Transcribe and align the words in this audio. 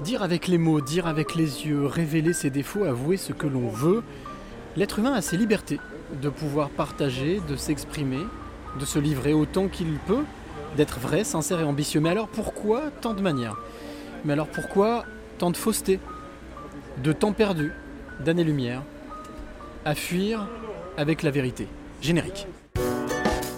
Dire 0.00 0.22
avec 0.22 0.48
les 0.48 0.56
mots, 0.56 0.80
dire 0.80 1.06
avec 1.06 1.34
les 1.34 1.66
yeux, 1.66 1.84
révéler 1.84 2.32
ses 2.32 2.48
défauts, 2.48 2.84
avouer 2.84 3.18
ce 3.18 3.34
que 3.34 3.46
l'on 3.46 3.68
veut, 3.68 4.02
l'être 4.74 4.98
humain 4.98 5.12
a 5.12 5.20
ses 5.20 5.36
libertés 5.36 5.78
de 6.22 6.30
pouvoir 6.30 6.70
partager, 6.70 7.40
de 7.46 7.54
s'exprimer, 7.54 8.24
de 8.78 8.84
se 8.86 8.98
livrer 8.98 9.34
autant 9.34 9.68
qu'il 9.68 9.98
peut, 10.06 10.24
d'être 10.78 10.98
vrai, 10.98 11.22
sincère 11.22 11.60
et 11.60 11.64
ambitieux. 11.64 12.00
Mais 12.00 12.08
alors 12.08 12.28
pourquoi 12.28 12.90
tant 13.02 13.12
de 13.12 13.20
manières? 13.20 13.58
Mais 14.24 14.32
alors 14.32 14.48
pourquoi 14.48 15.04
tant 15.36 15.50
de 15.50 15.56
fausseté, 15.56 16.00
de 17.02 17.12
temps 17.12 17.32
perdu, 17.32 17.72
d'années-lumière, 18.24 18.82
à 19.84 19.94
fuir 19.94 20.48
avec 20.96 21.22
la 21.22 21.30
vérité? 21.30 21.68
Générique. 22.00 22.46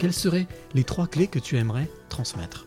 Quelles 0.01 0.13
seraient 0.13 0.49
les 0.75 0.83
trois 0.83 1.07
clés 1.07 1.29
que 1.29 1.39
tu 1.39 1.57
aimerais 1.57 1.89
transmettre? 2.09 2.67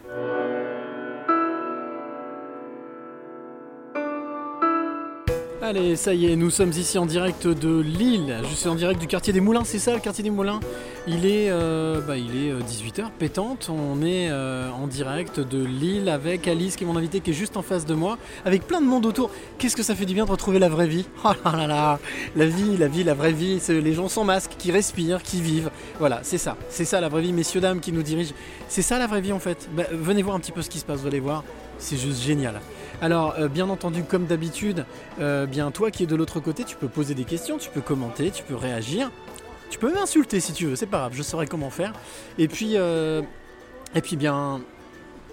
Allez, 5.71 5.95
ça 5.95 6.13
y 6.13 6.25
est, 6.25 6.35
nous 6.35 6.49
sommes 6.49 6.71
ici 6.71 6.97
en 6.97 7.05
direct 7.05 7.47
de 7.47 7.79
Lille. 7.79 8.35
Je 8.43 8.55
suis 8.55 8.67
en 8.67 8.75
direct 8.75 8.99
du 8.99 9.07
quartier 9.07 9.31
des 9.31 9.39
Moulins, 9.39 9.63
c'est 9.63 9.79
ça 9.79 9.93
le 9.93 10.01
quartier 10.01 10.21
des 10.21 10.29
Moulins? 10.29 10.59
Il 11.07 11.25
est, 11.25 11.49
euh, 11.49 12.01
bah, 12.01 12.17
il 12.17 12.35
est 12.35 12.51
18h 12.51 13.05
pétante. 13.17 13.69
On 13.69 14.01
est 14.01 14.27
euh, 14.29 14.69
en 14.69 14.85
direct 14.87 15.39
de 15.39 15.63
Lille 15.63 16.09
avec 16.09 16.45
Alice 16.49 16.75
qui 16.75 16.83
est 16.83 16.87
mon 16.87 16.97
invité 16.97 17.21
qui 17.21 17.29
est 17.31 17.33
juste 17.33 17.55
en 17.55 17.61
face 17.61 17.85
de 17.85 17.93
moi, 17.93 18.17
avec 18.43 18.67
plein 18.67 18.81
de 18.81 18.85
monde 18.85 19.05
autour. 19.05 19.31
Qu'est-ce 19.59 19.77
que 19.77 19.81
ça 19.81 19.95
fait 19.95 20.05
du 20.05 20.13
bien 20.13 20.25
de 20.25 20.31
retrouver 20.31 20.59
la 20.59 20.67
vraie 20.67 20.87
vie? 20.87 21.05
Oh 21.23 21.31
là 21.45 21.55
là 21.55 21.67
là 21.67 21.99
La 22.35 22.47
vie, 22.47 22.75
la 22.75 22.89
vie, 22.89 23.05
la 23.05 23.13
vraie 23.13 23.31
vie, 23.31 23.59
c'est 23.61 23.79
les 23.79 23.93
gens 23.93 24.09
sans 24.09 24.25
masque, 24.25 24.51
qui 24.57 24.73
respirent, 24.73 25.23
qui 25.23 25.41
vivent. 25.41 25.71
Voilà, 25.99 26.19
c'est 26.23 26.37
ça. 26.37 26.57
C'est 26.67 26.83
ça 26.83 26.99
la 26.99 27.07
vraie 27.07 27.21
vie, 27.21 27.31
messieurs, 27.31 27.61
dames 27.61 27.79
qui 27.79 27.93
nous 27.93 28.03
dirigent. 28.03 28.33
C'est 28.67 28.81
ça 28.81 28.99
la 28.99 29.07
vraie 29.07 29.21
vie 29.21 29.31
en 29.31 29.39
fait? 29.39 29.69
Bah, 29.71 29.83
venez 29.89 30.21
voir 30.21 30.35
un 30.35 30.41
petit 30.41 30.51
peu 30.51 30.63
ce 30.63 30.69
qui 30.69 30.79
se 30.79 30.85
passe, 30.85 30.99
vous 30.99 31.07
allez 31.07 31.21
voir. 31.21 31.45
C'est 31.77 31.97
juste 31.97 32.21
génial. 32.21 32.59
Alors, 33.01 33.33
euh, 33.39 33.47
bien 33.47 33.67
entendu, 33.67 34.03
comme 34.03 34.27
d'habitude, 34.27 34.85
euh, 35.19 35.47
bien 35.47 35.71
toi 35.71 35.89
qui 35.89 36.03
es 36.03 36.05
de 36.05 36.15
l'autre 36.15 36.39
côté, 36.39 36.63
tu 36.63 36.75
peux 36.75 36.87
poser 36.87 37.15
des 37.15 37.23
questions, 37.23 37.57
tu 37.57 37.71
peux 37.71 37.81
commenter, 37.81 38.29
tu 38.29 38.43
peux 38.43 38.55
réagir, 38.55 39.09
tu 39.71 39.79
peux 39.79 39.91
m'insulter 39.91 40.39
si 40.39 40.53
tu 40.53 40.67
veux, 40.67 40.75
c'est 40.75 40.85
pas 40.85 40.99
grave, 40.99 41.13
je 41.15 41.23
saurai 41.23 41.47
comment 41.47 41.71
faire. 41.71 41.93
Et 42.37 42.47
puis, 42.47 42.73
euh, 42.75 43.23
et 43.95 44.01
puis 44.01 44.17
bien, 44.17 44.61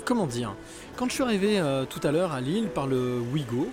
comment 0.06 0.26
dire 0.26 0.54
Quand 0.96 1.10
je 1.10 1.12
suis 1.12 1.22
arrivé 1.22 1.62
tout 1.90 2.00
à 2.02 2.10
l'heure 2.10 2.32
à 2.32 2.40
Lille 2.40 2.68
par 2.68 2.86
le 2.86 3.20
Ouigo, 3.32 3.68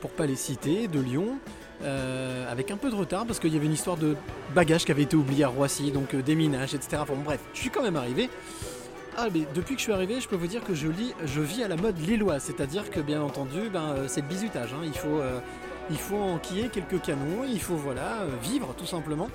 pour 0.00 0.10
pas 0.10 0.26
les 0.26 0.36
citer, 0.36 0.86
de 0.86 1.00
Lyon. 1.00 1.38
avec 2.48 2.70
un 2.70 2.76
peu 2.76 2.88
de 2.88 2.94
retard 2.94 3.26
parce 3.26 3.40
qu'il 3.40 3.52
y 3.52 3.56
avait 3.56 3.66
une 3.66 3.72
histoire 3.72 3.96
de 3.96 4.14
bagages 4.54 4.84
qui 4.84 4.92
avait 4.92 5.02
été 5.02 5.16
oublié 5.16 5.42
à 5.42 5.48
Roissy, 5.48 5.90
donc 5.90 6.14
euh, 6.14 6.22
déminage, 6.22 6.74
etc. 6.74 7.02
Bon, 7.08 7.16
bref, 7.24 7.40
je 7.52 7.58
suis 7.58 7.70
quand 7.70 7.82
même 7.82 7.96
arrivé. 7.96 8.30
Ah, 9.16 9.26
mais 9.32 9.42
depuis 9.54 9.74
que 9.74 9.78
je 9.80 9.84
suis 9.84 9.92
arrivé, 9.92 10.20
je 10.20 10.28
peux 10.28 10.36
vous 10.36 10.46
dire 10.46 10.64
que 10.64 10.74
je, 10.74 10.88
lis, 10.88 11.12
je 11.24 11.40
vis 11.40 11.62
à 11.62 11.68
la 11.68 11.76
mode 11.76 11.98
lilloise, 11.98 12.42
c'est-à-dire 12.44 12.90
que 12.90 13.00
bien 13.00 13.20
entendu, 13.20 13.68
ben, 13.70 13.90
euh, 13.90 14.04
c'est 14.08 14.22
le 14.22 14.26
bizutage. 14.26 14.72
hein. 14.72 14.80
Il, 14.84 14.96
faut, 14.96 15.18
euh, 15.18 15.38
il 15.90 15.98
faut 15.98 16.16
enquiller 16.16 16.68
quelques 16.70 17.00
canons, 17.02 17.44
il 17.46 17.60
faut 17.60 17.74
voilà, 17.76 18.22
euh, 18.22 18.28
vivre 18.42 18.74
tout 18.76 18.86
simplement. 18.86 19.28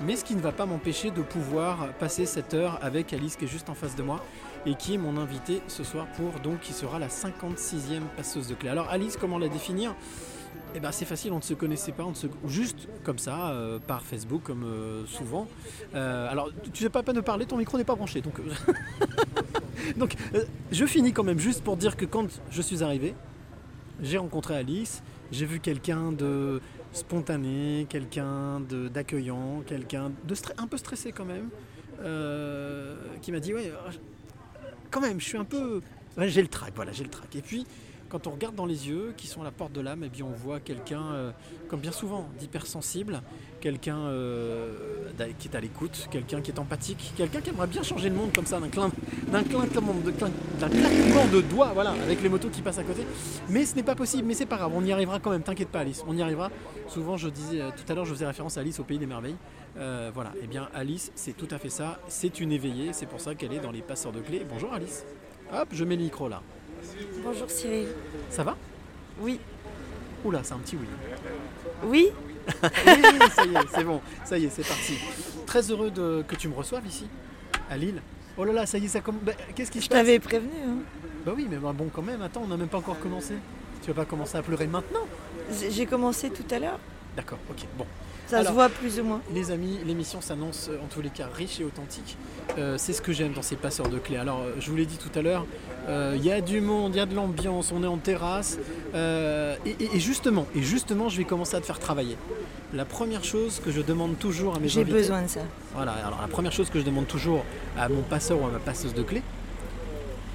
Mais 0.00 0.14
ce 0.14 0.24
qui 0.24 0.36
ne 0.36 0.40
va 0.40 0.52
pas 0.52 0.66
m'empêcher 0.66 1.10
de 1.10 1.20
pouvoir 1.20 1.88
passer 1.98 2.26
cette 2.26 2.54
heure 2.54 2.78
avec 2.80 3.12
Alice 3.12 3.34
qui 3.36 3.46
est 3.46 3.48
juste 3.48 3.68
en 3.70 3.74
face 3.74 3.96
de 3.96 4.04
moi 4.04 4.24
et 4.66 4.74
qui 4.76 4.94
est 4.94 4.98
mon 4.98 5.16
invitée 5.16 5.62
ce 5.66 5.82
soir 5.82 6.06
pour 6.16 6.38
donc 6.40 6.60
qui 6.60 6.72
sera 6.72 7.00
la 7.00 7.08
56e 7.08 8.02
passeuse 8.16 8.46
de 8.46 8.54
clé. 8.54 8.68
Alors 8.68 8.88
Alice, 8.90 9.16
comment 9.20 9.38
la 9.38 9.48
définir? 9.48 9.94
Eh 10.76 10.80
ben, 10.80 10.90
c'est 10.90 11.04
facile, 11.04 11.32
on 11.32 11.36
ne 11.36 11.42
se 11.42 11.54
connaissait 11.54 11.92
pas, 11.92 12.02
on 12.02 12.14
se... 12.14 12.26
juste 12.48 12.88
comme 13.04 13.18
ça, 13.18 13.50
euh, 13.50 13.78
par 13.78 14.02
Facebook, 14.02 14.42
comme 14.42 14.64
euh, 14.64 15.06
souvent. 15.06 15.46
Euh, 15.94 16.28
alors, 16.28 16.50
tu 16.72 16.82
n'as 16.82 16.90
pas 16.90 17.04
peine 17.04 17.14
de 17.14 17.20
parler, 17.20 17.46
ton 17.46 17.56
micro 17.56 17.78
n'est 17.78 17.84
pas 17.84 17.94
branché. 17.94 18.20
Donc, 18.20 18.40
je 20.72 20.86
finis 20.86 21.12
quand 21.12 21.22
même 21.22 21.38
juste 21.38 21.62
pour 21.62 21.76
dire 21.76 21.96
que 21.96 22.04
quand 22.04 22.26
je 22.50 22.60
suis 22.60 22.82
arrivé, 22.82 23.14
j'ai 24.02 24.18
rencontré 24.18 24.56
Alice, 24.56 25.04
j'ai 25.30 25.46
vu 25.46 25.60
quelqu'un 25.60 26.10
de 26.10 26.60
spontané, 26.92 27.86
quelqu'un 27.88 28.60
d'accueillant, 28.92 29.62
quelqu'un 29.64 30.10
de 30.24 30.34
un 30.58 30.66
peu 30.66 30.76
stressé 30.76 31.12
quand 31.12 31.24
même, 31.24 31.50
qui 33.22 33.30
m'a 33.30 33.38
dit, 33.38 33.54
ouais, 33.54 33.72
quand 34.90 35.00
même, 35.00 35.20
je 35.20 35.24
suis 35.24 35.38
un 35.38 35.44
peu... 35.44 35.82
j'ai 36.18 36.42
le 36.42 36.48
trac, 36.48 36.72
voilà, 36.74 36.90
j'ai 36.90 37.04
le 37.04 37.10
trac. 37.10 37.34
Et 37.36 37.42
puis, 37.42 37.64
quand 38.08 38.26
on 38.26 38.30
regarde 38.30 38.54
dans 38.54 38.66
les 38.66 38.88
yeux, 38.88 39.14
qui 39.16 39.26
sont 39.26 39.42
la 39.42 39.50
porte 39.50 39.72
de 39.72 39.80
l'âme, 39.80 40.04
et 40.04 40.08
bien 40.08 40.24
on 40.24 40.36
voit 40.36 40.60
quelqu'un, 40.60 41.02
euh, 41.12 41.30
comme 41.68 41.80
bien 41.80 41.92
souvent, 41.92 42.28
d'hypersensible, 42.38 43.22
quelqu'un 43.60 43.98
euh, 43.98 44.72
qui 45.38 45.48
est 45.48 45.56
à 45.56 45.60
l'écoute, 45.60 46.08
quelqu'un 46.10 46.40
qui 46.40 46.50
est 46.50 46.58
empathique, 46.58 47.12
quelqu'un 47.16 47.40
qui 47.40 47.50
aimerait 47.50 47.66
bien 47.66 47.82
changer 47.82 48.08
le 48.08 48.14
monde 48.14 48.32
comme 48.34 48.46
ça, 48.46 48.60
d'un 48.60 48.68
clin, 48.68 48.90
d'un 49.32 49.42
claquement 49.42 49.94
de, 49.94 51.36
de 51.36 51.40
doigts, 51.40 51.72
voilà, 51.72 51.90
avec 51.90 52.22
les 52.22 52.28
motos 52.28 52.50
qui 52.50 52.62
passent 52.62 52.78
à 52.78 52.84
côté. 52.84 53.06
Mais 53.48 53.64
ce 53.64 53.74
n'est 53.74 53.82
pas 53.82 53.94
possible, 53.94 54.24
mais 54.26 54.34
c'est 54.34 54.46
pas 54.46 54.56
grave, 54.56 54.72
on 54.74 54.84
y 54.84 54.92
arrivera 54.92 55.18
quand 55.18 55.30
même, 55.30 55.42
t'inquiète 55.42 55.68
pas 55.68 55.80
Alice, 55.80 56.04
on 56.06 56.16
y 56.16 56.22
arrivera. 56.22 56.50
Souvent, 56.88 57.16
je 57.16 57.28
disais, 57.28 57.60
euh, 57.60 57.70
tout 57.70 57.90
à 57.90 57.94
l'heure, 57.94 58.04
je 58.04 58.12
faisais 58.14 58.26
référence 58.26 58.58
à 58.58 58.60
Alice 58.60 58.78
au 58.80 58.84
Pays 58.84 58.98
des 58.98 59.06
Merveilles. 59.06 59.36
Voilà, 60.14 60.32
et 60.40 60.46
bien 60.46 60.68
Alice, 60.72 61.10
c'est 61.16 61.36
tout 61.36 61.48
à 61.50 61.58
fait 61.58 61.68
ça, 61.68 61.98
c'est 62.06 62.38
une 62.40 62.52
éveillée, 62.52 62.92
c'est 62.92 63.06
pour 63.06 63.20
ça 63.20 63.34
qu'elle 63.34 63.52
est 63.52 63.58
dans 63.58 63.72
les 63.72 63.82
passeurs 63.82 64.12
de 64.12 64.20
clés. 64.20 64.46
Bonjour 64.48 64.72
Alice. 64.72 65.04
Hop, 65.52 65.68
je 65.72 65.84
mets 65.84 65.96
le 65.96 66.02
micro 66.02 66.28
là. 66.28 66.42
Bonjour 67.24 67.50
Cyril. 67.50 67.88
Ça 68.30 68.42
va? 68.44 68.56
Oui. 69.20 69.40
Oula, 70.24 70.40
c'est 70.42 70.54
un 70.54 70.58
petit 70.58 70.76
oui. 70.76 70.86
Oui? 71.84 72.08
Oui, 72.62 73.28
ça 73.34 73.44
y 73.46 73.54
est, 73.54 73.58
c'est 73.74 73.84
bon, 73.84 74.00
ça 74.24 74.36
y 74.38 74.44
est, 74.44 74.50
c'est 74.50 74.66
parti. 74.66 74.94
Très 75.46 75.70
heureux 75.70 75.90
de, 75.90 76.22
que 76.28 76.34
tu 76.36 76.48
me 76.48 76.54
reçoives 76.54 76.86
ici, 76.86 77.06
à 77.70 77.76
Lille. 77.78 78.02
Oh 78.36 78.44
là 78.44 78.52
là, 78.52 78.66
ça 78.66 78.76
y 78.76 78.84
est, 78.84 78.88
ça 78.88 79.00
commence. 79.00 79.22
Qu'est-ce 79.54 79.70
qui 79.70 79.78
se 79.78 79.84
Je 79.84 79.88
passe? 79.88 79.98
t'avais 79.98 80.18
prévenu. 80.18 80.50
hein. 80.66 80.76
Bah 81.24 81.32
oui, 81.34 81.46
mais 81.50 81.56
bah 81.56 81.72
bon, 81.74 81.88
quand 81.92 82.02
même, 82.02 82.20
attends, 82.20 82.42
on 82.44 82.48
n'a 82.48 82.58
même 82.58 82.68
pas 82.68 82.78
encore 82.78 82.98
commencé. 83.00 83.34
Tu 83.82 83.88
vas 83.88 83.94
pas 83.94 84.04
commencer 84.04 84.36
à 84.36 84.42
pleurer 84.42 84.66
maintenant? 84.66 85.06
J'ai 85.70 85.86
commencé 85.86 86.28
tout 86.30 86.44
à 86.54 86.58
l'heure. 86.58 86.78
D'accord, 87.16 87.38
ok, 87.50 87.64
bon. 87.78 87.86
Ça 88.34 88.40
Alors- 88.40 88.50
se 88.50 88.54
voit 88.54 88.68
plus 88.68 88.98
ou 88.98 89.04
moins. 89.04 89.20
Les 89.32 89.50
amis, 89.52 89.78
l'émission 89.86 90.20
s'annonce 90.20 90.68
euh, 90.68 90.78
en 90.84 90.86
tous 90.92 91.00
les 91.00 91.10
cas 91.10 91.28
riche 91.32 91.60
et 91.60 91.64
authentique. 91.64 92.16
Euh, 92.58 92.74
c'est 92.78 92.92
ce 92.92 93.00
que 93.00 93.12
j'aime 93.12 93.32
dans 93.32 93.42
ces 93.42 93.54
passeurs 93.56 93.88
de 93.88 93.98
clés. 93.98 94.16
Alors, 94.16 94.40
euh, 94.40 94.54
je 94.58 94.70
vous 94.70 94.76
l'ai 94.76 94.86
dit 94.86 94.96
tout 94.98 95.16
à 95.16 95.22
l'heure, 95.22 95.46
euh, 95.88 96.14
il 96.16 96.24
y 96.24 96.32
a 96.32 96.40
du 96.40 96.60
monde, 96.60 96.94
il 96.94 96.98
y 96.98 97.00
a 97.00 97.06
de 97.06 97.14
l'ambiance, 97.14 97.70
on 97.72 97.82
est 97.84 97.86
en 97.86 97.96
terrasse. 97.98 98.58
euh, 98.94 99.54
et, 99.64 99.70
et- 99.78 99.96
et 99.96 100.00
justement, 100.00 100.46
et 100.56 100.62
justement, 100.62 101.08
je 101.08 101.16
vais 101.18 101.24
commencer 101.24 101.54
à 101.56 101.60
te 101.60 101.66
faire 101.66 101.78
travailler. 101.78 102.16
La 102.72 102.84
première 102.84 103.22
chose 103.24 103.60
que 103.64 103.70
je 103.70 103.80
demande 103.80 104.18
toujours 104.18 104.56
à 104.56 104.58
mes 104.58 104.68
J'ai 104.68 104.80
invités, 104.80 104.98
besoin 104.98 105.22
de 105.22 105.28
ça. 105.28 105.40
Voilà, 105.74 105.92
alors 105.92 106.20
la 106.20 106.28
première 106.28 106.52
chose 106.52 106.70
que 106.70 106.80
je 106.80 106.84
demande 106.84 107.06
toujours 107.06 107.44
à 107.78 107.88
mon 107.88 108.02
passeur 108.02 108.40
ou 108.42 108.46
à 108.46 108.50
ma 108.50 108.58
passeuse 108.58 108.94
de 108.94 109.02
clés, 109.02 109.22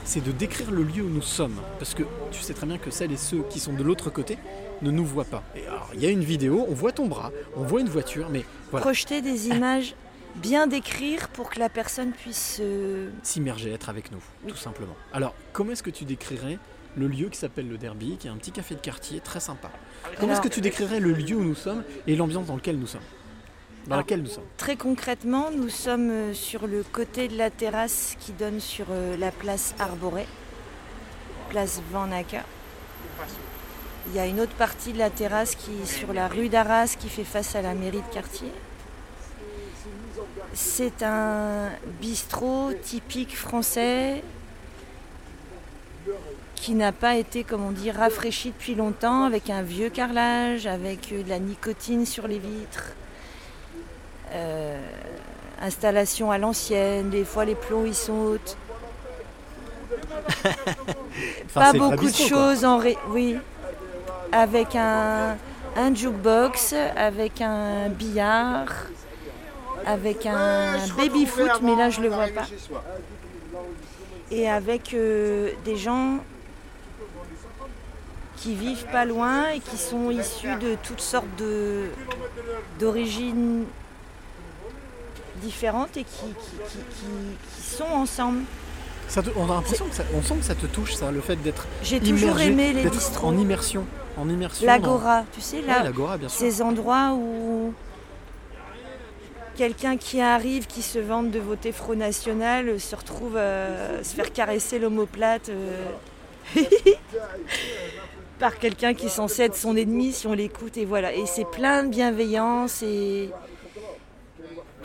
c'est 0.05 0.23
de 0.23 0.31
décrire 0.31 0.71
le 0.71 0.83
lieu 0.83 1.03
où 1.03 1.09
nous 1.09 1.21
sommes. 1.21 1.55
Parce 1.79 1.93
que 1.93 2.03
tu 2.31 2.41
sais 2.41 2.53
très 2.53 2.65
bien 2.65 2.77
que 2.77 2.91
celles 2.91 3.11
et 3.11 3.17
ceux 3.17 3.43
qui 3.49 3.59
sont 3.59 3.73
de 3.73 3.83
l'autre 3.83 4.09
côté 4.09 4.37
ne 4.81 4.91
nous 4.91 5.05
voient 5.05 5.25
pas. 5.25 5.43
Et 5.55 5.65
alors, 5.67 5.89
il 5.93 6.01
y 6.01 6.05
a 6.05 6.09
une 6.09 6.23
vidéo, 6.23 6.65
on 6.69 6.73
voit 6.73 6.91
ton 6.91 7.07
bras, 7.07 7.31
on 7.55 7.63
voit 7.63 7.81
une 7.81 7.89
voiture, 7.89 8.27
mais 8.29 8.45
voilà, 8.71 8.83
Projeter 8.85 9.21
des 9.21 9.47
images, 9.49 9.95
bien 10.35 10.67
décrire 10.67 11.27
pour 11.29 11.49
que 11.49 11.59
la 11.59 11.69
personne 11.69 12.11
puisse 12.11 12.57
euh, 12.61 13.09
se... 13.23 13.31
s'immerger, 13.31 13.71
être 13.73 13.89
avec 13.89 14.11
nous, 14.11 14.21
Oui. 14.45 14.51
tout 14.51 14.57
simplement. 14.57 14.95
Alors, 15.13 15.33
comment 15.53 15.71
est-ce 15.71 15.83
que 15.83 15.89
tu 15.89 16.05
décrirais 16.05 16.57
le 16.97 17.07
lieu 17.07 17.29
qui 17.29 17.37
s'appelle 17.37 17.67
le 17.69 17.77
Derby, 17.77 18.17
qui 18.17 18.27
est 18.27 18.31
un 18.31 18.37
petit 18.37 18.51
café 18.51 18.75
de 18.75 18.79
quartier 18.79 19.19
très 19.19 19.39
sympa 19.39 19.69
Comment 20.19 20.33
est-ce 20.33 20.41
que 20.41 20.47
tu 20.47 20.61
décrirais 20.61 20.99
le 20.99 21.11
lieu 21.13 21.35
où 21.35 21.43
nous 21.43 21.55
sommes 21.55 21.83
et 22.07 22.15
l'ambiance 22.15 22.47
dans 22.47 22.55
laquelle 22.55 22.79
nous 22.79 22.87
sommes? 22.87 23.01
Dans 23.85 23.91
Alors- 23.93 23.99
laquelle 24.05 24.21
nous 24.21 24.29
sommes? 24.29 24.43
Très 24.57 24.75
concrètement, 24.75 25.51
nous 25.51 25.69
sommes 25.69 26.09
euh, 26.09 26.33
sur 26.33 26.67
le 26.67 26.83
côté 26.83 27.27
de 27.27 27.37
la 27.37 27.49
terrasse 27.49 28.15
qui 28.19 28.31
donne 28.33 28.59
sur 28.59 28.85
euh, 28.91 29.15
la 29.17 29.31
place 29.31 29.73
Arboré, 29.79 30.25
place 31.49 31.81
Vanaka. 31.91 32.43
Il 34.09 34.15
y 34.15 34.19
a 34.19 34.25
une 34.25 34.39
autre 34.39 34.53
partie 34.53 34.91
de 34.91 34.97
la 34.97 35.09
terrasse 35.11 35.55
qui 35.55 35.71
est 35.83 35.85
sur 35.85 36.13
la 36.13 36.27
rue 36.27 36.49
d'Arras 36.49 36.95
qui 36.99 37.09
fait 37.09 37.23
face 37.23 37.55
à 37.55 37.61
la 37.61 37.75
mairie 37.75 38.01
de 38.01 38.13
quartier. 38.13 38.51
C'est 40.53 41.03
un 41.03 41.69
bistrot 42.01 42.73
typique 42.81 43.37
français 43.37 44.23
qui 46.55 46.73
n'a 46.73 46.91
pas 46.91 47.15
été, 47.15 47.43
comme 47.43 47.63
on 47.63 47.71
dit, 47.71 47.91
rafraîchi 47.91 48.49
depuis 48.49 48.75
longtemps, 48.75 49.23
avec 49.23 49.49
un 49.49 49.61
vieux 49.61 49.89
carrelage, 49.89 50.65
avec 50.67 51.11
euh, 51.11 51.23
de 51.23 51.29
la 51.29 51.39
nicotine 51.39 52.05
sur 52.05 52.27
les 52.27 52.39
vitres. 52.39 52.93
euh, 54.31 54.81
installation 55.61 56.31
à 56.31 56.37
l'ancienne, 56.37 57.09
des 57.09 57.23
fois 57.25 57.45
les 57.45 57.55
plombs 57.55 57.85
hautes. 58.09 58.57
Enfin, 61.45 61.73
pas 61.73 61.73
beaucoup 61.73 62.09
de 62.09 62.15
choses 62.15 62.63
en 62.63 62.77
ré... 62.77 62.97
Oui. 63.09 63.37
Avec 64.31 64.75
un, 64.75 65.37
un 65.75 65.95
jukebox, 65.95 66.73
avec 66.95 67.41
un 67.41 67.89
billard, 67.89 68.67
avec 69.85 70.25
un 70.25 70.73
baby 70.97 71.25
foot, 71.25 71.49
mais 71.61 71.75
là 71.75 71.89
je 71.89 72.01
le 72.01 72.09
vois 72.09 72.27
pas. 72.27 72.45
Et 74.31 74.47
avec 74.49 74.93
euh, 74.93 75.51
des 75.65 75.75
gens 75.75 76.19
qui 78.37 78.53
vivent 78.55 78.85
pas 78.91 79.03
loin 79.05 79.49
et 79.49 79.59
qui 79.59 79.77
sont 79.77 80.11
issus 80.11 80.55
de 80.61 80.75
toutes 80.83 81.01
sortes 81.01 81.25
de 81.39 81.85
d'origines 82.79 83.65
différentes 85.41 85.97
et 85.97 86.03
qui, 86.03 86.19
qui- 86.19 86.69
qui- 86.69 86.77
qui- 86.77 87.37
qui 87.55 87.61
sont 87.75 87.83
ensemble. 87.85 88.43
Ça 89.07 89.23
te- 89.23 89.29
on 89.35 89.45
a 89.49 89.55
l'impression 89.55 89.85
que 89.87 89.95
ça, 89.95 90.03
on 90.13 90.21
sent 90.21 90.35
que 90.35 90.43
ça 90.43 90.55
te 90.55 90.67
touche, 90.67 90.93
ça, 90.93 91.09
le 91.11 91.19
fait 91.21 91.37
d'être 91.37 91.65
J'ai 91.81 91.99
toujours 91.99 92.39
aimé 92.39 92.73
les 92.73 92.83
d'être 92.83 92.93
bistrots. 92.93 93.27
en 93.27 93.37
immersion, 93.37 93.85
en 94.17 94.29
immersion. 94.29 94.65
dans- 94.65 94.71
L'agora, 94.73 95.23
tu 95.33 95.41
sais, 95.41 95.61
là, 95.61 95.77
Ouais, 95.79 95.83
l'agora, 95.83 96.17
bien 96.17 96.29
sûr. 96.29 96.39
ces 96.39 96.61
endroits 96.61 97.13
où 97.13 97.73
quelqu'un 99.55 99.97
qui 99.97 100.21
arrive, 100.21 100.67
qui 100.67 100.81
se 100.81 100.99
vante 100.99 101.31
de 101.31 101.39
voter 101.39 101.71
Front 101.71 101.95
National, 101.95 102.69
euh, 102.69 102.79
se 102.79 102.95
retrouve 102.95 103.37
à 103.37 104.03
se 104.03 104.15
faire 104.15 104.31
caresser 104.31 104.79
l'omoplate 104.79 105.49
euh, 105.49 105.85
par 108.39 108.57
quelqu'un 108.57 108.93
qui 108.93 109.07
est 109.07 109.09
censé 109.09 109.43
être 109.43 109.55
son 109.57 109.75
ennemi 109.75 110.13
si 110.13 110.27
on 110.27 110.33
l'écoute. 110.33 110.77
Et 110.77 110.85
voilà. 110.85 111.13
Et 111.13 111.25
c'est 111.25 111.45
plein 111.45 111.83
de 111.83 111.89
bienveillance 111.89 112.81
et 112.83 113.29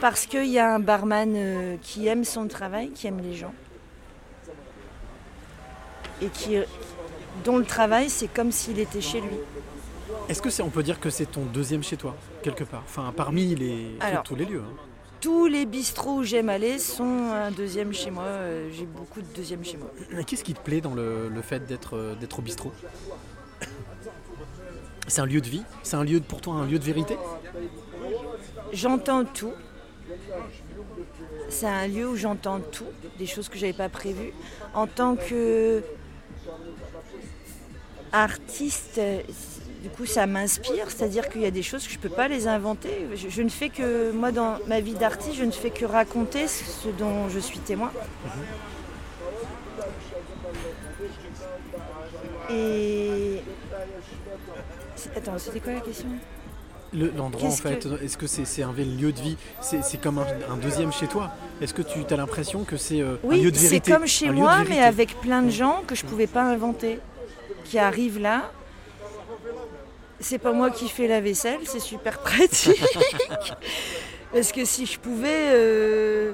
parce 0.00 0.26
qu'il 0.26 0.46
y 0.46 0.58
a 0.58 0.74
un 0.74 0.80
barman 0.80 1.32
euh, 1.36 1.76
qui 1.80 2.08
aime 2.08 2.24
son 2.24 2.48
travail, 2.48 2.90
qui 2.90 3.06
aime 3.06 3.20
les 3.22 3.34
gens. 3.34 3.54
Et 6.20 6.26
qui, 6.28 6.56
dont 7.44 7.58
le 7.58 7.64
travail, 7.64 8.10
c'est 8.10 8.28
comme 8.28 8.52
s'il 8.52 8.78
était 8.78 9.00
chez 9.00 9.20
lui. 9.20 9.36
Est-ce 10.28 10.40
que 10.40 10.50
c'est, 10.50 10.62
on 10.62 10.70
peut 10.70 10.82
dire 10.82 11.00
que 11.00 11.10
c'est 11.10 11.26
ton 11.26 11.44
deuxième 11.44 11.82
chez 11.82 11.96
toi, 11.96 12.14
quelque 12.42 12.64
part? 12.64 12.82
Enfin, 12.86 13.12
parmi 13.16 13.54
les, 13.54 13.96
Alors. 14.00 14.22
tous 14.22 14.34
les 14.36 14.44
lieux. 14.44 14.62
hein. 14.64 14.76
Tous 15.20 15.46
les 15.46 15.64
bistrots 15.64 16.16
où 16.16 16.22
j'aime 16.22 16.50
aller 16.50 16.78
sont 16.78 17.30
un 17.32 17.50
deuxième 17.50 17.92
chez 17.94 18.10
moi. 18.10 18.24
Euh, 18.24 18.68
J'ai 18.72 18.84
beaucoup 18.84 19.22
de 19.22 19.26
deuxième 19.34 19.64
chez 19.64 19.78
moi. 19.78 19.90
Qu'est-ce 20.26 20.44
qui 20.44 20.52
te 20.52 20.60
plaît 20.60 20.82
dans 20.82 20.94
le, 20.94 21.28
le 21.28 21.42
fait 21.42 21.66
d'être, 21.66 21.96
euh, 21.96 22.14
d'être 22.14 22.38
au 22.38 22.42
bistrot? 22.42 22.72
C'est 25.06 25.20
un 25.22 25.26
lieu 25.26 25.40
de 25.40 25.48
vie? 25.48 25.62
C'est 25.82 25.96
un 25.96 26.04
lieu 26.04 26.20
pour 26.20 26.40
toi 26.42 26.54
un 26.54 26.66
lieu 26.66 26.78
de 26.78 26.84
vérité? 26.84 27.16
J'entends 28.72 29.24
tout. 29.24 29.52
C'est 31.48 31.66
un 31.66 31.86
lieu 31.86 32.08
où 32.08 32.16
j'entends 32.16 32.60
tout, 32.60 32.86
des 33.18 33.26
choses 33.26 33.48
que 33.48 33.56
j'avais 33.58 33.72
pas 33.72 33.88
prévues. 33.88 34.32
En 34.74 34.86
tant 34.86 35.16
que 35.16 35.82
artiste, 38.12 39.00
du 39.82 39.90
coup, 39.90 40.06
ça 40.06 40.26
m'inspire, 40.26 40.90
c'est-à-dire 40.90 41.28
qu'il 41.28 41.42
y 41.42 41.46
a 41.46 41.50
des 41.50 41.62
choses 41.62 41.86
que 41.86 41.92
je 41.92 41.98
peux 41.98 42.08
pas 42.08 42.28
les 42.28 42.46
inventer. 42.46 43.08
Je, 43.14 43.42
ne 43.42 43.48
fais 43.48 43.68
que, 43.68 44.12
moi, 44.12 44.32
dans 44.32 44.58
ma 44.66 44.80
vie 44.80 44.94
d'artiste, 44.94 45.36
je 45.36 45.44
ne 45.44 45.50
fais 45.50 45.70
que 45.70 45.84
raconter 45.84 46.46
ce 46.48 46.88
dont 46.88 47.28
je 47.28 47.38
suis 47.38 47.58
témoin. 47.58 47.92
Et 52.50 53.40
attends, 55.16 55.38
c'était 55.38 55.60
quoi 55.60 55.72
la 55.72 55.80
question? 55.80 56.08
Le- 56.94 57.12
L'endroit 57.16 57.48
en 57.48 57.52
fait, 57.52 57.80
que- 57.88 58.04
est-ce 58.04 58.16
que 58.16 58.26
c'est, 58.26 58.44
c'est 58.44 58.62
un 58.62 58.72
lieu 58.72 59.10
de 59.12 59.20
vie? 59.20 59.36
C'est, 59.60 59.82
c'est 59.82 59.96
comme 60.00 60.18
un, 60.18 60.26
un 60.52 60.56
deuxième 60.56 60.92
chez 60.92 61.06
toi. 61.08 61.32
Est-ce 61.60 61.74
que 61.74 61.82
tu 61.82 61.98
as 62.08 62.16
l'impression 62.16 62.64
que 62.64 62.76
c'est 62.76 63.00
euh, 63.00 63.16
un 63.24 63.34
lieu 63.34 63.42
Oui, 63.46 63.52
de 63.52 63.56
c'est 63.56 63.68
vérité? 63.68 63.92
comme 63.92 64.06
chez 64.06 64.30
moi, 64.30 64.58
mais 64.68 64.80
avec 64.80 65.20
plein 65.20 65.42
de 65.42 65.50
gens 65.50 65.82
que 65.86 65.94
je 65.94 66.04
pouvais 66.04 66.26
pas 66.28 66.42
inventer, 66.42 66.98
qui 67.64 67.78
arrivent 67.78 68.20
là. 68.20 68.50
C'est 70.20 70.38
pas 70.38 70.52
moi 70.52 70.70
qui 70.70 70.88
fais 70.88 71.08
la 71.08 71.20
vaisselle, 71.20 71.60
c'est 71.64 71.80
super 71.80 72.18
pratique. 72.20 72.80
Parce 74.32 74.52
que 74.52 74.64
si 74.64 74.86
je 74.86 74.98
pouvais, 74.98 75.28
euh, 75.52 76.32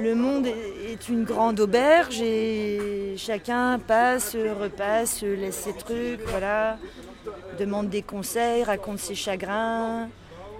le 0.00 0.14
monde 0.14 0.46
est 0.46 1.08
une 1.08 1.24
grande 1.24 1.60
auberge 1.60 2.20
et 2.20 3.14
chacun 3.16 3.78
passe, 3.78 4.34
repasse, 4.34 5.22
laisse 5.22 5.56
ses 5.56 5.74
trucs, 5.74 6.20
voilà, 6.28 6.78
demande 7.58 7.88
des 7.88 8.02
conseils, 8.02 8.62
raconte 8.64 8.98
ses 8.98 9.14
chagrins, 9.14 10.08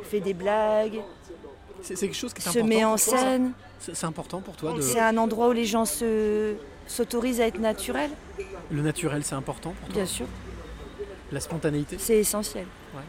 fait 0.02 0.20
des 0.20 0.34
blagues, 0.34 1.00
C'est, 1.82 1.96
quelque 1.96 2.14
chose 2.14 2.32
qui 2.32 2.42
se 2.42 2.58
met 2.60 2.84
en 2.84 2.96
scène. 2.96 3.52
c'est, 3.78 3.94
c'est 3.94 4.06
important 4.06 4.40
pour 4.40 4.56
toi 4.56 4.72
de... 4.72 4.80
C'est 4.80 5.00
un 5.00 5.16
endroit 5.16 5.48
où 5.48 5.52
les 5.52 5.66
gens 5.66 5.84
se 5.84 6.54
s'autorisent 6.86 7.40
à 7.40 7.46
être 7.46 7.60
naturels, 7.60 8.10
Le 8.70 8.82
naturel, 8.82 9.24
c'est 9.24 9.34
important 9.34 9.70
pour 9.70 9.88
toi 9.88 9.94
bien 9.94 10.06
sûr. 10.06 10.26
La 11.32 11.40
spontanéité 11.40 11.96
C'est 11.98 12.18
essentiel. 12.18 12.66
Ouais. 12.94 13.00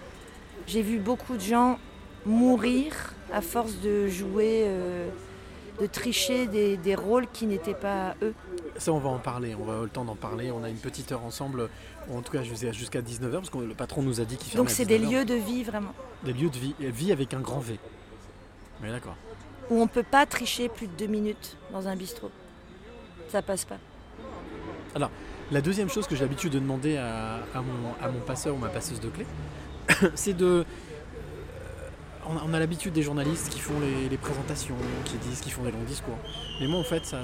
J'ai 0.66 0.82
vu 0.82 0.98
beaucoup 0.98 1.36
de 1.36 1.42
gens 1.42 1.78
mourir 2.26 3.14
à 3.32 3.42
force 3.42 3.80
de 3.82 4.08
jouer, 4.08 4.64
euh, 4.66 5.10
de 5.80 5.86
tricher 5.88 6.48
des, 6.48 6.78
des 6.78 6.96
rôles 6.96 7.28
qui 7.32 7.46
n'étaient 7.46 7.74
pas 7.74 8.16
eux. 8.22 8.34
Ça, 8.78 8.92
on 8.94 9.00
va 9.00 9.10
en 9.10 9.20
parler, 9.20 9.56
on 9.56 9.64
va 9.64 9.74
avoir 9.74 9.84
le 9.84 9.90
temps 9.90 10.06
d'en 10.06 10.16
parler. 10.16 10.52
On 10.52 10.64
a 10.64 10.70
une 10.70 10.78
petite 10.78 11.12
heure 11.12 11.24
ensemble, 11.24 11.70
en 12.14 12.22
tout 12.22 12.32
cas 12.32 12.44
jusqu'à 12.44 12.72
jusqu'à 12.72 13.02
19h, 13.02 13.32
parce 13.32 13.50
que 13.50 13.58
le 13.58 13.74
patron 13.74 14.02
nous 14.02 14.22
a 14.22 14.26
dit 14.26 14.38
qu'il 14.38 14.56
Donc 14.58 14.70
c'est 14.70 14.86
des 14.86 15.00
19h. 15.00 15.12
lieux 15.12 15.26
de 15.26 15.36
vie 15.36 15.64
vraiment, 15.64 15.94
Des 16.24 16.34
lieux 16.34 16.50
de 16.50 16.58
vie, 16.58 16.76
vie 16.80 17.12
avec 17.12 17.34
un 17.34 17.40
grand 17.40 17.60
V. 17.60 17.80
Mais 18.82 18.92
d'accord. 18.92 19.16
où 19.70 19.76
on 19.76 19.84
ne 19.84 19.90
peut 19.90 20.04
pas 20.04 20.26
tricher 20.26 20.70
plus 20.70 20.88
de 20.88 20.94
deux 20.94 21.08
minutes 21.08 21.58
dans 21.72 21.88
un 21.88 21.96
bistrot. 21.96 22.32
Ça 23.30 23.42
passe 23.42 23.66
pas. 23.66 23.78
La 25.52 25.62
deuxième 25.62 25.90
chose 25.90 26.08
que 26.08 26.16
j'ai 26.16 26.24
l'habitude 26.24 26.54
de 26.54 26.60
demander 26.60 26.98
à, 26.98 27.36
à 27.54 27.62
mon, 27.62 27.94
à 28.02 28.10
mon 28.10 28.20
passeur 28.22 28.56
ou 28.56 28.58
ma 28.58 28.70
passeuse 28.70 29.00
de 29.00 29.10
clé, 29.10 29.26
c'est 30.16 30.34
de. 30.34 30.66
On 32.28 32.54
a, 32.54 32.60
l'habitude 32.60 32.94
des 32.94 33.04
journalistes 33.04 33.50
qui 33.50 33.60
font 33.60 33.80
les, 33.80 34.10
les 34.10 34.18
présentations, 34.18 34.76
qui 35.06 35.18
disent, 35.18 35.42
qui 35.42 35.52
font 35.52 35.62
des 35.64 35.72
longs 35.72 35.84
discours. 35.88 36.18
Mais 36.60 36.68
moi, 36.68 36.80
en 36.80 36.84
fait, 36.84 37.06
ça, 37.06 37.20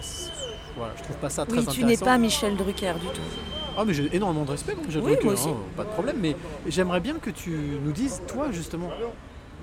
voilà, 0.78 0.94
je 0.98 1.04
trouve 1.04 1.16
pas 1.18 1.30
ça 1.30 1.46
très 1.46 1.54
Oui, 1.58 1.60
intéressant. 1.64 1.80
tu 1.80 1.86
n'es 1.86 1.98
pas 1.98 2.18
Michel 2.18 2.56
Drucker 2.56 2.94
du 3.00 3.08
tout. 3.08 3.22
Ah 3.78 3.84
mais 3.86 3.94
j'ai 3.94 4.14
énormément 4.16 4.44
de 4.46 4.52
respect, 4.52 4.76
donc 4.76 4.86
j'ai 4.90 5.00
Oui, 5.00 5.14
donc, 5.14 5.24
moi 5.24 5.32
euh, 5.34 5.36
aussi. 5.36 5.50
hein, 5.50 5.56
pas 5.78 5.86
de 5.86 5.90
problème. 5.90 6.18
Mais 6.22 6.36
j'aimerais 6.68 7.00
bien 7.00 7.16
que 7.16 7.30
tu 7.30 7.52
nous 7.84 7.92
dises, 7.94 8.22
toi 8.28 8.52
justement, 8.52 8.90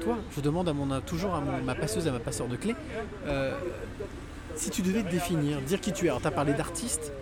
toi, 0.00 0.16
je 0.34 0.40
demande 0.40 0.68
à 0.68 0.72
mon, 0.72 1.00
toujours 1.02 1.34
à 1.34 1.40
mon- 1.40 1.62
ma 1.62 1.74
passeuse, 1.74 2.08
à 2.08 2.10
ma 2.10 2.18
passeur 2.18 2.48
de 2.48 2.56
clé, 2.56 2.74
euh, 3.26 3.54
si 4.56 4.70
tu 4.70 4.82
devais 4.82 5.02
te 5.02 5.10
définir, 5.10 5.60
dire 5.60 5.80
qui 5.80 5.92
tu 5.92 6.06
es. 6.06 6.08
Alors 6.08 6.20
t'as 6.22 6.30
parlé 6.30 6.52
d'artiste, 6.54 7.12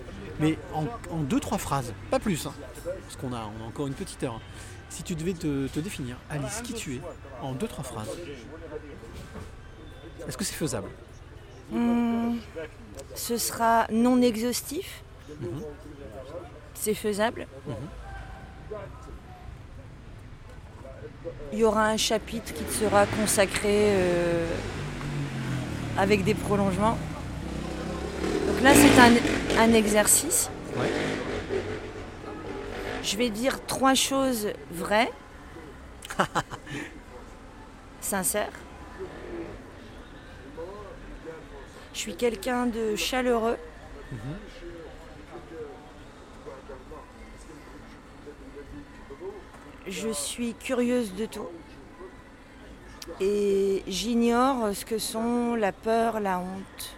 mais 0.41 0.57
en, 0.75 0.85
en 1.13 1.19
deux 1.19 1.41
trois 1.41 1.59
phrases, 1.59 1.93
pas 2.11 2.21
plus, 2.21 2.47
hein, 2.47 2.53
parce 2.85 3.17
qu'on 3.21 3.33
a, 3.35 3.51
on 3.61 3.65
a 3.65 3.69
encore 3.69 3.89
une 3.89 3.95
petite 3.95 4.23
heure. 4.23 4.41
Si 4.89 5.03
tu 5.03 5.15
devais 5.15 5.35
te, 5.35 5.67
te 5.69 5.81
définir, 5.81 6.17
Alice, 6.31 6.61
qui 6.63 6.73
tu 6.73 6.97
es, 6.97 7.01
en 7.43 7.53
deux 7.53 7.69
trois 7.69 7.85
phrases, 7.85 8.09
est-ce 10.27 10.37
que 10.37 10.45
c'est 10.45 10.55
faisable? 10.55 10.89
Hmm, 11.71 12.37
ce 13.15 13.37
sera 13.37 13.87
non 13.91 14.23
exhaustif. 14.23 15.03
Mhm. 15.41 15.63
C'est 16.75 16.95
faisable. 16.95 17.47
Mhm. 17.67 17.75
Il 21.53 21.59
y 21.59 21.65
aura 21.65 21.87
un 21.87 21.97
chapitre 21.97 22.53
qui 22.55 22.63
te 22.65 22.73
sera 22.73 23.07
consacré 23.07 23.91
euh, 23.91 24.47
avec 25.99 26.25
des 26.25 26.35
prolongements. 26.35 26.97
Donc 28.47 28.63
là, 28.63 28.73
c'est 28.75 28.99
un, 29.01 29.13
un 29.63 29.73
exercice. 29.73 30.51
Ouais. 30.77 30.91
Je 33.07 33.17
vais 33.17 33.31
dire 33.31 33.65
trois 33.67 33.95
choses 33.95 34.49
vraies, 34.73 35.13
sincères. 38.01 38.51
Je 41.95 41.99
suis 42.01 42.17
quelqu'un 42.17 42.67
de 42.67 42.97
chaleureux. 42.97 43.59
Je 49.87 50.09
suis 50.09 50.55
curieuse 50.55 51.15
de 51.15 51.27
tout. 51.27 51.47
Et 53.21 53.85
j'ignore 53.87 54.75
ce 54.75 54.85
que 54.85 54.99
sont 54.99 55.55
la 55.55 55.71
peur, 55.71 56.19
la 56.19 56.41
honte. 56.41 56.97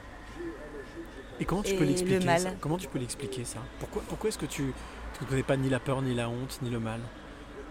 Et 1.39 1.45
comment 1.45 1.63
tu 1.63 1.75
Et 1.75 1.77
peux 1.77 1.85
le 1.85 1.91
l'expliquer 1.91 2.27
Comment 2.63 2.79
tu 2.79 2.89
peux 2.89 2.99
l'expliquer 2.99 3.45
ça? 3.45 3.59
Pourquoi, 3.79 4.03
pourquoi 4.09 4.29
est-ce 4.29 4.39
que 4.39 4.47
tu 4.47 4.73
tu 5.19 5.25
ne 5.25 5.29
connais 5.29 5.43
pas 5.43 5.57
ni 5.57 5.69
la 5.69 5.81
peur, 5.81 6.03
ni 6.03 6.15
la 6.15 6.29
honte, 6.29 6.59
ni 6.63 6.71
le 6.71 6.79
mal 6.79 7.01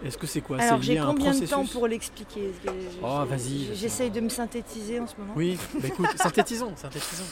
Est-ce 0.04 0.18
que 0.18 0.26
c'est 0.26 0.40
quoi? 0.40 0.58
Alors 0.60 0.82
j'ai 0.82 0.98
combien 0.98 1.34
de 1.34 1.46
temps 1.46 1.66
pour 1.66 1.86
l'expliquer? 1.86 2.52
Je- 2.64 2.70
Oh, 3.02 3.24
vas-y, 3.26 3.66
je-. 3.66 3.74
J'essaye 3.74 4.10
de 4.10 4.20
me 4.20 4.28
synthétiser 4.28 5.00
en 5.00 5.06
ce 5.06 5.14
moment? 5.18 5.32
Oui, 5.36 5.58
bah 5.74 5.88
écoute, 5.88 6.10
synthétisons, 6.16 6.72
synthétisons. 6.76 7.24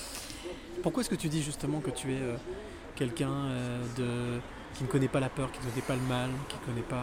Pourquoi 0.82 1.00
est-ce 1.02 1.10
que 1.10 1.14
tu 1.16 1.28
dis 1.28 1.42
justement 1.42 1.80
que 1.80 1.90
tu 1.90 2.12
es 2.12 2.18
euh, 2.20 2.36
quelqu'un 2.94 3.30
euh, 3.30 3.78
de 3.96 4.40
qui 4.76 4.84
ne 4.84 4.88
connaît 4.88 5.08
pas 5.08 5.20
la 5.20 5.28
peur, 5.30 5.50
qui 5.52 5.58
ne 5.64 5.70
connaît 5.70 5.86
pas 5.86 5.94
le 5.94 6.02
mal, 6.02 6.30
qui 6.48 6.56
ne 6.56 6.66
connaît 6.66 6.86
pas... 6.86 7.02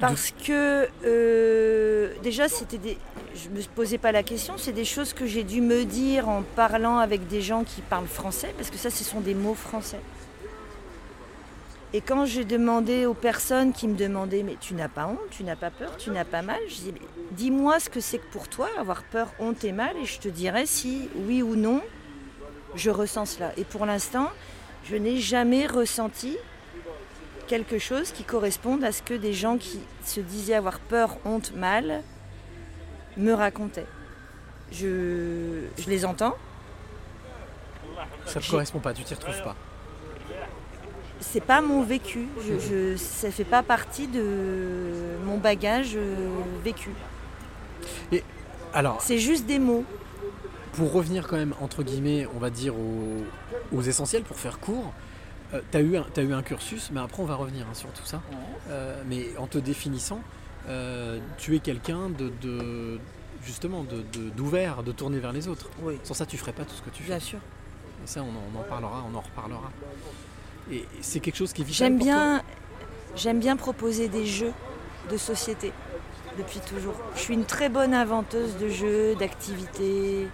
Parce 0.00 0.32
que 0.32 0.88
euh, 1.04 2.14
déjà, 2.22 2.48
c'était 2.48 2.78
des. 2.78 2.98
Je 3.34 3.48
me 3.48 3.62
posais 3.74 3.96
pas 3.98 4.10
la 4.10 4.22
question, 4.22 4.54
c'est 4.58 4.72
des 4.72 4.84
choses 4.84 5.12
que 5.12 5.24
j'ai 5.24 5.44
dû 5.44 5.60
me 5.60 5.84
dire 5.84 6.28
en 6.28 6.42
parlant 6.42 6.98
avec 6.98 7.28
des 7.28 7.40
gens 7.40 7.62
qui 7.62 7.80
parlent 7.80 8.06
français, 8.08 8.52
parce 8.56 8.70
que 8.70 8.76
ça, 8.76 8.90
ce 8.90 9.04
sont 9.04 9.20
des 9.20 9.34
mots 9.34 9.54
français. 9.54 10.00
Et 11.94 12.00
quand 12.00 12.26
j'ai 12.26 12.44
demandé 12.44 13.06
aux 13.06 13.14
personnes 13.14 13.72
qui 13.72 13.86
me 13.86 13.94
demandaient 13.94 14.42
Mais 14.42 14.56
tu 14.60 14.74
n'as 14.74 14.88
pas 14.88 15.06
honte, 15.06 15.30
tu 15.30 15.44
n'as 15.44 15.54
pas 15.54 15.70
peur, 15.70 15.96
tu 15.96 16.10
n'as 16.10 16.24
pas 16.24 16.42
mal 16.42 16.58
Je 16.68 16.74
disais 16.74 16.94
Dis-moi 17.30 17.78
ce 17.78 17.88
que 17.88 18.00
c'est 18.00 18.18
que 18.18 18.26
pour 18.32 18.48
toi 18.48 18.68
avoir 18.76 19.04
peur, 19.04 19.28
honte 19.38 19.62
et 19.62 19.70
mal, 19.70 19.96
et 19.96 20.04
je 20.04 20.18
te 20.18 20.28
dirai 20.28 20.66
si 20.66 21.08
oui 21.14 21.40
ou 21.40 21.54
non 21.54 21.80
je 22.74 22.90
ressens 22.90 23.26
cela. 23.26 23.52
Et 23.56 23.62
pour 23.62 23.86
l'instant, 23.86 24.28
je 24.84 24.96
n'ai 24.96 25.18
jamais 25.18 25.68
ressenti 25.68 26.36
quelque 27.46 27.78
chose 27.78 28.10
qui 28.10 28.24
corresponde 28.24 28.82
à 28.82 28.90
ce 28.90 29.00
que 29.00 29.14
des 29.14 29.32
gens 29.32 29.56
qui 29.56 29.78
se 30.04 30.18
disaient 30.18 30.54
avoir 30.54 30.80
peur, 30.80 31.16
honte, 31.24 31.54
mal 31.54 32.02
me 33.16 33.32
racontaient. 33.32 33.86
Je, 34.72 35.66
je 35.78 35.88
les 35.88 36.04
entends, 36.04 36.34
Ça 38.26 38.40
ne 38.40 38.50
correspond 38.50 38.80
pas, 38.80 38.92
tu 38.92 39.04
t'y 39.04 39.14
retrouves 39.14 39.42
pas. 39.44 39.54
C'est 41.20 41.42
pas 41.44 41.60
mon 41.60 41.82
vécu. 41.82 42.26
Je, 42.46 42.58
je- 42.58 42.96
ça 42.96 43.30
fait 43.30 43.44
pas 43.44 43.62
partie 43.62 44.06
de 44.06 45.16
mon 45.24 45.38
bagage 45.38 45.92
euh, 45.96 46.14
vécu. 46.64 46.90
Alors, 48.72 49.00
C'est 49.00 49.18
juste 49.18 49.46
des 49.46 49.58
mots. 49.60 49.84
pour 50.72 50.92
revenir 50.92 51.28
quand 51.28 51.36
même, 51.36 51.54
entre 51.60 51.84
guillemets, 51.84 52.26
on 52.34 52.38
va 52.40 52.50
dire 52.50 52.74
aux, 52.74 53.22
aux 53.72 53.82
essentiels, 53.82 54.24
pour 54.24 54.36
faire 54.36 54.58
court, 54.58 54.92
tu 55.70 55.76
as, 55.76 55.80
eu 55.80 55.96
un- 55.96 56.06
t'as 56.12 56.22
eu 56.22 56.32
un 56.32 56.42
cursus, 56.42 56.90
mais 56.92 56.98
après 57.00 57.22
on 57.22 57.26
va 57.26 57.36
revenir 57.36 57.64
hein, 57.70 57.74
sur 57.74 57.88
tout 57.90 58.04
ça. 58.04 58.20
Euh, 58.70 59.00
mais 59.06 59.28
en 59.38 59.46
te 59.46 59.58
définissant, 59.58 60.20
euh, 60.68 61.20
tu 61.38 61.54
es 61.54 61.60
quelqu'un 61.60 62.08
de, 62.10 62.32
de- 62.42 62.98
justement 63.44 63.84
de- 63.84 64.02
de- 64.18 64.30
d'ouvert, 64.30 64.82
de, 64.82 64.90
tourner 64.90 65.20
vers 65.20 65.32
les 65.32 65.46
autres. 65.46 65.68
Oui, 65.82 66.00
Sans 66.02 66.14
ça, 66.14 66.26
tu 66.26 66.36
ferais 66.36 66.52
pas 66.52 66.64
tout 66.64 66.74
ce 66.74 66.82
que 66.82 66.90
tu 66.90 67.04
fais. 67.04 67.10
bien 67.10 67.20
sûr. 67.20 67.38
Et 68.02 68.06
ça, 68.08 68.22
on 68.22 68.30
en, 68.30 68.42
on 68.56 68.58
en 68.58 68.62
parlera, 68.64 69.04
on 69.08 69.14
en 69.16 69.20
reparlera. 69.20 69.70
Et 70.72 70.84
c'est 71.00 71.20
quelque 71.20 71.36
chose 71.36 71.52
qui 71.52 71.62
est 71.62 71.64
vital 71.64 71.88
J'aime 71.88 71.98
bien, 71.98 72.42
j'aime 73.16 73.38
bien 73.40 73.56
proposer 73.56 74.08
des 74.08 74.26
jeux 74.26 74.52
de 75.10 75.16
société 75.16 75.72
depuis 76.38 76.60
toujours. 76.60 76.94
Je 77.14 77.20
suis 77.20 77.34
une 77.34 77.44
très 77.44 77.68
bonne 77.68 77.92
inventeuse 77.94 78.56
de 78.56 78.68
jeux, 78.68 79.14
d'activités, 79.16 80.26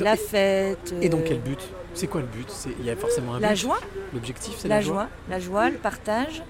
la 0.00 0.16
fête. 0.16 0.94
Et 1.02 1.08
dans 1.08 1.18
euh, 1.18 1.24
quel 1.26 1.40
but? 1.40 1.60
C'est 1.94 2.06
quoi 2.06 2.20
le 2.22 2.26
but? 2.26 2.50
Il 2.80 2.84
y 2.84 2.90
a 2.90 2.96
forcément 2.96 3.34
un 3.34 3.40
La 3.40 3.50
but. 3.50 3.56
joie, 3.56 3.78
L'objectif, 4.14 4.54
c'est 4.58 4.68
la 4.68 4.80
joie, 4.80 5.08
la 5.28 5.38
joie, 5.40 5.70
le 5.70 5.76
partage, 5.76 6.42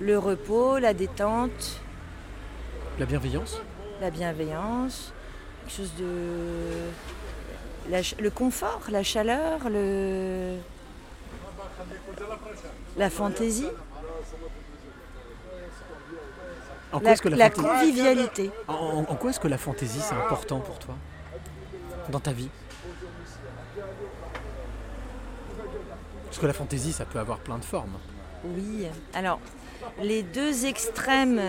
le 0.00 0.18
repos, 0.18 0.78
la 0.78 0.94
détente, 0.94 1.80
La 2.98 3.06
bienveillance? 3.06 3.60
la 4.00 4.10
bienveillance, 4.10 5.12
quelque 5.66 5.76
chose 5.76 5.92
de 5.98 6.06
la 7.88 8.00
le 8.18 8.30
confort, 8.30 8.80
la 8.90 9.02
chaleur, 9.02 9.68
le 9.70 10.56
la 12.96 13.10
fantaisie, 13.10 13.66
En 16.92 16.98
quoi 16.98 17.06
la, 17.08 17.12
est-ce 17.12 17.22
que 17.22 17.28
la, 17.28 17.36
la 17.36 17.50
fantaisie- 17.50 17.62
convivialité. 17.62 18.50
en- 18.68 18.74
en- 18.74 18.98
en 19.08 19.14
quoi 19.16 19.30
est-ce 19.30 19.40
que 19.40 19.48
la 19.48 19.58
fantaisie 19.58 20.00
c'est 20.00 20.14
important 20.14 20.58
pour 20.60 20.78
toi? 20.78 20.94
Dans 22.10 22.20
ta 22.20 22.32
vie? 22.32 22.48
Parce 26.26 26.38
que 26.38 26.46
la 26.46 26.52
fantaisie, 26.52 26.92
ça 26.92 27.04
peut 27.04 27.18
avoir 27.18 27.38
plein 27.38 27.58
de 27.58 27.64
formes. 27.64 27.98
Oui. 28.44 28.86
Alors, 29.14 29.40
les 30.02 30.22
deux 30.22 30.66
extrêmes, 30.66 31.40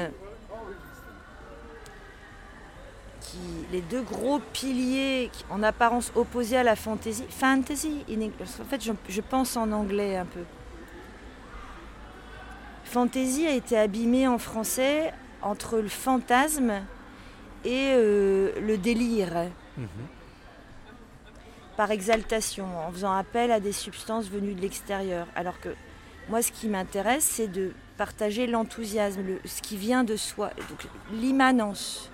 qui, 3.22 3.38
les 3.72 3.82
deux 3.82 4.01
gros 4.01 4.40
piliers 4.51 5.30
qui, 5.32 5.46
en 5.50 5.63
apparence 5.63 6.12
opposés 6.16 6.58
à 6.58 6.63
la 6.63 6.75
fantaisie, 6.75 7.24
fantasy, 7.30 8.04
in 8.10 8.20
Eng- 8.22 8.32
en 8.62 8.66
fait, 8.66 8.84
je, 8.84 8.92
je 9.08 9.22
pense 9.22 9.56
en 9.56 9.72
anglais 9.72 10.18
un 10.18 10.25
peu. 10.25 10.42
Fantaisie 12.84 13.48
a 13.48 13.54
été 13.54 13.78
abîmée 13.78 14.28
en 14.28 14.38
français 14.38 15.13
entre 15.42 15.78
le 15.80 15.88
fantasme 15.88 16.74
et 17.63 17.94
euh, 17.94 18.51
le 18.60 18.78
délire 18.78 19.48
Mhm. 19.78 19.88
par 21.78 21.92
exaltation, 21.92 22.66
en 22.86 22.92
faisant 22.92 23.13
appel 23.13 23.51
à 23.51 23.60
des 23.62 23.72
substances 23.72 24.28
venues 24.30 24.54
de 24.54 24.62
l'extérieur. 24.62 25.28
Alors 25.36 25.60
que 25.62 25.70
moi, 26.30 26.42
ce 26.42 26.51
qui 26.51 26.68
m'intéresse, 26.68 27.24
c'est 27.24 27.48
de 27.48 27.72
partager 27.98 28.48
l'enthousiasme, 28.48 29.22
le- 29.22 29.40
ce 29.46 29.62
qui 29.62 29.78
vient 29.78 30.04
de 30.04 30.16
soi, 30.18 30.50
donc 30.70 30.88
l'immanence. 31.13 32.12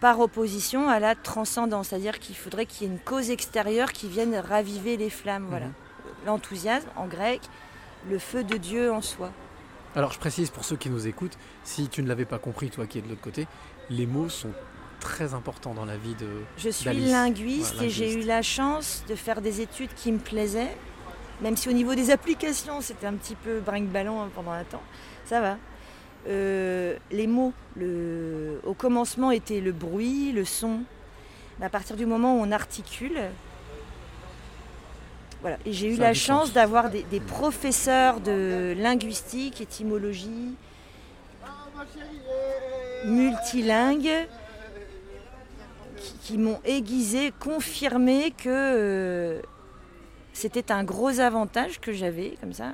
Par 0.00 0.20
opposition 0.20 0.88
à 0.88 0.98
la 0.98 1.14
transcendance, 1.14 1.88
c'est-à-dire 1.88 2.18
qu'il 2.18 2.34
faudrait 2.34 2.66
qu'il 2.66 2.86
y 2.86 2.90
ait 2.90 2.92
une 2.92 3.00
cause 3.00 3.30
extérieure 3.30 3.92
qui 3.92 4.08
vienne 4.08 4.34
raviver 4.34 4.96
les 4.96 5.10
flammes. 5.10 5.46
Voilà. 5.48 5.66
L'enthousiasme, 6.26 6.88
en 6.96 7.06
grec, 7.06 7.40
le 8.08 8.18
feu 8.18 8.44
de 8.44 8.56
Dieu 8.56 8.92
en 8.92 9.02
soi. 9.02 9.30
Alors 9.94 10.12
je 10.12 10.18
précise 10.18 10.50
pour 10.50 10.64
ceux 10.64 10.76
qui 10.76 10.88
nous 10.88 11.06
écoutent, 11.06 11.36
si 11.64 11.88
tu 11.88 12.02
ne 12.02 12.08
l'avais 12.08 12.24
pas 12.24 12.38
compris, 12.38 12.70
toi 12.70 12.86
qui 12.86 12.98
es 12.98 13.02
de 13.02 13.08
l'autre 13.08 13.20
côté, 13.20 13.46
les 13.90 14.06
mots 14.06 14.28
sont 14.28 14.52
très 15.00 15.34
importants 15.34 15.74
dans 15.74 15.84
la 15.84 15.96
vie 15.96 16.14
de... 16.14 16.28
Je 16.56 16.70
suis 16.70 16.88
linguiste 16.88 17.78
Ouais, 17.78 17.86
et 17.86 17.90
j'ai 17.90 18.14
eu 18.14 18.22
la 18.22 18.42
chance 18.42 19.02
de 19.08 19.14
faire 19.14 19.40
des 19.40 19.60
études 19.60 19.92
qui 19.94 20.12
me 20.12 20.18
plaisaient, 20.18 20.76
même 21.40 21.56
si 21.56 21.68
au 21.68 21.72
niveau 21.72 21.94
des 21.94 22.10
applications 22.10 22.80
c'était 22.80 23.06
un 23.06 23.14
petit 23.14 23.34
peu 23.34 23.60
brinque-ballon 23.60 24.22
hein, 24.22 24.30
pendant 24.34 24.52
un 24.52 24.64
temps, 24.64 24.82
ça 25.24 25.40
va. 25.40 25.56
Euh, 26.28 26.96
les 27.10 27.26
mots, 27.26 27.52
le- 27.76 28.60
au 28.64 28.74
commencement 28.74 29.30
était 29.30 29.60
le 29.60 29.72
bruit, 29.72 30.32
le 30.32 30.44
son. 30.44 30.80
Mais 31.58 31.66
à 31.66 31.70
partir 31.70 31.96
du 31.96 32.06
moment 32.06 32.36
où 32.36 32.42
on 32.42 32.52
articule, 32.52 33.18
voilà. 35.40 35.56
Et 35.64 35.72
j'ai 35.72 35.88
eu 35.88 35.96
la 35.96 36.12
chance 36.14 36.52
d'avoir 36.52 36.90
des, 36.90 37.02
des 37.04 37.20
professeurs 37.20 38.20
de 38.20 38.74
linguistique, 38.78 39.60
étymologie, 39.60 40.54
multilingues 43.06 44.26
qui, 45.96 46.12
qui 46.22 46.38
m'ont 46.38 46.60
aiguisé, 46.64 47.32
confirmé 47.40 48.30
que 48.32 48.48
euh, 48.48 49.40
c'était 50.32 50.70
un 50.72 50.84
gros 50.84 51.20
avantage 51.20 51.80
que 51.80 51.92
j'avais, 51.92 52.36
comme 52.40 52.52
ça, 52.52 52.72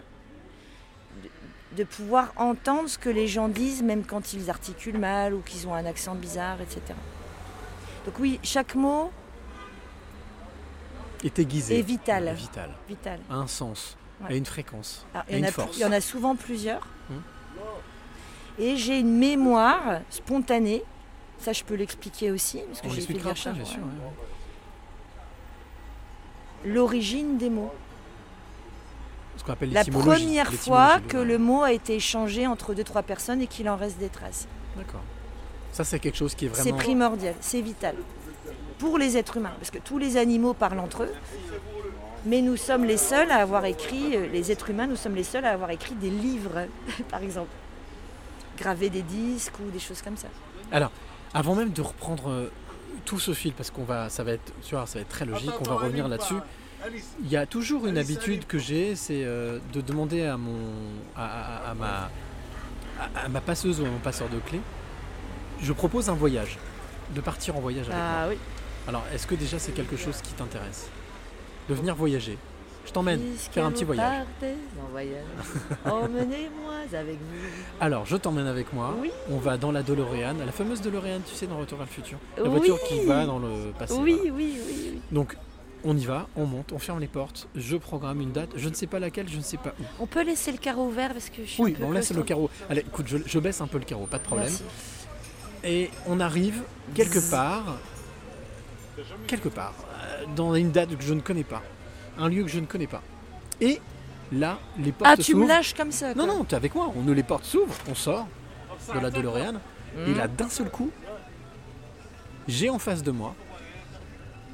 de, 1.76 1.84
pouvoir 1.84 2.32
entendre 2.36 2.88
ce 2.88 2.98
que 2.98 3.08
les 3.08 3.28
gens 3.28 3.48
disent, 3.48 3.82
même 3.82 4.04
quand 4.04 4.32
ils 4.32 4.50
articulent 4.50 4.98
mal 4.98 5.34
ou 5.34 5.40
qu'ils 5.40 5.66
ont 5.68 5.74
un 5.74 5.84
accent 5.86 6.14
bizarre, 6.14 6.60
etc. 6.60 6.80
Donc 8.04 8.18
oui, 8.18 8.38
chaque 8.42 8.74
mot 8.74 9.10
est 11.24 11.38
aiguisé. 11.38 11.78
est 11.78 11.82
vital. 11.82 12.24
Ouais, 12.24 12.34
vital. 12.34 12.70
vital. 12.88 13.20
A 13.30 13.34
un 13.34 13.46
sens, 13.46 13.96
Ouais. 14.20 14.32
a 14.32 14.36
une 14.36 14.46
fréquence, 14.46 15.04
Alors, 15.12 15.26
a 15.26 15.30
il, 15.30 15.34
y 15.34 15.36
en 15.36 15.38
une 15.40 15.44
a, 15.44 15.52
force. 15.52 15.76
il 15.76 15.80
y 15.80 15.84
en 15.84 15.92
a 15.92 16.00
souvent 16.00 16.36
plusieurs. 16.36 16.86
Hum. 17.10 17.22
Et 18.58 18.76
j'ai 18.76 19.00
une 19.00 19.18
mémoire 19.18 20.00
spontanée. 20.08 20.82
Ça, 21.38 21.52
je 21.52 21.62
peux 21.62 21.74
l'expliquer 21.74 22.30
aussi, 22.30 22.60
parce 22.60 22.80
que 22.80 22.88
j'ai 22.88 23.02
fait. 23.02 23.18
L'origine 26.64 27.36
des 27.36 27.50
mots. 27.50 27.72
Ce 29.36 29.44
qu'on 29.44 29.52
appelle 29.52 29.72
La 29.72 29.84
première 29.84 30.52
fois 30.52 31.00
que 31.06 31.16
le 31.16 31.38
mot 31.38 31.62
a 31.62 31.72
été 31.72 31.96
échangé 31.96 32.46
entre 32.46 32.74
deux, 32.74 32.84
trois 32.84 33.02
personnes 33.02 33.40
et 33.40 33.46
qu'il 33.46 33.68
en 33.68 33.76
reste 33.76 33.98
des 33.98 34.08
traces. 34.08 34.46
D'accord. 34.76 35.02
Ça, 35.72 35.84
c'est 35.84 35.98
quelque 35.98 36.16
chose 36.16 36.34
qui 36.34 36.46
est 36.46 36.50
C'est 36.54 36.62
vraiment... 36.62 36.78
primordial, 36.78 37.34
c'est 37.40 37.60
vital. 37.60 37.94
Pour 38.78 38.98
les 38.98 39.16
êtres 39.16 39.36
humains, 39.36 39.52
parce 39.58 39.70
que 39.70 39.78
tous 39.78 39.98
les 39.98 40.16
animaux 40.16 40.54
parlent 40.54 40.78
entre 40.80 41.04
eux, 41.04 41.12
mais 42.24 42.42
nous 42.42 42.56
sommes 42.56 42.84
les 42.84 42.96
seuls 42.96 43.30
à 43.30 43.36
avoir 43.36 43.64
écrit, 43.64 44.16
euh, 44.16 44.26
les 44.32 44.50
êtres 44.50 44.70
humains, 44.70 44.86
nous 44.86 44.96
sommes 44.96 45.14
les 45.14 45.22
seuls 45.24 45.44
à 45.44 45.52
avoir 45.52 45.70
écrit 45.70 45.94
des 45.94 46.10
livres, 46.10 46.66
par 47.10 47.22
exemple. 47.22 47.50
Graver 48.58 48.90
des 48.90 49.02
disques 49.02 49.54
ou 49.60 49.70
des 49.70 49.78
choses 49.78 50.02
comme 50.02 50.16
ça. 50.16 50.28
Alors, 50.72 50.90
avant 51.34 51.54
même 51.54 51.70
de 51.70 51.82
reprendre 51.82 52.30
euh, 52.30 52.50
tout 53.04 53.18
ce 53.18 53.32
fil, 53.34 53.52
parce 53.52 53.70
qu'on 53.70 53.84
va, 53.84 54.08
ça 54.08 54.24
va 54.24 54.32
être, 54.32 54.52
tu 54.62 54.74
vois, 54.74 54.86
ça 54.86 54.98
va 54.98 55.02
être 55.02 55.08
très 55.08 55.24
logique, 55.24 55.52
on 55.60 55.64
va 55.64 55.76
revenir 55.76 56.08
là-dessus. 56.08 56.34
Il 57.22 57.30
y 57.30 57.36
a 57.36 57.46
toujours 57.46 57.86
une 57.86 57.98
habitude 57.98 58.46
que 58.46 58.58
j'ai, 58.58 58.94
c'est 58.96 59.24
euh, 59.24 59.58
de 59.72 59.80
demander 59.80 60.24
à 60.24 60.36
mon, 60.36 60.58
à, 61.16 61.24
à- 61.24 61.70
à 61.70 61.74
ma, 61.74 62.10
à, 63.24 63.28
ma 63.28 63.40
passeuse 63.40 63.80
ou 63.80 63.84
à 63.84 63.88
mon 63.88 63.98
passeur 63.98 64.28
de 64.28 64.38
clés, 64.38 64.60
je 65.62 65.72
propose 65.72 66.08
un 66.10 66.14
voyage, 66.14 66.58
de 67.14 67.20
partir 67.20 67.56
en 67.56 67.60
voyage 67.60 67.86
avec 67.86 67.96
moi. 67.98 68.04
Ah 68.22 68.26
oui. 68.28 68.36
Alors, 68.88 69.02
est-ce 69.12 69.26
que 69.26 69.34
déjà 69.34 69.58
c'est 69.58 69.72
quelque 69.72 69.96
chose 69.96 70.20
qui 70.22 70.32
t'intéresse? 70.34 70.88
De 71.68 71.74
venir 71.74 71.94
voyager 71.96 72.38
Je 72.86 72.92
t'emmène 72.92 73.20
faire 73.36 73.66
un 73.66 73.72
petit 73.72 73.82
voyage. 73.84 74.24
partez 74.40 74.54
en 74.80 74.88
voyage, 74.90 75.24
emmenez-moi 75.84 76.74
avec 76.92 77.16
vous. 77.16 77.48
Alors, 77.80 78.06
je 78.06 78.16
t'emmène 78.16 78.46
avec 78.46 78.72
moi. 78.72 78.94
Oui. 79.00 79.10
On 79.30 79.38
va 79.38 79.56
dans 79.56 79.72
la 79.72 79.82
DeLorean, 79.82 80.34
la 80.44 80.52
fameuse 80.52 80.80
DeLorean, 80.82 81.20
tu 81.28 81.34
sais, 81.34 81.46
dans 81.48 81.58
Retour 81.58 81.78
vers 81.78 81.86
le 81.88 81.92
futur. 81.92 82.18
La 82.36 82.44
Oui. 82.44 82.50
voiture 82.50 82.78
qui 82.84 83.04
va 83.04 83.26
dans 83.26 83.40
le 83.40 83.72
passé. 83.76 83.94
Oui, 83.98 84.18
oui, 84.24 84.30
oui, 84.34 84.60
oui. 84.68 85.00
Donc, 85.10 85.36
On 85.84 85.96
y 85.96 86.04
va, 86.04 86.26
on 86.36 86.46
monte, 86.46 86.72
on 86.72 86.78
ferme 86.78 86.98
les 87.00 87.06
portes, 87.06 87.48
je 87.54 87.76
programme 87.76 88.20
une 88.20 88.32
date, 88.32 88.50
je 88.56 88.68
ne 88.68 88.74
sais 88.74 88.86
pas 88.86 88.98
laquelle, 88.98 89.28
je 89.28 89.36
ne 89.36 89.42
sais 89.42 89.56
pas 89.58 89.72
où. 89.78 89.84
On 90.00 90.06
peut 90.06 90.24
laisser 90.24 90.50
le 90.50 90.58
carreau 90.58 90.86
ouvert 90.86 91.12
parce 91.12 91.30
que 91.30 91.44
je 91.44 91.50
suis 91.50 91.62
Oui, 91.62 91.72
un 91.72 91.74
peu 91.74 91.82
bon, 91.82 91.88
on 91.90 91.92
laisse 91.92 92.12
le 92.12 92.22
carreau. 92.22 92.50
Allez, 92.68 92.80
écoute, 92.80 93.06
je, 93.08 93.18
je 93.24 93.38
baisse 93.38 93.60
un 93.60 93.66
peu 93.68 93.78
le 93.78 93.84
carreau, 93.84 94.06
pas 94.06 94.18
de 94.18 94.22
problème. 94.24 94.48
Merci. 94.48 94.64
Et 95.64 95.90
on 96.06 96.18
arrive 96.18 96.62
quelque 96.94 97.18
part, 97.30 97.76
quelque 99.26 99.48
part, 99.48 99.74
euh, 100.02 100.24
dans 100.34 100.54
une 100.54 100.70
date 100.72 100.96
que 100.96 101.02
je 101.04 101.14
ne 101.14 101.20
connais 101.20 101.44
pas, 101.44 101.62
un 102.18 102.28
lieu 102.28 102.42
que 102.42 102.50
je 102.50 102.58
ne 102.60 102.66
connais 102.66 102.86
pas. 102.86 103.02
Et 103.60 103.80
là, 104.32 104.58
les 104.78 104.92
portes 104.92 105.10
Ah, 105.12 105.16
tu 105.16 105.34
me 105.34 105.40
s'ouvrent. 105.42 105.48
lâches 105.48 105.74
comme 105.74 105.92
ça 105.92 106.14
Non, 106.14 106.24
quoi. 106.26 106.34
non, 106.34 106.44
t'es 106.44 106.56
avec 106.56 106.74
moi. 106.74 106.92
On, 106.96 107.12
les 107.12 107.22
portes 107.22 107.44
s'ouvrent, 107.44 107.74
on 107.88 107.94
sort 107.94 108.26
de 108.94 108.98
la 108.98 109.10
DeLorean. 109.10 109.54
Et 110.06 110.14
là, 110.14 110.26
d'un 110.28 110.48
seul 110.48 110.68
coup, 110.70 110.90
j'ai 112.48 112.70
en 112.70 112.78
face 112.78 113.02
de 113.02 113.10
moi, 113.10 113.34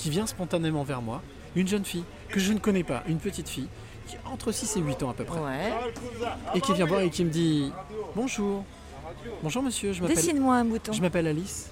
qui 0.02 0.10
vient 0.10 0.26
spontanément 0.26 0.82
vers 0.82 1.00
moi, 1.00 1.22
une 1.54 1.68
jeune 1.68 1.84
fille 1.84 2.02
que 2.28 2.40
je 2.40 2.52
ne 2.52 2.58
connais 2.58 2.82
pas, 2.82 3.04
une 3.06 3.18
petite 3.18 3.48
fille, 3.48 3.68
qui 4.08 4.16
a 4.16 4.30
entre 4.32 4.50
6 4.50 4.76
et 4.76 4.80
8 4.80 5.00
ans 5.04 5.10
à 5.10 5.14
peu 5.14 5.22
près, 5.22 5.38
Ouais. 5.38 5.72
et 6.56 6.60
qui 6.60 6.72
vient 6.74 6.86
voir 6.86 7.02
et 7.02 7.10
qui 7.10 7.24
me 7.24 7.30
dit 7.30 7.70
Bonjour. 8.16 8.64
Bonjour 9.44 9.62
monsieur, 9.62 9.92
je 9.92 10.00
m'appelle. 10.02 10.16
Dessine-moi 10.16 10.56
un 10.56 10.64
mouton. 10.64 10.92
Je 10.92 11.00
m'appelle 11.00 11.28
Alice. 11.28 11.70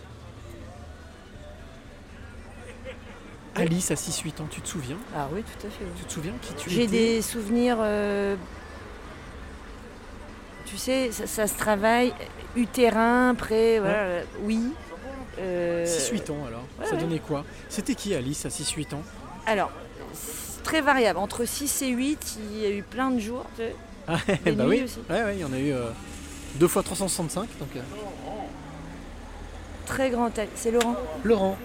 Alice 3.57 3.91
à 3.91 3.95
6-8 3.95 4.41
ans, 4.43 4.47
tu 4.49 4.61
te 4.61 4.69
souviens? 4.69 4.97
Ah 5.17 5.27
oui, 5.33 5.43
tout 5.43 5.67
à 5.67 5.71
fait. 5.71 5.83
oui. 5.85 5.91
Tu 5.99 6.05
te 6.05 6.13
souviens 6.13 6.33
qui 6.41 6.55
tu 6.55 6.71
J'ai 6.71 6.87
des 6.87 7.21
souvenirs. 7.23 7.79
euh, 7.81 8.37
Tu 10.67 10.77
sais, 10.77 11.11
ça, 11.11 11.27
ça 11.27 11.47
se 11.49 11.59
travaille. 11.59 12.13
Utérin, 12.55 13.35
près, 13.37 13.81
voilà, 13.81 13.95
euh, 13.99 14.23
oui. 14.43 14.61
Euh, 15.41 15.87
6-8 15.87 16.31
ans 16.31 16.45
alors 16.47 16.63
Ça 16.85 16.95
ouais. 16.95 17.01
donnait 17.01 17.19
quoi? 17.19 17.45
C'était 17.69 17.95
qui 17.95 18.15
Alice 18.15 18.45
à 18.47 18.51
6-8 18.51 18.95
ans? 18.95 19.03
Alors, 19.47 19.71
très 20.65 20.81
variable. 20.83 21.19
Entre 21.19 21.45
6 21.45 21.83
et 21.83 21.89
8, 21.89 22.39
il 22.53 22.59
y 22.61 22.67
a 22.67 22.71
eu 22.71 22.83
plein 22.83 23.11
de 23.11 23.19
jours. 23.19 23.45
Ah, 24.07 24.17
Des 24.45 24.53
bah 24.53 24.65
oui, 24.67 24.83
aussi. 24.85 24.99
ouais, 25.09 25.23
ouais, 25.25 25.37
il 25.37 25.41
y 25.41 25.45
en 25.45 25.53
a 25.53 25.59
eu 25.59 25.73
2 26.57 26.69
fois 26.69 26.83
365. 26.83 27.49
Donc, 27.59 27.69
euh, 27.77 27.81
Très 29.87 30.11
grand. 30.11 30.31
tel- 30.31 30.49
C'est 30.55 30.71
Laurent. 30.71 30.95
Laurent. 31.25 31.57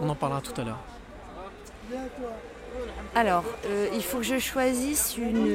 On 0.00 0.08
en 0.08 0.14
parlera 0.14 0.40
tout 0.40 0.58
à 0.60 0.64
l'heure. 0.64 0.78
Alors, 3.14 3.44
euh, 3.66 3.86
il 3.94 4.02
faut 4.02 4.18
que 4.18 4.24
je 4.24 4.38
choisisse 4.38 5.16
une, 5.16 5.46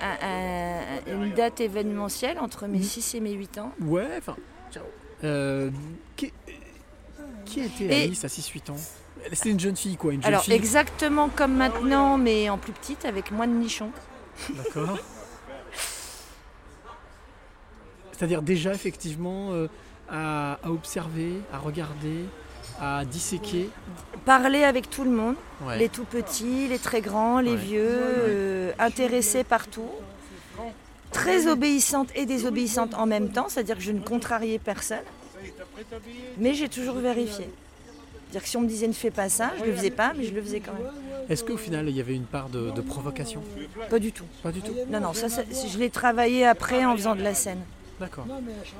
un- 0.00 0.26
un- 0.26 1.12
une 1.24 1.32
date 1.32 1.60
événementielle 1.60 2.38
entre 2.38 2.66
mes 2.66 2.78
Mhm. 2.78 2.84
6 2.84 3.14
et 3.14 3.20
mes 3.20 3.32
8 3.32 3.58
ans. 3.58 3.72
Ouais, 3.80 4.06
enfin. 4.18 4.36
Euh, 5.24 5.70
qui, 6.16 6.32
qui 7.44 7.60
était 7.60 7.84
Et- 7.84 8.04
Alice 8.04 8.24
à 8.24 8.28
6-8 8.28 8.70
ans 8.70 8.76
C'était 9.32 9.50
une 9.50 9.60
jeune 9.60 9.76
fille 9.76 9.96
quoi, 9.96 10.12
une 10.12 10.22
jeune 10.22 10.28
Alors, 10.32 10.44
fille. 10.44 10.54
exactement 10.54 11.28
comme 11.28 11.54
maintenant, 11.54 12.18
mais 12.18 12.48
en 12.50 12.58
plus 12.58 12.72
petite, 12.72 13.04
avec 13.04 13.30
moins 13.30 13.46
de 13.46 13.52
nichons. 13.54 13.90
D'accord. 14.54 14.98
C'est-à-dire 18.12 18.42
déjà 18.42 18.72
effectivement 18.72 19.52
euh, 19.52 19.68
à, 20.08 20.58
à 20.62 20.70
observer, 20.70 21.34
à 21.52 21.58
regarder, 21.58 22.24
à 22.80 23.04
disséquer. 23.04 23.68
Parler 24.24 24.64
avec 24.64 24.88
tout 24.90 25.04
le 25.04 25.10
monde, 25.10 25.36
Ouais. 25.62 25.78
les 25.78 25.88
tout 25.88 26.04
petits, 26.04 26.68
les 26.68 26.78
très 26.78 27.00
grands, 27.00 27.40
les 27.40 27.52
Ouais. 27.52 27.56
vieux, 27.56 27.88
euh, 27.88 28.72
intéressés 28.78 29.44
partout. 29.44 29.88
Très 31.12 31.46
obéissante 31.46 32.08
et 32.14 32.26
désobéissante 32.26 32.94
en 32.94 33.06
même 33.06 33.30
temps, 33.30 33.46
c'est-à-dire 33.48 33.76
que 33.76 33.82
je 33.82 33.92
ne 33.92 34.00
contrariais 34.00 34.58
personne. 34.58 34.98
Mais 36.38 36.54
j'ai 36.54 36.68
toujours 36.68 36.96
vérifié. 36.96 37.48
C'est-à-dire 38.28 38.42
que 38.42 38.48
si 38.48 38.56
on 38.56 38.62
me 38.62 38.68
disait 38.68 38.88
ne 38.88 38.92
fais 38.92 39.10
pas 39.10 39.28
ça, 39.28 39.52
je 39.58 39.64
le 39.64 39.74
faisais 39.74 39.90
pas, 39.90 40.12
mais 40.16 40.24
je 40.24 40.34
le 40.34 40.42
faisais 40.42 40.60
quand 40.60 40.72
même. 40.72 40.90
Est-ce 41.28 41.44
qu'au 41.44 41.56
final 41.56 41.88
il 41.88 41.96
y 41.96 42.00
avait 42.00 42.14
une 42.14 42.24
part 42.24 42.48
de, 42.48 42.70
de 42.70 42.80
provocation? 42.80 43.42
Pas 43.88 43.98
du 43.98 44.12
tout. 44.12 44.24
Pas 44.42 44.52
du 44.52 44.60
tout. 44.60 44.72
Non, 44.90 45.00
non, 45.00 45.12
ça, 45.12 45.28
ça, 45.28 45.42
je 45.50 45.78
l'ai 45.78 45.90
travaillé 45.90 46.46
après 46.46 46.84
en 46.84 46.96
faisant 46.96 47.14
de 47.14 47.22
la 47.22 47.34
scène. 47.34 47.60
D'accord. 47.98 48.26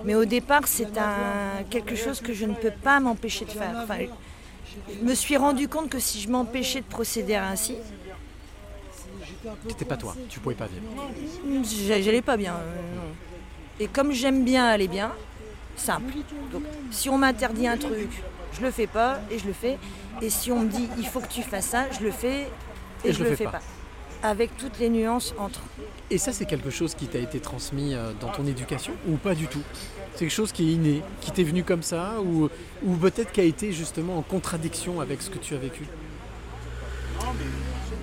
Mais 0.04 0.14
au 0.14 0.24
départ, 0.24 0.66
c'est 0.66 0.98
un, 0.98 1.62
quelque 1.70 1.94
chose 1.94 2.20
que 2.20 2.34
je 2.34 2.44
ne 2.44 2.54
peux 2.54 2.70
pas 2.70 3.00
m'empêcher 3.00 3.44
de 3.44 3.50
faire. 3.50 3.72
Enfin, 3.82 3.98
je 4.92 5.04
me 5.04 5.14
suis 5.14 5.36
rendu 5.36 5.68
compte 5.68 5.88
que 5.88 5.98
si 5.98 6.20
je 6.20 6.28
m'empêchais 6.28 6.80
de 6.80 6.86
procéder 6.86 7.34
ainsi, 7.34 7.76
C'était 9.68 9.85
pas 9.85 9.96
toi, 9.96 10.14
tu 10.28 10.40
pouvais 10.40 10.54
pas 10.54 10.66
vivre. 10.66 11.64
j'a- 11.87 12.00
j'allais 12.00 12.22
pas 12.22 12.37
bien. 12.37 12.54
euh, 12.54 12.96
non. 12.96 13.02
Et 13.78 13.88
comme 13.88 14.12
j'aime 14.12 14.44
bien 14.44 14.66
aller 14.66 14.88
bien, 14.88 15.12
simple. 15.76 16.14
Donc, 16.52 16.62
si 16.90 17.09
on 17.11 17.18
m'interdit 17.18 17.66
un 17.66 17.76
truc, 17.76 18.22
je 18.52 18.62
le 18.62 18.70
fais 18.70 18.87
pas 18.87 19.20
et 19.30 19.38
je 19.38 19.46
le 19.46 19.52
fais. 19.52 19.78
Et 20.22 20.30
si 20.30 20.50
on 20.50 20.61
me 20.61 20.68
dit 20.68 20.88
il 20.98 21.06
faut 21.06 21.20
que 21.20 21.28
tu 21.28 21.42
fasses 21.42 21.66
ça, 21.66 21.85
je 21.90 22.04
le 22.04 22.11
fais 22.11 22.46
et, 23.04 23.12
je, 23.12 23.22
le 23.22 23.37
fais 23.37 23.44
pas. 23.44 23.61
Avec 24.22 24.56
toutes 24.56 24.78
les 24.78 24.88
nuances 24.88 25.35
entre. 25.38 25.61
Et 26.11 26.16
ça 26.18 26.32
c'est 26.32 26.46
quelque 26.46 26.70
chose 26.70 26.94
qui 26.94 27.06
t'a 27.06 27.18
été 27.18 27.38
transmis 27.38 27.94
euh, 27.94 28.12
dans 28.18 28.28
ton 28.28 28.46
éducation 28.46 28.94
ou 29.09 29.16
pas 29.16 29.35
du 29.35 29.46
tout? 29.46 29.62
C'est 30.14 30.20
quelque 30.20 30.30
chose 30.30 30.52
qui 30.52 30.70
est 30.70 30.72
inné, 30.72 31.02
qui 31.20 31.30
t'est 31.30 31.42
venu 31.44 31.62
comme 31.62 31.82
ça 31.82 32.14
ou, 32.24 32.48
ou 32.82 32.94
peut-être 32.96 33.32
qui 33.32 33.40
a 33.40 33.44
été 33.44 33.72
justement 33.72 34.16
en 34.16 34.22
contradiction 34.22 35.02
avec 35.02 35.20
ce 35.20 35.28
que 35.28 35.38
tu 35.38 35.54
as 35.54 35.59
vécu? 35.59 35.85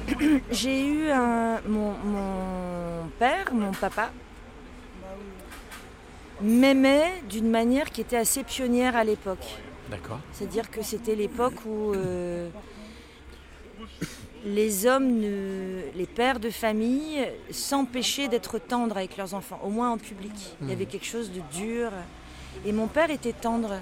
J'ai 0.52 0.86
eu 0.88 1.10
un, 1.10 1.62
mon, 1.68 1.92
mon 1.92 3.08
père, 3.20 3.54
mon 3.54 3.72
papa, 3.72 4.12
m'aimait 6.42 7.22
d'une 7.30 7.50
manière 7.50 7.90
qui 7.92 8.02
était 8.02 8.18
assez 8.18 8.44
pionnière 8.44 8.96
à 8.96 9.04
l'époque. 9.04 9.46
D'accord. 9.90 10.20
C'est-à-dire 10.32 10.70
que 10.72 10.82
c'était 10.82 11.16
l'époque 11.16 11.66
où 11.66 11.94
euh, 11.94 12.50
les 14.46 14.86
hommes, 14.86 15.20
ne- 15.20 15.82
les 15.96 16.06
pères 16.06 16.40
de 16.40 16.50
famille, 16.50 17.26
s'empêchaient 17.52 18.28
d'être 18.28 18.58
tendres 18.60 18.98
avec 18.98 19.18
leurs 19.18 19.34
enfants, 19.34 19.60
au 19.64 19.70
moins 19.70 19.92
en 19.92 19.98
public. 19.98 20.34
Il 20.62 20.66
y 20.68 20.72
Mhm. 20.72 20.76
avait 20.76 20.86
quelque 20.86 21.06
chose 21.06 21.32
de 21.32 21.42
dur. 21.58 21.92
Et 22.66 22.72
mon 22.72 22.88
père 22.88 23.10
était 23.10 23.34
tendre 23.34 23.76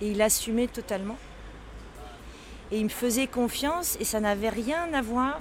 et 0.00 0.08
il 0.10 0.20
assumait 0.22 0.66
totalement. 0.66 1.16
Et 2.72 2.78
il 2.78 2.84
me 2.84 2.88
faisait 2.90 3.26
confiance 3.26 3.96
et 4.00 4.04
ça 4.04 4.18
n'avait 4.20 4.48
rien 4.48 4.92
à 4.92 5.02
voir 5.02 5.38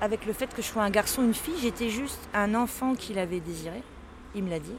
avec 0.00 0.24
le 0.26 0.32
fait 0.32 0.46
que 0.54 0.62
je 0.62 0.66
sois 0.66 0.82
un 0.82 0.90
garçon 0.90 1.22
ou 1.22 1.26
une 1.26 1.34
fille. 1.34 1.58
J'étais 1.60 1.90
juste 1.90 2.20
un 2.32 2.54
enfant 2.54 2.94
qu'il 2.94 3.18
avait 3.18 3.40
désiré. 3.40 3.82
Il 4.34 4.44
me 4.44 4.50
l'a 4.50 4.58
dit. 4.58 4.72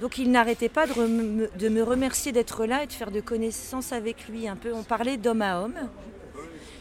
Donc 0.00 0.18
il 0.18 0.30
n'arrêtait 0.30 0.68
pas 0.68 0.86
de, 0.86 0.92
rem- 0.92 1.48
de 1.58 1.68
me 1.68 1.82
remercier 1.82 2.32
d'être 2.32 2.64
là 2.66 2.82
et 2.82 2.86
de 2.86 2.92
faire 2.92 3.10
de 3.10 3.20
connaissances 3.20 3.92
avec 3.92 4.28
lui 4.28 4.48
un 4.48 4.56
peu. 4.56 4.72
On 4.74 4.82
parlait 4.82 5.16
d'homme 5.16 5.42
à 5.42 5.60
homme. 5.60 5.74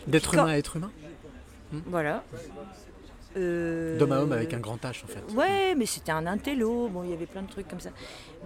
D'être 0.07 0.31
Quand- 0.31 0.43
humain 0.43 0.51
à 0.53 0.57
être 0.57 0.75
humain? 0.77 0.91
Voilà. 1.85 2.23
Euh, 3.37 3.97
D'homme 3.99 4.11
à 4.13 4.21
homme 4.21 4.31
avec 4.31 4.53
un 4.53 4.59
grand 4.59 4.77
H 4.83 5.03
en 5.03 5.07
fait. 5.07 5.23
Ouais, 5.35 5.75
mais 5.75 5.85
c'était 5.85 6.11
un 6.11 6.25
intello, 6.25 6.87
bon, 6.87 7.03
il 7.03 7.11
y 7.11 7.13
avait 7.13 7.27
plein 7.27 7.43
de 7.43 7.49
trucs 7.49 7.67
comme 7.67 7.79
ça. 7.79 7.91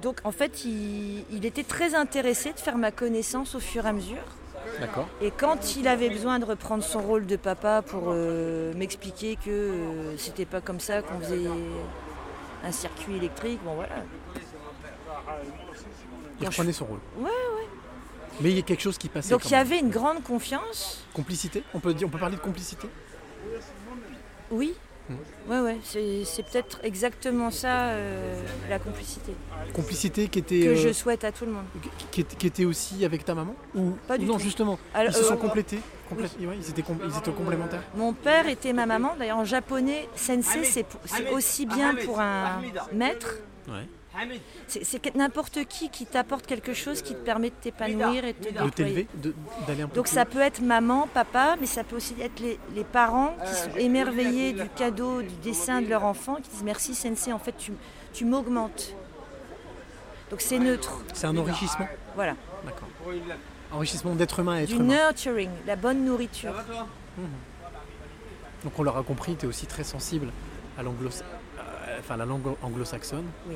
Donc 0.02 0.20
en 0.26 0.32
fait, 0.32 0.66
il, 0.66 1.24
il 1.32 1.46
était 1.46 1.64
très 1.64 1.96
intéressé 1.96 2.52
de 2.52 2.60
faire 2.60 2.78
ma 2.78 2.92
connaissance 2.92 3.56
au 3.56 3.60
fur 3.62 3.86
et 3.86 3.90
à 3.90 3.94
mesure. 3.94 4.18
D'accord. 4.80 5.08
Et 5.22 5.32
quand 5.32 5.76
il 5.76 5.88
avait 5.88 6.10
besoin 6.10 6.40
de 6.40 6.46
reprendre 6.46 6.84
son 6.84 7.02
rôle 7.02 7.26
de 7.26 7.36
papa 7.36 7.82
pour 7.82 8.06
euh, 8.08 8.74
m'expliquer 8.76 9.36
que 9.36 9.50
euh, 9.50 10.18
c'était 10.18 10.46
pas 10.46 10.62
comme 10.62 10.80
ça 10.80 11.02
qu'on 11.02 11.20
faisait 11.20 11.48
un 12.64 12.72
circuit 12.72 13.18
électrique, 13.18 13.60
bon 13.64 13.76
voilà. 13.76 13.96
Il 16.40 16.48
reprenait 16.48 16.74
son 16.74 16.86
rôle. 16.86 17.00
Ouais, 17.18 17.26
ouais. 17.26 17.68
Mais 18.42 18.50
il 18.50 18.56
y 18.56 18.60
a 18.60 18.64
quelque 18.64 18.82
chose 18.82 18.98
qui 18.98 19.10
passait. 19.10 19.30
Donc 19.30 19.46
il 19.46 19.52
y 19.52 19.56
avait 19.56 19.80
une 19.80 19.90
grande 19.90 20.24
confiance. 20.24 21.04
Complicité? 21.14 21.64
On 21.74 21.80
peut, 21.80 21.94
dire, 21.94 22.08
on 22.08 22.12
peut 22.12 22.18
parler 22.18 22.36
de 22.36 22.42
complicité? 22.42 22.88
Oui. 24.50 24.74
Ouais, 25.50 25.60
ouais, 25.60 25.78
c'est 25.84 26.24
c'est 26.26 26.44
peut-être 26.44 26.80
exactement 26.84 27.52
ça, 27.52 27.88
euh, 27.90 28.42
la 28.70 28.80
complicité, 28.80 29.34
Complicité 29.74 30.28
qui 30.28 30.40
était, 30.40 30.60
que 30.62 30.68
euh, 30.70 30.76
je 30.76 30.92
souhaite 30.94 31.24
à 31.24 31.32
tout 31.32 31.46
le 31.46 31.52
monde. 31.52 31.66
qui- 31.82 31.90
qui, 32.12 32.22
était, 32.22 32.36
qui 32.36 32.48
était 32.48 32.66
aussi 32.66 33.04
avec 33.06 33.26
ta 33.26 33.34
maman 33.34 33.56
ou, 33.76 33.92
Pas 34.08 34.16
ou 34.16 34.18
du 34.20 34.26
non, 34.26 34.34
tout. 34.34 34.40
justement, 34.40 34.78
Alors, 34.94 35.12
ils 35.12 35.16
se 35.16 35.24
sont 35.24 35.34
euh, 35.34 35.38
complétés. 35.38 35.80
ouais, 36.12 36.58
ils, 36.60 36.70
étaient 36.70 36.82
com- 36.82 37.00
ils 37.04 37.18
étaient 37.18 37.32
complémentaires. 37.32 37.84
Mon 37.96 38.14
père 38.14 38.48
était 38.48 38.74
ma 38.74 38.86
maman. 38.86 39.16
D'ailleurs, 39.18 39.38
en 39.38 39.46
japonais, 39.46 40.08
sensei, 40.16 40.64
c'est 40.64 40.84
pour- 40.84 41.02
c'est 41.06 41.30
aussi 41.32 41.66
bien 41.66 41.96
pour 42.06 42.20
un 42.20 42.62
maître. 42.92 43.36
Ouais. 43.68 43.88
C'est 44.68 45.16
n'importe 45.16 45.66
qui 45.66 45.90
qui 45.90 46.06
t'apporte 46.06 46.46
quelque 46.46 46.74
chose 46.74 47.02
qui 47.02 47.14
te 47.14 47.20
permet 47.20 47.50
de 47.50 47.56
t'épanouir 47.56 48.24
et 48.26 48.34
de 48.34 48.38
te 48.38 48.44
De 48.44 48.50
déployer. 48.52 48.72
t'élever, 48.72 49.08
de- 49.16 49.36
d'aller 49.68 49.82
un 49.82 49.88
peu 49.88 49.96
Donc 49.96 50.06
plus 50.06 50.14
ça 50.14 50.26
peut 50.26 50.40
être 50.42 50.62
maman, 50.62 51.08
papa, 51.14 51.56
mais 51.60 51.66
ça 51.68 51.84
peut 51.84 51.96
aussi 51.96 52.16
être 52.22 52.40
les, 52.40 52.60
les 52.76 52.84
parents 52.84 53.36
qui 53.46 53.54
sont 53.56 53.76
émerveillés 53.78 54.54
du 54.54 54.70
cadeau, 54.70 55.22
du 55.22 55.36
dessin 55.44 55.82
de 55.82 55.88
leur 55.88 56.04
enfant, 56.06 56.36
qui 56.36 56.50
disent 56.50 56.64
merci 56.64 56.94
sensei, 56.96 57.34
en 57.34 57.40
fait 57.40 57.56
tu, 57.58 57.74
tu 58.14 58.26
m'augmentes. 58.26 58.96
Donc 60.30 60.42
c'est 60.42 60.60
neutre, 60.60 61.00
C'est 61.14 61.28
un 61.28 61.38
enrichissement. 61.38 61.88
voilà. 62.16 62.36
D'accord. 62.66 62.88
Enrichissement 63.72 64.14
d'être 64.16 64.40
humain 64.40 64.54
à 64.58 64.62
être 64.62 64.70
Du 64.70 64.76
humain. 64.76 64.96
nurturing, 65.08 65.50
la 65.66 65.76
bonne 65.76 66.06
nourriture. 66.06 66.54
Donc 68.64 68.78
on 68.80 68.84
l'aura 68.84 69.04
compris, 69.04 69.36
tu 69.36 69.46
es 69.46 69.50
aussi 69.50 69.66
très 69.66 69.84
sensible 69.84 70.30
à 70.78 70.84
l'anglo 70.84 71.10
euh, 71.10 71.98
enfin, 72.00 72.16
la 72.18 72.26
langue 72.26 72.56
anglo-saxonne. 72.62 73.26
Oui. 73.50 73.56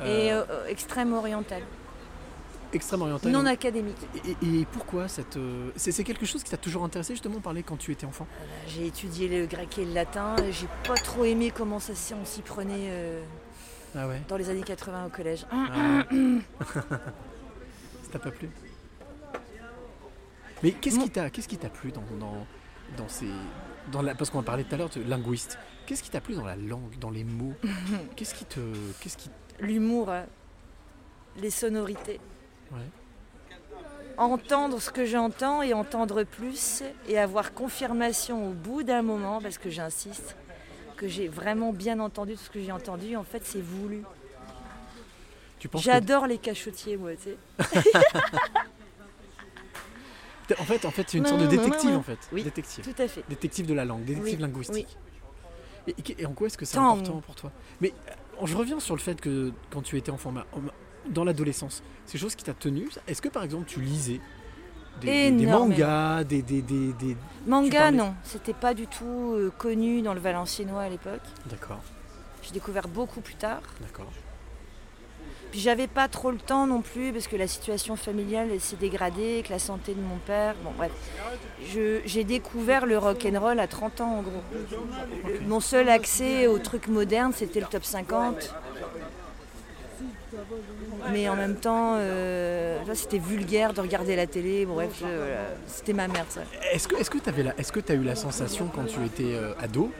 Euh, 0.00 0.04
Et 0.06 0.32
euh, 0.32 0.66
extrême 0.68 1.12
oriental. 1.12 1.62
extrême 2.72 3.02
oriental. 3.02 3.32
non 3.32 3.46
académique. 3.46 3.96
Et, 4.24 4.60
et 4.60 4.64
pourquoi 4.72 5.08
cette. 5.08 5.36
euh, 5.36 5.70
C'est 5.76 6.04
quelque 6.04 6.26
chose 6.26 6.42
qui 6.44 6.50
t'a 6.50 6.56
toujours 6.56 6.84
intéressé 6.84 7.14
justement 7.14 7.40
parler 7.40 7.62
quand 7.62 7.76
tu 7.76 7.92
étais 7.92 8.06
enfant? 8.06 8.26
J'ai 8.68 8.86
étudié 8.86 9.28
le 9.28 9.46
grec 9.46 9.76
et 9.78 9.84
le 9.84 9.92
latin. 9.94 10.36
J'ai 10.50 10.68
pas 10.86 10.94
trop 10.94 11.24
aimé 11.24 11.52
comment 11.54 11.80
ça, 11.80 11.94
s'y- 11.94 12.14
on 12.14 12.24
s'y 12.24 12.42
prenait 12.42 12.90
Ah 13.96 14.06
ouais? 14.06 14.20
dans 14.28 14.36
les 14.36 14.50
années 14.50 14.62
80 14.62 15.06
au 15.06 15.08
collège. 15.10 15.46
Ah. 15.50 16.04
Ça 18.02 18.12
t'a 18.12 18.18
pas 18.18 18.30
plu? 18.30 18.48
Mais 20.62 20.72
qu'est-ce 20.72 20.98
qui 20.98 21.10
t'a 21.10 21.30
qu'est-ce 21.30 21.48
qui 21.48 21.56
t'a 21.58 21.68
plu 21.68 21.92
dans, 21.92 22.02
dans, 22.18 22.46
dans 22.96 23.08
ces. 23.08 23.28
Dans 23.92 24.02
la, 24.02 24.14
parce 24.14 24.30
qu'on 24.30 24.40
a 24.40 24.42
parlé 24.42 24.64
tout 24.64 24.74
à 24.74 24.78
l'heure 24.78 24.88
de 24.90 25.02
linguiste. 25.02 25.58
Qu'est-ce 25.86 26.02
qui 26.02 26.10
t'a 26.10 26.20
plu 26.20 26.34
dans 26.34 26.44
la 26.44 26.56
langue, 26.56 26.98
dans 26.98 27.10
les 27.10 27.24
mots? 27.24 27.54
Qu'est-ce 28.16 28.34
qui 28.34 28.44
te. 28.44 28.60
Qu'est-ce 29.00 29.16
qui. 29.16 29.30
L'humour, 29.60 30.10
euh, 30.10 30.22
les 31.36 31.50
sonorités. 31.50 32.20
Ouais. 32.72 32.78
Entendre 34.16 34.80
ce 34.80 34.90
que 34.90 35.04
j'entends 35.06 35.62
et 35.62 35.72
entendre 35.74 36.24
plus 36.24 36.82
et 37.08 37.18
avoir 37.18 37.54
confirmation 37.54 38.48
au 38.48 38.52
bout 38.52 38.82
d'un 38.82 39.02
moment, 39.02 39.40
parce 39.40 39.58
que 39.58 39.70
j'insiste, 39.70 40.36
que 40.96 41.06
j'ai 41.08 41.28
vraiment 41.28 41.72
bien 41.72 42.00
entendu 42.00 42.34
tout 42.34 42.42
ce 42.44 42.50
que 42.50 42.60
j'ai 42.60 42.72
entendu. 42.72 43.14
En 43.16 43.22
fait, 43.24 43.44
c'est 43.44 43.60
voulu. 43.60 44.02
Tu 45.60 45.68
penses 45.68 45.82
que- 45.84 45.90
J'adore 45.90 46.26
les 46.26 46.38
cachotiers, 46.38 46.96
moi, 46.96 47.12
tu 47.16 47.30
sais. 47.30 47.36
En 50.58 50.64
fait, 50.64 50.84
en 50.86 50.90
fait, 50.90 51.04
c'est 51.10 51.18
une 51.18 51.24
Non, 51.24 51.28
sorte 51.30 51.42
de 51.42 51.46
non, 51.46 51.52
non, 51.52 51.62
détective 51.64 51.90
non. 51.90 51.96
en 51.98 52.02
fait. 52.02 52.18
Oui, 52.32 52.42
Détective. 52.42 52.82
Tout 52.82 53.02
à 53.02 53.06
fait. 53.06 53.22
Détective 53.28 53.66
de 53.66 53.74
la 53.74 53.84
langue, 53.84 54.04
détective 54.04 54.36
Oui, 54.36 54.40
linguistique. 54.40 54.96
Et, 55.86 55.90
et- 55.90 56.22
et 56.22 56.26
en 56.26 56.32
quoi 56.32 56.46
est-ce 56.46 56.56
que 56.56 56.64
c'est 56.64 56.76
Tant. 56.76 56.92
important 56.94 57.20
pour 57.20 57.34
toi? 57.34 57.52
Mais 57.82 57.92
je 58.46 58.56
reviens 58.56 58.80
sur 58.80 58.94
le 58.94 59.00
fait 59.00 59.20
que 59.20 59.52
quand 59.70 59.82
tu 59.82 59.96
étais 59.96 60.10
enfant, 60.10 60.32
dans 61.10 61.24
l'adolescence, 61.24 61.82
c'est 62.06 62.18
chose 62.18 62.34
qui 62.34 62.44
t'a 62.44 62.54
tenu. 62.54 62.88
Est-ce 63.06 63.22
que 63.22 63.28
par 63.28 63.42
exemple 63.42 63.64
tu 63.66 63.80
lisais 63.80 64.20
des, 65.00 65.06
des- 65.06 65.30
des 65.36 65.42
Énormément. 65.44 65.68
mangas, 65.68 66.24
des, 66.24 66.42
des, 66.42 66.60
des, 66.62 66.92
des- 66.94 67.16
Manga, 67.46 67.78
parlais- 67.82 67.96
non. 67.96 68.14
C'était 68.24 68.52
pas 68.54 68.74
du 68.74 68.86
tout 68.86 69.32
euh, 69.34 69.50
connu 69.56 70.02
dans 70.02 70.12
le 70.14 70.20
valenciennois 70.20 70.82
à 70.82 70.88
l'époque. 70.88 71.22
D'accord, 71.46 71.80
J'ai 72.42 72.52
découvert 72.52 72.88
beaucoup 72.88 73.20
plus 73.20 73.36
tard. 73.36 73.60
d'accord. 73.80 74.10
Puis 75.50 75.60
j'avais 75.60 75.86
pas 75.86 76.08
trop 76.08 76.30
le 76.30 76.36
temps 76.38 76.66
non 76.66 76.82
plus 76.82 77.12
parce 77.12 77.26
que 77.26 77.36
la 77.36 77.46
situation 77.46 77.96
familiale 77.96 78.48
s'est 78.60 78.76
dégradée, 78.76 79.42
que 79.46 79.50
la 79.52 79.58
santé 79.58 79.94
de 79.94 80.00
mon 80.00 80.16
père. 80.18 80.54
Bon 80.62 80.72
bref, 80.76 80.90
j'ai 82.04 82.24
découvert 82.24 82.84
le 82.84 82.98
rock 82.98 83.26
and 83.32 83.40
roll 83.40 83.58
à 83.58 83.66
30 83.66 84.00
ans 84.02 84.18
en 84.18 84.22
gros. 84.22 84.42
Le- 85.26 85.40
Mon 85.46 85.60
seul 85.60 85.88
accès 85.88 86.46
aux 86.46 86.58
trucs 86.58 86.88
modernes 86.88 87.32
c'était 87.34 87.60
le 87.60 87.66
top 87.66 87.84
50. 87.84 88.54
Mais 91.10 91.28
en 91.28 91.36
même 91.36 91.56
temps, 91.56 91.94
euh, 91.96 92.78
c'était 92.94 93.18
vulgaire 93.18 93.72
de 93.72 93.80
regarder 93.80 94.14
la 94.16 94.26
télé. 94.26 94.66
Bon, 94.66 94.74
bref, 94.74 94.90
voilà, 95.00 95.46
c'était 95.66 95.92
ma 95.94 96.06
mère 96.08 96.26
ça. 96.28 96.42
Est-ce 96.72 96.86
que 96.86 97.80
tu 97.80 97.92
as 97.92 97.94
eu 97.94 98.02
la 98.04 98.14
sensation 98.14 98.68
quand 98.72 98.84
tu 98.84 99.02
étais 99.04 99.34
euh, 99.34 99.54
ado 99.60 99.90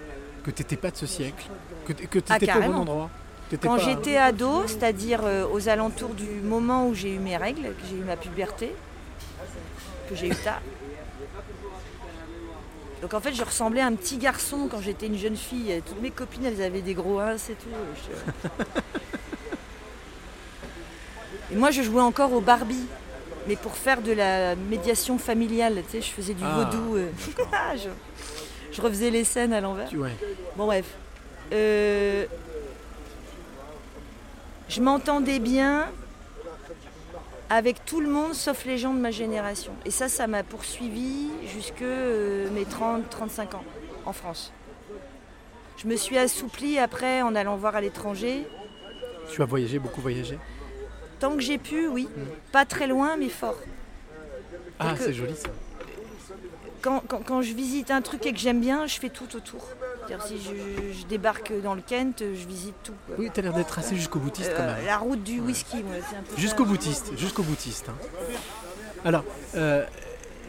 que 0.44 0.50
tu 0.50 0.62
n'étais 0.62 0.76
pas 0.76 0.90
de 0.90 0.96
ce 0.96 1.06
siècle? 1.06 1.46
Que 1.86 1.92
tu 1.94 2.04
étais 2.18 2.22
Ah, 2.30 2.38
pas 2.38 2.58
au 2.58 2.72
bon 2.72 2.78
endroit? 2.80 3.10
Quand 3.56 3.76
pas- 3.76 3.82
j'étais 3.82 4.16
ado, 4.18 4.66
c'est-à-dire 4.66 5.20
euh, 5.24 5.46
aux 5.50 5.68
alentours 5.68 6.10
du 6.14 6.26
moment 6.42 6.86
où 6.88 6.94
j'ai 6.94 7.14
eu 7.14 7.18
mes 7.18 7.36
règles, 7.36 7.62
que 7.62 7.86
j'ai 7.88 7.96
eu 7.96 8.04
ma 8.04 8.16
puberté, 8.16 8.74
que 10.08 10.14
j'ai 10.14 10.28
eu 10.28 10.34
tard. 10.36 10.60
Donc 13.00 13.14
en 13.14 13.20
fait, 13.20 13.32
je 13.32 13.42
ressemblais 13.44 13.80
à 13.80 13.86
un 13.86 13.94
petit 13.94 14.16
garçon 14.18 14.68
quand 14.70 14.80
j'étais 14.80 15.06
une 15.06 15.16
jeune 15.16 15.36
fille. 15.36 15.80
Toutes 15.86 16.02
mes 16.02 16.10
copines, 16.10 16.44
elles 16.44 16.60
avaient 16.62 16.82
des 16.82 16.94
gros 16.94 17.20
uns, 17.20 17.38
c'est 17.38 17.54
tout. 17.54 17.68
Et 21.50 21.56
moi, 21.56 21.70
je 21.70 21.82
jouais 21.82 22.02
encore 22.02 22.32
au 22.32 22.40
Barbie, 22.40 22.84
mais 23.46 23.56
pour 23.56 23.74
faire 23.76 24.02
de 24.02 24.12
la 24.12 24.54
médiation 24.56 25.16
familiale. 25.18 25.82
Tu 25.86 25.92
sais, 25.92 26.02
je 26.02 26.10
faisais 26.12 26.34
du 26.34 26.42
Ah, 26.44 26.64
vaudou. 26.70 26.96
euh. 26.96 27.08
je, 27.76 27.88
je 28.72 28.82
refaisais 28.82 29.10
les 29.10 29.24
scènes 29.24 29.52
à 29.52 29.60
l'envers. 29.60 29.90
Ouais. 29.94 30.14
Bon 30.56 30.66
bref. 30.66 30.84
Euh, 31.52 32.26
je 34.68 34.80
m'entendais 34.80 35.38
bien 35.38 35.86
avec 37.50 37.84
tout 37.86 38.00
le 38.00 38.08
monde 38.08 38.34
sauf 38.34 38.64
les 38.66 38.76
gens 38.78 38.92
de 38.92 38.98
ma 39.00 39.10
génération. 39.10 39.72
Et 39.84 39.90
ça, 39.90 40.08
ça 40.08 40.26
m'a 40.26 40.42
poursuivi 40.42 41.28
jusque 41.46 41.82
euh, 41.82 42.50
mes 42.50 42.64
30-35 42.64 43.56
ans 43.56 43.64
en 44.04 44.12
France. 44.12 44.52
Je 45.78 45.86
me 45.86 45.96
suis 45.96 46.18
assouplie 46.18 46.78
après 46.78 47.22
en 47.22 47.34
allant 47.34 47.56
voir 47.56 47.76
à 47.76 47.80
l'étranger. 47.80 48.46
Tu 49.30 49.40
as 49.42 49.46
voyagé, 49.46 49.78
beaucoup 49.78 50.00
voyagé? 50.00 50.38
Tant 51.20 51.34
que 51.34 51.40
j'ai 51.40 51.58
pu, 51.58 51.86
oui. 51.88 52.08
Pas 52.52 52.64
très 52.64 52.86
loin, 52.86 53.16
mais 53.16 53.28
fort. 53.28 53.56
Ah, 54.78 54.94
c'est 54.98 55.12
joli 55.12 55.34
ça. 55.34 55.48
Quand, 56.82 57.02
quand- 57.08 57.22
quand 57.24 57.42
je 57.42 57.52
visite 57.54 57.90
un 57.90 58.02
truc 58.02 58.24
et 58.26 58.32
que 58.32 58.38
j'aime 58.38 58.60
bien, 58.60 58.86
je 58.86 58.98
fais 59.00 59.08
tout 59.08 59.34
autour. 59.36 59.66
Si 60.26 60.38
je, 60.38 60.98
je 61.00 61.06
débarque 61.06 61.52
dans 61.62 61.74
le 61.74 61.82
Kent, 61.82 62.20
je 62.20 62.46
visite 62.46 62.74
tout. 62.84 62.94
quoi. 63.06 63.16
Oui, 63.18 63.30
t'as 63.32 63.42
l'air 63.42 63.52
d'être 63.52 63.78
assez 63.78 63.94
jusqu'au 63.96 64.18
boutiste 64.18 64.52
quand 64.56 64.62
Euh, 64.62 64.76
même. 64.76 64.86
la 64.86 64.98
route 64.98 65.22
du 65.22 65.40
whisky, 65.40 65.82
moi, 65.82 65.96
c'est 66.08 66.16
un 66.16 66.22
peu. 66.22 66.36
Jusqu'au 66.40 66.64
boutiste, 66.64 67.16
jusqu'au 67.16 67.42
boutiste. 67.42 67.88
hein. 67.88 67.94
Alors, 69.04 69.24
euh, 69.56 69.84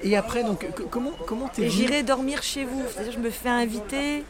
et 0.01 0.15
après, 0.15 0.43
donc, 0.43 0.65
comment 0.89 1.11
comment 1.27 1.47
t'es 1.49 1.69
j'irai 1.69 2.03
dormir 2.03 2.41
chez 2.41 2.63
vous. 2.65 2.81
C'est-à-dire, 2.89 3.11
je 3.13 3.19
me 3.19 3.29
fais 3.29 3.49
inviter. 3.49 4.23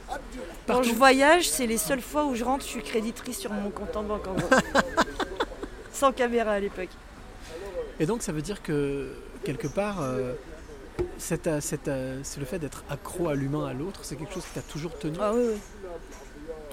Quand 0.68 0.82
je 0.84 0.94
voyage, 0.94 1.48
c'est 1.50 1.68
les 1.68 1.78
seules 1.78 2.02
fois 2.02 2.26
où 2.26 2.34
je 2.36 2.44
rentre, 2.44 2.64
je 2.66 2.70
suis 2.70 2.82
créditrice 2.84 3.38
sur 3.38 3.54
mon 3.54 3.70
compte 3.70 3.96
en 3.96 4.04
banque 4.04 4.28
en 4.28 4.34
gros. 4.34 4.50
Sans 5.94 6.12
caméra 6.12 6.52
à 6.54 6.60
l'époque. 6.60 6.90
Et 8.00 8.06
donc, 8.06 8.22
ça 8.24 8.32
veut 8.32 8.42
dire 8.42 8.62
que 8.64 9.12
quelque 9.44 9.68
part, 9.68 10.02
euh, 10.02 10.34
cette, 11.18 11.48
euh, 11.48 11.62
cette, 11.62 11.88
euh, 11.88 12.20
c'est 12.24 12.40
le 12.40 12.46
fait 12.46 12.60
d'être 12.60 12.84
accro 12.90 13.30
à 13.30 13.36
l'humain, 13.36 13.68
à 13.68 13.74
l'autre, 13.74 14.02
c'est 14.04 14.16
quelque 14.16 14.34
chose 14.34 14.44
qui 14.46 14.54
t'a 14.54 14.62
toujours 14.62 14.98
tenu? 14.98 15.18
Ah 15.22 15.32
oui, 15.34 15.42
oui. 15.54 15.60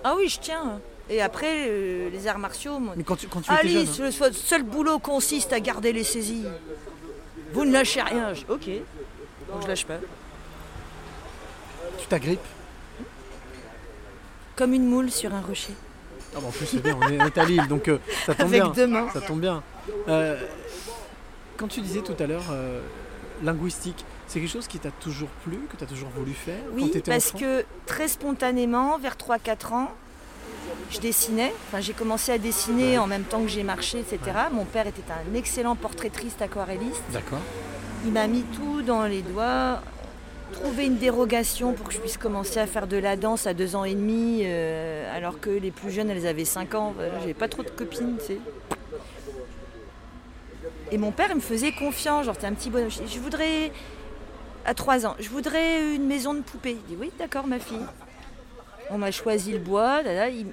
Ah 0.04 0.14
oui, 0.16 0.28
je 0.28 0.38
tiens. 0.40 0.80
Et 1.08 1.20
après, 1.22 1.66
euh, 1.68 2.10
les 2.10 2.26
arts 2.26 2.38
martiaux, 2.38 2.78
moi. 2.78 2.94
Mais 2.96 3.04
quand 3.04 3.16
tu, 3.16 3.28
quand 3.28 3.40
tu 3.40 3.50
étais 3.52 3.60
Alice, 3.60 3.96
jeune, 3.96 4.06
hein. 4.06 4.26
le 4.28 4.32
seul 4.32 4.62
boulot 4.62 4.98
consiste 4.98 5.52
à 5.52 5.60
garder 5.60 5.92
les 5.92 6.04
saisies. 6.04 6.44
Vous 7.52 7.64
ne 7.64 7.72
lâchez 7.72 8.02
rien. 8.02 8.34
Je- 8.34 8.42
Ok. 8.48 8.68
Donc 9.52 9.62
je 9.62 9.68
lâche 9.68 9.86
pas. 9.86 9.98
tu 11.98 12.06
t'agrippes? 12.08 12.40
Comme 14.56 14.72
une 14.74 14.86
moule 14.86 15.10
sur 15.10 15.32
un 15.34 15.40
rocher. 15.40 15.74
Ah 16.34 16.38
bah, 16.40 16.48
en 16.48 16.50
plus, 16.50 16.66
c'est 16.66 16.82
bien, 16.82 16.98
on 17.00 17.08
est, 17.08 17.38
à 17.38 17.44
Lille, 17.44 17.66
donc 17.68 17.88
euh, 17.88 17.98
ça 18.26 18.34
tombe 18.34 18.48
Avec 18.48 18.62
bien. 18.62 18.72
deux 18.72 18.86
mains. 18.86 19.08
Ça 19.12 19.20
tombe 19.20 19.40
bien. 19.40 19.62
Quand 21.56 21.68
tu 21.68 21.80
disais 21.80 22.00
tout 22.02 22.14
à 22.18 22.26
l'heure 22.26 22.44
euh, 22.50 22.80
linguistique, 23.42 24.04
c'est 24.26 24.40
quelque 24.40 24.50
chose 24.50 24.66
qui 24.66 24.78
t'a 24.78 24.90
toujours 24.90 25.28
plu, 25.44 25.58
que 25.70 25.76
tu 25.76 25.84
as 25.84 25.86
toujours 25.86 26.08
voulu 26.10 26.32
faire 26.32 26.58
quand 26.68 26.74
Oui, 26.74 26.92
parce 27.04 27.28
enfant 27.28 27.38
que 27.38 27.64
très 27.86 28.08
spontanément, 28.08 28.98
vers 28.98 29.14
3-4 29.14 29.72
ans, 29.72 29.90
je 30.90 30.98
dessinais. 30.98 31.52
Enfin, 31.68 31.80
j'ai 31.80 31.92
commencé 31.92 32.32
à 32.32 32.38
dessiner 32.38 32.98
en 32.98 33.06
même 33.06 33.24
temps 33.24 33.42
que 33.42 33.48
j'ai 33.48 33.62
marché, 33.62 34.00
etc. 34.00 34.18
Mon 34.52 34.64
père 34.64 34.86
était 34.86 35.02
un 35.10 35.34
excellent 35.34 35.76
portraitiste 35.76 36.42
aquarelliste. 36.42 37.02
D'accord. 37.12 37.40
Il 38.04 38.12
m'a 38.12 38.26
mis 38.26 38.42
tout 38.42 38.82
dans 38.82 39.04
les 39.04 39.22
doigts. 39.22 39.80
Trouver 40.52 40.86
une 40.86 40.96
dérogation 40.96 41.72
pour 41.72 41.88
que 41.88 41.92
je 41.92 41.98
puisse 41.98 42.16
commencer 42.16 42.60
à 42.60 42.68
faire 42.68 42.86
de 42.86 42.96
la 42.96 43.16
danse 43.16 43.48
à 43.48 43.54
deux 43.54 43.74
ans 43.74 43.84
et 43.84 43.94
demi, 43.94 44.42
euh, 44.44 45.16
alors 45.16 45.40
que 45.40 45.50
les 45.50 45.72
plus 45.72 45.90
jeunes, 45.90 46.08
elles 46.08 46.26
avaient 46.26 46.44
5 46.44 46.74
ans. 46.74 46.94
J'avais 47.20 47.34
pas 47.34 47.48
trop 47.48 47.64
de 47.64 47.70
copines, 47.70 48.16
tu 48.18 48.26
sais. 48.26 48.38
Et 50.92 50.98
mon 50.98 51.10
père, 51.10 51.26
il 51.30 51.36
me 51.36 51.40
faisait 51.40 51.72
confiance. 51.72 52.26
Genre, 52.26 52.36
t'es 52.36 52.46
un 52.46 52.52
petit 52.52 52.70
bonhomme. 52.70 52.90
Je 52.90 53.18
voudrais, 53.18 53.72
à 54.66 54.74
3 54.74 55.06
ans, 55.06 55.14
je 55.18 55.28
voudrais 55.28 55.94
une 55.94 56.06
maison 56.06 56.34
de 56.34 56.40
poupée. 56.40 56.76
Il 56.88 56.94
dit, 56.96 57.00
oui, 57.00 57.10
d'accord, 57.18 57.46
ma 57.46 57.58
fille. 57.58 57.86
On 58.90 58.98
m'a 58.98 59.10
choisi 59.10 59.52
le 59.52 59.58
bois. 59.58 60.02
là, 60.02 60.12
là, 60.14 60.28
il 60.28 60.46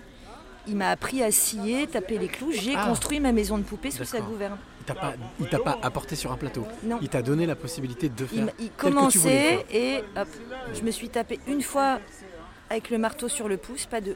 il 0.65 0.77
m'a 0.77 0.91
appris 0.91 1.21
à 1.21 1.29
scier, 1.29 1.87
taper 1.87 2.17
les 2.17 2.29
clous. 2.29 2.53
J'ai 2.53 2.73
Ah. 2.77 2.85
construit 2.87 3.19
ma 3.19 3.33
maison 3.33 3.57
de 3.57 3.63
poupée 3.63 3.91
sous 3.91 4.05
sa 4.05 4.21
gouverne. 4.21 4.57
Il 4.79 4.85
t'a 4.85 4.95
pas, 4.95 5.13
il 5.41 5.49
t'a 5.49 5.59
pas 5.59 5.77
apporté 5.81 6.15
sur 6.15 6.31
un 6.31 6.37
plateau. 6.37 6.65
Non. 6.83 6.99
Il 7.01 7.09
t'a 7.09 7.21
donné 7.21 7.45
la 7.45 7.55
possibilité 7.55 8.07
de 8.07 8.23
Il, 8.31 8.45
faire. 8.45 8.53
il 8.59 8.65
voulais 8.67 8.71
commençait 8.77 9.65
et 9.69 10.03
hop, 10.15 10.27
je 10.73 10.81
me 10.83 10.91
suis 10.91 11.09
tapé 11.09 11.41
une 11.47 11.61
fois 11.61 11.99
avec 12.69 12.89
le 12.91 12.97
marteau 12.97 13.27
sur 13.27 13.49
le 13.49 13.57
pouce, 13.57 13.85
pas 13.87 13.99
deux. 13.99 14.15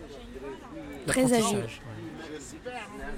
Très 1.06 1.34
agile. 1.34 1.58
Ouais. 1.58 2.72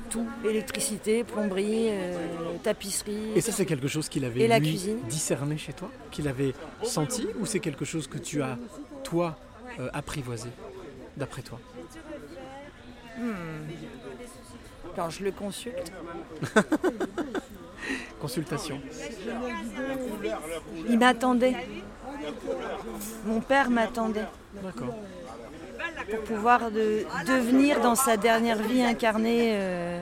Tout, 0.09 0.25
électricité, 0.43 1.23
plomberie, 1.23 1.89
euh, 1.89 2.17
tapisserie. 2.63 3.31
Et 3.35 3.41
ça, 3.41 3.51
c'est 3.51 3.65
quelque 3.65 3.87
chose 3.87 4.09
qu'il 4.09 4.25
avait 4.25 4.41
Et 4.41 4.47
la 4.47 4.59
lui, 4.59 4.69
cuisine. 4.69 4.99
discerné 5.07 5.57
chez 5.57 5.73
toi 5.73 5.89
Qu'il 6.11 6.27
avait 6.27 6.53
senti 6.83 7.27
Ou 7.39 7.45
c'est 7.45 7.59
quelque 7.59 7.85
chose 7.85 8.07
que 8.07 8.17
tu 8.17 8.41
as, 8.41 8.57
toi, 9.03 9.37
euh, 9.79 9.89
apprivoisé, 9.93 10.49
d'après 11.17 11.41
toi? 11.41 11.59
Quand 14.95 15.09
je 15.09 15.23
le 15.23 15.31
consulte, 15.31 15.91
Consultation. 18.19 18.81
il 20.89 20.99
m'attendait. 20.99 21.55
Mon 23.25 23.39
père 23.39 23.69
m'attendait 23.69 24.25
D'accord. 24.63 24.95
Pour 26.09 26.19
pouvoir 26.21 26.71
de- 26.71 27.05
devenir 27.27 27.79
dans 27.81 27.95
sa 27.95 28.17
dernière 28.17 28.61
vie 28.61 28.81
incarnée 28.83 29.51
euh, 29.53 30.01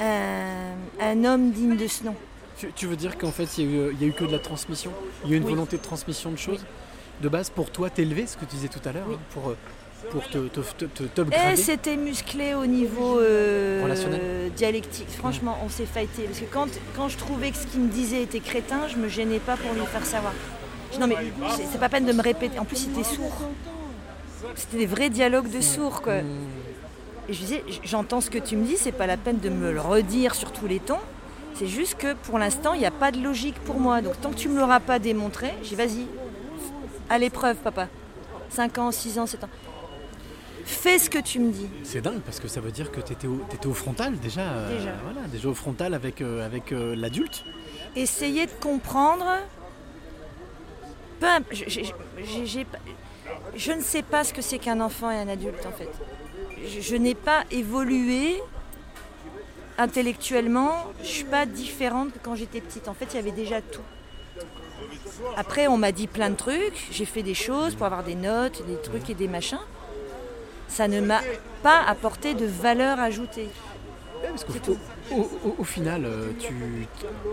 un, 0.00 0.74
un 1.00 1.24
homme 1.24 1.50
digne 1.50 1.76
de 1.76 1.86
ce 1.86 2.04
nom. 2.04 2.14
Tu, 2.58 2.72
tu 2.74 2.86
veux 2.86 2.96
dire 2.96 3.16
qu'en 3.18 3.30
fait, 3.30 3.58
il 3.58 3.70
y, 3.70 3.78
a 3.78 4.06
eu- 4.08 4.10
a 4.10 4.12
que 4.12 4.24
de 4.24 4.32
la 4.32 4.38
transmission? 4.38 4.92
Il 5.24 5.30
y 5.30 5.32
a 5.34 5.36
eu 5.36 5.38
une 5.38 5.44
Oui. 5.46 5.50
volonté 5.52 5.76
de 5.76 5.82
transmission 5.82 6.30
de 6.30 6.36
choses? 6.38 6.64
De 7.20 7.28
base, 7.28 7.50
pour 7.50 7.70
toi, 7.70 7.90
t'élever, 7.90 8.26
ce 8.26 8.36
que 8.36 8.44
tu 8.44 8.56
disais 8.56 8.68
tout 8.68 8.80
à 8.88 8.92
l'heure, 8.92 9.04
Oui. 9.08 9.14
hein, 9.16 9.20
pour, 9.32 9.50
euh, 9.50 9.56
pour 10.10 10.28
te, 10.28 10.38
te, 10.48 10.60
te, 10.60 10.84
te- 10.84 11.02
Et 11.02 11.06
t'upgrader. 11.08 11.56
c'était 11.56 11.96
musclé 11.96 12.54
au 12.54 12.66
niveau 12.66 13.18
euh, 13.20 14.48
dialectique. 14.56 15.08
Franchement, 15.10 15.58
on 15.64 15.68
s'est 15.68 15.86
fighté. 15.86 16.22
Parce 16.24 16.38
que 16.40 16.44
quand, 16.52 16.66
quand 16.96 17.08
je 17.08 17.16
trouvais 17.16 17.50
que 17.50 17.56
ce 17.56 17.66
qu'il 17.66 17.80
me 17.80 17.88
disait 17.88 18.22
était 18.22 18.40
crétin, 18.40 18.86
je 18.88 18.96
me 18.96 19.08
gênais 19.08 19.40
pas 19.40 19.56
pour 19.56 19.72
lui 19.74 19.84
faire 19.86 20.04
savoir. 20.06 20.32
Non 21.00 21.06
mais 21.06 21.16
c'est- 21.70 21.78
pas 21.78 21.88
peine 21.88 22.04
de 22.06 22.12
me 22.12 22.22
répéter. 22.22 22.58
En 22.58 22.64
plus, 22.64 22.84
il 22.86 22.92
était 22.92 23.04
sourd. 23.04 23.32
C'était 24.54 24.78
des 24.78 24.86
vrais 24.86 25.10
dialogues 25.10 25.50
de 25.50 25.60
sourds, 25.60 26.02
quoi. 26.02 26.16
Et 26.16 27.32
je 27.32 27.38
disais, 27.38 27.64
j'entends 27.84 28.20
ce 28.20 28.30
que 28.30 28.38
tu 28.38 28.56
me 28.56 28.64
dis, 28.64 28.76
c'est 28.76 28.92
pas 28.92 29.06
la 29.06 29.16
peine 29.16 29.38
de 29.38 29.50
me 29.50 29.70
le 29.72 29.80
redire 29.80 30.34
sur 30.34 30.50
tous 30.52 30.66
les 30.66 30.78
tons. 30.80 30.98
C'est 31.54 31.66
juste 31.66 31.96
que 31.96 32.14
pour 32.14 32.38
l'instant, 32.38 32.72
il 32.72 32.80
n'y 32.80 32.86
a 32.86 32.90
pas 32.90 33.10
de 33.12 33.20
logique 33.20 33.56
pour 33.64 33.78
moi. 33.80 34.00
Donc 34.00 34.20
tant 34.20 34.30
que 34.30 34.36
tu 34.36 34.48
me 34.48 34.58
l'auras 34.58 34.80
pas 34.80 34.98
démontré, 34.98 35.52
j'ai 35.62 35.76
vas-y, 35.76 36.06
à 37.10 37.18
l'épreuve, 37.18 37.56
papa. 37.56 37.88
5 38.50 38.78
ans, 38.78 38.90
6 38.92 39.18
ans, 39.18 39.26
7 39.26 39.44
ans. 39.44 39.48
Fais 40.64 40.98
ce 40.98 41.08
que 41.10 41.18
tu 41.18 41.38
me 41.40 41.50
dis. 41.50 41.66
C'est 41.82 42.00
dingue 42.00 42.20
parce 42.20 42.40
que 42.40 42.48
ça 42.48 42.60
veut 42.60 42.70
dire 42.70 42.90
que 42.92 43.00
tu 43.00 43.12
étais 43.12 43.26
au 43.66 43.74
frontal 43.74 44.18
déjà. 44.18 44.40
euh, 44.42 44.78
Déjà. 44.78 44.90
Voilà, 45.02 45.26
déjà 45.28 45.48
au 45.48 45.54
frontal 45.54 45.94
avec, 45.94 46.20
euh, 46.22 46.44
avec 46.46 46.72
euh, 46.72 46.94
l'adulte. 46.96 47.44
Essayer 47.96 48.46
de 48.46 48.52
comprendre. 48.60 49.26
Je, 53.54 53.72
ne 53.72 53.80
sais 53.80 54.02
pas 54.02 54.24
ce 54.24 54.32
que 54.32 54.42
c'est 54.42 54.58
qu'un 54.58 54.80
enfant 54.80 55.10
et 55.10 55.16
un 55.16 55.28
adulte 55.28 55.66
en 55.66 55.72
fait. 55.72 55.90
Je, 56.66 56.96
n'ai 56.96 57.14
pas 57.14 57.44
évolué 57.50 58.40
intellectuellement. 59.78 60.84
Je 61.02 61.08
suis 61.08 61.24
pas 61.24 61.46
différente 61.46 62.12
que 62.12 62.18
quand 62.22 62.34
j'étais 62.34 62.60
petite. 62.60 62.88
En 62.88 62.94
fait, 62.94 63.06
il 63.12 63.16
y 63.16 63.18
avait 63.18 63.32
déjà 63.32 63.60
tout. 63.60 63.82
Après, 65.36 65.66
on 65.66 65.76
m'a 65.76 65.92
dit 65.92 66.06
plein 66.06 66.30
de 66.30 66.36
trucs. 66.36 66.88
J'ai 66.90 67.04
fait 67.04 67.22
des 67.22 67.34
choses 67.34 67.74
pour 67.74 67.86
avoir 67.86 68.04
des 68.04 68.14
notes, 68.14 68.64
des 68.66 68.80
trucs 68.80 69.10
et 69.10 69.14
des 69.14 69.28
machins. 69.28 69.58
Ça 70.68 70.86
ne 70.86 71.00
m'a 71.00 71.20
pas 71.62 71.80
apporté 71.80 72.34
de 72.34 72.46
valeur 72.46 73.00
ajoutée. 73.00 73.48
Ouais, 74.22 74.28
parce 74.30 74.44
qu'au-. 74.44 74.76
Au, 75.14 75.20
au- 75.48 75.54
au 75.58 75.64
final, 75.64 76.04
euh, 76.04 76.32
tu, 76.38 76.54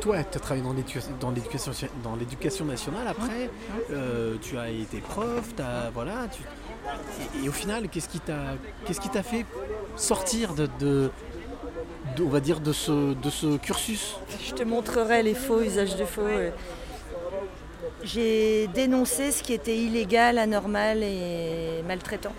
toi, 0.01 0.17
tu 0.23 0.37
as 0.37 0.39
travaillé 0.39 0.63
dans 0.63 0.73
l'éducation, 0.73 1.11
dans 2.03 2.15
l'éducation, 2.15 2.65
nationale. 2.65 3.07
Après, 3.07 3.49
euh, 3.91 4.35
tu 4.41 4.57
as 4.57 4.69
été 4.69 4.97
prof, 4.99 5.43
t'as, 5.55 5.89
voilà. 5.91 6.27
Tu, 6.31 6.41
et, 7.41 7.45
et 7.45 7.49
au 7.49 7.51
final, 7.51 7.89
qu'est-ce 7.89 8.09
qui 8.09 8.19
t'a, 8.19 8.55
qu'est-ce 8.85 9.01
qui 9.01 9.09
t'a 9.09 9.23
fait 9.23 9.45
sortir 9.95 10.53
de, 10.53 10.67
de- 10.79 11.09
de- 12.15 12.23
on 12.23 12.29
va 12.29 12.39
dire, 12.39 12.59
de 12.59 12.71
ce, 12.71 13.13
de 13.13 13.29
ce 13.29 13.57
cursus? 13.57 14.15
Je 14.45 14.53
te 14.53 14.63
montrerai 14.63 15.23
les 15.23 15.33
faux 15.33 15.61
usages 15.61 15.95
de 15.95 16.05
faux. 16.05 16.21
euh. 16.21 16.51
J'ai 18.03 18.67
dénoncé 18.67 19.31
ce 19.31 19.41
qui 19.41 19.53
était 19.53 19.75
illégal, 19.77 20.37
anormal 20.37 21.01
et 21.01 21.81
maltraitant. 21.87 22.33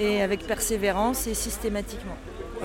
Et 0.00 0.22
avec 0.22 0.46
persévérance 0.46 1.26
et 1.26 1.34
systématiquement. 1.34 2.16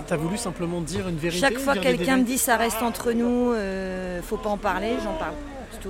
T'as 0.08 0.16
voulu 0.18 0.38
simplement 0.38 0.82
dire 0.82 1.08
une 1.08 1.18
vérité 1.18 1.42
Chaque 1.42 1.58
fois 1.58 1.74
des 1.74 1.80
quelqu'un 1.82 2.18
me 2.18 2.24
dit 2.24 2.38
ça 2.38 2.58
reste 2.58 2.82
entre 2.82 3.12
nous, 3.12 3.52
euh, 3.54 4.22
faut 4.22 4.38
pas 4.38 4.50
en 4.50 4.58
parler, 4.58 4.94
j'en 5.04 5.14
parle. 5.14 5.34
C'est 5.72 5.80
tout. 5.82 5.90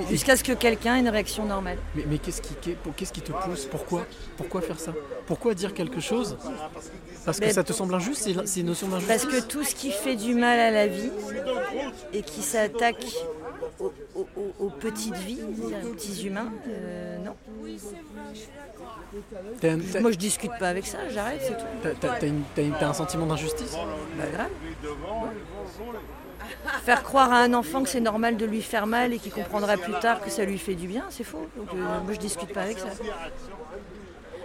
Et- 0.00 0.10
Jusqu'à 0.10 0.36
ce 0.36 0.42
que 0.42 0.52
quelqu'un 0.52 0.96
ait 0.96 1.00
une 1.00 1.08
réaction 1.08 1.44
normale. 1.44 1.78
Mais, 1.94 2.04
mais 2.08 2.18
qu'est-ce 2.18 2.42
qui, 2.42 2.54
qu'est-ce 2.96 3.12
te 3.12 3.30
pousse? 3.30 3.66
Pourquoi 3.66 4.06
Pourquoi 4.36 4.60
faire 4.60 4.80
ça? 4.80 4.92
Pourquoi 5.26 5.54
dire 5.54 5.72
quelque 5.72 6.00
chose? 6.00 6.36
Parce 7.24 7.38
que 7.38 7.46
Mais- 7.46 7.52
ça 7.52 7.62
te 7.62 7.72
semble 7.72 7.94
injuste 7.94 8.28
c'est 8.44 8.60
une 8.60 8.66
notion 8.66 8.88
d'injustice? 8.88 9.24
Parce 9.24 9.26
que 9.32 9.40
tout 9.48 9.62
ce 9.62 9.74
qui 9.74 9.92
fait 9.92 10.16
du 10.16 10.34
mal 10.34 10.58
à 10.58 10.70
la 10.72 10.88
vie 10.88 11.10
et 12.12 12.22
qui 12.22 12.42
s'attaque 12.42 13.06
aux, 13.80 13.92
aux- 14.14 14.28
aux- 14.36 14.54
aux 14.66 14.70
petites 14.70 15.16
vies, 15.16 15.40
aux 15.42 15.88
petits 15.94 16.26
humains, 16.26 16.52
euh, 16.68 17.16
non. 17.18 17.34
Un- 19.62 20.00
Moi 20.00 20.10
je 20.12 20.16
discute 20.16 20.52
pas 20.58 20.68
avec 20.68 20.86
ça, 20.86 20.98
j'arrête, 21.10 21.40
c'est 21.42 21.56
tout. 21.56 21.98
t'as- 22.00 22.86
un 22.88 22.92
sentiment 22.94 23.26
d'injustice? 23.26 23.72
Pas 23.72 24.26
grave. 24.32 24.50
Faire 26.84 27.02
croire 27.02 27.32
à 27.32 27.38
un 27.40 27.54
enfant 27.54 27.82
que 27.82 27.88
c'est 27.88 28.00
normal 28.00 28.36
de 28.36 28.44
lui 28.44 28.60
faire 28.62 28.86
mal 28.86 29.12
et 29.14 29.18
qu'il 29.18 29.32
comprendra 29.32 29.76
plus 29.76 29.94
tard 30.00 30.20
que 30.20 30.30
ça 30.30 30.44
lui 30.44 30.58
fait 30.58 30.74
du 30.74 30.86
bien, 30.86 31.04
c'est 31.10 31.24
faux. 31.24 31.46
Donc, 31.56 31.68
euh, 31.74 31.76
moi 32.04 32.12
je 32.12 32.18
discute 32.18 32.52
pas 32.52 32.62
avec 32.62 32.78
ça. 32.78 32.88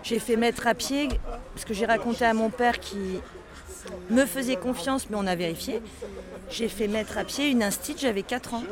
J'ai 0.04 0.20
fait 0.20 0.38
mettre 0.38 0.66
à 0.66 0.74
pied, 0.74 1.10
parce 1.54 1.66
que 1.66 1.74
j'ai 1.74 1.86
raconté 1.86 2.24
à 2.26 2.34
mon 2.34 2.50
père 2.50 2.80
qui 2.80 3.20
me 4.10 4.26
faisait 4.26 4.56
confiance, 4.56 5.10
mais 5.10 5.18
on 5.20 5.28
a 5.28 5.36
vérifié. 5.36 5.82
J'ai 6.52 6.68
fait 6.68 6.88
mettre 6.88 7.18
à 7.18 7.24
pied 7.24 7.50
une 7.50 7.62
instit, 7.64 7.96
j'avais 7.98 8.24
4 8.24 8.54
ans. 8.56 8.64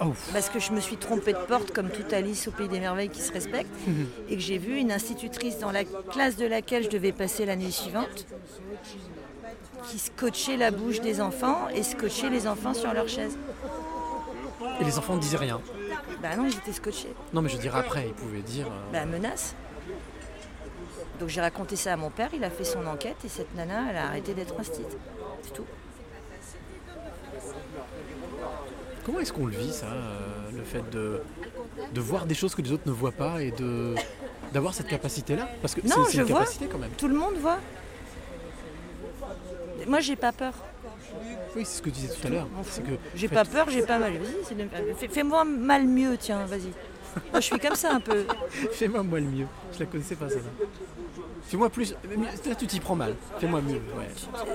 Oh. 0.00 0.12
Parce 0.32 0.48
que 0.48 0.58
je 0.58 0.72
me 0.72 0.80
suis 0.80 0.96
trompée 0.96 1.32
de 1.32 1.38
porte, 1.38 1.70
comme 1.72 1.90
toute 1.90 2.12
Alice 2.12 2.48
au 2.48 2.50
Pays 2.50 2.68
des 2.68 2.80
Merveilles 2.80 3.08
qui 3.08 3.20
se 3.20 3.32
respecte, 3.32 3.70
et 4.28 4.34
que 4.36 4.42
j'ai 4.42 4.58
vu 4.58 4.76
une 4.78 4.90
institutrice 4.92 5.58
dans 5.58 5.70
la 5.70 5.84
classe 5.84 6.36
de 6.36 6.46
laquelle 6.46 6.84
je 6.84 6.88
devais 6.90 7.12
passer 7.12 7.46
l'année 7.46 7.70
suivante, 7.70 8.26
qui 9.88 9.98
scotchait 9.98 10.56
la 10.56 10.70
bouche 10.70 11.00
des 11.00 11.20
enfants 11.20 11.68
et 11.74 11.82
scotchait 11.82 12.30
les 12.30 12.46
enfants 12.46 12.74
sur 12.74 12.92
leur 12.92 13.08
chaise. 13.08 13.36
Et 14.80 14.84
les 14.84 14.98
enfants 14.98 15.14
ne 15.16 15.20
disaient 15.20 15.36
rien. 15.36 15.60
Bah 16.20 16.36
non, 16.36 16.46
ils 16.46 16.56
étaient 16.56 16.72
scotchés. 16.72 17.12
Non, 17.32 17.42
mais 17.42 17.48
je 17.48 17.56
veux 17.56 17.62
dire 17.62 17.74
après, 17.76 18.06
ils 18.08 18.12
pouvaient 18.14 18.42
dire. 18.42 18.66
euh, 18.66 18.92
Bah 18.92 19.04
menace. 19.04 19.54
Donc 21.18 21.28
j'ai 21.28 21.40
raconté 21.40 21.76
ça 21.76 21.92
à 21.92 21.96
mon 21.96 22.10
père, 22.10 22.30
il 22.32 22.42
a 22.44 22.50
fait 22.50 22.64
son 22.64 22.86
enquête 22.86 23.16
et 23.24 23.28
cette 23.28 23.54
nana, 23.54 23.84
elle 23.90 23.96
a 23.96 24.06
arrêté 24.06 24.34
d'être 24.34 24.58
instite. 24.58 24.96
C'est 25.42 25.52
tout. 25.52 25.64
Comment 29.04 29.20
est-ce 29.20 29.32
qu'on 29.32 29.46
le 29.46 29.52
vit, 29.56 29.72
ça 29.72 29.86
euh, 29.86 30.50
Le 30.56 30.62
fait 30.62 30.88
de, 30.90 31.20
de 31.92 32.00
voir 32.00 32.26
des 32.26 32.34
choses 32.34 32.54
que 32.54 32.62
les 32.62 32.70
autres 32.72 32.86
ne 32.86 32.92
voient 32.92 33.10
pas 33.12 33.42
et 33.42 33.50
de 33.50 33.94
d'avoir 34.52 34.74
cette 34.74 34.86
capacité-là? 34.88 35.48
Parce 35.62 35.74
que 35.74 35.80
Non, 35.80 36.04
c'est 36.08 36.18
une 36.18 36.24
vois. 36.24 36.40
capacité 36.40 36.66
quand 36.70 36.78
même. 36.78 36.90
Tout 36.96 37.08
le 37.08 37.14
monde 37.14 37.34
voit. 37.40 37.58
Moi 39.86 40.00
j'ai 40.00 40.16
pas 40.16 40.32
peur. 40.32 40.52
Oui, 41.56 41.64
c'est 41.64 41.78
ce 41.78 41.82
que 41.82 41.90
tu 41.90 41.96
disais 42.00 42.14
tout 42.14 42.26
à 42.26 42.30
l'heure. 42.30 42.46
Que 42.86 42.92
J'ai 43.14 43.28
pas 43.28 43.44
peur, 43.44 43.68
j'ai 43.70 43.82
pas 43.82 43.98
mal. 43.98 44.12
Vas-y, 44.12 44.94
fais- 44.96 45.08
fais-moi 45.08 45.44
mal 45.44 45.84
mieux, 45.86 46.16
tiens, 46.18 46.44
vas-y. 46.46 46.70
Moi 47.30 47.40
je 47.40 47.46
suis 47.46 47.58
comme 47.58 47.74
ça 47.74 47.92
un 47.94 48.00
peu. 48.00 48.24
Fais-moi 48.72 49.02
moi 49.02 49.20
le 49.20 49.26
mieux. 49.26 49.46
Je 49.74 49.80
la 49.80 49.86
connaissais 49.86 50.14
pas, 50.16 50.28
celle-là. 50.30 50.48
Fais-moi 51.48 51.68
plus. 51.70 51.94
Là, 52.46 52.54
tu 52.54 52.66
t'y 52.66 52.80
prends 52.80 52.94
mal. 52.96 53.14
Fais-moi 53.38 53.60
mieux. 53.60 53.80
Ouais. 53.98 54.08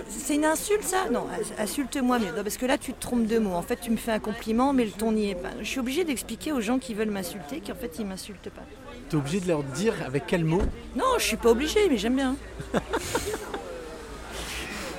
C'est 0.09 0.35
une 0.35 0.45
insulte 0.45 0.83
ça? 0.83 1.09
Non, 1.11 1.27
insulte-moi 1.59 2.17
mieux. 2.19 2.31
Non, 2.35 2.43
parce 2.43 2.57
que 2.57 2.65
là 2.65 2.77
tu 2.77 2.93
te 2.93 2.99
trompes 2.99 3.27
de 3.27 3.37
mots. 3.39 3.53
En 3.53 3.61
fait 3.61 3.77
tu 3.79 3.91
me 3.91 3.97
fais 3.97 4.11
un 4.11 4.19
compliment 4.19 4.73
mais 4.73 4.85
le 4.85 4.91
ton 4.91 5.11
n'y 5.11 5.29
est 5.29 5.35
pas. 5.35 5.51
Je 5.59 5.65
suis 5.65 5.79
obligée 5.79 6.03
d'expliquer 6.03 6.51
aux 6.51 6.61
gens 6.61 6.79
qui 6.79 6.93
veulent 6.93 7.11
m'insulter 7.11 7.61
qu'en 7.61 7.75
fait 7.75 7.99
ils 7.99 8.05
m'insultent 8.05 8.49
pas. 8.49 8.63
T'es 9.09 9.15
obligé 9.15 9.39
de 9.39 9.47
leur 9.47 9.63
dire 9.63 9.93
avec 10.05 10.23
quel 10.27 10.43
mot? 10.43 10.61
Non, 10.95 11.05
je 11.17 11.23
suis 11.23 11.37
pas 11.37 11.49
obligée 11.51 11.87
mais 11.89 11.97
j'aime 11.97 12.15
bien. 12.15 12.35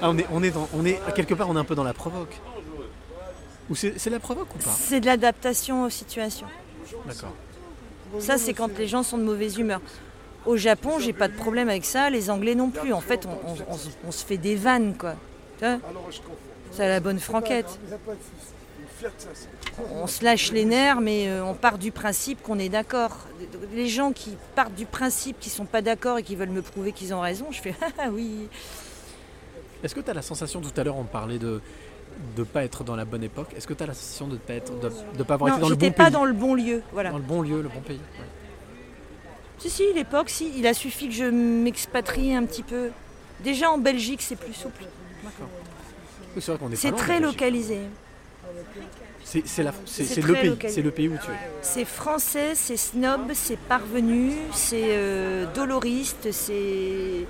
Ah, 0.00 0.10
on 0.10 0.16
est, 0.16 0.26
on 0.30 0.44
est 0.44 0.52
dans, 0.52 0.68
on 0.74 0.84
est 0.84 1.00
quelque 1.16 1.34
part, 1.34 1.50
on 1.50 1.56
est 1.56 1.58
un 1.58 1.64
peu 1.64 1.74
dans 1.74 1.82
la 1.82 1.92
provoque. 1.92 2.40
Ou 3.68 3.74
c'est 3.74 4.06
la 4.06 4.20
provoque 4.20 4.54
ou 4.54 4.58
pas? 4.58 4.70
C'est 4.70 5.00
de 5.00 5.06
l'adaptation 5.06 5.82
aux 5.82 5.90
situations. 5.90 6.46
D'accord. 7.04 7.32
Ça 8.20 8.38
c'est 8.38 8.54
quand 8.54 8.78
les 8.78 8.86
gens 8.86 9.02
sont 9.02 9.18
de 9.18 9.24
mauvaise 9.24 9.58
humeur. 9.58 9.80
Au 10.46 10.56
Japon, 10.56 10.98
j'ai 10.98 11.12
pas 11.12 11.28
de 11.28 11.34
problème 11.34 11.68
avec 11.68 11.84
ça, 11.84 12.10
les 12.10 12.30
Anglais 12.30 12.54
non 12.54 12.70
plus. 12.70 12.92
En 12.92 13.00
fait, 13.00 13.26
on, 13.26 13.30
on- 13.50 13.56
on 13.72 13.76
se- 13.76 13.88
on 14.06 14.12
se 14.12 14.24
fait 14.24 14.36
des 14.38 14.54
vannes, 14.56 14.94
quoi. 14.96 15.14
C'est 16.72 16.84
à 16.84 16.88
la 16.88 17.00
bonne 17.00 17.18
franquette. 17.18 17.78
On 19.92 20.06
se 20.06 20.24
lâche 20.24 20.50
les 20.52 20.64
nerfs, 20.64 21.00
mais 21.00 21.28
euh, 21.28 21.44
on 21.44 21.54
part 21.54 21.78
du 21.78 21.92
principe 21.92 22.42
qu'on 22.42 22.58
est 22.58 22.68
d'accord. 22.68 23.16
Les 23.74 23.88
gens 23.88 24.12
qui 24.12 24.36
partent 24.56 24.74
du 24.74 24.86
principe 24.86 25.38
qu'ils 25.38 25.52
sont 25.52 25.66
pas 25.66 25.82
d'accord 25.82 26.18
et 26.18 26.22
qui 26.22 26.34
veulent 26.34 26.48
me 26.50 26.62
prouver 26.62 26.92
qu'ils 26.92 27.14
ont 27.14 27.20
raison, 27.20 27.46
je 27.50 27.60
fais 27.60 27.74
ah 27.98 28.08
oui. 28.10 28.48
Est-ce 29.84 29.94
que 29.94 30.00
tu 30.00 30.10
as 30.10 30.14
la 30.14 30.22
sensation, 30.22 30.60
tout 30.60 30.72
à 30.76 30.82
l'heure, 30.82 30.96
on 30.96 31.04
parlait 31.04 31.38
de 31.38 31.60
ne 32.36 32.42
pas 32.42 32.64
être 32.64 32.82
dans 32.82 32.96
la 32.96 33.04
bonne 33.04 33.22
époque. 33.22 33.50
Est-ce 33.56 33.68
que 33.68 33.74
tu 33.74 33.82
as 33.84 33.86
la 33.86 33.94
sensation 33.94 34.26
de 34.26 34.32
ne 34.32 34.38
pas, 34.38 34.54
être, 34.54 34.76
de, 34.80 34.90
de 35.16 35.22
pas 35.22 35.34
avoir 35.34 35.50
Non, 35.50 35.56
été 35.58 35.62
dans 35.62 35.68
le 35.68 35.76
bon 35.76 35.90
pas 35.92 36.04
pays 36.04 36.12
dans 36.12 36.24
le 36.24 36.32
bon 36.32 36.54
lieu. 36.54 36.82
Voilà. 36.92 37.10
Dans 37.10 37.18
le 37.18 37.22
bon 37.22 37.42
lieu, 37.42 37.62
le 37.62 37.68
bon 37.68 37.80
pays. 37.80 37.98
ouais. 37.98 38.24
Si, 39.58 39.70
si, 39.70 39.92
l'époque, 39.94 40.30
si. 40.30 40.52
Il 40.56 40.66
a 40.66 40.74
suffi 40.74 41.08
que 41.08 41.14
je 41.14 41.24
m'expatrie 41.24 42.34
un 42.34 42.44
petit 42.44 42.62
peu. 42.62 42.90
Déjà 43.40 43.70
en 43.70 43.78
Belgique, 43.78 44.22
c'est 44.22 44.36
plus 44.36 44.54
souple. 44.54 44.84
D'accord. 45.22 45.48
Oui, 46.34 46.42
C'est 46.42 46.52
vrai 46.52 46.58
qu'on 46.58 46.72
est 46.72 46.76
C'est 46.76 46.92
très 46.92 47.20
localisé. 47.20 47.80
C'est 49.24 49.62
le 49.62 50.32
pays. 50.32 50.56
C'est 50.68 50.82
le 50.82 50.90
pays 50.90 51.08
où 51.08 51.16
tu 51.16 51.30
es. 51.30 51.34
C'est 51.60 51.84
français, 51.84 52.54
c'est 52.54 52.76
snob, 52.76 53.32
c'est 53.34 53.58
parvenu, 53.58 54.32
c'est 54.52 54.96
euh, 54.96 55.44
doloriste, 55.54 56.32
c'est 56.32 57.26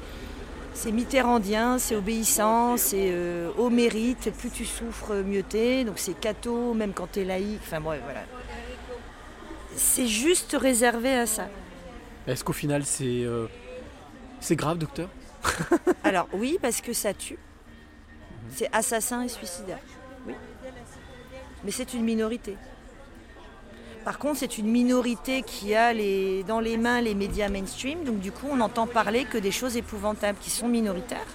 c'est 0.74 0.92
mitterrandien, 0.92 1.78
c'est 1.78 1.96
obéissant, 1.96 2.76
c'est 2.76 3.08
euh, 3.10 3.50
au 3.58 3.68
mérite, 3.68 4.30
plus 4.38 4.50
tu 4.50 4.64
souffres, 4.64 5.12
mieux 5.12 5.42
t'es. 5.42 5.82
Donc 5.82 5.98
c'est 5.98 6.18
catho, 6.18 6.72
même 6.72 6.92
quand 6.92 7.08
t'es 7.10 7.24
laïque. 7.24 7.60
Enfin 7.64 7.80
bref, 7.80 8.00
voilà. 8.04 8.20
C'est 9.74 10.06
juste 10.06 10.56
réservé 10.58 11.14
à 11.14 11.26
ça. 11.26 11.48
Est-ce 12.28 12.44
qu'au 12.44 12.52
final, 12.52 12.84
c'est 12.84 13.24
euh, 13.24 13.46
grave, 14.50 14.78
docteur 14.78 15.08
Alors 16.04 16.28
oui, 16.32 16.58
parce 16.60 16.80
que 16.80 16.92
ça 16.92 17.14
tue. 17.14 17.38
C'est 18.50 18.68
assassin 18.72 19.22
et 19.22 19.28
suicidaire. 19.28 19.80
Oui. 20.26 20.34
Mais 21.64 21.70
c'est 21.70 21.94
une 21.94 22.04
minorité. 22.04 22.56
Par 24.04 24.18
contre, 24.18 24.38
c'est 24.38 24.58
une 24.58 24.68
minorité 24.68 25.42
qui 25.42 25.74
a 25.74 25.92
dans 26.46 26.60
les 26.60 26.76
mains 26.76 27.00
les 27.00 27.14
médias 27.14 27.48
mainstream, 27.48 28.04
donc 28.04 28.20
du 28.20 28.32
coup, 28.32 28.46
on 28.50 28.56
n'entend 28.56 28.86
parler 28.86 29.24
que 29.24 29.38
des 29.38 29.50
choses 29.50 29.76
épouvantables 29.76 30.38
qui 30.40 30.50
sont 30.50 30.68
minoritaires. 30.68 31.26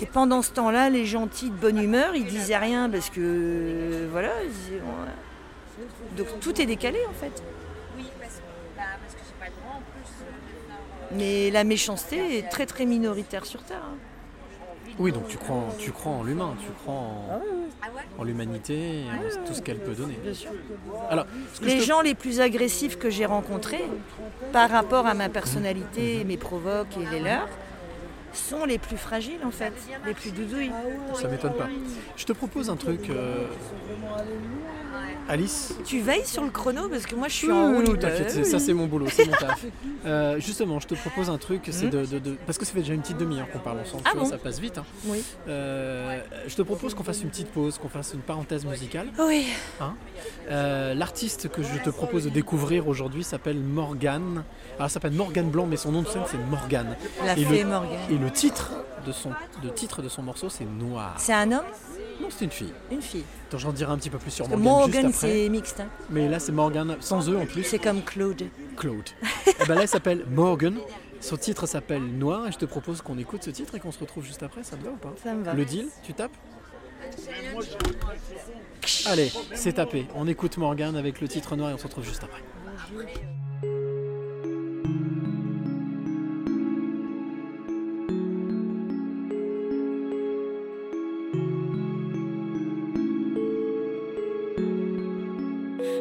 Et 0.00 0.06
pendant 0.06 0.42
ce 0.42 0.52
temps-là, 0.52 0.90
les 0.90 1.06
gentils 1.06 1.50
de 1.50 1.56
bonne 1.56 1.78
humeur, 1.78 2.14
ils 2.14 2.26
disaient 2.26 2.58
rien 2.58 2.88
parce 2.88 3.10
que 3.10 3.20
euh, 3.20 4.08
voilà. 4.12 4.32
Donc 6.16 6.26
tout 6.40 6.60
est 6.60 6.66
décalé 6.66 6.98
en 7.08 7.14
fait. 7.14 7.42
Oui, 7.96 8.04
parce 8.20 8.34
que, 8.34 8.40
bah, 8.76 8.82
parce 9.00 9.14
que 9.14 9.20
j'ai 9.26 9.34
pas 9.40 9.46
le 9.46 9.60
droit 9.60 9.76
en 9.76 9.80
plus. 9.80 10.10
Mais 11.12 11.50
la 11.50 11.64
méchanceté 11.64 12.38
est 12.38 12.48
très 12.48 12.66
très 12.66 12.84
minoritaire 12.86 13.46
sur 13.46 13.62
Terre. 13.62 13.82
hein. 13.82 13.96
Oui, 14.98 15.12
donc 15.12 15.28
tu 15.28 15.36
crois, 15.36 15.54
en- 15.56 15.68
tu 15.78 15.92
crois 15.92 16.10
en 16.12 16.22
l'humain, 16.24 16.54
tu 16.60 16.70
crois 16.82 16.94
en, 16.94 17.24
Ah 17.30 17.86
en 18.18 18.24
l'humanité, 18.24 19.02
et 19.02 19.04
en 19.04 19.46
tout 19.46 19.54
ce 19.54 19.62
qu'elle 19.62 19.78
peut 19.78 19.92
donner. 19.94 20.18
Bien 20.24 20.34
sûr. 20.34 20.50
Alors, 21.08 21.26
Les 21.62 21.78
te- 21.78 21.84
gens 21.84 22.00
les 22.00 22.16
plus 22.16 22.40
agressifs 22.40 22.98
que 22.98 23.08
j'ai 23.08 23.24
rencontrés, 23.24 23.84
par 24.52 24.68
rapport 24.70 25.06
à 25.06 25.14
ma 25.14 25.28
personnalité, 25.28 26.24
mes 26.24 26.36
provoques 26.36 26.96
et 27.00 27.06
les 27.14 27.20
leurs, 27.20 27.48
sont 28.32 28.64
les 28.64 28.78
plus 28.78 28.96
fragiles 28.96 29.40
en 29.44 29.52
fait, 29.52 29.72
les 30.04 30.14
plus 30.14 30.32
doudouilles. 30.32 30.72
ça 31.14 31.28
m'étonne 31.28 31.54
pas. 31.54 31.68
Je 32.16 32.24
te 32.26 32.32
propose 32.32 32.68
un 32.68 32.76
truc, 32.76 33.08
euh, 33.10 33.46
Alice. 35.28 35.74
Tu 35.84 36.00
veilles 36.00 36.24
sur 36.26 36.42
le 36.42 36.50
chrono 36.50 36.88
parce 36.88 37.04
que 37.06 37.14
moi 37.14 37.28
je 37.28 37.34
suis 37.34 37.52
en 37.52 37.68
roue 37.72 37.80
oui, 37.80 37.98
t'inquiète, 37.98 38.46
ça 38.46 38.58
c'est 38.58 38.72
mon 38.72 38.86
boulot, 38.86 39.06
c'est 39.10 39.26
mon 39.26 39.32
taf. 39.38 39.64
Euh, 40.06 40.40
justement, 40.40 40.80
je 40.80 40.86
te 40.86 40.94
propose 40.94 41.28
un 41.28 41.36
truc, 41.36 41.68
c'est 41.70 41.88
de, 41.90 42.06
de- 42.06 42.18
de- 42.18 42.36
parce 42.46 42.56
que 42.56 42.64
ça 42.64 42.72
fait 42.72 42.80
déjà 42.80 42.94
une 42.94 43.02
petite 43.02 43.18
demi-heure 43.18 43.50
qu'on 43.50 43.58
parle 43.58 43.80
ensemble, 43.80 44.02
Ah 44.06 44.10
tu 44.12 44.16
vois, 44.16 44.24
bon 44.24 44.30
ça 44.30 44.38
passe 44.38 44.58
vite. 44.58 44.78
hein. 44.78 44.84
Oui. 45.06 45.22
Euh, 45.48 46.18
je 46.46 46.54
te 46.54 46.62
propose 46.62 46.94
qu'on 46.94 47.04
fasse 47.04 47.22
une 47.22 47.28
petite 47.28 47.48
pause, 47.48 47.76
qu'on 47.78 47.88
fasse 47.90 48.12
une 48.14 48.20
parenthèse 48.20 48.64
musicale. 48.64 49.08
Oui. 49.18 49.46
Euh, 50.50 50.94
L'artiste 50.94 51.48
que 51.50 51.62
je 51.62 51.76
te 51.82 51.90
propose 51.90 52.24
de 52.24 52.30
découvrir 52.30 52.88
aujourd'hui 52.88 53.22
s'appelle 53.24 53.58
Morgane. 53.58 54.44
Alors, 54.76 54.86
elle 54.86 54.90
s'appelle 54.90 55.12
Morgane 55.12 55.50
Blanc, 55.50 55.66
mais 55.66 55.76
son 55.76 55.92
nom 55.92 56.02
de 56.02 56.08
scène 56.08 56.22
c'est 56.30 56.38
Morgane. 56.50 56.96
La 57.24 57.36
Et 57.38 57.44
fée 57.44 57.62
le- 57.62 57.68
Morgane. 57.68 57.98
Et 58.10 58.16
le 58.16 58.30
titre 58.30 58.72
de 59.06 59.12
son, 59.12 59.30
de 59.62 59.68
titre 59.68 60.00
de 60.02 60.08
son 60.08 60.22
morceau 60.22 60.48
c'est 60.48 60.64
Noir. 60.64 61.14
C'est 61.18 61.32
un 61.34 61.52
homme? 61.52 61.64
Non, 62.20 62.28
c'est 62.30 62.44
une 62.44 62.50
fille. 62.50 62.72
Une 62.90 63.00
fille. 63.02 63.24
Attends, 63.48 63.58
J'en 63.58 63.72
dirai 63.72 63.92
un 63.92 63.96
petit 63.98 64.10
peu 64.10 64.18
plus 64.18 64.30
sur 64.30 64.48
Parce 64.48 64.60
Morgane 64.60 64.80
Morgan 65.02 65.06
après. 65.06 65.28
c'est 65.42 65.48
mixte. 65.48 65.80
hein. 65.80 65.88
Mais 66.10 66.28
là 66.28 66.38
c'est 66.40 66.52
Morgane 66.52 66.96
sans 67.00 67.28
eux 67.30 67.36
en 67.38 67.46
plus. 67.46 67.62
C'est 67.64 67.78
comme 67.78 68.02
Claude. 68.02 68.44
Claude. 68.76 69.08
et 69.46 69.64
ben 69.66 69.74
là, 69.74 69.82
elle 69.82 69.88
s'appelle 69.88 70.24
Morgan. 70.30 70.76
Son 71.20 71.36
titre 71.36 71.66
s'appelle 71.66 72.02
Noir 72.02 72.46
et 72.46 72.52
je 72.52 72.58
te 72.58 72.64
propose 72.64 73.02
qu'on 73.02 73.18
écoute 73.18 73.42
ce 73.42 73.50
titre 73.50 73.74
et 73.74 73.80
qu'on 73.80 73.90
se 73.92 73.98
retrouve 73.98 74.24
juste 74.24 74.42
après. 74.42 74.62
Ça 74.62 74.76
te 74.76 74.84
va 74.84 74.90
ou 74.92 74.96
pas? 74.96 75.12
Ça 75.22 75.34
me 75.34 75.42
va. 75.44 75.52
Le 75.54 75.64
deal, 75.64 75.86
tu 76.04 76.14
tapes? 76.14 76.30
Allez, 79.06 79.32
c'est 79.54 79.74
tapé. 79.74 80.06
On 80.14 80.26
écoute 80.28 80.56
Morgan 80.58 80.96
avec 80.96 81.20
le 81.20 81.28
titre 81.28 81.56
noir 81.56 81.70
et 81.70 81.74
on 81.74 81.78
se 81.78 81.84
retrouve 81.84 82.04
juste 82.04 82.22
après. 82.24 82.42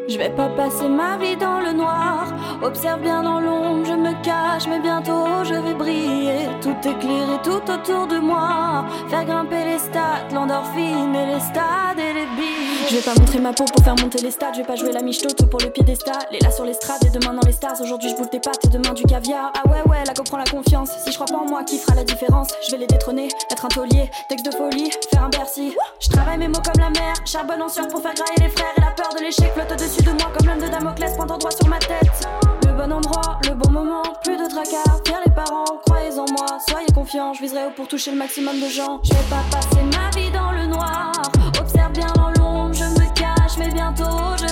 Je 0.09 0.17
vais 0.17 0.29
pas 0.29 0.47
passer 0.47 0.87
ma 0.87 1.17
vie 1.17 1.35
dans 1.35 1.59
le 1.59 1.73
noir. 1.73 2.27
Observe 2.63 3.01
bien 3.01 3.23
dans 3.23 3.41
l'ombre, 3.41 3.85
je 3.85 3.93
me 3.93 4.13
cache, 4.23 4.65
mais 4.67 4.79
bientôt 4.79 5.43
je 5.43 5.53
vais 5.53 5.73
briller. 5.73 6.47
Tout 6.61 6.77
éclairé 6.79 7.37
tout 7.43 7.61
autour 7.69 8.07
de 8.07 8.17
moi. 8.17 8.85
Faire 9.09 9.25
grimper 9.25 9.65
les 9.65 9.79
stats, 9.79 10.33
l'endorphine 10.33 11.13
et 11.13 11.25
les 11.25 11.39
stades 11.41 11.99
et 11.99 12.13
les 12.13 12.25
billes. 12.37 12.87
Je 12.89 12.95
vais 12.95 13.01
pas 13.01 13.19
montrer 13.19 13.39
ma 13.39 13.51
peau 13.51 13.65
pour 13.65 13.83
faire 13.83 13.95
monter 14.01 14.21
les 14.21 14.31
stats. 14.31 14.53
Je 14.53 14.59
vais 14.59 14.65
pas 14.67 14.77
jouer 14.77 14.93
la 14.93 15.01
michetote 15.01 15.49
pour 15.49 15.59
le 15.59 15.69
piédestal. 15.69 16.25
Les 16.31 16.39
là 16.39 16.51
sur 16.51 16.63
l'estrade 16.63 17.03
et 17.05 17.09
demain 17.09 17.33
dans 17.33 17.45
les 17.45 17.51
stars. 17.51 17.79
Aujourd'hui 17.81 18.09
je 18.09 18.15
bouffe 18.15 18.29
des 18.29 18.39
pâtes 18.39 18.63
et 18.63 18.69
demain 18.69 18.93
du 18.93 19.03
caviar. 19.03 19.51
Ah 19.57 19.67
ouais, 19.67 19.83
ouais, 19.89 20.03
la 20.05 20.13
go 20.13 20.23
prend 20.23 20.37
la 20.37 20.45
confiance. 20.45 20.89
Si 21.03 21.11
je 21.11 21.15
crois 21.15 21.27
pas 21.27 21.43
en 21.43 21.49
moi, 21.49 21.63
qui 21.63 21.77
fera 21.77 21.95
la 21.95 22.05
différence? 22.05 22.47
Je 22.65 22.71
vais 22.71 22.77
les 22.77 22.87
détrôner, 22.87 23.27
être 23.51 23.65
un 23.65 23.69
taulier, 23.69 24.09
texte 24.29 24.45
de 24.45 24.51
folie, 24.51 24.89
faire 25.11 25.25
un 25.25 25.29
Bercy. 25.29 25.75
Je 25.99 26.09
travaille 26.09 26.37
mes 26.37 26.47
mots 26.47 26.61
comme 26.63 26.81
la 26.81 26.89
mer, 26.91 27.13
charbonne 27.25 27.61
en 27.61 27.67
sueur 27.67 27.89
pour 27.89 28.01
faire 28.01 28.13
grailler 28.13 28.39
les 28.39 28.49
frères. 28.49 28.71
Et 28.77 28.81
la 28.81 28.91
peur 28.91 29.09
de 29.13 29.21
l'échec 29.21 29.51
flotte 29.53 29.73
au-dessus 29.97 30.13
de 30.13 30.21
moi 30.21 30.31
comme 30.37 30.47
l'homme 30.47 30.59
de 30.59 30.67
Damoclès 30.67 31.15
pendant 31.15 31.37
droit 31.37 31.51
sur 31.51 31.67
ma 31.67 31.79
tête. 31.79 32.27
Le 32.65 32.73
bon 32.73 32.91
endroit, 32.91 33.39
le 33.47 33.53
bon 33.53 33.71
moment, 33.71 34.03
plus 34.23 34.37
de 34.37 34.47
tracas. 34.49 35.01
Fier 35.05 35.19
les 35.25 35.31
parents, 35.31 35.65
croyez 35.85 36.17
en 36.19 36.25
moi, 36.31 36.59
soyez 36.67 36.87
confiants. 36.93 37.33
Je 37.33 37.41
viserai 37.41 37.65
haut 37.67 37.71
pour 37.75 37.87
toucher 37.87 38.11
le 38.11 38.17
maximum 38.17 38.59
de 38.59 38.67
gens. 38.67 38.99
Je 39.03 39.13
vais 39.13 39.29
pas 39.29 39.43
passer 39.51 39.83
ma 39.83 40.09
vie 40.19 40.31
dans 40.31 40.51
le 40.51 40.67
noir. 40.67 41.11
Observe 41.59 41.91
bien 41.93 42.11
dans 42.15 42.29
l'ombre, 42.37 42.73
je 42.73 42.83
me 42.83 43.13
cache, 43.13 43.57
mais 43.57 43.69
bientôt 43.69 44.35
je 44.37 44.46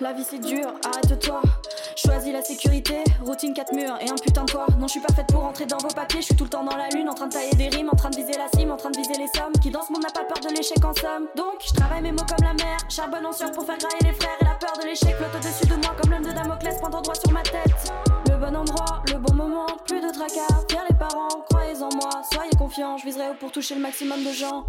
la 0.00 0.12
vie 0.12 0.24
c'est 0.28 0.38
dur, 0.38 0.66
arrête-toi. 0.84 1.42
Choisis 1.96 2.32
la 2.32 2.42
sécurité, 2.42 3.02
routine 3.24 3.52
4 3.52 3.74
murs 3.74 3.98
et 4.00 4.08
un 4.08 4.14
putain 4.14 4.44
de 4.44 4.50
corps. 4.50 4.70
Non, 4.78 4.86
je 4.86 4.92
suis 4.92 5.00
pas 5.00 5.12
faite 5.12 5.26
pour 5.28 5.42
rentrer 5.42 5.66
dans 5.66 5.78
vos 5.78 5.88
papiers, 5.88 6.20
je 6.20 6.26
suis 6.26 6.36
tout 6.36 6.44
le 6.44 6.50
temps 6.50 6.64
dans 6.64 6.76
la 6.76 6.88
lune, 6.90 7.08
en 7.08 7.14
train 7.14 7.26
de 7.26 7.32
tailler 7.32 7.54
des 7.54 7.68
rimes, 7.68 7.88
en 7.92 7.96
train 7.96 8.10
de 8.10 8.16
viser 8.16 8.34
la 8.38 8.48
cime, 8.56 8.70
en 8.70 8.76
train 8.76 8.90
de 8.90 8.96
viser 8.96 9.14
les 9.14 9.26
sommes. 9.34 9.52
Qui 9.60 9.70
dans 9.70 9.82
ce 9.82 9.92
monde 9.92 10.02
n'a 10.02 10.10
pas 10.10 10.24
peur 10.24 10.38
de 10.40 10.54
l'échec 10.56 10.84
en 10.84 10.94
somme. 10.94 11.26
Donc, 11.36 11.60
je 11.66 11.74
travaille 11.74 12.02
mes 12.02 12.12
mots 12.12 12.26
comme 12.28 12.46
la 12.46 12.54
mer, 12.54 12.78
charbonne 12.88 13.26
en 13.26 13.32
sueur 13.32 13.52
pour 13.52 13.64
faire 13.64 13.78
grailler 13.78 14.04
les 14.04 14.12
frères. 14.12 14.36
Et 14.40 14.44
la 14.44 14.54
peur 14.54 14.72
de 14.80 14.86
l'échec 14.86 15.14
flotte 15.16 15.34
au-dessus 15.34 15.66
de 15.66 15.74
moi 15.84 15.94
comme 16.00 16.10
l'homme 16.10 16.24
de 16.24 16.32
Damoclès 16.32 16.80
pendant 16.80 17.02
droit 17.02 17.14
sur 17.14 17.32
ma 17.32 17.42
tête. 17.42 17.92
Le 18.28 18.36
bon 18.36 18.54
endroit, 18.54 19.02
le 19.12 19.18
bon 19.18 19.34
moment, 19.34 19.66
plus 19.86 20.00
de 20.00 20.10
tracas. 20.10 20.64
Fier 20.70 20.84
les 20.88 20.96
parents, 20.96 21.42
croyez 21.50 21.82
en 21.82 21.90
moi, 21.94 22.22
soyez 22.32 22.50
confiants, 22.58 22.96
je 22.96 23.04
viserai 23.04 23.30
haut 23.30 23.38
pour 23.38 23.50
toucher 23.50 23.74
le 23.74 23.80
maximum 23.80 24.22
de 24.22 24.32
gens. 24.32 24.66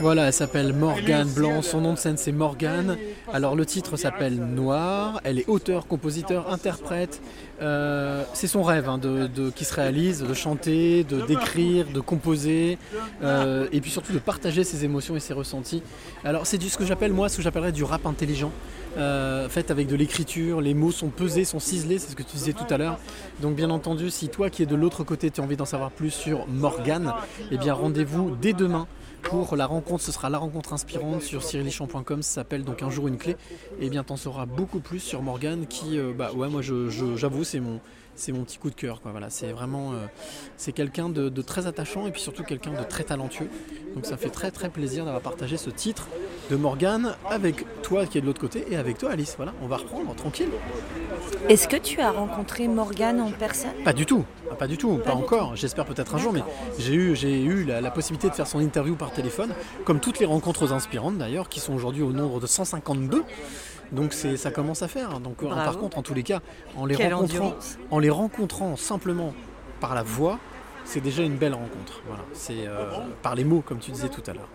Voilà, 0.00 0.28
elle 0.28 0.32
s'appelle 0.32 0.72
Morgane 0.72 1.28
Blanc, 1.28 1.60
son 1.60 1.80
nom 1.80 1.92
de 1.94 1.98
scène 1.98 2.16
c'est 2.16 2.30
Morgane. 2.30 2.96
Alors 3.32 3.56
le 3.56 3.66
titre 3.66 3.96
s'appelle 3.96 4.36
Noir, 4.36 5.20
elle 5.24 5.40
est 5.40 5.48
auteur, 5.48 5.88
compositeur, 5.88 6.52
interprète. 6.52 7.20
Euh, 7.60 8.22
c'est 8.32 8.46
son 8.46 8.62
rêve 8.62 8.88
hein, 8.88 8.98
de, 8.98 9.50
qui 9.50 9.64
se 9.64 9.74
réalise, 9.74 10.22
de 10.22 10.34
chanter, 10.34 11.02
de 11.02 11.20
d'écrire, 11.22 11.86
de 11.92 11.98
composer, 11.98 12.78
euh, 13.24 13.66
et 13.72 13.80
puis 13.80 13.90
surtout 13.90 14.12
de 14.12 14.20
partager 14.20 14.62
ses 14.62 14.84
émotions 14.84 15.16
et 15.16 15.20
ses 15.20 15.32
ressentis. 15.32 15.82
Alors 16.24 16.46
c'est 16.46 16.62
ce 16.62 16.78
que 16.78 16.86
j'appelle 16.86 17.12
moi, 17.12 17.28
ce 17.28 17.38
que 17.38 17.42
j'appellerais 17.42 17.72
du 17.72 17.82
rap 17.82 18.06
intelligent, 18.06 18.52
euh, 18.98 19.48
fait 19.48 19.72
avec 19.72 19.88
de 19.88 19.96
l'écriture, 19.96 20.60
les 20.60 20.74
mots 20.74 20.92
sont 20.92 21.08
pesés, 21.08 21.44
sont 21.44 21.58
ciselés, 21.58 21.98
c'est 21.98 22.12
ce 22.12 22.16
que 22.16 22.22
tu 22.22 22.36
disais 22.36 22.52
tout 22.52 22.72
à 22.72 22.78
l'heure. 22.78 22.98
Donc 23.42 23.56
bien 23.56 23.70
entendu, 23.70 24.10
si 24.10 24.28
toi 24.28 24.48
qui 24.48 24.62
es 24.62 24.66
de 24.66 24.76
l'autre 24.76 25.02
côté, 25.02 25.32
tu 25.32 25.40
as 25.40 25.44
envie 25.44 25.56
d'en 25.56 25.64
savoir 25.64 25.90
plus 25.90 26.10
sur 26.10 26.46
Morgane, 26.46 27.12
eh 27.50 27.58
bien 27.58 27.74
rendez-vous 27.74 28.36
dès 28.40 28.52
demain 28.52 28.86
pour 29.28 29.56
la 29.56 29.66
rencontre. 29.66 30.02
Ce 30.02 30.12
sera 30.12 30.30
la 30.30 30.38
rencontre 30.38 30.72
inspirante 30.72 31.22
sur 31.22 31.42
cyrilichamp.com. 31.42 32.22
Ça 32.22 32.34
s'appelle 32.36 32.64
donc 32.64 32.82
un 32.82 32.90
jour 32.90 33.08
une 33.08 33.18
clé. 33.18 33.36
Et 33.80 33.90
bien 33.90 34.04
t'en 34.04 34.16
sauras 34.16 34.46
beaucoup 34.46 34.80
plus 34.80 35.00
sur 35.00 35.22
Morgane 35.22 35.66
qui, 35.66 35.98
euh, 35.98 36.12
bah 36.16 36.30
ouais, 36.34 36.48
moi 36.48 36.62
je- 36.62 36.88
je- 36.88 37.16
j'avoue, 37.16 37.44
c'est 37.44 37.60
mon, 37.60 37.80
c'est 38.18 38.32
mon 38.32 38.42
petit 38.42 38.58
coup 38.58 38.68
de 38.70 38.74
cœur. 38.74 39.00
Quoi. 39.00 39.12
Voilà, 39.12 39.30
c'est 39.30 39.52
vraiment, 39.52 39.92
euh, 39.92 40.06
c'est 40.56 40.72
quelqu'un 40.72 41.08
de, 41.08 41.28
de 41.28 41.42
très 41.42 41.66
attachant 41.66 42.06
et 42.06 42.10
puis 42.10 42.20
surtout 42.20 42.42
quelqu'un 42.42 42.72
de 42.72 42.82
très 42.82 43.04
talentueux. 43.04 43.48
Donc 43.94 44.06
ça 44.06 44.16
fait 44.16 44.28
très 44.28 44.50
très 44.50 44.68
plaisir 44.68 45.04
d'avoir 45.04 45.22
partagé 45.22 45.56
ce 45.56 45.70
titre 45.70 46.08
de 46.50 46.56
Morgane 46.56 47.14
avec 47.30 47.64
toi 47.82 48.06
qui 48.06 48.18
est 48.18 48.20
de 48.20 48.26
l'autre 48.26 48.40
côté 48.40 48.66
et 48.70 48.76
avec 48.76 48.98
toi 48.98 49.10
Alice. 49.10 49.34
Voilà, 49.36 49.54
on 49.62 49.66
va 49.66 49.76
reprendre 49.76 50.14
tranquille. 50.14 50.48
Est-ce 51.48 51.68
que 51.68 51.76
tu 51.76 52.00
as 52.00 52.10
rencontré 52.10 52.68
Morgane 52.68 53.20
en 53.20 53.30
personne? 53.30 53.70
Pas 53.84 53.92
du 53.92 54.04
tout, 54.04 54.24
Ah, 54.50 54.54
pas 54.54 54.66
du 54.66 54.76
tout, 54.76 54.96
pas, 54.98 55.14
encore. 55.14 55.56
J'espère 55.56 55.84
peut-être 55.84 56.14
un 56.14 56.18
jour, 56.18 56.32
mais 56.32 56.42
j'ai 56.78 56.94
eu, 56.94 57.14
j'ai 57.16 57.40
eu 57.42 57.64
la, 57.64 57.80
la 57.80 57.90
possibilité 57.90 58.28
de 58.28 58.34
faire 58.34 58.46
son 58.46 58.58
interview 58.58 58.96
par 58.96 59.12
téléphone, 59.12 59.50
comme 59.84 60.00
toutes 60.00 60.18
les 60.18 60.26
rencontres 60.26 60.72
inspirantes 60.72 61.16
d'ailleurs, 61.18 61.48
qui 61.48 61.60
sont 61.60 61.74
aujourd'hui 61.74 62.02
au 62.02 62.12
nombre 62.12 62.40
de 62.40 62.46
152. 62.46 63.22
Donc 63.92 64.12
c'est, 64.12 64.36
ça 64.36 64.50
commence 64.50 64.82
à 64.82 64.88
faire. 64.88 65.20
Donc 65.20 65.42
Bravo. 65.42 65.54
par 65.62 65.78
contre, 65.78 65.98
en 65.98 66.02
tous 66.02 66.14
les 66.14 66.22
cas, 66.22 66.40
en 66.76 66.86
les 66.86 66.94
Quelle 66.94 67.14
rencontrant, 67.14 67.44
endurance. 67.46 67.78
en 67.90 67.98
les 67.98 68.10
rencontrant 68.10 68.76
simplement 68.76 69.34
par 69.80 69.94
la 69.94 70.02
voix, 70.02 70.38
c'est 70.84 71.00
déjà 71.00 71.22
une 71.22 71.36
belle 71.36 71.54
rencontre. 71.54 72.00
Voilà, 72.06 72.24
c'est 72.32 72.66
euh, 72.66 72.90
par 73.22 73.34
les 73.34 73.44
mots, 73.44 73.60
comme 73.60 73.78
tu 73.78 73.90
disais 73.90 74.08
tout 74.08 74.22
à 74.26 74.32
l'heure. 74.32 74.48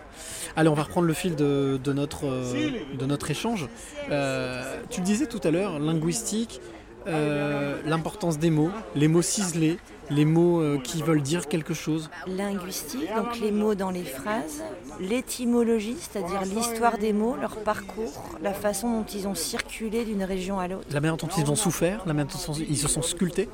Allez, 0.55 0.69
on 0.69 0.73
va 0.73 0.83
reprendre 0.83 1.07
le 1.07 1.13
fil 1.13 1.35
de, 1.35 1.79
de 1.83 1.93
notre, 1.93 2.25
euh, 2.25 2.69
de 2.97 3.05
notre 3.05 3.29
échange. 3.31 3.67
Euh, 4.11 4.77
tu 4.89 5.01
le 5.01 5.05
disais 5.05 5.27
tout 5.27 5.41
à 5.43 5.51
l'heure, 5.51 5.79
linguistique, 5.79 6.59
l'importance 7.05 8.39
des 8.39 8.49
mots, 8.49 8.71
les 8.95 9.07
mots 9.07 9.21
ciselés, 9.21 9.77
les 10.09 10.25
mots 10.25 10.59
euh, 10.61 10.77
qui 10.79 11.01
veulent 11.01 11.21
dire 11.21 11.47
quelque 11.47 11.73
chose. 11.73 12.09
Linguistique, 12.27 13.07
donc 13.15 13.39
les 13.39 13.51
mots 13.51 13.75
dans 13.75 13.89
les 13.89 14.03
phrases, 14.03 14.61
l'étymologie, 14.99 15.95
c'est-à-dire 15.99 16.41
l'histoire 16.43 16.97
des 16.97 17.13
mots, 17.13 17.35
leur 17.39 17.57
parcours, 17.57 18.11
la 18.41 18.53
façon 18.53 18.99
dont 18.99 19.05
ils 19.05 19.27
ont 19.27 19.35
circulé 19.35 20.03
d'une 20.05 20.23
région 20.23 20.59
à 20.59 20.67
l'autre. 20.67 20.87
La 20.91 20.99
manière 20.99 21.17
dont 21.17 21.29
ils 21.37 21.49
ont 21.49 21.55
souffert, 21.55 22.03
la 22.05 22.13
manière 22.13 22.33
dont 22.33 22.53
ils 22.53 22.77
se 22.77 22.87
sont 22.87 23.01
sculptés 23.01 23.49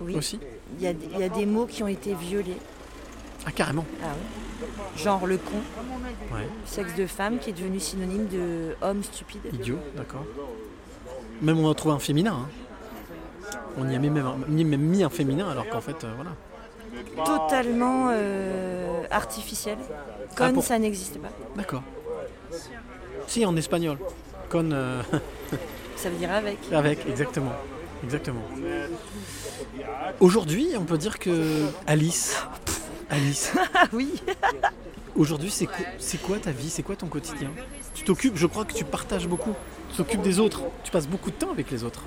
Oui. 0.00 0.16
aussi. 0.16 0.38
Il 0.78 0.84
y, 0.84 0.88
a, 0.88 0.90
il 1.14 1.18
y 1.18 1.22
a 1.22 1.28
des 1.28 1.46
mots 1.46 1.66
qui 1.66 1.82
ont 1.82 1.88
été 1.88 2.14
violés. 2.14 2.56
Ah, 3.46 3.50
carrément. 3.50 3.84
Ah 4.02 4.06
oui. 4.14 4.66
Genre 4.96 5.26
le 5.26 5.36
con, 5.36 5.56
Ouais. 6.34 6.46
sexe 6.64 6.94
de 6.94 7.06
femme 7.06 7.38
qui 7.38 7.50
est 7.50 7.52
devenu 7.52 7.80
synonyme 7.80 8.26
de 8.28 8.76
homme 8.80 9.02
stupide. 9.02 9.40
Idiot, 9.52 9.78
d'accord. 9.96 10.24
Même 11.40 11.58
on 11.58 11.68
a 11.70 11.74
trouvé 11.74 11.94
un 11.94 11.98
féminin. 11.98 12.36
hein. 12.44 12.48
On 13.78 13.88
y 13.88 13.94
a 13.94 13.98
mis 13.98 14.10
même, 14.10 14.26
un- 14.26 14.36
on 14.50 14.56
y 14.56 14.62
a 14.62 14.64
même 14.64 14.80
mis 14.80 15.02
un 15.04 15.10
féminin 15.10 15.48
alors 15.50 15.68
qu'en 15.68 15.80
fait, 15.80 16.04
euh, 16.04 16.12
voilà. 16.16 16.30
Totalement 17.24 18.08
euh, 18.12 19.02
artificiel. 19.10 19.78
Con, 20.36 20.44
Ah, 20.44 20.50
pour- 20.52 20.64
ça 20.64 20.78
n'existe 20.78 21.18
pas. 21.18 21.28
D'accord. 21.56 21.82
Si, 23.26 23.44
en 23.46 23.56
espagnol. 23.56 23.98
Con. 24.50 24.70
euh, 24.72 25.02
Ça 25.96 26.10
veut 26.10 26.16
dire 26.16 26.32
avec. 26.32 26.58
avec, 26.72 27.06
exactement. 27.06 27.52
Exactement. 28.04 28.42
Aujourd'hui, 30.20 30.68
on 30.76 30.82
peut 30.84 30.98
dire 30.98 31.18
que 31.18 31.64
Alice. 31.86 32.36
Alice. 33.10 33.52
Ah 33.74 33.84
oui 33.92 34.10
Aujourd'hui, 35.16 35.50
c'est 35.50 35.66
quoi, 35.66 35.76
c'est 35.98 36.20
quoi 36.20 36.38
ta 36.38 36.50
vie? 36.52 36.70
C'est 36.70 36.82
quoi 36.82 36.96
ton 36.96 37.06
quotidien? 37.06 37.50
Tu 37.94 38.02
t'occupes, 38.04 38.36
je 38.36 38.46
crois 38.46 38.64
que 38.64 38.72
tu 38.72 38.84
partages 38.84 39.28
beaucoup. 39.28 39.52
Tu 39.90 39.96
t'occupes 39.96 40.22
des 40.22 40.40
autres. 40.40 40.62
Tu 40.84 40.90
passes 40.90 41.06
beaucoup 41.06 41.30
de 41.30 41.36
temps 41.36 41.50
avec 41.50 41.70
les 41.70 41.84
autres. 41.84 42.04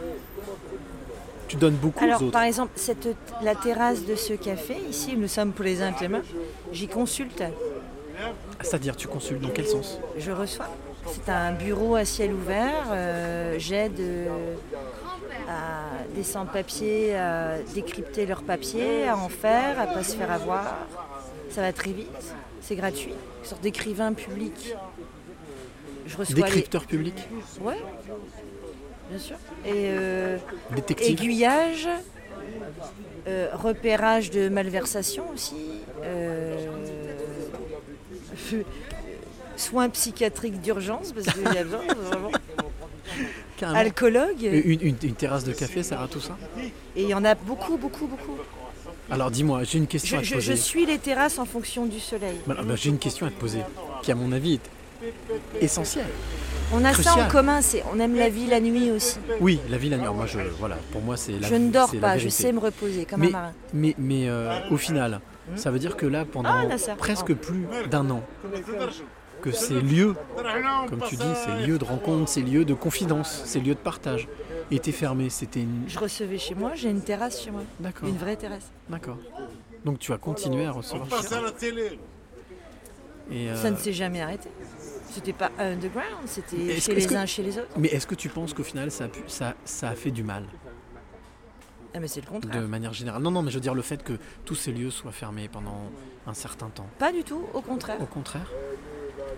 Tu 1.48 1.58
donnes 1.58 1.76
beaucoup 1.76 2.04
Alors, 2.04 2.22
aux 2.22 2.26
autres. 2.26 2.32
par 2.34 2.43
exemple, 2.43 2.72
cette, 2.76 3.08
la 3.43 3.56
terrasse 3.56 4.04
de 4.06 4.16
ce 4.16 4.34
café, 4.34 4.76
ici, 4.89 5.16
nous 5.16 5.28
sommes 5.28 5.52
pour 5.52 5.64
les 5.66 5.82
intimes, 5.82 6.22
j'y 6.72 6.88
consulte. 6.88 7.43
C'est-à-dire, 8.62 8.96
tu 8.96 9.08
consultes 9.08 9.41
dans 9.41 9.50
quel 9.50 9.68
sens? 9.68 10.00
Je 10.18 10.32
reçois. 10.32 10.68
C'est 11.12 11.30
un 11.32 11.52
bureau 11.52 11.96
à 11.96 12.06
ciel 12.06 12.34
ouvert. 12.34 12.86
euh, 12.91 13.56
J'aide 13.60 14.00
euh, 14.00 14.56
à 15.48 15.84
des 16.16 16.24
sans-papiers 16.24 17.16
à 17.16 17.58
décrypter 17.76 18.26
leurs 18.26 18.41
papiers, 18.41 19.08
à 19.08 19.16
en 19.18 19.30
faire, 19.30 19.80
à 19.80 19.86
pas 19.86 20.04
se 20.04 20.16
faire 20.16 20.32
avoir. 20.32 20.76
Ça 21.52 21.62
va 21.62 21.72
très 21.74 21.91
vite. 21.91 22.10
C'est 22.62 22.76
gratuit. 22.76 23.14
Une 23.43 23.48
sorte 23.48 23.62
d'écrivain 23.62 24.14
public. 24.14 24.74
Je 26.08 26.18
reçois 26.18 26.36
Décrypteur 26.36 26.86
public? 26.86 27.16
Ouais, 27.62 27.78
bien 29.10 29.20
sûr. 29.20 29.36
Et 29.66 29.72
euh, 29.89 30.38
Détective 30.76 31.12
aiguillage, 31.20 31.88
euh, 33.28 33.49
repérage 33.53 34.30
de 34.32 34.49
malversation 34.49 35.24
aussi. 35.34 35.56
euh, 36.03 36.56
soins 39.58 39.89
psychiatriques 39.89 40.60
d'urgence 40.62 41.14
parce 41.14 41.28
qu'il 41.28 41.43
y 41.53 41.58
a 41.58 41.64
besoin 41.64 41.82
vraiment. 41.93 42.32
Alcoologue. 43.62 44.41
Une, 44.43 44.82
une- 44.82 44.97
une 45.01 45.16
terrasse 45.16 45.45
de 45.45 45.53
café 45.53 45.82
sert 45.82 46.01
à 46.01 46.08
tout 46.10 46.20
ça? 46.20 46.38
Et 46.95 47.03
il 47.03 47.08
y 47.10 47.14
en 47.14 47.24
a 47.24 47.36
beaucoup, 47.36 47.78
beaucoup, 47.78 48.06
beaucoup. 48.08 48.38
Alors 49.10 49.32
dis-moi, 49.32 49.64
j'ai 49.64 49.78
une 49.78 49.88
question 49.88 50.18
Je, 50.18 50.20
à 50.20 50.24
te 50.24 50.28
je- 50.28 50.34
poser. 50.36 50.51
je 50.56 50.58
suis 50.62 50.86
les 50.86 50.97
terrasses 50.97 51.39
en 51.39 51.45
fonction 51.45 51.86
du 51.86 51.99
soleil. 52.01 52.36
Bah, 52.47 52.56
j'ai 52.76 52.89
une 52.89 52.97
question 52.99 53.26
à 53.28 53.30
te 53.30 53.39
poser, 53.39 53.60
qui 54.03 54.12
à 54.12 54.16
mon 54.16 54.32
avis 54.34 54.60
est 55.60 55.64
essentielle. 55.64 56.06
On 56.74 56.84
a 56.84 56.93
ça 56.93 57.16
en 57.16 57.28
commun, 57.28 57.62
c'est 57.62 57.84
on 57.93 57.99
aime 57.99 58.16
la 58.16 58.30
vie 58.30 58.47
la 58.47 58.60
nuit 58.60 58.91
aussi. 58.91 59.18
Oui, 59.39 59.60
la 59.70 59.78
vie, 59.78 59.89
la 59.89 59.97
nuit. 59.97 60.08
Moi, 60.14 60.26
je, 60.26 60.39
voilà, 60.60 60.78
pour 60.91 61.01
moi, 61.01 61.16
c'est 61.16 61.34
la 61.34 61.47
je 61.47 61.56
ne 61.56 61.70
dors 61.70 61.91
pas, 61.99 62.18
je 62.18 62.30
sais 62.30 62.51
me 62.51 62.60
reposer 62.60 63.06
comme 63.06 63.20
mais, 63.22 63.28
un 63.28 63.32
marin. 63.32 63.51
Mais, 63.74 63.95
mais 63.97 64.28
euh, 64.28 64.60
au 64.72 64.78
final, 64.78 65.22
ça 65.56 65.72
veut 65.72 65.80
dire 65.80 65.95
que 65.95 66.06
là, 66.06 66.26
pendant 66.26 66.49
Ah, 66.49 66.95
presque 66.97 67.34
plus 67.34 67.68
d'un 67.91 68.10
an, 68.10 68.24
que 69.41 69.51
ces 69.51 69.80
lieux, 69.80 70.16
comme 70.89 71.03
tu 71.08 71.16
dis, 71.16 71.24
ces 71.36 71.68
lieux 71.68 71.78
de 71.78 71.86
rencontre, 71.86 72.30
ces 72.30 72.41
lieux 72.41 72.66
de 72.66 72.74
confidence, 72.74 73.43
ces 73.45 73.60
lieux 73.60 73.76
de 73.76 73.80
partage, 73.80 74.28
étaient 74.72 74.91
fermés. 74.91 75.30
C'était 75.30 75.62
une. 75.62 75.84
Je 75.88 75.99
recevais 75.99 76.39
chez 76.39 76.56
moi, 76.56 76.72
j'ai 76.74 76.89
une 76.89 77.01
terrasse 77.01 77.43
chez 77.43 77.51
moi. 77.51 77.62
D'accord. 77.80 78.10
Une 78.10 78.18
vraie 78.18 78.36
terrasse. 78.36 78.72
D'accord. 78.89 79.18
Donc 79.84 79.99
tu 79.99 80.12
as 80.14 80.18
continué 80.18 80.66
à 80.66 80.72
recevoir. 80.72 81.08
chez 81.22 81.28
toi. 81.28 81.41
Et, 83.32 83.49
euh, 83.49 83.56
Ça 83.56 83.72
ne 83.72 83.76
s'est 83.76 83.93
jamais 83.93 84.22
arrêté. 84.22 84.49
C'était 85.12 85.34
pas 85.34 85.51
underground, 85.60 86.28
c'était 86.28 86.80
chez 86.80 86.93
les 86.95 87.06
que- 87.06 87.14
uns 87.16 87.26
chez 87.26 87.43
les 87.43 87.58
autres. 87.58 87.68
Mais 87.78 87.88
est-ce 87.89 88.08
que 88.08 88.16
tu 88.16 88.28
penses 88.30 88.53
qu'au 88.53 88.64
final, 88.64 88.91
ça 88.91 89.06
a, 89.06 89.08
pu- 89.08 89.24
ça, 89.28 89.53
ça 89.64 89.89
a 89.89 89.95
fait 89.95 90.12
du 90.12 90.24
mal? 90.24 90.45
Ah 91.93 91.99
mais 92.01 92.08
c'est 92.10 92.20
le 92.22 92.28
contraire. 92.28 92.62
de 92.62 92.68
manière 92.68 92.91
générale 92.93 93.22
Non, 93.22 93.32
non, 93.32 93.41
mais 93.41 93.51
je 93.51 93.56
veux 93.56 93.62
dire 93.62 93.74
le 93.74 93.82
fait 93.82 94.03
que 94.03 94.14
tous 94.43 94.56
ces 94.56 94.74
lieux 94.74 94.91
soient 94.91 95.14
fermés 95.14 95.47
pendant 95.47 95.89
un 96.28 96.34
certain 96.34 96.68
temps. 96.68 96.88
Pas 96.99 97.14
du 97.14 97.24
tout, 97.24 97.43
au 97.53 97.62
contraire. 97.62 98.01
Au 98.01 98.06
contraire? 98.06 98.51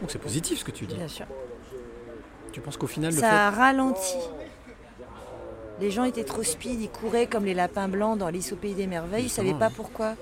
Donc 0.01 0.09
c'est 0.09 0.17
positif 0.17 0.59
ce 0.59 0.63
que 0.65 0.71
tu 0.71 0.85
dis. 0.87 0.95
Bien 0.95 1.07
sûr. 1.07 1.25
Tu 2.51 2.59
penses 2.61 2.77
qu'au 2.77 2.87
final, 2.87 3.13
le 3.13 3.19
Ça 3.19 3.47
a 3.47 3.51
fait. 3.51 3.57
ralenti. 3.59 4.15
Les 5.79 5.91
gens 5.91 6.05
étaient 6.05 6.23
trop 6.23 6.41
speed, 6.41 6.81
ils 6.81 6.89
couraient 6.89 7.27
comme 7.27 7.45
les 7.45 7.53
lapins 7.53 7.87
blancs 7.87 8.17
dans 8.17 8.25
Alice 8.25 8.51
au 8.51 8.55
pays 8.55 8.73
des 8.73 8.87
merveilles, 8.87 9.21
ils 9.23 9.25
ne 9.25 9.29
savaient 9.29 9.53
pas 9.53 9.69
pourquoi. 9.69 10.15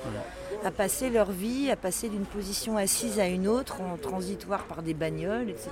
À 0.66 0.72
passer 0.72 1.12
leur 1.12 1.32
vie, 1.32 1.70
à 1.70 1.76
passer 1.76 2.10
d'une 2.10 2.26
position 2.26 2.76
assise 2.76 3.20
à 3.20 3.28
une 3.28 3.48
autre, 3.48 3.82
en 3.82 3.98
transitoire 3.98 4.64
par 4.64 4.82
des 4.82 4.96
bagnoles, 4.96 5.48
etc. 5.52 5.70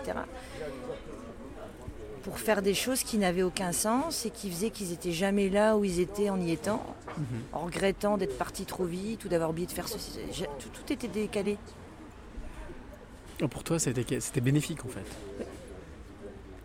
Pour 2.21 2.37
faire 2.37 2.61
des 2.61 2.75
choses 2.75 3.01
qui 3.03 3.17
n'avaient 3.17 3.41
aucun 3.41 3.71
sens 3.71 4.27
et 4.27 4.29
qui 4.29 4.51
faisaient 4.51 4.69
qu'ils 4.69 4.89
n'étaient 4.89 5.11
jamais 5.11 5.49
là 5.49 5.75
où 5.77 5.83
ils 5.83 5.99
étaient 5.99 6.29
en 6.29 6.39
y 6.39 6.51
étant, 6.51 6.83
Mhm. 7.17 7.23
en 7.53 7.59
regrettant 7.61 8.17
d'être 8.17 8.37
partis 8.37 8.65
trop 8.65 8.85
vite 8.85 9.25
ou 9.25 9.29
d'avoir 9.29 9.49
oublié 9.49 9.65
de 9.65 9.71
faire 9.71 9.87
ceci. 9.87 10.11
Tout, 10.59 10.69
tout 10.69 10.93
était 10.93 11.07
décalé. 11.07 11.57
Oh, 13.41 13.47
Pour 13.47 13.63
toi, 13.63 13.79
c'était 13.79 14.19
c'était 14.21 14.41
bénéfique 14.41 14.85
en 14.85 14.89
fait. 14.89 15.05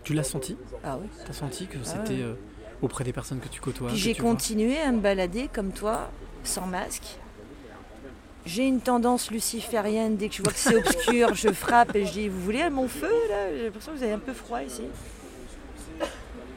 Tu 0.05 0.13
l'as 0.13 0.23
senti? 0.23 0.55
Ah 0.85 0.99
oui. 1.01 1.09
Tu 1.25 1.31
as 1.31 1.35
senti 1.35 1.67
que 1.67 1.79
Ah 1.83 1.85
c'était 1.87 2.21
euh, 2.23 2.35
auprès 2.83 3.05
des 3.05 3.13
personnes 3.15 3.41
que 3.41 3.49
tu 3.49 3.61
côtoies 3.63 3.89
Puis 3.89 3.97
que 3.97 4.03
j'ai 4.03 4.13
tu 4.15 4.21
vois? 4.21 4.33
continué 4.33 4.79
à 4.81 4.93
me 4.93 5.01
balader 5.01 5.49
comme 5.53 5.73
toi, 5.73 6.11
sans 6.45 6.67
masque. 6.67 7.17
J'ai 8.49 8.65
une 8.67 8.81
tendance 8.81 9.31
luciférienne, 9.31 10.17
dès 10.17 10.29
que 10.31 10.35
je 10.37 10.43
vois 10.43 10.53
que 10.53 10.59
c'est 10.59 10.77
obscur, 10.77 11.35
je 11.35 11.51
frappe 11.53 11.95
et 11.95 12.07
je 12.07 12.13
dis 12.13 12.29
Vous 12.29 12.41
voulez 12.41 12.69
mon 12.71 12.89
feu 12.89 13.11
là? 13.29 13.55
J'ai 13.57 13.65
l'impression 13.65 13.93
que 13.93 13.99
vous 13.99 14.03
avez 14.05 14.13
un 14.13 14.19
peu 14.19 14.33
froid 14.33 14.63
ici. 14.63 14.83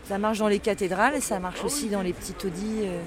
Ça 0.07 0.17
marche 0.17 0.39
dans 0.39 0.47
les 0.47 0.59
cathédrales 0.59 1.15
et 1.15 1.21
ça 1.21 1.39
marche 1.39 1.63
aussi 1.63 1.87
dans 1.87 2.01
les 2.01 2.11
petits 2.13 2.33
taudis. 2.33 2.79
euh. 2.83 2.99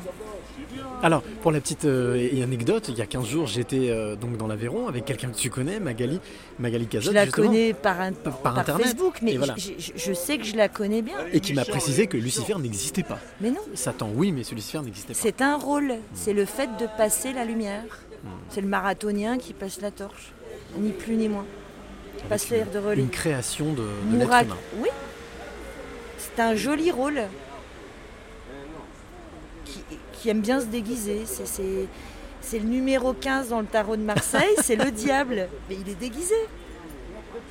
Alors, 1.03 1.22
pour 1.43 1.53
la 1.53 1.61
petite 1.61 1.85
euh, 1.85 2.43
anecdote, 2.43 2.87
il 2.89 2.97
y 2.97 3.03
a 3.03 3.07
15 3.07 3.26
jours, 3.26 3.47
j'étais 3.47 3.91
euh, 3.91 4.16
donc 4.16 4.37
dans 4.39 4.47
l'Aveyron 4.47 4.89
avec 4.89 5.05
quelqu'un 5.05 5.28
que 5.30 5.37
tu 5.37 5.51
connais, 5.51 5.80
Magali, 5.80 6.18
Magali 6.59 6.87
Cazot. 6.87 7.11
Je 7.11 7.14
la 7.14 7.24
justement, 7.26 7.49
connais 7.49 7.74
par, 7.74 8.01
un- 8.01 8.12
par 8.12 8.39
par 8.39 8.59
Internet. 8.59 8.87
Facebook, 8.87 9.18
mais 9.20 9.32
Et 9.35 9.37
voilà. 9.39 9.55
je, 9.59 9.72
je- 9.78 9.93
je 9.97 10.12
sais 10.14 10.39
que 10.39 10.45
je 10.45 10.57
la 10.57 10.68
connais 10.68 11.03
bien. 11.03 11.16
Et 11.32 11.41
qui 11.41 11.53
m'a 11.53 11.64
précisé 11.64 12.07
que 12.07 12.16
Lucifer 12.16 12.55
n'existait 12.59 13.03
pas. 13.03 13.18
Mais 13.41 13.51
non, 13.51 13.61
Satan, 13.74 14.11
oui, 14.14 14.32
mais 14.32 14.45
ce 14.45 14.55
Lucifer 14.55 14.80
n'existait 14.80 15.12
pas. 15.12 15.18
c'est 15.20 15.43
un 15.43 15.57
rôle. 15.57 15.95
C'est 16.14 16.32
le 16.32 16.45
fait 16.47 16.70
de 16.80 16.87
passer 16.97 17.32
la 17.35 17.45
lumière. 17.45 17.82
C'est 18.50 18.60
le 18.60 18.68
marathonien 18.68 19.38
qui 19.38 19.52
passe 19.52 19.80
la 19.80 19.90
torche. 19.90 20.32
Ni 20.78 20.90
plus 20.90 21.16
ni 21.16 21.28
moins. 21.28 21.46
Passer 22.28 22.64
de 22.72 22.78
relais. 22.78 23.02
Une 23.02 23.10
création 23.10 23.72
de, 23.72 23.82
de 23.82 24.18
l'être 24.18 24.42
humain. 24.42 24.56
oui. 24.78 24.88
C'est 26.16 26.40
un 26.40 26.54
joli 26.54 26.90
rôle. 26.90 27.22
Qui, 29.64 29.80
qui 30.12 30.28
aime 30.30 30.40
bien 30.40 30.60
se 30.60 30.66
déguiser. 30.66 31.24
C'est, 31.26 32.58
le 32.58 32.64
numéro 32.64 33.12
15 33.12 33.50
dans 33.50 33.60
le 33.60 33.66
tarot 33.66 33.96
de 33.96 34.02
Marseille, 34.02 34.54
c'est 34.62 34.76
le 34.76 34.90
diable. 34.90 35.48
Mais 35.68 35.76
il 35.80 35.88
est 35.88 35.94
déguisé. 35.94 36.34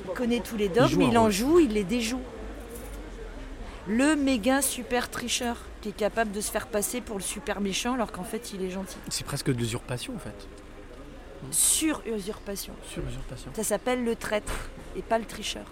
Il 0.06 0.12
connaît 0.12 0.40
tous 0.40 0.56
les 0.56 0.68
dogmes, 0.68 1.02
un 1.02 1.08
il, 1.08 1.18
en 1.18 1.30
joue, 1.30 1.60
il 1.60 1.72
les 1.72 1.84
déjoue. 1.84 2.20
Le 3.86 4.16
méga 4.16 4.62
super 4.62 5.10
tricheur 5.10 5.56
qui 5.82 5.90
est 5.90 5.96
capable 5.96 6.32
de 6.32 6.40
se 6.40 6.50
faire 6.50 6.66
passer 6.66 7.00
pour 7.00 7.16
le 7.16 7.22
super 7.22 7.60
méchant 7.60 7.94
alors 7.94 8.12
qu'en 8.12 8.24
fait 8.24 8.52
il 8.54 8.64
est 8.64 8.70
gentil. 8.70 8.96
C'est 9.10 9.26
presque 9.26 9.52
de 9.52 9.58
l'usurpation 9.58 10.14
en 10.14 10.18
fait. 10.18 10.48
Sur 11.50 12.02
usurpation. 12.06 12.74
Sur 12.88 13.02
usurpation. 13.06 13.50
Ça 13.54 13.64
s'appelle 13.64 14.04
le 14.04 14.16
traître 14.16 14.52
et 14.96 15.02
pas 15.02 15.18
le 15.18 15.24
tricheur. 15.24 15.64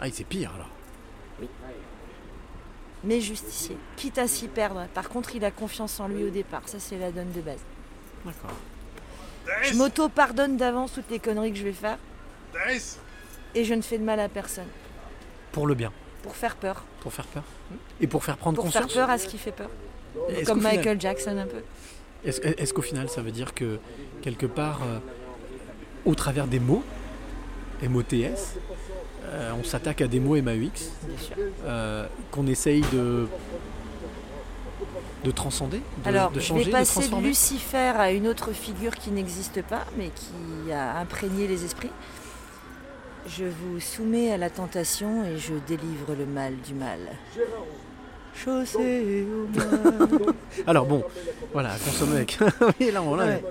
Ah, 0.00 0.06
c'est 0.12 0.24
pire 0.24 0.52
alors. 0.54 0.70
mais 3.04 3.20
justicier, 3.20 3.76
quitte 3.96 4.18
à 4.18 4.26
s'y 4.26 4.48
perdre. 4.48 4.86
Par 4.94 5.08
contre, 5.08 5.34
il 5.36 5.44
a 5.44 5.50
confiance 5.50 6.00
en 6.00 6.08
lui 6.08 6.24
au 6.24 6.30
départ, 6.30 6.62
ça 6.66 6.78
c'est 6.80 6.98
la 6.98 7.12
donne 7.12 7.30
de 7.32 7.40
base. 7.40 7.60
D'accord. 8.24 8.50
Je 9.62 9.74
m'auto-pardonne 9.74 10.56
d'avance 10.56 10.92
toutes 10.92 11.10
les 11.10 11.20
conneries 11.20 11.52
que 11.52 11.58
je 11.58 11.64
vais 11.64 11.72
faire 11.72 11.98
et 13.54 13.64
je 13.64 13.74
ne 13.74 13.82
fais 13.82 13.98
de 13.98 14.02
mal 14.04 14.18
à 14.18 14.28
personne. 14.28 14.66
Pour 15.52 15.66
le 15.66 15.74
bien, 15.74 15.92
Pour 16.22 16.34
faire 16.34 16.56
peur. 16.56 16.84
pour 17.00 17.12
faire 17.12 17.26
peur. 17.26 17.44
Et 18.00 18.06
pour 18.06 18.24
faire 18.24 18.36
prendre 18.36 18.56
Pour 18.56 18.70
faire 18.72 18.82
conscience. 18.82 18.94
peur 18.94 19.08
à 19.10 19.18
ce 19.18 19.28
qui 19.28 19.38
fait 19.38 19.52
peur. 19.52 19.70
Comme 20.46 20.62
Michael 20.62 21.00
Jackson 21.00 21.36
un 21.38 21.46
peu. 21.46 21.62
Est-ce 22.26 22.74
qu'au 22.74 22.82
final, 22.82 23.08
ça 23.08 23.22
veut 23.22 23.30
dire 23.30 23.54
que 23.54 23.78
quelque 24.22 24.46
part, 24.46 24.80
euh, 24.82 24.98
au 26.04 26.14
travers 26.14 26.46
des 26.46 26.58
mots, 26.58 26.82
MOTS, 27.82 28.58
euh, 29.24 29.52
on 29.58 29.64
s'attaque 29.64 30.00
à 30.00 30.08
des 30.08 30.18
mots 30.20 30.40
MAUX, 30.40 30.90
euh, 31.64 32.06
qu'on 32.30 32.46
essaye 32.46 32.82
de 32.92 33.26
de 35.24 35.30
transcender, 35.32 35.80
de, 36.04 36.08
Alors, 36.08 36.30
de 36.30 36.38
je 36.38 36.44
changer, 36.46 36.64
vais 36.64 36.66
de 36.66 36.72
passer 36.72 36.94
de 36.94 37.00
transformer? 37.00 37.28
Lucifer 37.28 37.92
à 37.96 38.12
une 38.12 38.28
autre 38.28 38.52
figure 38.52 38.94
qui 38.94 39.10
n'existe 39.10 39.62
pas, 39.62 39.84
mais 39.96 40.10
qui 40.14 40.72
a 40.72 40.98
imprégné 40.98 41.48
les 41.48 41.64
esprits. 41.64 41.90
Je 43.26 43.44
vous 43.44 43.80
soumets 43.80 44.30
à 44.30 44.36
la 44.36 44.50
tentation 44.50 45.24
et 45.24 45.36
je 45.36 45.54
délivre 45.66 46.14
le 46.16 46.26
mal 46.26 46.54
du 46.64 46.74
mal. 46.74 47.00
Chaussée 48.44 49.26
au. 49.26 50.26
Alors 50.66 50.86
bon, 50.86 51.02
voilà, 51.52 51.70
consommer 51.84 52.16
avec. 52.16 52.38
oui, 52.80 52.90
là, 52.92 53.02
on 53.02 53.16
l'a. 53.16 53.26
Ouais. 53.26 53.42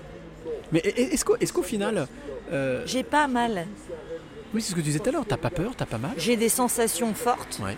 Mais 0.72 0.80
est- 0.80 1.14
est-ce 1.14 1.54
qu'au 1.54 1.64
final, 1.64 2.08
euh, 2.52 2.84
J'ai 2.86 3.04
pas 3.04 3.28
mal. 3.28 3.66
oui, 4.54 4.62
c'est 4.62 4.70
ce 4.72 4.76
que 4.76 4.80
tu 4.80 4.86
disais 4.86 5.00
tout 5.00 5.10
à 5.10 5.12
l'heure, 5.14 5.26
t'as 5.28 5.38
pas 5.38 5.50
peur, 5.50 5.72
t'as 5.76 5.86
pas 5.86 5.98
mal 5.98 6.12
J'ai 6.18 6.36
des 6.38 6.50
sensations 6.50 7.14
fortes, 7.14 7.60
Ouais. 7.64 7.78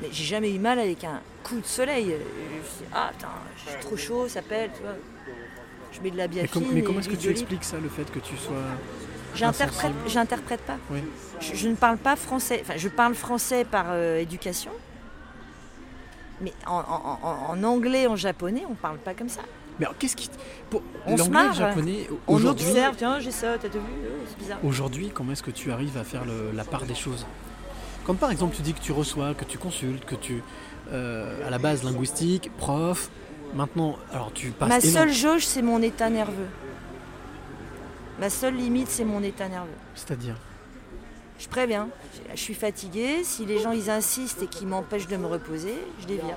mais 0.00 0.08
j'ai 0.12 0.24
jamais 0.24 0.52
eu 0.54 0.58
mal 0.58 0.78
avec 0.78 1.04
un 1.04 1.20
coup 1.44 1.60
de 1.60 1.66
soleil. 1.66 2.14
Je 2.16 2.84
ah 2.94 3.10
putain, 3.12 3.28
j'ai 3.66 3.78
trop 3.80 3.96
chaud, 3.96 4.28
ça 4.28 4.42
pèle, 4.42 4.70
tu 4.74 4.82
vois. 4.82 4.94
Je 5.92 6.00
mets 6.00 6.10
de 6.10 6.16
la 6.16 6.24
Mais, 6.28 6.34
biafine. 6.34 6.62
com- 6.62 6.70
mais 6.72 6.80
et 6.80 6.82
comment 6.82 7.00
est-ce 7.00 7.08
que 7.08 7.16
tu 7.16 7.30
expliques 7.30 7.64
ça, 7.64 7.76
le 7.82 7.88
fait 7.88 8.10
que 8.10 8.18
tu 8.18 8.36
sois. 8.36 8.54
J'interprète, 9.34 9.92
j'interprète 10.06 10.60
pas. 10.62 10.76
Oui. 10.90 10.98
Je, 11.40 11.54
je 11.54 11.68
ne 11.68 11.74
parle 11.74 11.96
pas 11.98 12.16
français. 12.16 12.60
Enfin, 12.62 12.74
je 12.76 12.88
parle 12.88 13.14
français 13.14 13.64
par 13.64 13.86
euh, 13.90 14.18
éducation. 14.18 14.70
Mais 16.40 16.52
en, 16.66 16.76
en- 16.78 17.18
en- 17.22 17.50
en 17.52 17.64
anglais, 17.64 18.06
en 18.06 18.16
japonais, 18.16 18.62
on 18.70 18.74
parle 18.74 18.98
pas 18.98 19.14
comme 19.14 19.28
ça. 19.28 19.40
Mais 19.78 19.86
alors, 19.86 19.96
qu'est-ce 19.98 20.16
qui. 20.16 20.28
Pour 20.70 20.82
On 21.06 21.16
l'anglais, 21.16 21.48
le 21.48 21.52
japonais, 21.54 22.08
On 22.26 22.44
observe, 22.46 22.96
tiens, 22.96 23.20
j'ai 23.20 23.30
ça, 23.30 23.56
t'as 23.60 23.68
vu, 23.68 23.78
euh, 23.78 24.08
c'est 24.28 24.38
bizarre. 24.38 24.58
Aujourd'hui, 24.64 25.10
comment 25.14 25.32
est-ce 25.32 25.42
que 25.42 25.50
tu 25.52 25.70
arrives 25.72 25.96
à 25.96 26.04
faire 26.04 26.24
le- 26.24 26.50
la 26.54 26.64
part 26.64 26.84
des 26.84 26.94
choses? 26.96 27.26
Quand 28.04 28.14
par 28.14 28.30
exemple 28.30 28.56
tu 28.56 28.62
dis 28.62 28.72
que 28.72 28.80
tu 28.80 28.92
reçois, 28.92 29.34
que 29.34 29.44
tu 29.44 29.58
consultes, 29.58 30.04
que 30.04 30.14
tu. 30.14 30.42
euh, 30.90 31.46
à 31.46 31.50
la 31.50 31.58
base 31.58 31.84
linguistique, 31.84 32.50
prof, 32.56 33.10
maintenant, 33.54 33.96
alors 34.12 34.32
tu 34.32 34.50
passes. 34.50 34.68
Ma 34.68 34.80
seule 34.80 35.12
jauge, 35.12 35.44
c'est 35.44 35.60
mon 35.62 35.82
état 35.82 36.08
nerveux. 36.08 36.48
Ma 38.18 38.30
seule 38.30 38.54
limite, 38.56 38.88
c'est 38.88 39.04
mon 39.04 39.22
état 39.22 39.48
nerveux. 39.48 39.68
C'est-à-dire? 39.94 40.34
Je 41.38 41.48
préviens, 41.48 41.88
je- 42.34 42.40
suis 42.40 42.54
fatiguée. 42.54 43.22
Si 43.24 43.46
les 43.46 43.58
gens 43.60 43.72
ils 43.72 43.90
insistent 43.90 44.42
et 44.42 44.46
qu'ils 44.46 44.66
m'empêchent 44.68 45.06
de 45.08 45.16
me 45.16 45.26
reposer, 45.26 45.74
je 46.02 46.08
les 46.08 46.14
vire. 46.16 46.36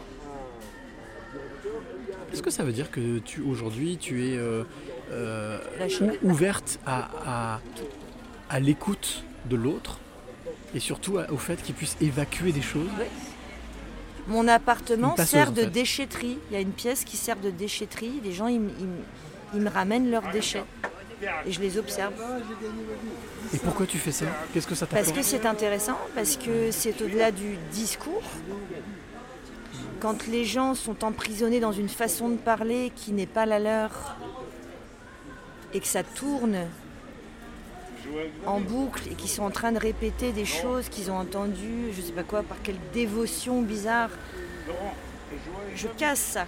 Est-ce 2.33 2.41
que 2.41 2.49
ça 2.49 2.63
veut 2.63 2.71
dire 2.71 2.89
que 2.91 3.19
tu 3.19 3.41
aujourd'hui 3.41 3.97
tu 3.97 4.25
es 4.29 4.37
euh, 4.37 4.63
euh, 5.11 5.57
ouverte 6.23 6.79
à, 6.85 7.09
à, 7.25 7.61
à 8.49 8.59
l'écoute 8.59 9.23
de 9.45 9.55
l'autre 9.55 9.99
et 10.73 10.79
surtout 10.79 11.17
au 11.29 11.37
fait 11.37 11.61
qu'il 11.61 11.75
puisse 11.75 11.97
évacuer 11.99 12.51
des 12.53 12.61
choses? 12.61 12.87
Mon 14.27 14.47
appartement 14.47 15.09
passeuse, 15.09 15.29
sert 15.31 15.49
en 15.49 15.51
de 15.51 15.61
fait. 15.61 15.67
déchetterie. 15.67 16.37
Il 16.49 16.53
y 16.53 16.57
a 16.57 16.61
une 16.61 16.71
pièce 16.71 17.03
qui 17.03 17.17
sert 17.17 17.37
de 17.37 17.49
déchetterie. 17.49 18.21
Les 18.23 18.31
gens, 18.31 18.47
ils, 18.47 18.61
ils 18.79 18.85
me- 18.85 19.03
ils 19.55 19.61
me 19.61 19.69
ramènent 19.69 20.09
leurs 20.11 20.31
déchets. 20.31 20.63
Et 21.45 21.51
je 21.51 21.61
les 21.61 21.77
observe. 21.77 22.13
Et 23.53 23.57
pourquoi 23.57 23.85
tu 23.85 23.97
fais 23.97 24.11
ça? 24.11 24.25
Qu'est-ce 24.53 24.67
que 24.67 24.75
ça 24.75 24.85
Parce 24.85 25.07
t'apporte 25.07 25.17
que 25.17 25.25
c'est 25.25 25.45
intéressant, 25.45 25.97
parce 26.15 26.37
que 26.37 26.71
c'est 26.71 27.01
au-delà 27.01 27.31
du 27.31 27.57
discours. 27.71 28.23
Quand 29.99 30.27
les 30.27 30.45
gens 30.45 30.73
sont 30.73 31.03
emprisonnés 31.03 31.59
dans 31.59 31.71
une 31.71 31.89
façon 31.89 32.29
de 32.29 32.37
parler 32.37 32.91
qui 32.95 33.11
n'est 33.11 33.27
pas 33.27 33.45
la 33.45 33.59
leur, 33.59 34.17
et 35.73 35.79
que 35.79 35.87
ça 35.87 36.03
tourne 36.03 36.57
en 38.45 38.59
boucle, 38.59 39.03
et 39.11 39.15
qu'ils 39.15 39.29
sont 39.29 39.43
en 39.43 39.51
train 39.51 39.71
de 39.71 39.79
répéter 39.79 40.31
des 40.31 40.45
choses 40.45 40.89
qu'ils 40.89 41.11
ont 41.11 41.17
entendues, 41.17 41.91
je 41.95 42.01
sais 42.01 42.13
pas 42.13 42.23
quoi, 42.23 42.41
par 42.41 42.57
quelle 42.63 42.79
dévotion 42.93 43.61
bizarre, 43.61 44.09
je 45.75 45.87
casse 45.87 46.19
ça. 46.19 46.45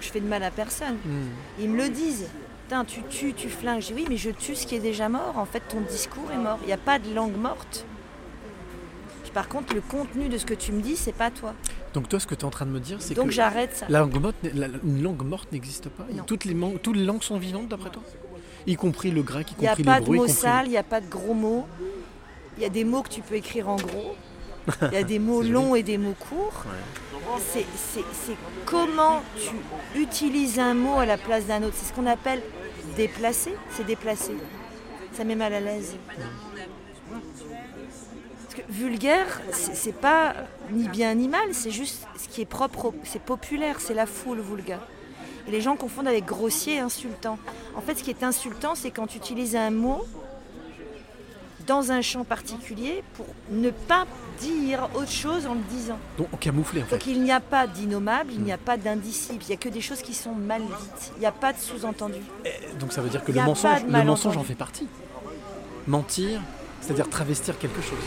Je 0.00 0.08
fais 0.08 0.20
de 0.20 0.26
mal 0.26 0.42
à 0.42 0.50
personne. 0.50 0.96
Hmm. 1.04 1.28
Ils 1.60 1.70
me 1.70 1.76
le 1.76 1.88
disent. 1.88 2.28
Putain, 2.72 2.84
tu 2.86 3.02
tues, 3.02 3.34
tu 3.34 3.50
flingues. 3.50 3.82
Je 3.82 3.88
dis 3.88 3.92
oui, 3.92 4.06
mais 4.08 4.16
je 4.16 4.30
tue 4.30 4.56
ce 4.56 4.66
qui 4.66 4.74
est 4.76 4.80
déjà 4.80 5.10
mort. 5.10 5.34
En 5.36 5.44
fait, 5.44 5.60
ton 5.68 5.82
discours 5.82 6.24
est 6.32 6.38
mort. 6.38 6.56
Il 6.62 6.68
n'y 6.68 6.72
a 6.72 6.78
pas 6.78 6.98
de 6.98 7.12
langue 7.12 7.36
morte. 7.36 7.84
Par 9.34 9.46
contre, 9.48 9.74
le 9.74 9.82
contenu 9.82 10.30
de 10.30 10.38
ce 10.38 10.46
que 10.46 10.54
tu 10.54 10.72
me 10.72 10.80
dis, 10.80 10.96
c'est 10.96 11.12
pas 11.12 11.30
toi. 11.30 11.52
Donc 11.92 12.08
toi 12.08 12.18
ce 12.18 12.26
que 12.26 12.34
tu 12.34 12.40
es 12.40 12.44
en 12.46 12.50
train 12.50 12.64
de 12.64 12.70
me 12.70 12.80
dire 12.80 12.96
c'est 13.02 13.14
que 13.14 13.20
Donc 13.20 13.30
j'arrête 13.30 13.74
ça. 13.76 13.84
la 13.90 13.98
langue 14.00 14.18
morte, 14.18 14.36
la- 14.54 14.68
une 14.84 15.02
langue 15.02 15.22
morte 15.22 15.52
n'existe 15.52 15.90
pas 15.90 16.04
Non. 16.10 16.22
toutes 16.24 16.46
les, 16.46 16.56
toutes 16.82 16.96
les 16.96 17.04
langues 17.04 17.22
sont 17.22 17.36
vivantes 17.38 17.68
d'après 17.68 17.90
toi? 17.90 18.02
Y 18.66 18.76
compris 18.76 19.10
le 19.10 19.22
grec, 19.22 19.50
y 19.50 19.54
Il 19.58 19.60
n'y 19.60 19.66
a 19.68 19.70
compris 19.72 19.84
pas 19.84 20.00
de 20.00 20.06
mots 20.10 20.16
compris... 20.16 20.32
sales, 20.32 20.66
il 20.66 20.70
n'y 20.70 20.76
a 20.78 20.82
pas 20.82 21.02
de 21.02 21.08
gros 21.10 21.34
mots. 21.34 21.66
Il 22.56 22.62
y 22.62 22.66
a 22.66 22.70
des 22.70 22.84
mots 22.84 23.02
que 23.02 23.10
tu 23.10 23.20
peux 23.20 23.34
écrire 23.34 23.68
en 23.68 23.76
gros. 23.76 24.16
Il 24.82 24.92
y 24.94 24.96
a 24.96 25.02
des 25.02 25.18
mots 25.28 25.42
longs 25.42 25.74
et 25.74 25.82
des 25.82 25.98
mots 25.98 26.14
courts. 26.18 26.64
C'est 27.44 27.66
comment 28.64 29.20
tu 29.36 30.00
utilises 30.00 30.58
un 30.58 30.72
mot 30.74 30.98
à 30.98 31.04
la 31.06 31.18
place 31.18 31.44
d'un 31.46 31.62
autre. 31.62 31.74
C'est 31.76 31.90
ce 31.90 31.92
qu'on 31.94 32.06
appelle 32.06 32.42
déplacer. 32.96 33.54
C'est 33.70 33.86
déplacer. 33.86 34.34
Ça 35.12 35.24
met 35.24 35.34
mal 35.34 35.52
à 35.52 35.60
l'aise. 35.60 35.96
Parce 38.44 38.54
que 38.54 38.72
vulgaire, 38.72 39.40
c'est 39.52 39.94
pas 39.94 40.34
ni 40.70 40.88
bien 40.88 41.14
ni 41.14 41.28
mal, 41.28 41.52
c'est 41.52 41.70
juste 41.70 42.06
ce 42.18 42.28
qui 42.28 42.42
est 42.42 42.46
propre, 42.46 42.92
c'est 43.04 43.22
populaire, 43.22 43.80
c'est 43.80 43.94
la 43.94 44.06
foule 44.06 44.40
vulgaire. 44.40 44.86
Et 45.48 45.50
les 45.50 45.60
gens 45.60 45.76
confondent 45.76 46.08
avec 46.08 46.24
grossier 46.24 46.76
et 46.76 46.78
insultant. 46.78 47.38
En 47.74 47.80
fait, 47.80 47.96
ce 47.96 48.02
qui 48.02 48.10
est 48.10 48.22
insultant, 48.22 48.74
c'est 48.74 48.90
quand 48.90 49.06
tu 49.06 49.16
utilises 49.16 49.56
un 49.56 49.70
mot 49.70 50.04
dans 51.66 51.92
un 51.92 52.02
champ 52.02 52.24
particulier 52.24 53.02
pour 53.14 53.26
ne 53.50 53.70
pas 53.70 54.06
dire 54.40 54.88
autre 54.94 55.10
chose 55.10 55.46
en 55.46 55.54
le 55.54 55.60
disant. 55.70 55.98
Donc 56.18 56.28
camouflé 56.40 56.82
en 56.82 56.86
fait. 56.86 56.96
Donc 56.96 57.06
il 57.06 57.22
n'y 57.22 57.32
a 57.32 57.40
pas 57.40 57.66
d'innommable, 57.66 58.32
il 58.32 58.40
n'y 58.42 58.52
a 58.52 58.58
pas 58.58 58.76
d'indicible, 58.76 59.42
il 59.42 59.48
n'y 59.48 59.54
a 59.54 59.58
que 59.58 59.68
des 59.68 59.80
choses 59.80 60.02
qui 60.02 60.14
sont 60.14 60.34
mal 60.34 60.62
dites. 60.62 61.12
Il 61.16 61.20
n'y 61.20 61.26
a 61.26 61.32
pas 61.32 61.52
de 61.52 61.58
sous-entendu. 61.58 62.20
Donc 62.78 62.92
ça 62.92 63.02
veut 63.02 63.10
dire 63.10 63.24
que 63.24 63.32
le 63.32 63.42
mensonge, 63.42 63.84
le 63.84 64.04
mensonge 64.04 64.36
en 64.36 64.44
fait 64.44 64.54
partie. 64.54 64.88
Mentir, 65.86 66.40
c'est-à-dire 66.80 67.08
travestir 67.08 67.58
quelque 67.58 67.82
chose. 67.82 67.98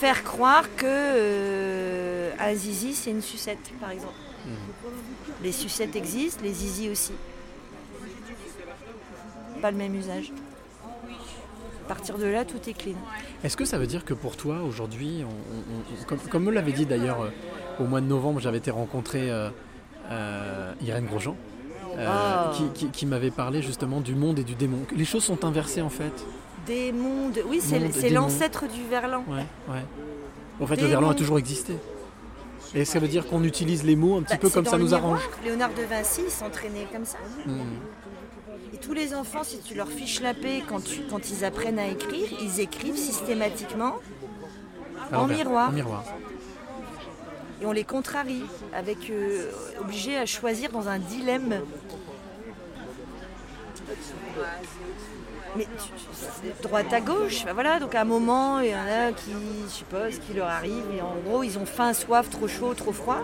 Faire 0.00 0.22
croire 0.22 0.64
que 0.76 0.86
euh, 0.86 2.30
un 2.38 2.54
zizi 2.54 2.94
c'est 2.94 3.10
une 3.10 3.22
sucette, 3.22 3.72
par 3.80 3.90
exemple. 3.90 4.14
Les 5.42 5.52
sucettes 5.52 5.96
existent, 5.96 6.40
les 6.42 6.52
zizi 6.52 6.88
aussi. 6.88 7.12
Pas 9.60 9.70
le 9.70 9.76
même 9.76 9.94
usage. 9.94 10.32
Partir 11.88 12.18
de 12.18 12.26
là, 12.26 12.44
tout 12.44 12.58
est 12.68 12.74
clean. 12.74 12.94
Est-ce 13.42 13.56
que 13.56 13.64
ça 13.64 13.78
veut 13.78 13.86
dire 13.86 14.04
que 14.04 14.12
pour 14.14 14.36
toi 14.36 14.60
aujourd'hui, 14.62 15.24
comme, 16.06 16.18
comme 16.18 16.44
me 16.44 16.50
l'avait 16.52 16.72
dit 16.72 16.84
d'ailleurs 16.86 17.22
euh, 17.22 17.30
au 17.80 17.84
mois 17.84 18.00
de 18.02 18.06
novembre, 18.06 18.40
j'avais 18.40 18.58
été 18.58 18.70
rencontré 18.70 19.30
euh, 19.30 19.48
euh, 20.10 20.72
Irène 20.82 21.06
Grosjean, 21.06 21.34
euh, 21.96 22.06
Ah. 22.08 22.52
qui, 22.54 22.68
qui- 22.74 22.90
qui 22.90 23.06
m'avait 23.06 23.30
parlé 23.30 23.62
justement 23.62 24.00
du 24.02 24.14
monde 24.14 24.38
et 24.38 24.44
du 24.44 24.54
démon. 24.54 24.78
Les 24.94 25.04
choses 25.06 25.24
sont 25.24 25.44
inversées 25.44 25.80
en 25.82 25.88
fait. 25.88 26.12
Des 26.66 26.92
mondes. 26.92 27.40
Oui, 27.48 27.60
c'est 27.62 28.10
l'ancêtre 28.10 28.64
du 28.68 28.82
verlan. 28.90 29.24
Ouais, 29.28 29.46
ouais. 29.72 29.82
En 30.60 30.66
fait, 30.66 30.76
le 30.76 30.86
verlan 30.88 31.08
a 31.10 31.14
toujours 31.14 31.38
existé. 31.38 31.74
Et 32.74 32.84
ça 32.84 32.98
veut 32.98 33.08
dire 33.08 33.26
qu'on 33.26 33.42
utilise 33.44 33.82
les 33.82 33.96
mots 33.96 34.18
un 34.18 34.22
petit 34.22 34.34
Bah, 34.34 34.38
peu 34.42 34.50
comme 34.50 34.66
ça 34.66 34.76
nous 34.76 34.84
miroir. 34.88 35.02
arrange. 35.04 35.20
Léonard 35.42 35.70
de 35.72 35.82
Vinci 35.84 36.20
s'entraînait 36.28 36.86
comme 36.92 37.06
ça. 37.06 37.16
Hmm. 37.46 37.60
Tous 38.88 38.94
les 38.94 39.14
enfants, 39.14 39.44
si 39.44 39.58
tu 39.60 39.74
leur 39.74 39.88
fiches 39.90 40.22
la 40.22 40.32
paix 40.32 40.62
quand, 40.66 40.82
tu- 40.82 41.02
quand 41.10 41.28
ils 41.30 41.44
apprennent 41.44 41.78
à 41.78 41.88
écrire, 41.88 42.26
ils 42.40 42.58
écrivent 42.60 42.96
systématiquement 42.96 43.96
en 45.12 45.26
miroir. 45.26 45.68
En 45.68 45.72
miroir. 45.72 46.04
Et 47.60 47.66
on 47.66 47.72
les 47.72 47.84
contrarie, 47.84 48.44
avec 48.72 49.10
euh, 49.10 49.50
obligés 49.82 50.16
à 50.16 50.24
choisir 50.24 50.70
dans 50.72 50.88
un 50.88 50.98
dilemme. 50.98 51.60
Mais 55.56 55.64
tu- 55.64 55.68
tu- 55.68 56.04
c'est 56.42 56.62
droite 56.62 56.90
à 56.92 57.00
gauche, 57.02 57.44
bah 57.44 57.52
voilà, 57.52 57.80
donc 57.80 57.94
à 57.94 58.00
un 58.00 58.04
moment, 58.04 58.60
il 58.60 58.70
y 58.70 58.74
en 58.74 58.78
a 58.78 59.12
qui, 59.12 59.32
je 59.66 59.70
sais 59.70 59.84
pas 59.84 60.10
ce 60.10 60.18
qui 60.20 60.32
leur 60.34 60.46
arrive, 60.48 60.84
et 60.96 61.02
en 61.02 61.16
gros, 61.26 61.42
ils 61.42 61.58
ont 61.58 61.66
faim, 61.66 61.92
soif, 61.92 62.30
trop 62.30 62.48
chaud, 62.48 62.72
trop 62.74 62.92
froid, 62.92 63.18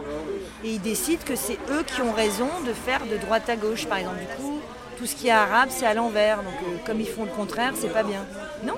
et 0.62 0.72
ils 0.72 0.80
décident 0.80 1.22
que 1.24 1.36
c'est 1.36 1.58
eux 1.70 1.84
qui 1.86 2.02
ont 2.02 2.12
raison 2.12 2.48
de 2.66 2.72
faire 2.74 3.00
de 3.06 3.16
droite 3.16 3.48
à 3.48 3.56
gauche, 3.56 3.86
par 3.86 3.98
exemple. 3.98 4.18
Du 4.20 4.26
coup, 4.42 4.60
tout 4.96 5.06
ce 5.06 5.14
qui 5.16 5.28
est 5.28 5.32
arabe, 5.32 5.68
c'est 5.70 5.86
à 5.86 5.94
l'envers, 5.94 6.38
donc 6.38 6.54
euh, 6.66 6.76
comme 6.86 7.00
ils 7.00 7.08
font 7.08 7.24
le 7.24 7.30
contraire, 7.30 7.72
c'est 7.76 7.92
pas 7.92 8.02
bien. 8.02 8.24
Non 8.64 8.74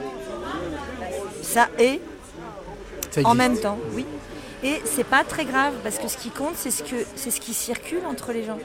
Ça 1.42 1.68
est 1.78 2.00
Ça 3.10 3.20
en 3.24 3.34
même 3.34 3.58
temps, 3.58 3.78
oui. 3.92 4.04
Et 4.62 4.80
c'est 4.84 5.04
pas 5.04 5.22
très 5.22 5.44
grave 5.44 5.74
parce 5.82 5.98
que 5.98 6.08
ce 6.08 6.16
qui 6.16 6.30
compte, 6.30 6.54
c'est 6.56 6.70
ce, 6.70 6.82
que, 6.82 6.96
c'est 7.14 7.30
ce 7.30 7.40
qui 7.40 7.54
circule 7.54 8.04
entre 8.06 8.32
les 8.32 8.42
gens. 8.44 8.58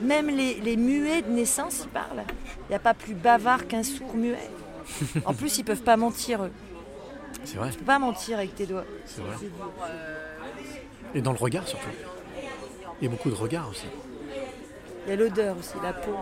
Même 0.00 0.28
les, 0.28 0.54
les 0.54 0.76
muets 0.76 1.22
de 1.22 1.30
naissance, 1.30 1.82
ils 1.84 1.88
parlent. 1.88 2.24
Il 2.68 2.70
n'y 2.70 2.76
a 2.76 2.80
pas 2.80 2.94
plus 2.94 3.14
bavard 3.14 3.66
qu'un 3.68 3.82
sourd 3.82 4.14
muet. 4.14 4.38
En 5.26 5.34
plus, 5.34 5.58
ils 5.58 5.64
peuvent 5.64 5.82
pas 5.82 5.96
mentir, 5.96 6.44
eux. 6.44 6.50
C'est 7.44 7.58
vrai, 7.58 7.70
Tu 7.70 7.78
peux 7.78 7.84
pas 7.84 7.98
mentir 7.98 8.38
avec 8.38 8.54
tes 8.54 8.66
doigts. 8.66 8.84
c'est 9.04 9.20
vrai. 9.20 9.36
Et 11.14 11.20
dans 11.20 11.32
le 11.32 11.38
regard 11.38 11.66
surtout. 11.68 11.88
Il 13.00 13.04
y 13.04 13.06
a 13.06 13.10
beaucoup 13.10 13.30
de 13.30 13.34
regards 13.34 13.68
aussi. 13.70 13.86
Il 15.08 15.12
y 15.12 15.14
a 15.14 15.16
l'odeur 15.16 15.56
aussi, 15.58 15.72
la 15.82 15.94
peau. 15.94 16.12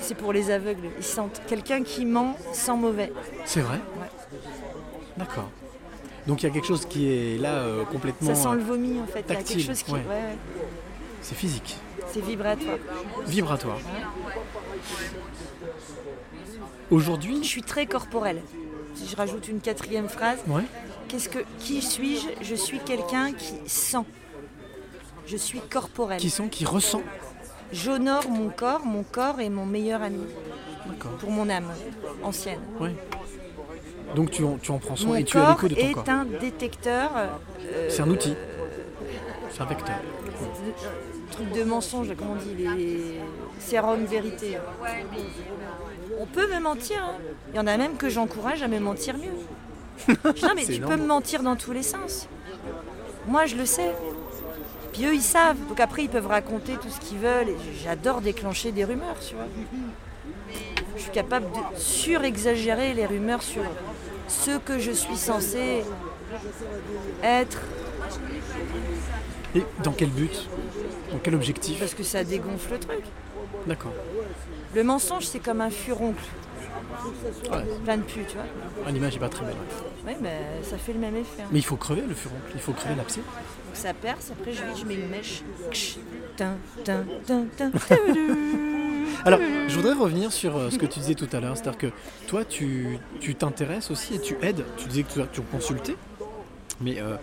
C'est 0.00 0.16
pour 0.16 0.32
les 0.32 0.50
aveugles. 0.50 0.88
Ils 0.98 1.04
sentent. 1.04 1.40
Quelqu'un 1.46 1.84
qui 1.84 2.04
ment 2.04 2.36
sent 2.52 2.74
mauvais. 2.76 3.12
C'est 3.44 3.60
vrai 3.60 3.76
Ouais. 4.00 4.10
D'accord. 5.16 5.48
Donc 6.26 6.42
il 6.42 6.46
y 6.46 6.50
a 6.50 6.52
quelque 6.52 6.66
chose 6.66 6.86
qui 6.86 7.08
est 7.08 7.38
là 7.38 7.54
euh, 7.54 7.84
complètement. 7.84 8.34
Ça 8.34 8.42
sent 8.42 8.48
euh, 8.48 8.54
le 8.54 8.62
vomi, 8.62 8.98
en 9.00 9.06
fait. 9.06 9.20
Il 9.28 9.32
y 9.32 9.32
a 9.32 9.36
tactile, 9.36 9.56
quelque 9.58 9.66
chose 9.68 9.82
qui. 9.84 9.92
ouais. 9.92 9.98
ouais, 10.00 10.06
ouais. 10.08 10.36
C'est 11.22 11.36
physique, 11.36 11.76
C'est 12.12 12.20
vibratoire. 12.20 12.78
vibratoire. 13.26 13.78
Je 16.90 16.94
Aujourd'hui, 16.96 17.44
suis 17.44 17.62
très 17.62 17.86
corporelle. 17.86 18.42
Si 18.94 19.06
je 19.08 19.16
rajoute 19.16 19.46
une 19.48 19.60
quatrième 19.60 20.08
phrase. 20.08 20.38
Qu'est-ce 21.08 21.28
que, 21.28 21.38
qui 21.60 21.80
suis-je? 21.82 22.26
Je 22.42 22.54
suis 22.56 22.80
quelqu'un 22.80 23.32
qui 23.32 23.54
sent. 23.66 24.04
Je 25.26 25.36
suis 25.36 25.60
corporel. 25.60 26.18
Qui 26.20 26.30
sent, 26.30 26.48
qui 26.48 26.64
ressent. 26.64 27.02
J'honore 27.72 28.28
mon 28.30 28.48
corps. 28.50 28.84
Mon 28.84 29.02
corps 29.02 29.40
est 29.40 29.48
mon 29.50 29.66
meilleur 29.66 30.02
ami 30.02 30.24
pour 31.18 31.30
mon 31.30 31.48
âme 31.50 31.70
ancienne. 32.22 32.60
Ouais. 32.80 32.94
Donc 34.14 34.30
tu 34.30 34.44
en, 34.44 34.56
tu 34.56 34.70
en 34.70 34.78
prends 34.78 34.96
soin 34.96 35.08
Mon 35.08 35.16
et 35.16 35.24
tu 35.24 35.36
as 35.38 35.50
l'écho 35.50 35.68
de 35.68 35.74
ton 35.74 35.80
est 35.80 35.92
corps. 35.92 36.04
un 36.08 36.24
détecteur. 36.24 37.10
euh, 37.16 37.88
C'est 37.90 38.02
un 38.02 38.08
outil. 38.08 38.34
C'est 39.50 39.62
un 39.62 39.66
vecteur. 39.66 39.96
truc 41.30 41.52
de 41.52 41.64
mensonge, 41.64 42.08
comment 42.16 42.32
on 42.32 42.36
dit, 42.36 42.54
les 42.54 43.20
sérum 43.58 44.04
vérité. 44.04 44.58
On 46.20 46.26
peut 46.26 46.46
me 46.54 46.60
mentir. 46.60 47.02
hein. 47.02 47.18
Il 47.52 47.56
y 47.56 47.58
en 47.58 47.66
a 47.66 47.76
même 47.76 47.96
que 47.96 48.08
j'encourage 48.08 48.62
à 48.62 48.68
me 48.68 48.78
mentir 48.78 49.16
mieux. 49.16 50.14
non 50.42 50.50
mais 50.54 50.64
tu 50.64 50.80
peux 50.80 50.96
me 50.96 51.06
mentir 51.06 51.42
dans 51.42 51.56
tous 51.56 51.72
les 51.72 51.82
sens. 51.82 52.28
Moi 53.26 53.46
je 53.46 53.56
le 53.56 53.66
sais. 53.66 53.92
Puis 54.96 55.04
eux 55.04 55.14
ils 55.14 55.22
savent. 55.22 55.58
Donc 55.68 55.78
après 55.78 56.04
ils 56.04 56.08
peuvent 56.08 56.26
raconter 56.26 56.76
tout 56.76 56.88
ce 56.88 57.00
qu'ils 57.00 57.18
veulent. 57.18 57.50
Et 57.50 57.56
j'adore 57.84 58.22
déclencher 58.22 58.72
des 58.72 58.84
rumeurs, 58.84 59.16
tu 59.20 59.34
vois. 59.34 59.44
Je 60.96 61.02
suis 61.02 61.10
capable 61.10 61.46
de 61.52 61.78
surexagérer 61.78 62.94
les 62.94 63.04
rumeurs 63.04 63.42
sur 63.42 63.62
ce 64.26 64.56
que 64.58 64.78
je 64.78 64.92
suis 64.92 65.16
censé 65.16 65.84
être 67.22 67.60
Et 69.54 69.64
dans 69.82 69.92
quel 69.92 70.10
but? 70.10 70.48
Dans 71.12 71.18
quel 71.18 71.34
objectif? 71.34 71.78
Parce 71.78 71.94
que 71.94 72.02
ça 72.02 72.24
dégonfle 72.24 72.72
le 72.72 72.78
truc. 72.80 73.04
D'accord. 73.66 73.92
Le 74.74 74.82
mensonge, 74.82 75.26
c'est 75.26 75.38
comme 75.38 75.60
un 75.60 75.70
furoncle. 75.70 76.24
Ouais. 77.50 77.64
Plein 77.84 77.96
de 77.98 78.02
pu, 78.02 78.20
tu 78.28 78.34
vois. 78.34 78.44
Ah, 78.86 78.90
L'image 78.90 79.16
est 79.16 79.20
pas 79.20 79.28
très 79.28 79.44
belle. 79.46 79.54
Oui, 80.06 80.12
mais 80.20 80.38
ça 80.62 80.76
fait 80.78 80.92
le 80.92 80.98
même 80.98 81.16
effet. 81.16 81.42
hein. 81.42 81.48
Mais 81.52 81.58
il 81.58 81.64
faut 81.64 81.76
crever 81.76 82.02
le 82.08 82.14
furoncle, 82.14 82.50
il 82.54 82.60
faut 82.60 82.72
crever 82.72 82.94
l'abcès. 82.94 83.20
Donc 83.20 83.74
ça 83.74 83.92
perce, 83.94 84.30
après 84.32 84.52
je, 84.52 84.62
je 84.80 84.84
mets 84.86 84.94
une 84.94 85.08
mèche. 85.08 85.42
Tin, 86.36 86.56
tin, 86.84 87.04
tin. 87.56 87.70
Alors, 89.24 89.40
je 89.68 89.74
voudrais 89.74 89.94
revenir 89.94 90.32
sur 90.32 90.56
euh, 90.56 90.70
ce 90.70 90.78
que 90.78 90.86
tu 90.86 91.00
disais 91.00 91.14
tout 91.14 91.28
à 91.32 91.40
l'heure, 91.40 91.56
c'est-à-dire 91.56 91.78
que 91.78 91.86
toi, 92.26 92.44
tu 92.44 92.98
tu 93.20 93.34
t'intéresses 93.34 93.90
aussi 93.90 94.14
et 94.14 94.20
tu 94.20 94.36
aides. 94.42 94.64
Tu 94.76 94.86
disais 94.88 95.02
que 95.02 95.12
tu 95.12 95.20
as 95.22 95.26
tu 95.26 95.40
consultais, 95.40 95.96
mais 96.80 97.00
euh, 97.00 97.16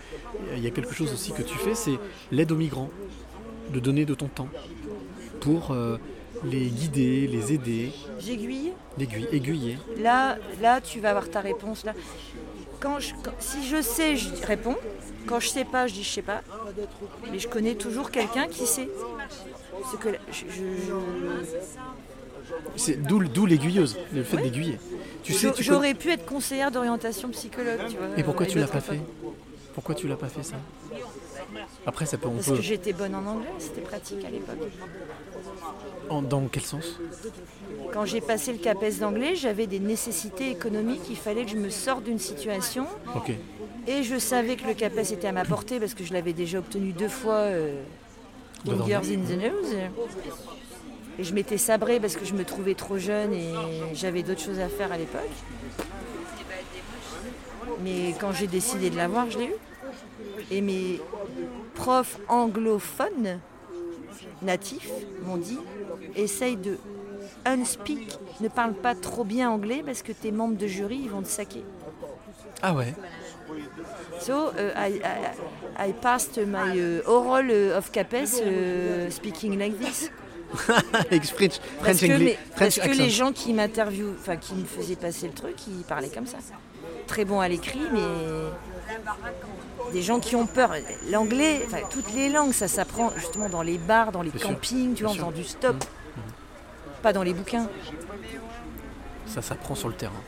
il 0.55 0.63
y 0.63 0.67
a 0.67 0.71
quelque 0.71 0.93
chose 0.93 1.13
aussi 1.13 1.31
que 1.31 1.43
tu 1.43 1.57
fais, 1.57 1.75
c'est 1.75 1.97
l'aide 2.31 2.51
aux 2.51 2.55
migrants, 2.57 2.89
de 3.71 3.79
donner 3.79 4.05
de 4.05 4.15
ton 4.15 4.27
temps 4.27 4.49
pour 5.39 5.71
euh, 5.71 5.97
les 6.45 6.65
guider, 6.67 7.27
les 7.27 7.53
aider, 7.53 7.91
J'aiguille. 8.19 8.73
l'aiguiller, 8.97 9.27
aiguiller. 9.35 9.77
Là, 9.99 10.37
là, 10.61 10.81
tu 10.81 10.99
vas 10.99 11.09
avoir 11.11 11.29
ta 11.29 11.39
réponse. 11.41 11.83
Là. 11.85 11.93
Quand 12.79 12.99
je, 12.99 13.13
quand- 13.23 13.31
si 13.39 13.65
je 13.67 13.81
sais, 13.81 14.15
je 14.17 14.29
réponds. 14.45 14.75
Quand 15.25 15.39
je 15.39 15.47
sais 15.47 15.63
pas, 15.63 15.87
je 15.87 15.93
dis 15.93 16.03
je 16.03 16.09
sais 16.09 16.21
pas. 16.21 16.41
Mais 17.31 17.39
je 17.39 17.47
connais 17.47 17.75
toujours 17.75 18.11
quelqu'un 18.11 18.47
qui 18.47 18.65
sait. 18.65 18.89
C'est 19.89 19.99
que 19.99 20.09
je- 20.31 20.45
je- 20.49 20.93
C'est 22.75 23.01
d'où 23.01 23.23
d'où 23.23 23.45
l'aiguilleuse, 23.45 23.97
le 24.13 24.23
fait 24.23 24.37
d'aiguiller. 24.37 24.77
Tu 25.23 25.31
je- 25.33 25.37
sais, 25.37 25.51
tu 25.53 25.63
j'aurais 25.63 25.93
pu 25.93 26.11
être 26.11 26.25
conseillère 26.25 26.71
d'orientation 26.71 27.29
psychologue, 27.29 27.79
tu 27.89 27.95
vois. 27.97 28.07
connais- 28.07 28.19
Et 28.19 28.23
pourquoi 28.23 28.45
tu 28.45 28.59
l'as 28.59 28.67
pas 28.67 28.81
fait. 28.81 28.99
Pourquoi 29.73 29.95
tu 29.95 30.07
l'as 30.07 30.17
pas 30.17 30.27
fait 30.27 30.43
ça? 30.43 30.55
Après, 31.85 32.05
ça 32.05 32.17
peut, 32.17 32.29
Parce 32.29 32.47
peut. 32.47 32.55
que 32.57 32.61
j'étais 32.61 32.93
bonne 32.93 33.15
en 33.15 33.25
anglais, 33.25 33.47
c'était 33.59 33.81
pratique 33.81 34.23
à 34.25 34.29
l'époque. 34.29 34.57
En- 36.09 36.21
dans 36.21 36.47
quel 36.51 36.63
sens? 36.63 36.99
Quand 37.93 38.05
j'ai 38.05 38.21
passé 38.21 38.51
le 38.51 38.57
CAPES 38.59 38.99
d'anglais, 38.99 39.35
j'avais 39.35 39.67
des 39.67 39.79
nécessités 39.79 40.49
économiques, 40.51 41.03
il 41.09 41.15
fallait 41.17 41.45
que 41.45 41.51
je 41.51 41.57
me 41.57 41.69
sorte 41.69 42.03
d'une 42.03 42.19
situation. 42.19 42.85
Et 43.87 44.03
je 44.03 44.17
savais 44.17 44.55
que 44.55 44.65
le 44.67 44.73
CAPES 44.73 45.11
était 45.13 45.27
à 45.27 45.31
ma 45.31 45.45
portée 45.45 45.79
parce 45.79 45.93
que 45.93 46.03
je 46.03 46.13
l'avais 46.13 46.33
déjà 46.33 46.59
obtenu 46.59 46.91
deux 46.93 47.09
fois 47.09 47.35
euh. 47.35 47.81
Fingers 48.65 49.13
in 49.13 49.19
the 49.25 49.37
Nose. 49.41 49.75
Et 51.19 51.23
je 51.23 51.33
m'étais 51.33 51.57
sabrée 51.57 51.99
parce 51.99 52.15
que 52.15 52.25
je 52.25 52.33
me 52.33 52.43
trouvais 52.45 52.73
trop 52.73 52.97
jeune 52.97 53.33
et 53.33 53.51
j'avais 53.93 54.23
d'autres 54.23 54.41
choses 54.41 54.59
à 54.59 54.69
faire 54.69 54.91
à 54.91 54.97
l'époque. 54.97 55.21
Mais 57.83 58.15
quand 58.19 58.31
j'ai 58.31 58.47
décidé 58.47 58.89
de 58.89 58.95
l'avoir, 58.97 59.29
je 59.29 59.39
l'ai 59.39 59.45
eu. 59.45 59.55
Et 60.51 60.61
mes 60.61 60.99
profs 61.75 62.19
anglophones 62.29 63.39
natifs 64.43 64.89
m'ont 65.25 65.37
dit 65.37 65.59
essaye 66.15 66.55
de 66.57 66.77
unspeak, 67.45 68.17
ne 68.41 68.47
parle 68.47 68.73
pas 68.73 68.95
trop 68.95 69.23
bien 69.23 69.49
anglais 69.49 69.81
parce 69.85 70.01
que 70.01 70.11
tes 70.11 70.31
membres 70.31 70.57
de 70.57 70.67
jury 70.67 71.01
ils 71.03 71.09
vont 71.09 71.21
te 71.21 71.27
saquer. 71.27 71.63
Ah 72.61 72.73
ouais. 72.73 72.93
So 74.19 74.51
uh, 74.51 74.71
I, 74.75 75.01
I, 75.03 75.89
I 75.89 75.93
passed 75.93 76.37
my 76.37 76.77
uh, 76.79 77.01
oral 77.07 77.49
uh, 77.49 77.77
of 77.77 77.91
CAPES 77.91 78.39
uh, 78.41 79.09
speaking 79.11 79.57
like 79.59 79.77
this. 79.79 80.09
French, 80.53 81.59
Parce 81.83 81.99
que, 81.99 82.17
mes- 82.17 82.37
parce 82.57 82.77
que 82.79 82.89
les 82.89 83.09
gens 83.09 83.31
qui 83.33 83.53
m'interviewent, 83.53 84.15
enfin 84.19 84.37
qui 84.37 84.53
me 84.53 84.65
faisaient 84.65 84.95
passer 84.95 85.27
le 85.27 85.33
truc, 85.33 85.55
ils 85.67 85.83
parlaient 85.83 86.09
comme 86.09 86.27
ça. 86.27 86.37
Très 87.07 87.25
bon 87.25 87.39
à 87.39 87.47
l'écrit, 87.47 87.81
mais 87.91 87.99
des 89.91 90.01
gens 90.01 90.19
qui 90.19 90.35
ont 90.35 90.45
peur. 90.47 90.71
L'anglais, 91.09 91.61
enfin 91.65 91.79
toutes 91.89 92.13
les 92.13 92.29
langues, 92.29 92.53
ça 92.53 92.67
s'apprend 92.67 93.11
justement 93.17 93.49
dans 93.49 93.61
les 93.61 93.77
bars, 93.77 94.11
dans 94.11 94.21
les 94.21 94.29
Bien 94.31 94.39
sûr, 94.39 94.49
campings, 94.49 94.93
tu 94.93 95.03
vois, 95.03 95.11
en 95.11 95.15
faisant 95.15 95.31
du 95.31 95.43
stop. 95.43 95.83
Pas 97.01 97.13
dans 97.13 97.23
les 97.23 97.33
bouquins. 97.33 97.67
Ça 99.25 99.41
s'apprend 99.41 99.75
sur 99.75 99.87
le 99.89 99.93
terrain. 99.95 100.21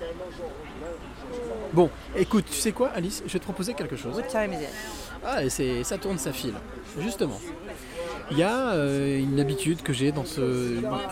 Bon, 1.74 1.90
écoute, 2.16 2.46
tu 2.50 2.56
sais 2.58 2.72
quoi, 2.72 2.90
Alice? 2.96 3.22
Je 3.26 3.34
vais 3.34 3.40
te 3.40 3.44
proposer 3.44 3.74
quelque 3.74 3.96
chose. 3.96 4.22
Ah, 5.26 5.44
et 5.44 5.50
c'est, 5.50 5.84
ça 5.84 5.98
tourne, 5.98 6.18
ça 6.18 6.32
file. 6.32 6.54
Justement. 7.00 7.40
Il 8.32 8.38
y 8.38 8.44
a 8.44 8.70
euh, 8.72 9.20
une 9.20 9.40
habitude 9.40 9.82
que 9.84 9.94
j'ai 9.94 10.12
dans 10.12 10.26
ce. 10.26 10.42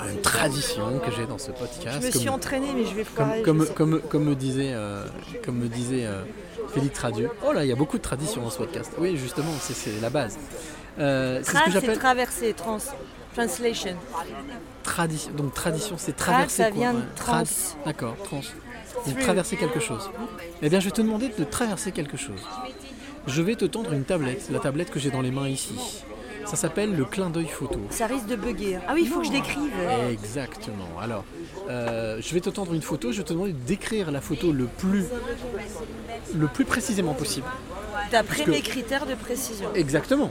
une 0.09 0.21
tradition 0.21 0.99
que 0.99 1.11
j'ai 1.11 1.25
dans 1.27 1.37
ce 1.37 1.51
podcast. 1.51 1.99
Je 2.01 2.07
me 2.07 2.11
comme- 2.11 2.21
suis 2.21 2.29
entraînée, 2.29 2.71
mais 2.75 2.85
je 2.85 2.95
vais 2.95 3.03
Comme, 3.03 3.41
comme, 3.43 3.65
sais. 3.65 3.73
comme, 3.73 4.01
comme 4.01 4.23
me 4.23 4.35
disait, 4.35 4.71
euh, 4.73 5.05
comme 5.45 5.57
me 5.57 5.67
disait 5.67 6.05
euh, 6.05 6.23
Félix 6.73 6.99
Radieux. 6.99 7.29
Oh 7.45 7.51
là, 7.51 7.63
il 7.63 7.69
y 7.69 7.71
a 7.71 7.75
beaucoup 7.75 7.97
de 7.97 8.01
traditions 8.03 8.41
dans 8.41 8.49
ce 8.49 8.57
podcast. 8.57 8.91
Oui, 8.97 9.15
justement, 9.17 9.51
c'est, 9.59 10.01
la 10.01 10.09
base. 10.09 10.37
Euh, 10.99 11.39
c'est 11.43 11.51
ce 11.51 11.55
Tra, 11.55 11.65
que 11.65 11.71
j'appelle. 11.71 11.97
traverser, 11.99 12.53
trans. 12.53 12.77
Translation. 13.35 13.95
Tradition. 14.83 15.31
Donc 15.33 15.53
tradition, 15.53 15.95
c'est 15.97 16.15
Tra, 16.15 16.33
traverser 16.33 16.63
ça 16.63 16.69
quoi 16.69 16.79
vient 16.79 16.93
de 16.93 17.01
trans. 17.15 17.43
D'accord, 17.85 18.15
trans. 18.23 18.41
Donc 19.07 19.19
traverser 19.19 19.55
quelque 19.55 19.79
chose. 19.79 20.09
Eh 20.61 20.69
bien, 20.69 20.79
je 20.79 20.85
vais 20.85 20.91
te 20.91 21.01
demander 21.01 21.29
de 21.29 21.43
traverser 21.43 21.91
quelque 21.91 22.17
chose. 22.17 22.41
Je 23.25 23.41
vais 23.41 23.55
te 23.55 23.65
tendre 23.65 23.93
une 23.93 24.03
tablette, 24.03 24.49
la 24.51 24.59
tablette 24.59 24.91
que 24.91 24.99
j'ai 24.99 25.09
dans 25.09 25.21
les 25.21 25.31
mains 25.31 25.47
ici. 25.47 26.03
Ça 26.45 26.57
s'appelle 26.57 26.93
le 26.95 27.05
clin 27.05 27.29
d'œil 27.29 27.47
photo. 27.47 27.79
Ça 27.89 28.05
risque 28.05 28.27
de 28.27 28.35
bugger. 28.35 28.79
Ah 28.87 28.91
oui, 28.93 29.03
il 29.03 29.07
faut 29.07 29.21
que 29.21 29.27
je 29.27 29.31
l'écrive. 29.31 29.71
Exactement. 30.11 30.89
Alors, 31.01 31.23
euh, 31.69 32.17
je 32.21 32.33
vais 32.33 32.41
te 32.41 32.49
tendre 32.49 32.73
une 32.73 32.81
photo. 32.81 33.11
Je 33.11 33.17
vais 33.19 33.23
te 33.23 33.33
demander 33.33 33.53
de 33.53 33.65
décrire 33.65 34.11
la 34.11 34.21
photo 34.21 34.51
le 34.51 34.65
plus, 34.65 35.05
le 36.35 36.47
plus 36.47 36.65
précisément 36.65 37.13
possible. 37.13 37.47
D'après 38.11 38.45
mes 38.45 38.61
critères 38.61 39.05
de 39.05 39.15
précision. 39.15 39.69
Exactement. 39.75 40.29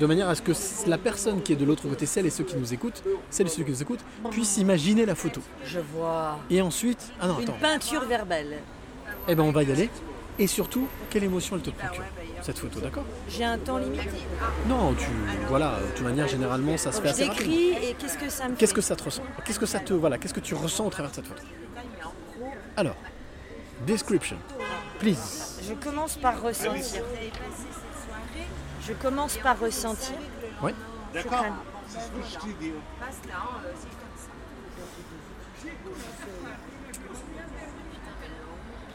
De 0.00 0.06
manière 0.06 0.28
à 0.28 0.34
ce 0.34 0.42
que 0.42 0.52
la 0.88 0.98
personne 0.98 1.42
qui 1.42 1.52
est 1.52 1.56
de 1.56 1.64
l'autre 1.64 1.88
côté, 1.88 2.06
celles 2.06 2.26
et 2.26 2.30
ceux 2.30 2.44
qui 2.44 2.56
nous 2.56 2.72
écoutent, 2.72 3.02
celles 3.30 3.46
et 3.46 3.50
ceux 3.50 3.62
qui 3.64 3.70
nous 3.70 3.82
écoutent, 3.82 4.04
puissent 4.30 4.56
imaginer 4.56 5.06
la 5.06 5.14
photo. 5.14 5.40
Je 5.64 5.78
vois. 5.78 6.38
Et 6.50 6.60
ensuite, 6.60 7.12
ah 7.20 7.28
non, 7.28 7.38
Une 7.38 7.44
attends. 7.44 7.58
peinture 7.60 8.04
verbale. 8.04 8.58
Eh 9.28 9.34
ben, 9.34 9.42
on 9.44 9.52
va 9.52 9.62
y 9.62 9.70
aller. 9.70 9.88
Et 10.38 10.46
surtout, 10.46 10.88
quelle 11.10 11.24
émotion 11.24 11.56
elle 11.56 11.62
te 11.62 11.70
procure 11.70 12.04
cette 12.40 12.58
photo, 12.58 12.80
d'accord 12.80 13.04
J'ai 13.28 13.44
un 13.44 13.58
temps 13.58 13.76
limité. 13.78 14.08
Non, 14.66 14.94
tu, 14.94 15.06
voilà, 15.48 15.78
de 15.80 15.94
toute 15.94 16.04
manière, 16.04 16.26
généralement, 16.26 16.76
ça 16.76 16.90
se 16.90 16.96
Donc 16.96 17.04
fait 17.04 17.10
assez 17.10 17.24
rapidement. 17.26 17.78
et 17.82 17.94
qu'est-ce 17.98 18.18
que 18.18 18.28
ça 18.30 18.48
me 18.48 18.56
Qu'est-ce 18.56 18.74
que 18.74 18.80
ça 18.80 18.96
te 18.96 19.04
ressent 19.04 19.22
Qu'est-ce 19.44 19.58
que 19.60 19.66
ça 19.66 19.78
te, 19.80 19.92
voilà, 19.92 20.18
qu'est-ce 20.18 20.34
que 20.34 20.40
tu 20.40 20.54
ressens 20.54 20.86
au 20.86 20.90
travers 20.90 21.10
de 21.10 21.16
cette 21.16 21.26
photo 21.26 21.42
Alors, 22.76 22.96
description, 23.86 24.36
please. 24.98 25.60
Je 25.68 25.74
commence 25.74 26.16
par 26.16 26.40
ressentir. 26.42 27.04
Je 28.86 28.92
commence 28.94 29.36
par 29.36 29.60
ressentir. 29.60 30.16
Oui. 30.62 30.72
Shukran. 31.14 31.44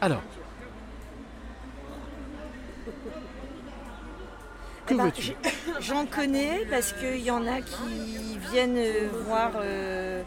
Alors. 0.00 0.22
Que 4.88 4.94
Eh 4.94 4.96
ben, 4.96 5.04
veux-tu? 5.04 5.34
J'en 5.80 6.06
connais 6.06 6.66
parce 6.70 6.92
qu'il 6.94 7.20
y 7.20 7.30
en 7.30 7.46
a 7.46 7.60
qui 7.60 8.38
viennent 8.50 8.78
euh, 8.78 9.08
voir 9.26 9.52
euh, 9.56 10.22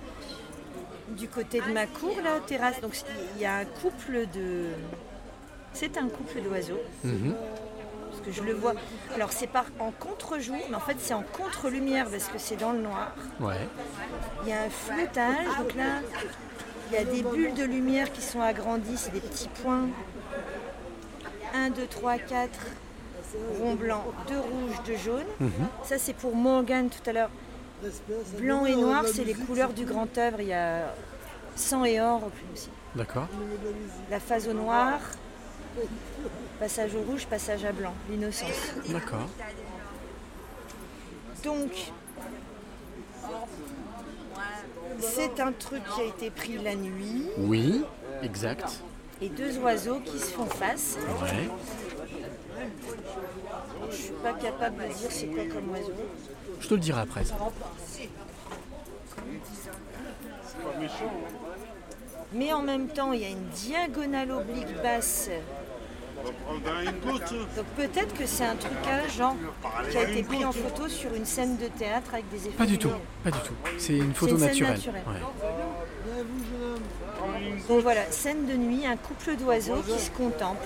du 1.09 1.27
côté 1.27 1.61
de 1.61 1.73
ma 1.73 1.87
cour, 1.87 2.15
là, 2.23 2.39
terrasse. 2.45 2.79
Donc 2.79 2.95
il 3.35 3.41
y 3.41 3.45
a 3.45 3.55
un 3.57 3.65
couple 3.65 4.27
de. 4.33 4.65
C'est 5.73 5.97
un 5.97 6.07
couple 6.07 6.41
d'oiseaux. 6.41 6.79
Parce 7.03 8.21
que 8.23 8.31
je 8.31 8.43
le 8.43 8.53
vois. 8.53 8.73
Alors 9.15 9.31
c'est 9.31 9.47
pas 9.47 9.65
en 9.79 9.91
contre-jour, 9.91 10.57
mais 10.69 10.75
en 10.75 10.79
fait 10.81 10.97
c'est 10.99 11.15
en 11.15 11.23
contre-lumière 11.23 12.07
parce 12.07 12.27
que 12.27 12.37
c'est 12.37 12.57
dans 12.57 12.71
le 12.73 12.81
noir. 12.81 13.15
Ouais. 13.39 13.67
Il 14.43 14.49
y 14.49 14.53
a 14.53 14.61
un 14.63 14.69
flottage, 14.69 15.47
donc 15.57 15.73
là, 15.75 16.01
il 16.91 16.95
y 16.95 16.97
a 16.99 17.05
des 17.05 17.23
bulles 17.23 17.55
de 17.55 17.63
lumière 17.63 18.11
qui 18.11 18.21
sont 18.21 18.41
agrandies, 18.41 18.97
c'est 18.97 19.13
des 19.13 19.21
petits 19.21 19.49
points. 19.63 19.87
1, 21.55 21.69
2, 21.71 21.87
3, 21.87 22.17
4, 22.19 22.49
rond 23.59 23.75
blanc, 23.75 24.03
2 24.27 24.39
rouges, 24.39 24.81
2 24.85 24.95
jaunes. 24.97 25.25
Mhm. 25.39 25.51
Ça 25.83 25.97
c'est 25.97 26.13
pour 26.13 26.35
Morgan 26.35 26.89
tout 26.89 27.09
à 27.09 27.13
l'heure. 27.13 27.29
Blanc 28.37 28.65
et 28.65 28.75
noir, 28.75 29.03
c'est 29.11 29.23
les 29.23 29.33
couleurs 29.33 29.73
du 29.73 29.85
grand 29.85 30.15
œuvre. 30.17 30.39
Il 30.41 30.47
y 30.47 30.53
a 30.53 30.93
sang 31.55 31.83
et 31.83 31.99
or 31.99 32.29
aussi. 32.53 32.69
D'accord. 32.95 33.27
La 34.09 34.19
phase 34.19 34.47
au 34.47 34.53
noir, 34.53 34.99
passage 36.59 36.93
au 36.95 37.01
rouge, 37.01 37.25
passage 37.25 37.65
à 37.65 37.71
blanc, 37.71 37.93
l'innocence. 38.09 38.73
D'accord. 38.89 39.27
Donc, 41.43 41.91
c'est 44.99 45.39
un 45.39 45.51
truc 45.51 45.81
qui 45.95 46.01
a 46.01 46.05
été 46.05 46.29
pris 46.29 46.57
la 46.63 46.75
nuit 46.75 47.23
Oui, 47.37 47.83
exact. 48.21 48.83
et 49.21 49.29
deux 49.29 49.57
oiseaux 49.59 49.99
qui 50.05 50.19
se 50.19 50.25
font 50.33 50.45
face. 50.45 50.97
Ouais. 51.21 51.49
Je 53.89 53.95
suis 53.95 54.13
pas 54.23 54.33
capable 54.33 54.77
de 54.77 54.93
dire 54.93 55.11
c'est 55.11 55.27
quoi 55.27 55.43
comme 55.45 55.69
oiseau. 55.71 55.93
Je 56.59 56.67
te 56.67 56.73
le 56.73 56.79
dirai 56.79 57.01
après. 57.01 57.23
ça. 57.23 57.35
Mais 62.33 62.53
en 62.53 62.61
même 62.61 62.87
temps, 62.87 63.11
il 63.11 63.21
y 63.21 63.25
a 63.25 63.29
une 63.29 63.47
diagonale 63.49 64.31
oblique 64.31 64.81
basse. 64.81 65.29
Donc 66.23 67.65
peut-être 67.75 68.13
que 68.13 68.25
c'est 68.25 68.45
un 68.45 68.55
trucage 68.55 69.17
genre 69.17 69.35
qui 69.89 69.97
a 69.97 70.03
été 70.07 70.21
pris 70.23 70.45
en 70.45 70.51
photo 70.51 70.87
sur 70.87 71.13
une 71.15 71.25
scène 71.25 71.57
de 71.57 71.67
théâtre 71.67 72.13
avec 72.13 72.29
des 72.29 72.47
effets. 72.47 72.57
Pas 72.57 72.65
du 72.65 72.77
tout, 72.77 72.91
pas 73.23 73.31
du 73.31 73.39
tout. 73.39 73.53
C'est 73.79 73.97
une 73.97 74.13
photo 74.13 74.35
une 74.35 74.41
naturelle. 74.41 74.73
naturelle. 74.73 75.03
Ouais. 75.07 75.19
Donc 77.67 77.81
voilà, 77.81 78.03
scène 78.11 78.45
de 78.45 78.53
nuit, 78.53 78.85
un 78.85 78.97
couple 78.97 79.35
d'oiseaux 79.35 79.81
qui 79.81 79.99
se 79.99 80.11
contemplent. 80.11 80.59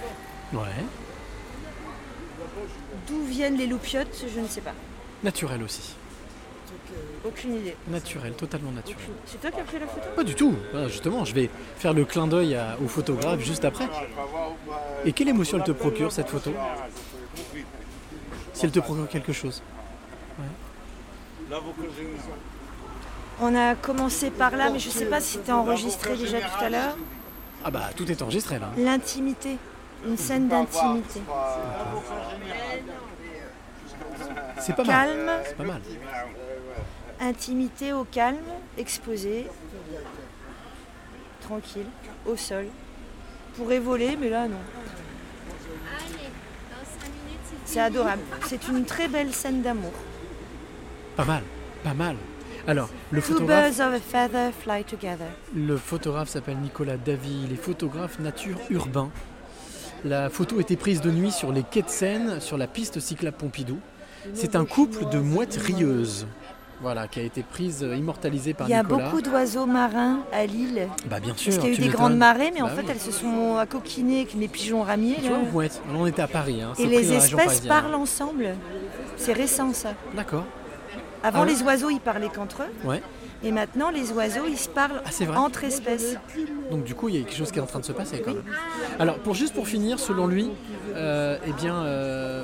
Ouais. 0.54 0.60
D'où 3.08 3.24
viennent 3.26 3.58
les 3.58 3.68
loupiottes, 3.68 4.26
je 4.34 4.40
ne 4.40 4.48
sais 4.48 4.62
pas. 4.62 4.74
Naturel 5.24 5.62
aussi. 5.64 5.96
Aucune 7.26 7.56
idée. 7.58 7.76
Naturel, 7.88 8.34
totalement 8.34 8.72
naturel. 8.72 9.06
C'est 9.26 9.42
toi 9.42 9.50
qui 9.52 9.60
as 9.60 9.64
pris 9.64 9.80
la 9.80 9.88
photo? 9.88 10.08
Pas 10.16 10.24
du 10.24 10.36
tout. 10.36 10.54
Voilà, 10.72 10.88
justement, 10.88 11.26
je 11.26 11.34
vais 11.34 11.50
faire 11.78 11.94
le 11.94 12.06
clin 12.06 12.28
d'œil 12.28 12.56
à- 12.56 12.78
au 12.84 12.88
photographe 12.88 13.42
juste 13.42 13.66
après. 13.66 13.88
Et 15.06 15.12
quelle 15.12 15.30
émotion 15.30 15.58
elle 15.58 15.64
te 15.64 15.72
procure 15.72 16.12
cette 16.12 16.30
photo? 16.30 16.52
Si 18.54 18.66
elle 18.66 18.72
te 18.72 18.80
procure 18.80 19.10
quelque 19.10 19.34
chose. 19.34 19.62
On 23.42 23.56
a 23.56 23.76
commencé 23.76 24.30
par 24.32 24.56
là, 24.56 24.70
mais 24.70 24.80
je 24.80 24.88
ne 24.88 24.94
sais 24.94 25.06
pas 25.06 25.20
si 25.20 25.34
c'était 25.34 25.52
enregistré 25.52 26.16
déjà 26.16 26.40
tout 26.40 26.64
à 26.64 26.70
l'heure. 26.70 26.96
Ah 27.64 27.72
bah 27.72 27.90
tout 27.96 28.10
est 28.12 28.22
enregistré 28.22 28.60
là. 28.60 28.72
L'intimité, 28.78 29.58
une 30.06 30.18
scène 30.18 30.48
d'intimité. 30.48 31.22
C'est 34.60 34.76
pas 34.76 34.84
mal. 34.84 35.08
Calme, 35.08 35.32
C'est 35.46 35.58
pas 35.58 35.64
mal. 35.64 35.82
intimité 37.20 37.94
au 37.94 38.04
calme, 38.04 38.38
exposé, 38.78 39.48
tranquille, 41.42 41.88
au 42.26 42.36
sol. 42.36 42.66
Pourrait 43.58 43.80
voler, 43.80 44.18
mais 44.20 44.30
là 44.30 44.48
non. 44.48 44.58
C'est 47.66 47.80
adorable. 47.80 48.22
C'est 48.48 48.68
une 48.68 48.86
très 48.86 49.08
belle 49.08 49.34
scène 49.34 49.62
d'amour. 49.62 49.92
Pas 51.16 51.26
mal. 51.26 51.44
Pas 51.84 51.94
mal. 51.94 52.16
Alors, 52.68 52.90
le 53.12 53.22
Two 53.22 53.34
photographe, 53.34 53.78
birds 53.78 53.88
of 53.88 53.94
a 53.94 54.00
feather 54.00 54.52
fly 54.52 54.84
together. 54.84 55.28
le 55.54 55.78
photographe 55.78 56.30
s'appelle 56.30 56.58
Nicolas 56.58 56.98
Davy. 56.98 57.44
Il 57.46 57.54
est 57.54 57.62
photographe 57.62 58.18
nature 58.20 58.58
urbain. 58.72 59.10
La 60.06 60.30
photo 60.30 60.60
a 60.60 60.62
été 60.62 60.76
prise 60.76 61.02
de 61.02 61.10
nuit 61.10 61.32
sur 61.32 61.52
les 61.52 61.64
quais 61.64 61.82
de 61.82 61.90
Seine, 61.90 62.40
sur 62.40 62.58
la 62.58 62.68
piste 62.68 63.00
cyclable 63.00 63.38
Pompidou. 63.38 63.80
C'est 64.36 64.56
un 64.56 64.64
couple 64.64 65.10
de 65.10 65.18
mouettes 65.18 65.56
rieuses. 65.56 66.28
Voilà, 66.80 67.08
qui 67.08 67.20
a 67.20 67.24
été 67.24 67.42
prise, 67.42 67.84
euh, 67.84 67.96
immortalisée 67.96 68.54
par 68.54 68.68
Il 68.68 68.72
y 68.72 68.74
a 68.76 68.84
Nicolas. 68.84 69.06
beaucoup 69.06 69.22
d'oiseaux 69.24 69.66
marins 69.66 70.20
à 70.32 70.46
Lille. 70.46 70.90
Bah 71.10 71.20
bien 71.20 71.34
sûr. 71.36 71.54
Parce 71.54 71.64
qu'il 71.66 71.74
y 71.74 71.76
a 71.78 71.80
eu 71.80 71.90
des 71.90 71.92
grandes 71.92 72.18
marées, 72.18 72.52
mais 72.54 72.62
en 72.62 72.68
Bah 72.68 72.74
fait 72.76 72.86
elles 72.88 73.00
se 73.00 73.12
sont 73.12 73.58
accoquinées 73.58 74.18
avec 74.22 74.36
les 74.36 74.48
pigeons 74.48 74.84
ramiers. 74.84 75.16
Tu 75.16 75.24
là. 75.24 75.40
vois, 75.40 75.52
mouettes. 75.52 75.82
Alors, 75.90 76.02
on 76.02 76.06
était 76.06 76.22
à 76.22 76.28
Paris. 76.28 76.62
Hein. 76.62 76.74
Et 76.78 76.86
les 76.86 77.14
espèces 77.14 77.62
parlent 77.62 77.96
ensemble. 77.96 78.50
C'est 79.18 79.34
récent 79.34 79.74
ça. 79.74 79.94
D'accord. 80.16 80.44
Avant 81.24 81.40
Ah 81.40 81.46
ouais 81.46 81.50
les 81.54 81.64
oiseaux 81.64 81.90
ils 81.90 82.00
parlaient 82.00 82.30
qu'entre 82.30 82.62
eux. 82.62 82.88
Ouais. 82.88 83.02
Et 83.44 83.52
maintenant 83.52 83.90
les 83.92 84.12
oiseaux 84.12 84.46
ils 84.48 84.58
se 84.58 84.70
parlent 84.70 85.02
Ah, 85.06 85.40
entre 85.40 85.64
espèces. 85.64 86.16
Donc 86.72 86.84
du 86.84 86.96
coup, 86.96 87.10
il 87.10 87.16
y 87.16 87.22
a 87.22 87.24
quelque 87.26 87.36
chose 87.38 87.52
qui 87.52 87.60
est 87.60 87.62
en 87.62 87.66
train 87.68 87.80
de 87.80 87.86
se 87.86 87.92
passer 87.92 88.22
quand 88.24 88.34
même. 88.34 88.44
Alors, 89.00 89.18
pour 89.20 89.36
juste 89.36 89.54
pour 89.54 89.68
finir, 89.68 90.00
selon 90.00 90.26
lui, 90.28 90.50
euh, 90.96 91.38
eh 91.46 91.52
bien, 91.54 91.76
euh, 91.84 92.44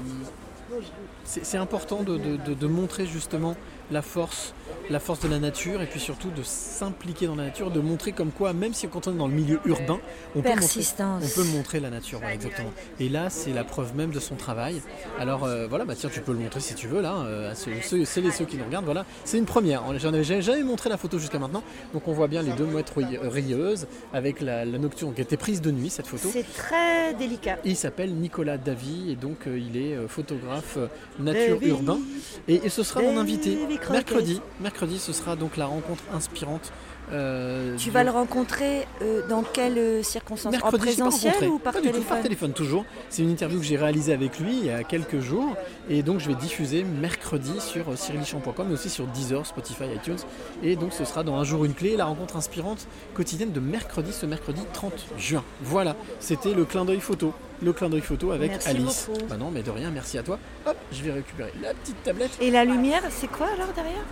c'est 1.24 1.46
c'est 1.46 1.58
important 1.58 2.04
de, 2.04 2.18
de- 2.18 2.38
de- 2.38 2.54
de 2.54 2.68
montrer 2.68 3.06
justement 3.06 3.56
la 3.92 4.02
force, 4.02 4.54
la 4.90 5.00
force 5.00 5.20
de 5.20 5.28
la 5.28 5.40
nature, 5.40 5.82
et 5.82 5.86
puis 5.86 6.00
surtout 6.00 6.30
de 6.30 6.44
s'impliquer 6.44 7.28
dans 7.28 7.36
la 7.36 7.46
nature, 7.46 7.72
de 7.72 7.80
montrer 7.82 8.12
comme 8.14 8.32
quoi, 8.32 8.54
même 8.54 8.74
si 8.74 8.88
quand 8.88 9.08
on 9.08 9.14
est 9.14 9.18
dans 9.18 9.28
le 9.28 9.34
milieu 9.34 9.60
urbain, 9.66 10.00
on 10.36 10.42
peut 10.42 10.48
montrer, 10.50 10.54
Persistance. 10.62 11.24
on 11.26 11.42
peut 11.42 11.48
montrer 11.50 11.80
la 11.80 11.90
nature, 11.90 12.20
voilà, 12.20 12.34
exactement. 12.34 12.72
Et 13.00 13.10
là, 13.10 13.30
c'est 13.30 13.52
la 13.52 13.64
preuve 13.64 13.96
même 13.96 14.12
de 14.12 14.20
son 14.20 14.36
travail. 14.36 14.82
Alors 15.20 15.44
euh, 15.44 15.68
voilà, 15.68 15.86
bah 15.86 15.94
tiens, 15.98 16.10
tu 16.12 16.22
peux 16.22 16.32
le 16.32 16.40
montrer 16.40 16.60
si 16.62 16.74
tu 16.76 16.88
veux 16.88 17.02
là, 17.02 17.16
euh, 17.26 17.52
à 17.52 17.56
ceux, 17.56 17.72
ceux- 17.84 18.06
celles 18.06 18.26
et 18.26 18.32
ceux 18.32 18.46
qui 18.46 18.58
nous 18.58 18.64
regardent. 18.66 18.86
Voilà, 18.86 19.06
c'est 19.26 19.38
une 19.38 19.46
première. 19.46 19.84
J'en 20.00 20.14
avais 20.14 20.24
jamais- 20.24 20.64
montré 20.64 20.90
la 20.90 20.98
photo 20.98 21.18
jusqu'à 21.20 21.40
maintenant. 21.40 21.64
Donc 21.94 22.08
on 22.08 22.14
voit 22.14 22.28
bien 22.28 22.42
les 22.44 22.52
deux 22.52 22.66
mouettes 22.66 22.92
ri- 22.96 23.18
rieuses 23.22 23.88
avec 24.14 24.42
la, 24.42 24.64
la 24.64 24.78
nocturne 24.78 25.14
qui 25.14 25.22
a 25.22 25.24
été 25.24 25.38
prise 25.38 25.60
de 25.62 25.72
nuit 25.72 25.90
cette 25.90 26.08
photo. 26.08 26.30
C'est 26.32 26.46
très 26.54 27.14
délicat. 27.16 27.58
Il 27.66 27.76
s'appelle 27.76 28.14
Nicolas 28.14 28.58
Davy 28.58 29.12
et 29.12 29.16
donc 29.16 29.48
euh, 29.48 29.58
il 29.60 29.76
est 29.76 29.96
euh, 29.96 30.08
photographe 30.08 30.78
euh, 30.78 30.88
nature 31.20 31.58
urbain 31.64 32.00
et, 32.48 32.62
et 32.64 32.70
ce 32.70 32.84
sera 32.84 33.02
mon 33.02 33.18
invité. 33.18 33.58
Mercredi, 33.90 35.00
ce 35.00 35.14
sera 35.14 35.36
donc 35.36 35.58
la 35.58 35.66
rencontre 35.66 36.04
inspirante. 36.14 36.72
Euh, 37.12 37.76
Tu 37.78 37.90
vas 37.90 38.04
le 38.04 38.12
rencontrer 38.12 38.88
euh, 39.02 39.22
dans 39.28 39.44
quelles 39.44 39.78
euh, 39.78 40.04
circonstances? 40.04 40.54
En 40.54 40.58
Mercredi, 40.58 40.78
pas 40.78 40.84
présentiel 40.86 41.50
ou 41.50 41.60
par 41.60 41.74
Pas 41.74 41.82
du 41.82 41.88
tout, 41.88 41.94
téléphone 41.94 42.14
par 42.16 42.24
téléphone? 42.24 42.54
toujours. 42.54 42.86
C'est 43.10 43.22
une 43.24 43.30
interview 43.32 43.60
que 43.60 43.66
j'ai 43.66 43.78
réalisée 43.78 44.14
avec 44.14 44.40
lui 44.40 44.58
il 44.58 44.66
y 44.66 44.70
a 44.72 44.84
quelques 44.84 45.20
jours 45.20 45.56
et 45.90 46.04
donc 46.04 46.20
je 46.20 46.28
vais 46.28 46.36
diffuser 46.36 46.84
mercredi 46.84 47.60
sur 47.60 47.98
cyrilichamp.com 47.98 48.68
mais 48.68 48.74
aussi 48.74 48.90
sur 48.90 49.06
Deezer, 49.08 49.46
Spotify, 49.46 49.86
iTunes 49.96 50.18
et 50.64 50.76
donc 50.76 50.94
ce 50.94 51.06
sera 51.06 51.24
dans 51.24 51.36
un 51.36 51.44
jour 51.44 51.66
une 51.66 51.74
clé 51.74 51.96
la 51.98 52.06
rencontre 52.06 52.36
inspirante 52.38 52.88
quotidienne 53.14 53.52
de 53.52 53.60
mercredi 53.60 54.12
ce 54.14 54.26
mercredi 54.26 54.62
30 54.74 54.94
juin. 55.18 55.44
Voilà, 55.64 55.96
c'était 56.20 56.54
le 56.54 56.66
clin 56.66 56.86
d'œil 56.86 57.00
photo. 57.00 57.34
Le 57.64 57.74
clin 57.74 57.90
d'œil 57.90 58.02
photo 58.02 58.32
avec 58.32 58.50
Merci 58.50 58.70
Alice. 58.70 59.08
beaucoup. 59.08 59.26
Bah 59.30 59.38
non 59.38 59.52
mais 59.52 59.62
de 59.62 59.70
rien, 59.70 59.92
merci 59.92 60.18
à 60.18 60.24
toi. 60.24 60.40
Hop, 60.66 60.76
je 60.92 61.04
vais 61.04 61.12
récupérer 61.12 61.54
la 61.62 61.76
petite 61.76 62.02
tablette. 62.04 62.32
Et 62.42 62.50
la 62.50 62.66
lumière, 62.66 63.04
c'est 63.12 63.28
quoi 63.30 63.46
alors 63.54 63.72
derrière? 63.76 64.04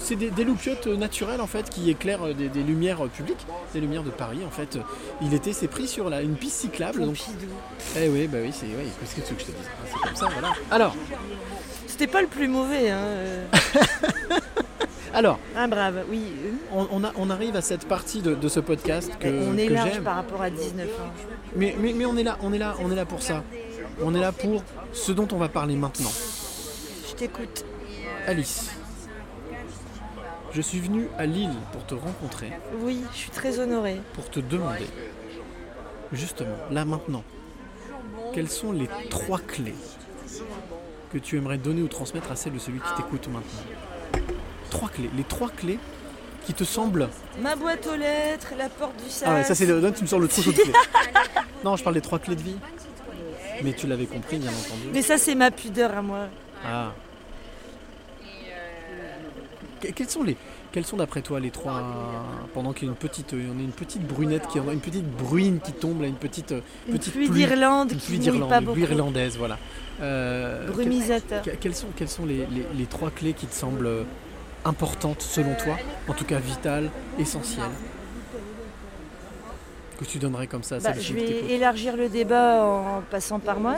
C'est 0.00 0.16
des, 0.16 0.30
des 0.30 0.42
loupiottes 0.44 0.86
naturelles 0.88 1.40
en 1.40 1.46
fait 1.46 1.70
qui 1.70 1.90
éclairent 1.90 2.34
des, 2.38 2.48
des 2.48 2.62
lumières 2.62 3.04
euh, 3.04 3.08
publiques, 3.08 3.46
des 3.74 3.80
lumières 3.80 4.02
de 4.04 4.10
Paris 4.10 4.40
en 4.46 4.50
fait. 4.50 4.78
Il 5.20 5.34
était 5.34 5.52
c'est 5.52 5.68
pris 5.68 5.86
sur 5.86 6.08
la, 6.08 6.22
une 6.22 6.36
piste 6.36 6.60
cyclable. 6.60 7.04
Donc... 7.04 7.18
Eh 7.98 8.08
oui, 8.08 8.26
bah 8.28 8.38
oui, 8.42 8.50
c'est 8.52 8.66
oui, 8.66 8.88
qu'est-ce 9.00 9.14
que 9.16 9.20
tu 9.20 9.34
veux 9.34 9.36
que 9.36 9.40
je 9.42 9.46
te 9.46 9.50
dise? 9.52 9.66
Hein, 9.66 9.86
C'est 9.92 10.08
comme 10.08 10.16
ça, 10.16 10.28
voilà. 10.32 10.52
Alors, 10.70 10.94
C'était 11.86 12.06
pas 12.06 12.22
le 12.22 12.28
plus 12.28 12.48
mauvais, 12.48 12.90
hein. 12.90 12.98
euh. 12.98 13.46
alors, 15.14 15.38
Ah 15.56 15.66
brave, 15.66 16.04
oui. 16.10 16.22
on, 16.72 16.86
on 16.92 17.04
a- 17.04 17.12
on 17.16 17.30
arrive 17.30 17.56
à 17.56 17.62
cette 17.62 17.86
partie 17.88 18.20
de, 18.22 18.34
de 18.34 18.48
ce 18.48 18.60
podcast 18.60 19.10
que, 19.18 19.28
on 19.28 19.56
est 19.58 19.66
que 19.68 19.72
large 19.74 20.00
par 20.00 20.16
rapport 20.16 20.42
à 20.42 20.50
19 20.50 20.86
ans. 20.86 20.90
Mais, 21.56 21.74
mais, 21.80 21.92
mais 21.92 22.04
on 22.06 22.16
est 22.16 22.22
là, 22.22 22.38
on 22.42 22.52
est 22.52 22.58
là, 22.58 22.76
on 22.80 22.90
est 22.92 22.96
là 22.96 23.04
pour 23.06 23.22
ça. 23.22 23.42
On 24.02 24.14
est 24.14 24.20
là 24.20 24.32
pour 24.32 24.62
ce 24.92 25.10
dont 25.12 25.26
on 25.32 25.38
va 25.38 25.48
parler 25.48 25.74
maintenant. 25.74 26.12
Je 27.08 27.14
t'écoute. 27.14 27.64
Alice, 28.26 28.70
je 30.52 30.60
suis 30.62 30.80
venu 30.80 31.08
à 31.18 31.26
Lille 31.26 31.54
pour 31.72 31.84
te 31.86 31.94
rencontrer, 31.94 32.52
Oui, 32.80 33.02
je 33.12 33.16
suis 33.18 33.30
très 33.30 33.58
honorée. 33.58 34.00
pour 34.14 34.28
te 34.30 34.40
demander, 34.40 34.86
justement, 36.12 36.56
là 36.70 36.84
maintenant, 36.84 37.24
quelles 38.34 38.50
sont 38.50 38.72
les 38.72 38.88
trois 39.10 39.38
clés 39.38 39.74
que 41.12 41.18
tu 41.18 41.36
aimerais 41.36 41.58
donner 41.58 41.82
ou 41.82 41.88
transmettre 41.88 42.30
à 42.30 42.36
celle 42.36 42.54
de 42.54 42.58
celui 42.58 42.80
qui 42.80 42.94
t'écoute 42.96 43.28
maintenant? 43.28 44.26
Trois 44.70 44.88
clés, 44.88 45.10
les 45.16 45.24
trois 45.24 45.48
clés 45.48 45.78
qui 46.44 46.54
te 46.54 46.64
semblent 46.64 47.08
Ma 47.40 47.56
boîte 47.56 47.86
aux 47.86 47.96
lettres, 47.96 48.52
la 48.56 48.68
porte 48.68 48.96
du 49.02 49.10
sas. 49.10 49.24
Ah 49.28 49.34
ouais, 49.34 49.44
ça 49.44 49.54
c'est 49.54 49.66
le. 49.66 49.80
Là, 49.80 49.90
tu 49.92 50.02
me 50.02 50.06
sors 50.06 50.18
le 50.20 50.28
trousseau 50.28 50.52
de 50.52 50.56
clés. 50.56 50.72
non, 51.64 51.76
je 51.76 51.82
parle 51.82 51.94
des 51.94 52.00
trois 52.00 52.18
clés 52.18 52.36
de 52.36 52.42
vie. 52.42 52.56
Mais 53.62 53.72
tu 53.72 53.86
l'avais 53.86 54.06
compris, 54.06 54.38
bien 54.38 54.50
entendu. 54.50 54.88
Mais 54.92 55.02
ça, 55.02 55.18
c'est 55.18 55.34
ma 55.34 55.50
pudeur 55.50 55.96
à 55.96 56.02
moi. 56.02 56.28
Ah. 56.64 56.92
Que- 59.80 59.88
Quels 59.92 60.08
sont 60.08 60.22
les. 60.22 60.36
Quels 60.72 60.84
sont 60.84 60.96
d'après 60.98 61.22
toi 61.22 61.40
les 61.40 61.50
trois 61.50 61.82
pendant 62.54 62.72
qu'il 62.72 62.86
y 62.86 62.88
a 62.88 62.92
une 62.92 62.96
petite 62.98 63.32
on 63.32 63.58
a 63.58 63.62
une 63.62 63.70
petite 63.72 64.06
brunette 64.06 64.46
qui 64.48 64.58
une 64.58 64.80
petite 64.80 65.08
bruine 65.10 65.60
qui 65.60 65.72
tombe 65.72 66.02
là 66.02 66.08
une 66.08 66.14
petite 66.16 66.52
euh, 66.52 66.60
Une 66.88 66.98
petite 66.98 67.12
pluie 67.14 67.28
pluie- 67.28 67.46
d'Irlande 67.46 67.92
une 67.92 67.98
pluie 67.98 68.18
d'Irlande 68.18 68.52
une 68.62 68.72
pluie 68.72 68.82
irlandaise 68.82 69.36
voilà 69.38 69.58
Euh, 70.00 70.66
Brumisateur. 70.68 71.42
que- 71.42 71.50
quelles 71.50 71.74
sont 71.74 71.86
quelles 71.96 72.08
sont 72.08 72.26
les, 72.26 72.46
les- 72.46 72.66
les 72.76 72.86
trois 72.86 73.10
clés 73.10 73.32
qui 73.32 73.46
te 73.46 73.54
semblent 73.54 74.04
importantes 74.64 75.22
selon 75.22 75.54
toi 75.54 75.76
en 76.06 76.12
tout 76.12 76.24
cas 76.26 76.38
vitales 76.38 76.90
essentielles? 77.18 77.64
Que 79.98 80.04
tu 80.04 80.18
donnerais 80.18 80.46
comme 80.46 80.62
ça 80.62 80.78
Bah, 80.78 80.92
je 80.98 81.12
vais 81.14 81.50
élargir 81.52 81.96
le 81.96 82.08
débat 82.08 82.62
en 82.64 83.00
passant 83.10 83.40
par 83.40 83.58
moi. 83.58 83.74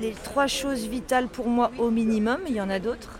Les 0.00 0.12
trois 0.22 0.46
choses 0.46 0.86
vitales 0.86 1.26
pour 1.28 1.48
moi 1.48 1.70
au 1.78 1.90
minimum, 1.90 2.38
il 2.46 2.54
y 2.54 2.60
en 2.60 2.70
a 2.70 2.78
d'autres. 2.78 3.18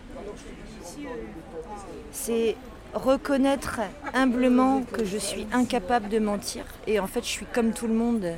C'est 2.26 2.56
reconnaître 2.94 3.80
humblement 4.14 4.80
que 4.80 5.04
je 5.04 5.18
suis 5.18 5.46
incapable 5.52 6.08
de 6.08 6.18
mentir. 6.18 6.64
Et 6.86 6.98
en 6.98 7.06
fait, 7.06 7.22
je 7.22 7.28
suis 7.28 7.44
comme 7.44 7.74
tout 7.74 7.86
le 7.86 7.92
monde. 7.92 8.32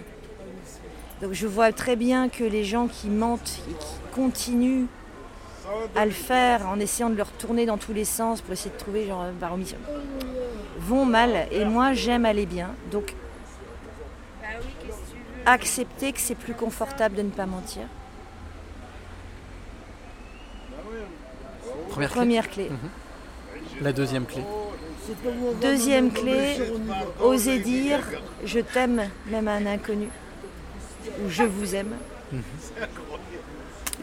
Donc 1.22 1.34
je 1.34 1.46
vois 1.46 1.70
très 1.70 1.94
bien 1.94 2.28
que 2.28 2.42
les 2.42 2.64
gens 2.64 2.88
qui 2.88 3.06
mentent 3.06 3.60
et 3.70 3.74
qui 3.74 3.94
continuent 4.12 4.86
à 5.94 6.04
le 6.04 6.10
faire 6.10 6.66
en 6.68 6.80
essayant 6.80 7.10
de 7.10 7.14
leur 7.14 7.30
tourner 7.30 7.64
dans 7.64 7.78
tous 7.78 7.92
les 7.92 8.04
sens 8.04 8.40
pour 8.40 8.52
essayer 8.52 8.72
de 8.72 8.76
trouver 8.76 9.06
genre 9.06 9.26
par 9.38 9.54
omission 9.54 9.78
vont 10.80 11.04
mal. 11.04 11.46
Et 11.52 11.64
moi 11.64 11.92
j'aime 11.92 12.24
aller 12.24 12.46
bien. 12.46 12.70
Donc 12.90 13.14
accepter 15.44 16.10
que 16.10 16.18
c'est 16.20 16.34
plus 16.34 16.54
confortable 16.54 17.14
de 17.14 17.22
ne 17.22 17.30
pas 17.30 17.46
mentir. 17.46 17.82
Première 21.88 22.10
clé. 22.10 22.16
Première 22.16 22.50
clé 22.50 22.70
la 23.80 23.92
deuxième 23.92 24.24
clé. 24.26 24.42
Deuxième 25.60 26.10
clé 26.10 26.56
oser 27.20 27.58
dire 27.60 28.00
je 28.44 28.60
t'aime 28.60 29.08
même 29.30 29.48
à 29.48 29.52
un 29.54 29.66
inconnu. 29.66 30.08
Ou 31.24 31.28
je 31.28 31.44
vous 31.44 31.74
aime. 31.74 31.94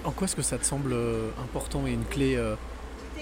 En 0.06 0.12
quoi 0.12 0.26
est-ce 0.26 0.36
que 0.36 0.42
ça 0.42 0.58
te 0.58 0.66
semble 0.66 0.94
euh, 0.94 1.30
important 1.44 1.86
et 1.88 1.92
une 1.92 2.06
clé 2.06 2.36
euh, 2.36 2.56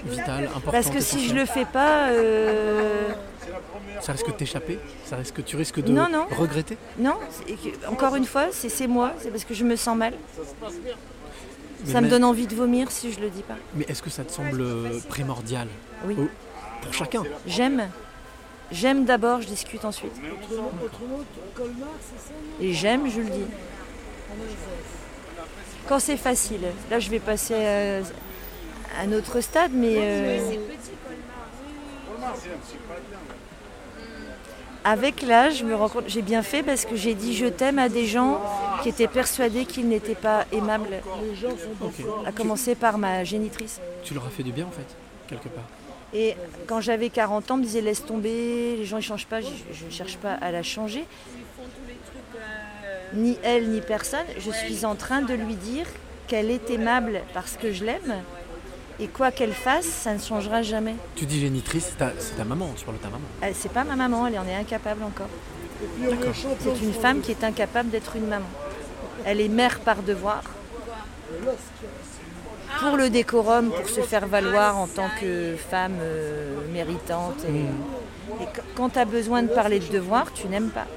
vitale 0.05 0.45
importante 0.45 0.71
parce 0.71 0.89
que 0.89 0.99
si 0.99 1.27
je 1.27 1.35
essentielle 1.35 1.37
le 1.37 1.45
fais 1.45 1.65
pas 1.65 2.09
euh, 2.09 3.09
ça 3.99 4.13
risque 4.13 4.27
de 4.27 4.31
t'échapper 4.31 4.79
ça 5.05 5.17
risque 5.17 5.35
que 5.35 5.41
tu 5.41 5.55
risques 5.55 5.79
de 5.81 5.91
Non, 5.91 6.07
non. 6.09 6.25
regretter 6.31 6.77
non 6.97 7.15
encore 7.87 8.15
une 8.15 8.25
fois 8.25 8.47
c'est 8.51 8.69
c'est 8.69 8.87
moi 8.87 9.13
c'est 9.19 9.29
parce 9.29 9.45
que 9.45 9.53
je 9.53 9.63
me 9.63 9.75
sens 9.75 9.95
mal 9.95 10.13
Mais 11.85 11.91
ça 11.93 12.01
me 12.01 12.09
donne 12.09 12.23
envie 12.23 12.47
de 12.47 12.55
vomir 12.55 12.91
si 12.91 13.11
je 13.11 13.19
le 13.19 13.29
dis 13.29 13.43
pas 13.43 13.55
Mais 13.75 13.85
est-ce 13.87 14.01
que 14.01 14.09
ça 14.09 14.23
te 14.23 14.31
semble 14.31 14.61
euh, 14.61 14.99
primordial? 15.09 15.67
Oui. 16.05 16.15
Au- 16.19 16.29
Pour 16.83 16.93
chacun? 16.93 17.23
J'aime. 17.47 17.87
J'aime 18.71 19.03
d'abord, 19.05 19.41
je 19.41 19.47
discute 19.47 19.83
ensuite. 19.83 20.13
Et 22.61 22.73
j'aime, 22.73 23.09
je 23.09 23.19
le 23.19 23.25
dis. 23.29 23.45
Quand 25.87 25.99
c'est 25.99 26.15
facile. 26.17 26.61
Là, 26.89 26.99
je 26.99 27.09
vais 27.09 27.19
passer 27.19 27.53
à 27.55 27.99
un 29.03 29.11
autre 29.11 29.41
stade, 29.41 29.71
mais 29.73 29.95
euh, 29.97 30.39
avec 34.83 35.21
l'âge, 35.21 35.59
je 35.59 35.65
me 35.65 35.75
rends 35.75 35.89
compte, 35.89 36.05
j'ai 36.07 36.21
bien 36.21 36.41
fait 36.41 36.63
parce 36.63 36.85
que 36.85 36.95
j'ai 36.95 37.13
dit 37.13 37.35
je 37.35 37.45
t'aime 37.45 37.79
à 37.79 37.89
des 37.89 38.05
gens 38.05 38.41
qui 38.81 38.89
étaient 38.89 39.07
persuadés 39.07 39.65
qu'ils 39.65 39.87
n'étaient 39.87 40.15
pas 40.15 40.45
aimables. 40.51 41.01
À 42.25 42.31
commencer 42.31 42.75
par 42.75 42.97
ma 42.97 43.23
génitrice. 43.23 43.79
Tu 44.03 44.13
leur 44.13 44.25
as 44.25 44.29
fait 44.29 44.43
du 44.43 44.51
bien 44.51 44.65
en 44.65 44.71
fait, 44.71 44.87
quelque 45.27 45.49
part. 45.49 45.65
Et 46.13 46.35
quand 46.67 46.81
j'avais 46.81 47.09
40 47.09 47.51
ans, 47.51 47.53
on 47.55 47.57
me 47.57 47.63
disait 47.63 47.81
laisse 47.81 48.03
tomber, 48.03 48.75
les 48.77 48.85
gens 48.85 48.97
ne 48.97 49.01
changent 49.01 49.27
pas, 49.27 49.39
je 49.41 49.85
ne 49.85 49.91
cherche 49.91 50.17
pas 50.17 50.33
à 50.33 50.51
la 50.51 50.63
changer. 50.63 51.05
Ni 53.13 53.37
elle, 53.43 53.69
ni 53.69 53.81
personne. 53.81 54.25
Je 54.39 54.51
suis 54.51 54.85
en 54.85 54.95
train 54.95 55.21
de 55.21 55.33
lui 55.33 55.55
dire 55.55 55.85
qu'elle 56.27 56.49
est 56.49 56.69
aimable 56.69 57.21
parce 57.33 57.55
que 57.57 57.71
je 57.71 57.85
l'aime. 57.85 58.15
Et 59.01 59.07
quoi 59.07 59.31
qu'elle 59.31 59.53
fasse, 59.53 59.85
ça 59.85 60.13
ne 60.13 60.19
changera 60.19 60.61
jamais. 60.61 60.95
Tu 61.15 61.25
dis 61.25 61.39
génitrice, 61.41 61.95
c'est 62.19 62.35
ta, 62.37 62.43
maman, 62.43 62.69
tu 62.77 62.85
parles 62.85 62.97
de 62.97 63.01
ta 63.03 63.09
maman. 63.09 63.23
Elle- 63.41 63.55
C'est 63.55 63.71
pas 63.73 63.83
ma 63.83 63.95
maman, 63.95 64.27
elle 64.27 64.37
en 64.37 64.45
est 64.47 64.55
incapable 64.55 65.01
encore. 65.03 65.27
C'est 66.59 66.83
une 66.83 66.93
femme 66.93 67.21
qui 67.21 67.31
est 67.31 67.43
incapable 67.43 67.89
d'être 67.89 68.15
une 68.15 68.27
maman. 68.27 68.45
Elle 69.25 69.41
est 69.41 69.47
mère 69.47 69.79
par 69.79 70.03
devoir. 70.03 70.43
Pour 72.79 72.95
le 72.97 73.09
décorum, 73.09 73.71
pour 73.71 73.89
se 73.89 74.01
faire 74.01 74.27
valoir 74.27 74.77
en 74.77 74.87
tant 74.87 75.09
que 75.19 75.55
femme 75.69 75.97
euh, 76.01 76.55
méritante. 76.71 77.43
Et, 77.47 78.43
et 78.43 78.45
qu- 78.53 78.61
quand 78.75 78.89
tu 78.89 78.99
as 78.99 79.05
besoin 79.05 79.43
de 79.43 79.49
parler 79.49 79.79
de 79.79 79.91
devoir, 79.91 80.31
tu 80.33 80.47
n'aimes 80.47 80.69
pas. 80.69 80.87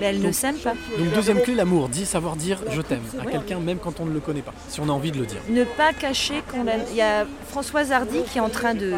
Mais 0.00 0.06
elle 0.06 0.20
ne 0.20 0.32
s'aime 0.32 0.56
pas. 0.56 0.74
Donc 0.98 1.12
deuxième 1.14 1.40
clé, 1.40 1.54
l'amour. 1.54 1.88
Dis, 1.88 2.06
savoir 2.06 2.36
dire 2.36 2.60
je 2.70 2.80
t'aime 2.82 3.02
à 3.20 3.24
quelqu'un 3.24 3.58
même 3.60 3.78
quand 3.78 4.00
on 4.00 4.06
ne 4.06 4.12
le 4.12 4.20
connaît 4.20 4.42
pas, 4.42 4.54
si 4.68 4.80
on 4.80 4.88
a 4.88 4.92
envie 4.92 5.12
de 5.12 5.18
le 5.18 5.26
dire. 5.26 5.40
Ne 5.48 5.64
pas 5.64 5.92
cacher 5.92 6.42
qu'on 6.50 6.64
l'aime. 6.64 6.82
Il 6.90 6.96
y 6.96 7.02
a 7.02 7.26
Françoise 7.48 7.92
Hardy 7.92 8.22
qui 8.30 8.38
est 8.38 8.40
en 8.40 8.48
train 8.48 8.74
de 8.74 8.92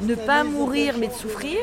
ne 0.00 0.14
pas 0.14 0.42
mourir 0.42 0.94
mais 0.98 1.08
de 1.08 1.12
souffrir 1.12 1.58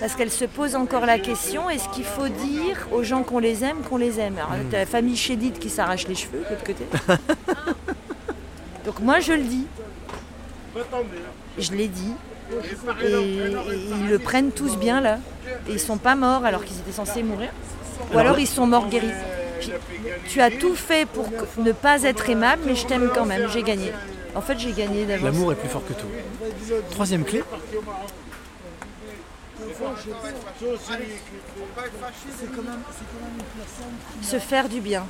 parce 0.00 0.14
qu'elle 0.14 0.30
se 0.30 0.46
pose 0.46 0.74
encore 0.74 1.04
la 1.06 1.18
question 1.18 1.68
est-ce 1.68 1.88
qu'il 1.90 2.04
faut 2.04 2.28
dire 2.28 2.88
aux 2.92 3.02
gens 3.02 3.22
qu'on 3.22 3.38
les 3.38 3.62
aime 3.64 3.78
qu'on 3.88 3.98
les 3.98 4.18
aime? 4.18 4.36
Alors 4.36 4.64
t'as 4.70 4.78
la 4.78 4.86
famille 4.86 5.16
Chédid 5.16 5.58
qui 5.58 5.68
s'arrache 5.70 6.08
les 6.08 6.14
cheveux 6.14 6.38
de 6.38 6.50
l'autre 6.50 6.64
côté. 6.64 6.84
Donc 8.84 9.00
moi 9.00 9.20
je 9.20 9.32
le 9.32 9.42
dis. 9.42 9.66
Je 11.58 11.72
l'ai 11.72 11.88
dit. 11.88 12.12
Et 13.04 13.10
ils 13.10 14.08
le 14.08 14.18
prennent 14.18 14.52
tous 14.52 14.78
bien 14.78 15.00
là. 15.00 15.18
Et 15.68 15.72
ils 15.72 15.80
sont 15.80 15.98
pas 15.98 16.14
morts 16.14 16.44
alors 16.44 16.64
qu'ils 16.64 16.78
étaient 16.78 16.92
censés 16.92 17.22
mourir. 17.22 17.50
Ou 18.14 18.18
alors 18.18 18.38
ils 18.38 18.46
sont 18.46 18.66
morts 18.66 18.88
guéris. 18.88 19.12
Puis, 19.60 19.72
Tu 20.28 20.40
as 20.40 20.50
tout 20.50 20.74
fait 20.74 21.06
pour 21.06 21.28
ne 21.58 21.72
pas 21.72 22.02
être 22.04 22.28
aimable, 22.30 22.62
mais 22.66 22.74
je 22.74 22.86
t'aime 22.86 23.10
quand 23.14 23.26
même. 23.26 23.48
J'ai 23.52 23.62
gagné. 23.62 23.92
En 24.34 24.40
fait, 24.40 24.58
j'ai 24.58 24.72
gagné 24.72 25.04
d'avance. 25.04 25.24
L'amour 25.24 25.52
est 25.52 25.56
plus 25.56 25.68
fort 25.68 25.82
que 25.86 25.92
tout. 25.94 26.06
Troisième 26.90 27.24
clé, 27.24 27.42
Se 34.22 34.38
faire 34.38 34.68
du 34.68 34.80
bien. 34.80 35.04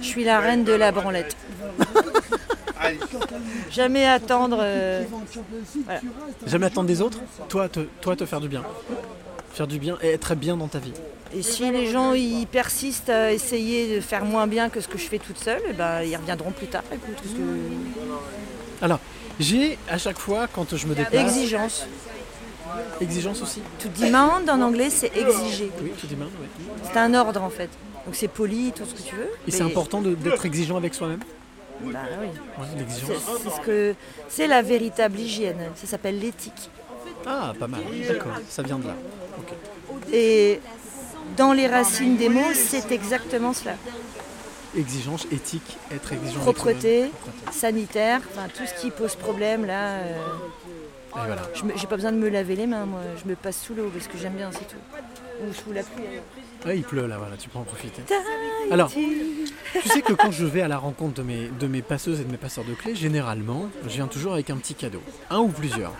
Je 0.00 0.06
suis 0.06 0.24
la 0.24 0.40
reine 0.40 0.64
de 0.64 0.72
la 0.72 0.92
branlette. 0.92 1.36
Jamais 3.70 4.06
attendre. 4.06 4.58
euh, 4.60 5.04
voilà. 5.84 6.00
Jamais 6.46 6.66
attendre 6.66 6.86
des 6.86 7.00
autres, 7.00 7.18
toi 7.48 7.68
te, 7.68 7.80
toi 8.00 8.14
te 8.16 8.24
faire 8.26 8.40
du 8.40 8.48
bien. 8.48 8.62
Faire 9.56 9.66
du 9.66 9.78
bien 9.78 9.96
et 10.02 10.08
être 10.08 10.34
bien 10.34 10.54
dans 10.54 10.68
ta 10.68 10.78
vie. 10.78 10.92
Et 11.34 11.42
si 11.42 11.70
les 11.72 11.86
gens 11.90 12.12
ils 12.12 12.46
persistent 12.46 13.08
à 13.08 13.32
essayer 13.32 13.96
de 13.96 14.02
faire 14.02 14.22
moins 14.22 14.46
bien 14.46 14.68
que 14.68 14.82
ce 14.82 14.86
que 14.86 14.98
je 14.98 15.04
fais 15.04 15.18
toute 15.18 15.38
seule, 15.38 15.62
eh 15.70 15.72
ben, 15.72 16.02
ils 16.02 16.14
reviendront 16.14 16.50
plus 16.50 16.66
tard. 16.66 16.82
Écoute, 16.92 17.14
parce 17.16 17.32
que- 17.34 18.84
Alors, 18.84 19.00
j'ai 19.40 19.78
à 19.88 19.96
chaque 19.96 20.18
fois 20.18 20.46
quand 20.46 20.76
je 20.76 20.86
me 20.86 20.94
déplace. 20.94 21.22
Exigence. 21.34 21.86
Exigence 23.00 23.40
aussi 23.40 23.62
To 23.78 23.88
demand 23.98 24.40
en 24.46 24.60
anglais, 24.60 24.90
c'est 24.90 25.10
exiger. 25.16 25.70
Oui, 25.82 25.92
tout 25.98 26.06
est 26.12 26.14
bien, 26.16 26.26
oui. 26.38 26.66
C'est 26.84 26.98
un 26.98 27.14
ordre 27.14 27.42
en 27.42 27.48
fait. 27.48 27.70
Donc 28.04 28.14
c'est 28.14 28.28
poli, 28.28 28.72
tout 28.76 28.84
ce 28.84 28.92
que 28.92 29.08
tu 29.08 29.14
veux. 29.16 29.30
Et 29.48 29.50
c'est 29.50 29.62
important 29.62 30.02
d'être 30.02 30.44
exigeant 30.44 30.76
avec 30.76 30.92
soi-même 30.92 31.20
Bah 31.80 32.00
oui. 32.20 32.26
Ouais, 32.58 32.66
l'exigence. 32.76 33.22
c'est 33.42 33.50
ce 33.50 33.60
que 33.64 33.94
c'est 34.28 34.46
la 34.48 34.60
véritable 34.60 35.18
hygiène. 35.18 35.70
Ça 35.76 35.86
s'appelle 35.86 36.18
l'éthique. 36.20 36.68
Ah, 37.26 37.52
pas 37.58 37.66
mal, 37.66 37.80
d'accord, 38.08 38.32
ça 38.48 38.62
vient 38.62 38.78
de 38.78 38.86
là. 38.86 38.94
Et 40.12 40.60
dans 41.36 41.52
les 41.52 41.66
racines 41.66 42.16
des 42.16 42.28
mots, 42.28 42.52
c'est 42.54 42.92
exactement 42.92 43.52
cela. 43.52 43.74
Exigence, 44.76 45.26
éthique, 45.32 45.78
être 45.94 46.12
exigeant 46.12 46.40
Propreté, 46.40 47.10
sanitaire, 47.50 48.20
enfin 48.30 48.46
tout 48.54 48.64
ce 48.66 48.80
qui 48.80 48.90
pose 48.90 49.14
problème 49.16 49.64
là. 49.64 49.94
euh, 50.00 50.16
Et 51.16 51.26
voilà. 51.26 51.42
je 51.54 51.62
J'ai 51.76 51.86
pas 51.86 51.96
besoin 51.96 52.12
de 52.12 52.18
me 52.18 52.28
laver 52.28 52.56
les 52.56 52.66
mains, 52.66 52.84
moi. 52.84 53.00
Je 53.22 53.28
me 53.28 53.34
passe 53.36 53.60
sous 53.62 53.74
l'eau 53.74 53.90
parce 53.92 54.06
que 54.06 54.18
j'aime 54.18 54.34
bien, 54.34 54.50
c'est 54.52 54.68
tout. 54.68 54.76
Ou 55.48 55.52
sous 55.54 55.72
la 55.72 55.82
pluie. 55.82 56.04
Ah, 56.66 56.74
il 56.74 56.82
pleut 56.82 57.06
là, 57.06 57.16
voilà, 57.18 57.36
tu 57.36 57.48
peux 57.48 57.58
en 57.58 57.62
profiter. 57.62 58.02
Alors, 58.70 58.90
tu 58.90 59.88
sais 59.88 60.02
que 60.02 60.12
quand 60.12 60.30
je 60.30 60.44
vais 60.44 60.62
à 60.62 60.68
la 60.68 60.78
rencontre 60.78 61.14
de 61.14 61.22
mes, 61.22 61.48
de 61.48 61.66
mes 61.66 61.82
passeuses 61.82 62.20
et 62.20 62.24
de 62.24 62.30
mes 62.30 62.36
passeurs 62.38 62.64
de 62.64 62.74
clés, 62.74 62.94
généralement, 62.94 63.68
je 63.84 63.88
viens 63.88 64.06
toujours 64.08 64.34
avec 64.34 64.50
un 64.50 64.56
petit 64.56 64.74
cadeau. 64.74 65.02
Un 65.30 65.38
ou 65.38 65.48
plusieurs. 65.48 65.92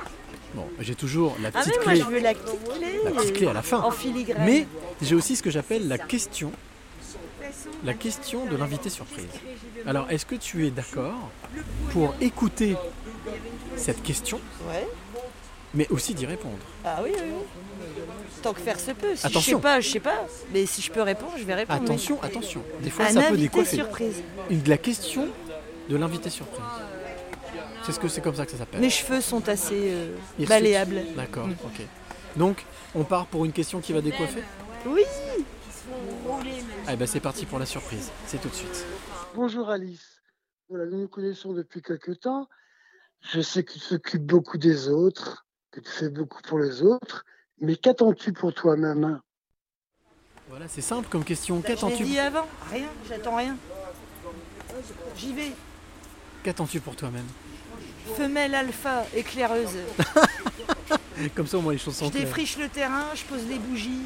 Bon, 0.56 0.66
j'ai 0.80 0.94
toujours 0.94 1.36
la 1.42 1.50
Ah 1.54 1.60
petite 1.60 1.74
mais 1.78 1.84
moi 1.84 1.92
clé. 1.92 2.00
je 2.00 2.06
veux 2.06 2.18
la 2.20 2.34
petite 2.34 2.64
clé. 2.74 3.00
La 3.04 3.10
petite 3.12 3.32
clé 3.34 3.46
à 3.46 3.52
la 3.52 3.62
fin. 3.62 3.78
En 3.80 3.90
filigrane. 3.90 4.44
Mais 4.44 4.66
j'ai 5.02 5.14
aussi 5.14 5.36
ce 5.36 5.42
que 5.42 5.50
j'appelle 5.50 5.86
la 5.86 5.98
question. 5.98 6.50
La 7.84 7.94
question 7.94 8.46
de 8.46 8.56
l'invité 8.56 8.88
surprise. 8.90 9.26
Alors, 9.86 10.10
est-ce 10.10 10.26
que 10.26 10.34
tu 10.34 10.66
es 10.66 10.70
d'accord 10.70 11.30
pour 11.92 12.14
écouter 12.20 12.74
cette 13.76 14.02
question, 14.02 14.40
Ouais. 14.68 14.86
mais 15.74 15.86
aussi 15.90 16.14
d'y 16.14 16.26
répondre? 16.26 16.56
Ah 16.84 17.00
oui, 17.04 17.10
oui, 17.14 17.20
oui. 17.24 18.02
Tant 18.42 18.52
que 18.52 18.60
faire 18.60 18.80
se 18.80 18.92
peut. 18.92 19.14
Si 19.14 19.22
je 19.22 19.26
Attention. 19.28 19.58
sais 19.58 19.62
pas, 19.62 19.80
je 19.80 19.88
sais 19.90 20.00
pas. 20.00 20.26
Mais 20.52 20.66
si 20.66 20.80
je 20.82 20.90
peux 20.90 21.02
répondre, 21.02 21.32
je 21.38 21.44
vais 21.44 21.54
répondre. 21.54 21.78
oui. 21.80 21.86
Attention, 21.86 22.18
attention. 22.22 22.62
Des 22.80 22.90
fois, 22.90 23.04
Un 23.06 23.10
ça 23.12 23.22
peut 23.24 23.36
décoiffer. 23.36 23.76
surprise. 23.76 24.22
Une, 24.50 24.64
la 24.66 24.78
question 24.78 25.28
de 25.88 25.96
l'invité 25.96 26.30
surprise. 26.30 26.60
C'est 27.86 27.92
ce 27.92 28.00
que 28.00 28.08
c'est 28.08 28.20
comme 28.20 28.34
ça 28.34 28.44
que 28.44 28.50
ça 28.50 28.58
s'appelle. 28.58 28.80
Mes 28.80 28.90
cheveux 28.90 29.20
sont 29.20 29.48
assez 29.48 29.90
euh, 29.92 30.16
malléables. 30.48 31.00
D'accord, 31.14 31.46
Mm. 31.46 31.52
ok. 31.52 31.86
Donc, 32.34 32.64
on 32.96 33.04
part 33.04 33.26
pour 33.26 33.44
une 33.44 33.52
question 33.52 33.80
qui 33.80 33.92
va 33.92 34.00
décoiffer? 34.00 34.42
Oui. 34.86 35.02
Ah 36.88 36.96
ben 36.96 37.06
c'est 37.06 37.20
parti 37.20 37.46
pour 37.46 37.60
la 37.60 37.66
surprise. 37.66 38.10
C'est 38.26 38.40
tout 38.40 38.48
de 38.48 38.54
suite. 38.54 38.84
Bonjour 39.36 39.70
Alice. 39.70 40.20
Voilà, 40.68 40.86
nous 40.86 40.98
nous 41.02 41.08
connaissons 41.08 41.52
depuis 41.52 41.80
quelque 41.80 42.10
temps. 42.10 42.48
Je 43.32 43.40
sais 43.40 43.62
que 43.62 43.72
tu 43.72 43.78
t'occupes 43.80 44.26
beaucoup 44.26 44.58
des 44.58 44.88
autres, 44.88 45.46
que 45.70 45.78
tu 45.80 45.88
fais 45.90 46.08
beaucoup 46.08 46.42
pour 46.42 46.58
les 46.58 46.82
autres, 46.82 47.24
mais 47.60 47.76
qu'attends-tu 47.76 48.32
pour 48.32 48.52
toi-même? 48.52 49.20
Voilà, 50.48 50.66
c'est 50.68 50.80
simple 50.82 51.08
comme 51.08 51.24
question. 51.24 51.56
Bah, 51.56 51.62
je 51.64 51.68
l'ai 51.68 51.74
Qu'attends-tu 51.76 52.04
dit 52.04 52.18
avant. 52.18 52.46
Rien, 52.70 52.88
j'attends 53.08 53.36
rien. 53.36 53.56
J'y 55.16 55.32
vais. 55.32 55.52
Qu'attends-tu 56.42 56.80
pour 56.80 56.96
toi-même? 56.96 57.26
Femelle 58.16 58.54
alpha 58.54 59.04
éclaireuse. 59.14 59.68
Comme 61.34 61.46
ça, 61.46 61.58
au 61.58 61.62
moins, 61.62 61.72
les 61.72 61.78
choses 61.78 61.96
sont 61.96 62.06
Je 62.06 62.10
claires. 62.10 62.24
défriche 62.24 62.58
le 62.58 62.68
terrain, 62.68 63.04
je 63.14 63.22
pose 63.24 63.40
les 63.48 63.58
bougies. 63.58 64.00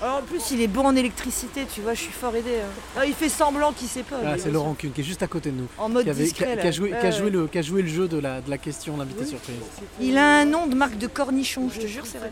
Alors 0.00 0.16
en 0.18 0.22
plus, 0.22 0.50
il 0.52 0.60
est 0.60 0.66
bon 0.68 0.86
en 0.86 0.94
électricité, 0.96 1.66
tu 1.72 1.80
vois, 1.80 1.94
je 1.94 2.00
suis 2.02 2.12
fort 2.12 2.34
aidé. 2.34 2.56
hein. 2.62 2.68
Ah, 2.96 3.04
il 3.06 3.14
fait 3.14 3.28
semblant 3.28 3.72
qu'il 3.72 3.88
sait 3.88 4.02
pas. 4.04 4.16
Ah, 4.24 4.32
lui, 4.34 4.40
c'est 4.40 4.46
aussi. 4.46 4.54
Laurent 4.54 4.74
Kuhn 4.74 4.92
qui 4.92 5.00
est 5.00 5.04
juste 5.04 5.22
à 5.22 5.26
côté 5.26 5.50
de 5.50 5.56
nous. 5.56 5.66
En 5.78 5.88
mode 5.88 6.04
qui, 6.04 6.10
avait- 6.10 6.22
discret, 6.24 6.44
qui 6.46 6.52
a, 6.52 6.54
là. 6.56 6.62
qui 6.62 6.68
a 6.68 6.70
joué, 6.70 6.92
Ouais, 6.92 7.00
qui 7.00 7.06
a 7.06 7.10
ouais. 7.10 7.16
joué 7.16 7.30
le, 7.30 7.46
qui 7.48 7.58
a 7.58 7.62
joué 7.62 7.82
le 7.82 7.88
jeu 7.88 8.06
de 8.08 8.18
la, 8.18 8.40
de 8.40 8.50
la 8.50 8.58
question, 8.58 8.96
l'invité 8.96 9.24
surprise. 9.26 9.56
Il 10.00 10.16
a 10.16 10.38
un 10.38 10.44
nom 10.44 10.66
de 10.68 10.74
marque 10.74 10.98
de 10.98 11.06
cornichon, 11.08 11.68
je 11.74 11.80
te 11.80 11.86
jure, 11.86 12.06
c'est 12.06 12.18
vrai. 12.18 12.30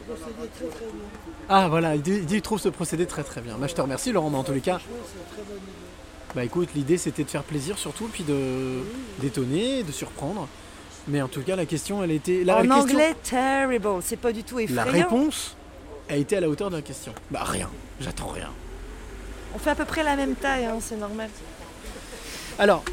Ah 1.49 1.68
voilà, 1.68 1.95
il 1.97 2.03
dit, 2.03 2.12
il 2.12 2.27
dit 2.27 2.35
qu'il 2.35 2.43
trouve 2.43 2.61
ce 2.61 2.68
procédé 2.68 3.07
très 3.07 3.25
très 3.25 3.41
bien. 3.41 3.57
Bah, 3.59 3.66
je 3.66 3.75
te 3.75 3.81
remercie 3.81 4.12
Laurent, 4.12 4.31
mais 4.31 4.39
en 4.39 4.45
tous 4.45 4.53
les 4.53 4.61
cas, 4.61 4.81
bah 6.35 6.45
écoute, 6.45 6.70
l'idée 6.75 6.97
c'était 6.99 7.25
de 7.25 7.31
faire 7.31 7.43
plaisir 7.43 7.77
surtout, 7.79 8.09
puis 8.12 8.25
de 8.25 8.81
d'étonner, 9.20 9.83
de 9.83 9.93
surprendre. 9.93 10.49
Mais 11.09 11.20
en 11.20 11.28
tout 11.28 11.40
cas, 11.42 11.57
la 11.57 11.66
question, 11.66 12.03
elle 12.05 12.12
était. 12.12 12.44
La, 12.44 12.59
en 12.59 12.70
anglais, 12.70 13.14
terrible, 13.22 13.88
c'est 14.03 14.16
pas 14.16 14.32
du 14.32 14.44
tout 14.44 14.59
la 14.59 14.62
effrayant. 14.64 14.92
réponse 14.92 15.57
a 16.09 16.16
été 16.16 16.36
à 16.36 16.40
la 16.40 16.48
hauteur 16.48 16.70
de 16.70 16.76
la 16.76 16.82
question. 16.82 17.12
Bah 17.30 17.42
rien, 17.44 17.68
j'attends 18.00 18.28
rien. 18.28 18.50
On 19.55 19.59
fait 19.59 19.70
à 19.70 19.74
peu 19.74 19.84
près 19.84 20.03
la 20.03 20.16
même 20.16 20.34
taille, 20.34 20.64
hein, 20.66 20.78
c'est 20.80 20.96
normal. 20.96 21.28
Alors, 22.59 22.84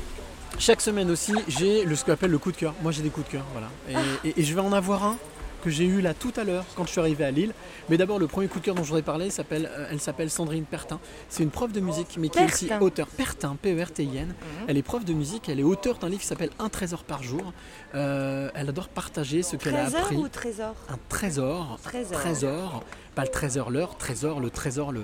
chaque 0.58 0.82
semaine 0.82 1.10
aussi, 1.12 1.34
j'ai 1.48 1.86
le, 1.86 1.96
ce 1.96 2.04
qu'on 2.04 2.14
appelle 2.14 2.32
le 2.32 2.38
coup 2.38 2.52
de 2.52 2.58
cœur. 2.58 2.74
Moi, 2.82 2.92
j'ai 2.92 3.02
des 3.02 3.10
coups 3.10 3.28
de 3.28 3.32
cœur, 3.34 3.46
voilà. 3.54 3.68
Et, 3.90 3.96
Ah. 3.96 4.28
et- 4.28 4.42
et 4.42 4.44
je 4.44 4.54
vais 4.56 4.62
en 4.62 4.74
avoir 4.74 5.04
un 5.04 5.18
que 5.60 5.70
j'ai 5.70 5.86
eu 5.86 6.02
là 6.02 6.14
tout 6.14 6.32
à 6.38 6.44
l'heure 6.44 6.66
quand 6.76 6.86
je 6.86 6.92
suis 6.92 7.00
arrivé 7.00 7.24
à 7.26 7.32
Lille. 7.32 7.54
Mais 7.90 7.98
d'abord, 7.98 8.20
le 8.20 8.28
premier 8.28 8.48
coup 8.48 8.60
de 8.60 8.66
cœur 8.66 8.76
dont 8.76 8.84
je 8.84 8.88
voudrais 8.90 9.02
parler, 9.02 9.30
s'appelle, 9.30 9.70
euh, 9.72 9.88
elle 9.92 10.00
s'appelle 10.00 10.30
Sandrine 10.30 10.64
Pertin. 10.66 11.00
C'est 11.30 11.44
une 11.44 11.50
prof 11.50 11.72
de 11.72 11.80
musique, 11.80 12.16
mais 12.18 12.30
qui 12.30 12.40
est 12.40 12.46
aussi 12.46 12.70
auteur. 12.80 13.08
Pertin, 13.08 13.56
P-E-R-T-I-N. 13.62 14.34
Elle 14.68 14.78
est 14.78 14.82
prof 14.84 15.04
de 15.06 15.14
musique, 15.14 15.50
elle 15.50 15.60
est 15.60 15.64
auteure 15.64 15.98
d'un 15.98 16.10
livre 16.10 16.22
qui 16.22 16.28
s'appelle 16.28 16.50
Un 16.60 16.70
trésor 16.70 17.04
par 17.04 17.24
jour. 17.24 17.54
Euh, 17.96 18.50
elle 18.54 18.70
adore 18.70 18.88
partager 18.90 19.42
ce 19.44 19.56
qu'elle 19.56 19.76
a 19.76 19.84
Trésor 19.86 20.00
appris. 20.02 20.16
ou 20.18 20.28
trésor? 20.28 20.76
Un 20.90 20.98
trésor. 21.10 21.80
Trésor. 21.84 22.20
Trésor. 22.20 22.84
Pas 23.16 23.24
le 23.24 23.30
trésor 23.30 23.72
l'heure, 23.72 23.98
trésor, 23.98 24.40
le 24.40 24.50
trésor, 24.50 24.92
le, 24.92 25.04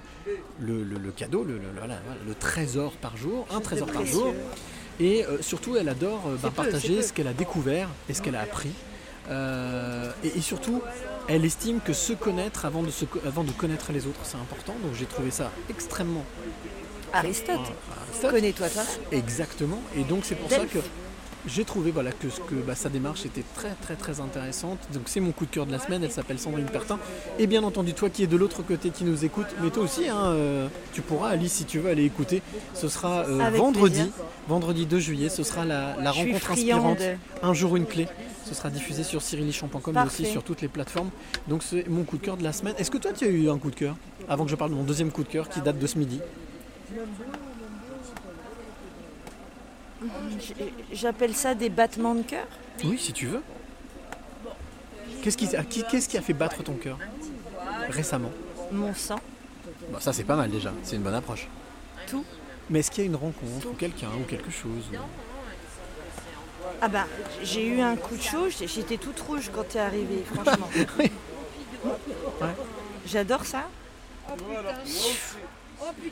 le, 0.60 0.84
le- 0.84 0.98
le 1.00 1.12
cadeau, 1.12 1.44
le, 1.44 1.60
voilà, 1.78 1.96
trésor 2.40 2.92
par 2.94 3.18
jour, 3.18 3.46
un 3.54 3.60
trésor 3.60 3.88
par 3.92 4.06
jour. 4.06 4.34
Et 5.00 5.26
euh, 5.26 5.42
surtout, 5.42 5.76
elle 5.76 5.90
adore 5.90 6.22
bah, 6.42 6.50
peu, 6.50 6.52
partager 6.52 7.02
ce 7.02 7.12
qu'elle 7.12 7.28
a 7.28 7.34
découvert 7.34 7.90
et 8.08 8.14
ce 8.14 8.22
qu'elle 8.22 8.36
a 8.36 8.42
appris. 8.42 8.72
Euh, 9.30 10.12
et, 10.24 10.38
et 10.38 10.42
surtout, 10.42 10.82
elle 11.28 11.46
estime 11.46 11.80
que 11.82 11.94
se 11.94 12.14
connaître 12.14 12.66
avant 12.66 12.84
de, 12.84 12.92
se 12.92 13.06
co- 13.06 13.20
avant 13.26 13.44
de 13.44 13.52
connaître 13.52 13.92
les 13.92 14.06
autres, 14.08 14.20
c'est 14.24 14.38
important. 14.38 14.74
Donc 14.84 14.94
j'ai 14.94 15.06
trouvé 15.06 15.32
ça 15.32 15.52
extrêmement. 15.70 16.24
Aristote. 17.14 17.60
Aristote. 18.08 18.32
Connais-toi 18.32 18.70
toi. 18.70 18.84
Exactement. 19.12 19.82
Et 19.96 20.04
donc 20.04 20.22
c'est 20.26 20.36
pour 20.36 20.50
ça 20.50 20.66
que 20.66 20.80
j'ai 21.48 21.66
trouvé 21.66 21.92
voilà, 21.92 22.12
que, 22.12 22.28
que 22.28 22.56
bah, 22.56 22.76
sa 22.76 22.90
démarche 22.90 23.26
était 23.26 23.44
très 23.56 23.74
très 23.82 23.96
très 23.96 24.20
intéressante. 24.20 24.80
Donc 24.94 25.04
c'est 25.06 25.20
mon 25.20 25.32
coup 25.32 25.46
de 25.46 25.52
cœur 25.52 25.66
de 25.66 25.72
la 25.72 25.80
semaine, 25.80 26.04
elle 26.04 26.12
s'appelle 26.12 26.40
Sandrine 26.40 26.66
Pertin. 26.66 27.00
Et 27.40 27.48
bien 27.48 27.64
entendu 27.64 27.94
toi 27.94 28.10
qui 28.10 28.24
es 28.24 28.28
de 28.28 28.38
l'autre 28.38 28.64
côté 28.64 28.90
qui 28.90 29.04
nous 29.04 29.26
écoute, 29.26 29.48
mais 29.62 29.70
toi 29.70 29.84
aussi, 29.84 30.08
hein, 30.08 30.26
euh, 30.26 30.68
tu 30.94 31.02
pourras 31.02 31.30
Alice 31.30 31.54
si 31.54 31.66
tu 31.66 31.80
veux 31.80 31.90
aller 31.90 32.06
écouter. 32.06 32.42
Ce 32.74 32.88
sera 32.88 33.26
euh, 33.28 33.50
vendredi, 33.52 33.96
plaisir. 33.96 34.14
vendredi 34.48 34.86
2 34.86 35.00
juillet, 35.00 35.30
ce 35.30 35.44
sera 35.44 35.66
la, 35.66 35.96
rencontre 36.12 36.52
inspirante. 36.52 37.00
Un 37.44 37.54
jour 37.54 37.76
une 37.76 37.86
clé. 37.86 38.08
Ce 38.46 38.54
sera 38.54 38.70
diffusé 38.70 39.04
sur 39.04 39.22
cyrilichamp.com 39.24 39.94
mais 39.96 40.06
aussi 40.06 40.26
sur 40.26 40.44
toutes 40.44 40.62
les 40.62 40.68
plateformes. 40.68 41.10
Donc 41.48 41.64
c'est 41.64 41.88
mon 41.90 42.04
coup 42.04 42.18
de 42.18 42.24
cœur 42.24 42.38
de 42.38 42.44
la 42.44 42.54
semaine. 42.54 42.76
Est-ce 42.78 42.92
que 42.92 42.98
toi 42.98 43.12
tu 43.12 43.26
as 43.26 43.30
eu 43.30 43.50
un 43.50 43.58
coup 43.58 43.72
de 43.72 43.76
cœur 43.76 43.96
Avant 44.30 44.46
que 44.46 44.52
je 44.52 44.56
parle 44.56 44.72
de 44.72 44.76
mon 44.76 44.84
deuxième 44.84 45.12
coup 45.12 45.24
de 45.24 45.30
cœur 45.30 45.50
qui 45.50 45.62
date 45.62 45.80
de 45.80 45.88
ce 45.88 45.98
midi? 45.98 46.20
J'appelle 50.92 51.34
ça 51.36 51.56
des 51.56 51.70
battements 51.70 52.16
de 52.16 52.22
cœur. 52.24 52.46
Oui, 52.84 52.98
si 53.00 53.14
tu 53.14 53.28
veux. 53.28 53.42
Qu'est-ce 55.24 55.38
qui, 55.38 55.48
qui- 55.70 55.84
qu'est-ce 55.84 56.08
qui 56.10 56.18
a 56.18 56.22
fait 56.22 56.34
battre 56.34 56.62
ton 56.64 56.74
cœur 56.74 56.98
récemment? 57.90 58.32
Mon 58.72 58.94
sang. 58.94 59.20
Bon, 59.90 60.00
ça 60.00 60.14
c'est 60.14 60.24
pas 60.24 60.36
mal 60.36 60.50
déjà, 60.52 60.72
c'est 60.84 60.96
une 60.96 61.02
bonne 61.04 61.14
approche. 61.16 61.48
Tout. 62.08 62.24
Mais 62.70 62.80
est-ce 62.80 62.92
qu'il 62.92 63.04
y 63.04 63.08
a 63.08 63.10
une 63.10 63.16
rencontre 63.16 63.68
ou 63.68 63.74
quelqu'un 63.74 64.10
ou 64.20 64.24
quelque 64.24 64.52
chose? 64.52 64.84
Ou- 64.94 64.98
Ah 66.82 66.88
bah, 66.88 67.06
j'ai 67.44 67.66
eu 67.66 67.82
un 67.82 67.96
coup 67.96 68.16
de 68.18 68.22
chaud, 68.22 68.50
j'étais- 68.50 68.68
j'étais 68.68 68.98
toute 68.98 69.20
rouge 69.20 69.50
quand 69.54 69.68
t'es 69.68 69.80
arrivé, 69.80 70.24
franchement. 70.34 70.68
J'adore 73.08 73.46
ça. 73.46 73.64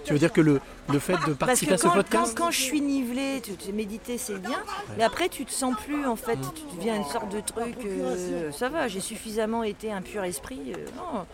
Tu 0.05 0.13
veux 0.13 0.19
dire 0.19 0.31
que 0.33 0.41
le, 0.41 0.59
le 0.91 0.99
fait 0.99 1.13
de 1.13 1.17
Parce 1.17 1.27
que 1.31 1.33
participer 1.33 1.73
à 1.73 1.77
ce 1.77 1.87
podcast 1.87 2.33
quand, 2.37 2.45
quand 2.45 2.51
je 2.51 2.59
suis 2.61 2.81
nivelée, 2.81 3.41
tu, 3.43 3.53
tu- 3.55 3.71
méditer 3.73 4.17
c'est 4.17 4.39
bien, 4.39 4.61
mais 4.97 5.03
après 5.03 5.29
tu 5.29 5.45
te 5.45 5.51
sens 5.51 5.75
plus 5.85 6.05
en 6.05 6.15
fait, 6.15 6.37
tu 6.55 6.77
deviens 6.77 6.95
une 6.95 7.05
sorte 7.05 7.29
de 7.29 7.39
truc, 7.39 7.75
euh, 7.85 8.51
ça 8.51 8.69
va, 8.69 8.87
j'ai 8.87 8.99
suffisamment 8.99 9.63
été 9.63 9.91
un 9.91 10.01
pur 10.01 10.23
esprit. 10.23 10.73
euh, 10.73 10.85
non. 10.97 11.25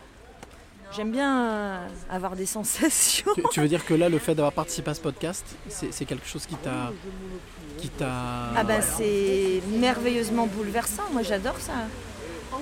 J'aime 0.96 1.12
bien 1.12 1.46
euh, 1.46 1.88
avoir 2.10 2.36
des 2.36 2.48
sensations. 2.48 3.32
tu, 3.36 3.44
tu 3.52 3.60
veux 3.62 3.68
dire 3.68 3.86
que 3.86 3.94
là, 3.94 4.10
le 4.10 4.18
fait 4.18 4.34
d'avoir 4.34 4.54
participé 4.54 4.90
à 4.90 4.94
ce 4.96 5.02
podcast, 5.02 5.46
c'est, 5.70 6.06
quelque 6.06 6.26
chose 6.28 6.46
qui 6.48 6.56
t'a. 6.56 6.92
qui 7.78 7.90
t'a. 7.90 8.08
Ah 8.58 8.64
bah 8.64 8.82
c'est 8.82 9.62
merveilleusement 9.70 10.48
bouleversant, 10.48 11.04
moi 11.12 11.22
j'adore 11.22 11.60
ça. 11.60 11.74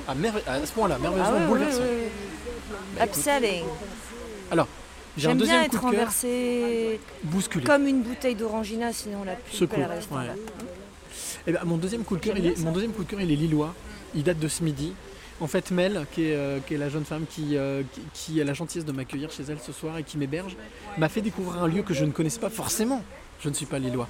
Ah, 0.08 0.14
à 0.48 0.66
ce 0.66 0.72
point-là, 0.74 0.98
merveilleusement 1.00 1.38
Ah 1.38 1.42
ouais, 1.42 1.48
bouleversant. 1.48 1.80
ouais, 1.82 2.10
ouais. 3.00 3.04
Upsetting. 3.06 3.64
Alors, 4.52 4.68
j'ai 5.18 5.28
un 5.30 5.36
bien 5.36 5.64
être 5.64 5.74
de 5.74 5.78
renversé 5.78 7.00
Bousculé. 7.24 7.66
comme 7.66 7.88
une 7.88 8.02
bouteille 8.02 8.36
d'orangina, 8.36 8.94
sinon 8.94 9.24
la 9.24 9.34
reste 9.88 10.12
en 10.12 10.18
ouais. 10.18 10.28
bas. 10.28 10.34
Eh 11.48 11.52
ben, 11.52 11.62
mon 11.66 11.78
deuxième 11.78 12.04
coup 12.04 12.16
de 12.16 12.22
cœur, 12.22 12.38
il 12.38 12.46
est, 12.46 12.60
mon 12.60 12.72
deuxième 12.72 12.92
coup 12.92 13.04
de 13.04 13.10
cœur, 13.10 13.22
il 13.22 13.32
est 13.32 13.36
lillois. 13.36 13.74
Il 14.16 14.24
date 14.24 14.40
de 14.40 14.48
ce 14.48 14.64
midi. 14.64 14.94
En 15.40 15.48
fait, 15.48 15.72
Mel, 15.72 16.06
qui 16.12 16.26
est, 16.26 16.36
euh, 16.36 16.60
qui 16.66 16.74
est 16.74 16.78
la 16.78 16.90
jeune 16.90 17.06
femme 17.06 17.26
qui, 17.30 17.58
euh, 17.58 17.84
qui, 17.94 18.02
qui 18.14 18.42
a 18.42 18.44
la 18.44 18.54
gentillesse 18.54 18.86
de 18.86 18.92
m'accueillir 18.92 19.32
chez 19.32 19.44
elle 19.44 19.60
ce 19.60 19.72
soir 19.72 19.98
et 19.98 20.04
qui 20.04 20.18
m'héberge, 20.18 20.56
m'a 20.98 21.10
fait 21.10 21.22
découvrir 21.22 21.62
un 21.62 21.68
lieu 21.68 21.84
que 21.84 21.94
je 21.94 22.06
ne 22.06 22.12
connaissais 22.12 22.40
pas 22.40 22.50
forcément. 22.50 23.04
Je 23.42 23.50
ne 23.50 23.54
suis 23.54 23.68
pas 23.68 23.78
lillois. 23.80 24.08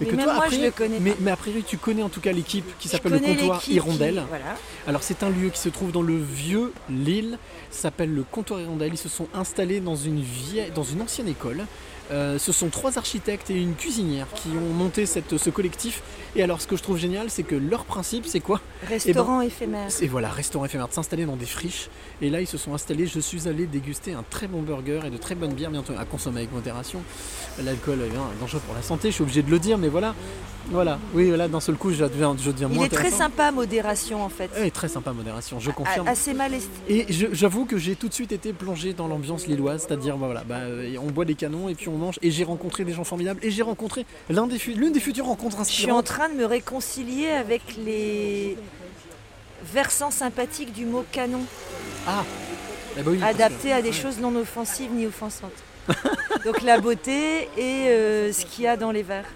Mais 0.00 0.06
que 0.06 0.14
même 0.16 0.24
toi, 0.24 0.34
moi, 0.34 0.44
après- 0.44 0.56
je 0.56 0.62
le 0.62 0.70
connais 0.70 1.00
mais, 1.00 1.10
pas. 1.12 1.16
mais 1.20 1.30
a 1.30 1.36
priori, 1.36 1.62
tu 1.66 1.78
connais 1.78 2.02
en 2.02 2.08
tout 2.08 2.20
cas 2.20 2.32
l'équipe 2.32 2.66
qui 2.78 2.88
s'appelle 2.88 3.12
le 3.12 3.18
comptoir 3.20 3.60
qui- 3.62 3.74
Hirondelle. 3.74 4.22
Voilà. 4.28 4.44
Alors 4.86 5.02
c'est 5.02 5.22
un 5.22 5.30
lieu 5.30 5.48
qui 5.48 5.58
se 5.60 5.68
trouve 5.70 5.90
dans 5.92 6.02
le 6.02 6.16
vieux 6.16 6.72
Lille, 6.90 7.38
s'appelle 7.70 8.12
le 8.14 8.22
comptoir 8.22 8.60
Hirondelle. 8.60 8.92
Ils 8.92 8.98
se 8.98 9.08
sont 9.08 9.28
installés 9.34 9.80
dans 9.80 9.96
une, 9.96 10.20
vieille, 10.20 10.70
dans 10.74 10.82
une 10.84 11.00
ancienne 11.02 11.28
école. 11.28 11.64
Euh, 12.12 12.38
ce 12.38 12.52
sont 12.52 12.68
trois 12.68 12.98
architectes 12.98 13.50
et 13.50 13.60
une 13.60 13.74
cuisinière 13.74 14.26
qui 14.34 14.48
ont 14.50 14.72
monté 14.74 15.06
cette, 15.06 15.38
ce 15.38 15.50
collectif. 15.50 16.02
Et 16.36 16.42
alors 16.42 16.60
ce 16.60 16.66
que 16.66 16.76
je 16.76 16.82
trouve 16.82 16.98
génial, 16.98 17.30
c'est 17.30 17.42
que 17.42 17.54
leur 17.56 17.84
principe, 17.84 18.26
c'est 18.26 18.40
quoi? 18.40 18.60
Restaurant 18.88 19.40
Eh 19.40 19.44
ben, 19.44 19.48
éphémère. 19.48 19.88
Et 20.00 20.06
voilà, 20.06 20.28
restaurant 20.28 20.64
éphémère, 20.66 20.88
de 20.88 20.92
s'installer 20.92 21.24
dans 21.26 21.36
des 21.36 21.46
friches. 21.46 21.88
Et 22.22 22.30
là, 22.30 22.40
ils 22.40 22.46
se 22.46 22.58
sont 22.58 22.74
installés. 22.74 23.06
Je 23.06 23.18
suis 23.20 23.48
allé 23.48 23.66
déguster 23.66 24.12
un 24.12 24.24
très 24.28 24.46
bon 24.46 24.62
burger 24.62 25.00
et 25.06 25.10
de 25.10 25.16
très 25.16 25.34
bonnes 25.34 25.54
bières, 25.54 25.70
bientôt 25.70 25.94
à 25.98 26.04
consommer 26.04 26.38
avec 26.38 26.52
modération. 26.52 27.02
L'alcool 27.64 28.00
est 28.02 28.10
bien 28.10 28.22
dangereux 28.40 28.60
pour 28.66 28.74
la 28.74 28.82
santé, 28.82 29.08
je 29.08 29.14
suis 29.14 29.22
obligé 29.22 29.42
de 29.42 29.50
le 29.50 29.58
dire, 29.58 29.78
mais 29.78 29.88
voilà. 29.88 30.14
Voilà, 30.68 30.98
oui, 31.14 31.30
là, 31.30 31.46
d'un 31.46 31.60
seul 31.60 31.76
coup, 31.76 31.92
je 31.92 32.02
deviens, 32.04 32.34
je 32.36 32.50
deviens 32.50 32.68
Il 32.68 32.74
moins 32.74 32.86
est 32.86 32.88
très 32.88 33.12
sympa, 33.12 33.52
modération 33.52 34.24
en 34.24 34.28
fait. 34.28 34.50
Eh, 34.60 34.68
très 34.72 34.88
sympa, 34.88 35.12
modération, 35.12 35.60
je 35.60 35.70
confirme. 35.70 36.08
A- 36.08 36.10
Assez 36.10 36.34
mal 36.34 36.52
est- 36.54 36.68
Et 36.88 37.06
j'avoue 37.32 37.66
que 37.66 37.78
j'ai 37.78 37.94
tout 37.94 38.08
de 38.08 38.12
suite 38.14 38.32
été 38.32 38.52
plongé 38.52 38.92
dans 38.92 39.06
l'ambiance 39.06 39.46
lilloise, 39.46 39.84
c'est-à-dire 39.86 40.16
bah, 40.16 40.26
voilà, 40.26 40.42
bah, 40.42 40.58
on 41.00 41.06
boit 41.12 41.24
des 41.24 41.36
canons 41.36 41.68
et 41.68 41.76
puis 41.76 41.88
on 41.88 41.95
mange. 41.96 42.18
Et 42.22 42.30
j'ai 42.30 42.44
rencontré 42.44 42.84
des 42.84 42.92
gens 42.92 43.04
formidables. 43.04 43.40
Et 43.44 43.50
j'ai 43.50 43.62
rencontré 43.62 44.06
l'un 44.30 44.46
des 44.46 44.58
l'une 44.74 44.92
des 44.92 45.00
futures 45.00 45.26
rencontres 45.26 45.58
Je 45.60 45.64
suis 45.64 45.82
inspirantes. 45.84 45.98
en 45.98 46.02
train 46.02 46.28
de 46.28 46.34
me 46.34 46.44
réconcilier 46.46 47.28
avec 47.30 47.62
les 47.84 48.56
versants 49.72 50.10
sympathiques 50.10 50.72
du 50.72 50.84
mot 50.86 51.04
canon, 51.12 51.40
Ah, 52.06 52.24
eh 52.98 53.02
oui, 53.06 53.18
que- 53.18 53.24
adapté 53.24 53.72
à 53.72 53.82
des 53.82 53.92
choses 53.92 54.18
non 54.20 54.34
offensives 54.36 54.92
ni 54.92 55.06
offensantes. 55.06 55.50
Donc 56.44 56.62
la 56.62 56.78
beauté 56.80 57.48
et 57.56 57.88
euh, 57.88 58.32
ce 58.32 58.44
qu'il 58.44 58.64
y 58.64 58.66
a 58.66 58.76
dans 58.76 58.90
les 58.92 59.02
verres. 59.02 59.28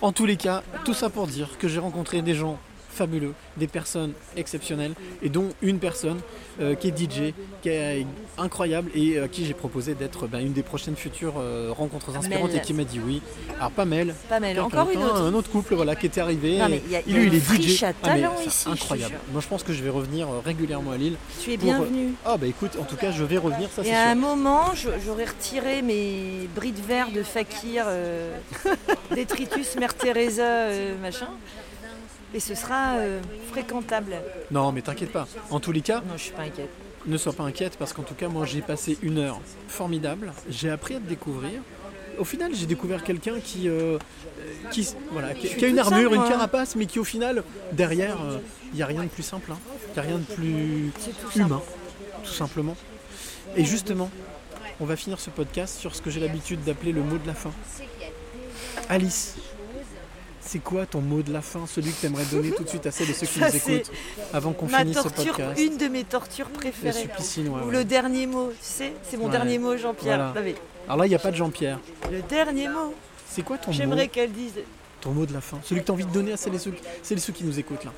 En 0.00 0.10
tous 0.12 0.26
les 0.26 0.36
cas, 0.36 0.62
tout 0.84 0.94
ça 0.94 1.08
pour 1.10 1.26
dire 1.26 1.56
que 1.58 1.68
j'ai 1.68 1.78
rencontré 1.78 2.22
des 2.22 2.34
gens 2.34 2.58
fabuleux, 2.92 3.32
des 3.56 3.66
personnes 3.66 4.12
exceptionnelles, 4.36 4.92
et 5.22 5.28
dont 5.28 5.48
une 5.62 5.78
personne 5.78 6.20
euh, 6.60 6.74
qui 6.74 6.88
est 6.88 6.96
DJ, 6.98 7.32
qui 7.62 7.70
est 7.70 8.06
incroyable, 8.38 8.90
et 8.94 9.18
à 9.18 9.28
qui 9.28 9.44
j'ai 9.46 9.54
proposé 9.54 9.94
d'être 9.94 10.26
ben, 10.26 10.40
une 10.40 10.52
des 10.52 10.62
prochaines 10.62 10.96
futures 10.96 11.34
euh, 11.38 11.70
rencontres 11.76 12.14
inspirantes, 12.16 12.54
et 12.54 12.60
qui 12.60 12.74
m'a 12.74 12.84
dit 12.84 13.00
oui. 13.04 13.22
Alors 13.58 13.70
pas 13.70 13.84
Mel, 13.84 14.14
Pas 14.28 14.40
mal. 14.40 14.50
quelqu'un 14.54 14.64
Encore 14.64 14.90
une 14.90 15.02
autre. 15.02 15.22
Un 15.22 15.34
autre 15.34 15.50
couple 15.50 15.74
voilà, 15.74 15.96
qui 15.96 16.06
était 16.06 16.20
arrivé. 16.20 16.58
Non, 16.58 16.68
mais 16.68 16.76
et 16.76 16.82
il 16.86 16.92
y 16.92 16.96
a- 16.96 17.02
il 17.06 17.12
y 17.12 17.16
a 17.16 17.20
lui, 17.20 17.26
il 17.28 17.34
est 17.34 17.40
DJ. 17.40 17.82
à 17.84 17.92
Ah, 18.02 18.14
mais 18.14 18.46
ici, 18.46 18.68
incroyable. 18.68 19.14
Moi, 19.32 19.40
je 19.40 19.48
pense 19.48 19.62
que 19.62 19.72
je 19.72 19.82
vais 19.82 19.90
revenir 19.90 20.28
euh, 20.28 20.40
régulièrement 20.44 20.90
à 20.92 20.96
Lille. 20.96 21.16
Tu 21.40 21.52
es 21.52 21.58
pour, 21.58 21.70
euh, 21.70 21.76
bienvenue. 21.78 22.12
Ah 22.24 22.36
bah 22.36 22.46
écoute, 22.46 22.72
en 22.80 22.84
tout 22.84 22.96
cas, 22.96 23.10
je 23.10 23.24
vais 23.24 23.38
revenir, 23.38 23.68
ça 23.74 23.82
c'est 23.82 23.90
Et 23.90 23.94
à 23.94 24.10
un 24.10 24.12
sûr. 24.12 24.20
moment, 24.20 24.72
j'aurais 25.04 25.24
retiré 25.24 25.80
mes 25.82 26.48
bris 26.54 26.72
de 26.72 26.80
verre 26.82 27.10
de 27.10 27.22
fakir, 27.22 27.84
euh, 27.86 28.36
détritus, 29.14 29.76
Mère 29.76 29.94
Teresa, 29.94 30.42
euh, 30.42 30.94
machin. 31.00 31.28
Et 32.34 32.40
ce 32.40 32.54
sera 32.54 32.96
euh, 32.96 33.20
fréquentable. 33.50 34.14
Non, 34.50 34.72
mais 34.72 34.82
t'inquiète 34.82 35.12
pas. 35.12 35.26
En 35.50 35.60
tous 35.60 35.72
les 35.72 35.80
cas, 35.82 36.00
Non, 36.00 36.16
je 36.16 36.22
suis 36.22 36.32
pas 36.32 36.42
inquiète. 36.42 36.70
ne 37.06 37.16
sois 37.16 37.32
pas 37.32 37.44
inquiète 37.44 37.76
parce 37.78 37.92
qu'en 37.92 38.02
tout 38.02 38.14
cas, 38.14 38.28
moi, 38.28 38.46
j'ai 38.46 38.62
passé 38.62 38.98
une 39.02 39.18
heure 39.18 39.40
formidable. 39.68 40.32
J'ai 40.48 40.70
appris 40.70 40.94
à 40.94 40.98
te 41.00 41.08
découvrir. 41.08 41.60
Au 42.18 42.24
final, 42.24 42.54
j'ai 42.54 42.66
découvert 42.66 43.02
quelqu'un 43.02 43.40
qui, 43.40 43.68
euh, 43.68 43.98
qui, 44.70 44.88
voilà, 45.10 45.34
qui, 45.34 45.64
a 45.64 45.68
une 45.68 45.78
armure, 45.78 46.10
simple, 46.10 46.22
une 46.22 46.30
carapace, 46.30 46.76
mais 46.76 46.86
qui 46.86 46.98
au 46.98 47.04
final, 47.04 47.42
derrière, 47.72 48.18
il 48.72 48.76
n'y 48.76 48.82
a 48.82 48.86
rien 48.86 49.02
de 49.02 49.08
plus 49.08 49.22
simple. 49.22 49.52
Il 49.88 49.92
n'y 49.94 49.98
a 49.98 50.02
rien 50.02 50.18
de 50.18 50.34
plus 50.34 50.92
tout 50.94 51.38
humain, 51.38 51.62
tout 52.22 52.32
simplement. 52.32 52.76
Et 53.56 53.64
justement, 53.64 54.10
on 54.80 54.84
va 54.84 54.96
finir 54.96 55.20
ce 55.20 55.30
podcast 55.30 55.78
sur 55.78 55.94
ce 55.94 56.02
que 56.02 56.10
j'ai 56.10 56.20
l'habitude 56.20 56.64
d'appeler 56.64 56.92
le 56.92 57.02
mot 57.02 57.16
de 57.16 57.26
la 57.26 57.34
fin. 57.34 57.52
Alice, 58.88 59.36
c'est 60.52 60.58
quoi 60.58 60.84
ton 60.84 61.00
mot 61.00 61.22
de 61.22 61.32
la 61.32 61.40
fin, 61.40 61.66
celui 61.66 61.90
que 61.92 62.00
tu 62.00 62.06
aimerais 62.06 62.24
donner 62.26 62.50
tout 62.50 62.62
de 62.62 62.68
suite 62.68 62.86
à 62.86 62.90
celles 62.90 63.08
et 63.08 63.14
ceux 63.14 63.26
qui 63.26 63.38
Ça, 63.38 63.48
nous 63.48 63.56
écoutent 63.56 63.90
avant 64.34 64.52
qu'on 64.52 64.68
finisse 64.68 64.98
ce 64.98 65.02
torture, 65.04 65.34
podcast 65.36 65.60
une 65.60 65.76
de 65.78 65.88
mes 65.88 66.04
tortures 66.04 66.48
Le 66.52 66.58
préférées. 66.58 67.08
ouais. 67.38 67.70
le 67.70 67.84
dernier 67.84 68.26
mot, 68.26 68.50
tu 68.50 68.56
sais, 68.60 68.92
c'est 69.02 69.16
mon 69.16 69.24
Ouais. 69.26 69.30
dernier 69.30 69.58
mot, 69.58 69.76
Jean-Pierre. 69.76 70.32
Voilà. 70.34 70.50
Alors 70.86 70.96
là, 70.98 71.06
il 71.06 71.08
n'y 71.08 71.14
a 71.14 71.18
pas 71.18 71.30
de 71.30 71.36
Jean-Pierre. 71.36 71.78
Le 72.10 72.20
dernier 72.22 72.68
mot. 72.68 72.92
C'est 73.30 73.42
quoi 73.42 73.56
ton 73.56 73.70
mot 73.70 73.76
J'aimerais 73.76 74.08
qu'elle 74.08 74.32
dise. 74.32 74.54
Ton 75.00 75.12
mot 75.12 75.24
de 75.24 75.32
la 75.32 75.40
fin 75.40 75.58
Celui 75.64 75.80
que 75.80 75.86
tu 75.86 75.90
as 75.90 75.94
envie 75.94 76.04
de 76.04 76.12
donner 76.12 76.32
à 76.32 76.36
celles 76.36 76.54
et 76.54 76.58
ceux, 76.58 76.74
celles 77.02 77.16
et 77.18 77.20
ceux 77.20 77.32
qui 77.32 77.44
nous 77.44 77.58
écoutent 77.58 77.84
là 77.84 77.92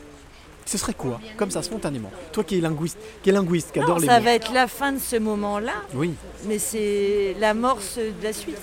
Ce 0.64 0.78
serait 0.78 0.94
quoi 0.94 1.20
Comme 1.36 1.50
ça, 1.50 1.60
spontanément. 1.62 2.10
Toi 2.32 2.44
qui 2.44 2.56
es 2.58 2.60
linguiste, 2.60 2.98
qui, 3.22 3.30
est 3.30 3.32
linguiste, 3.32 3.72
qui 3.72 3.80
Non, 3.80 3.84
adore 3.86 3.98
les 3.98 4.06
ça 4.06 4.18
mots. 4.20 4.24
va 4.26 4.32
être 4.34 4.52
la 4.52 4.68
fin 4.68 4.92
de 4.92 5.00
ce 5.00 5.16
moment-là, 5.16 5.72
Oui, 5.92 6.14
mais 6.46 6.58
c'est 6.60 7.34
l'amorce 7.40 7.96
de 7.98 8.12
la 8.22 8.32
suite. 8.32 8.58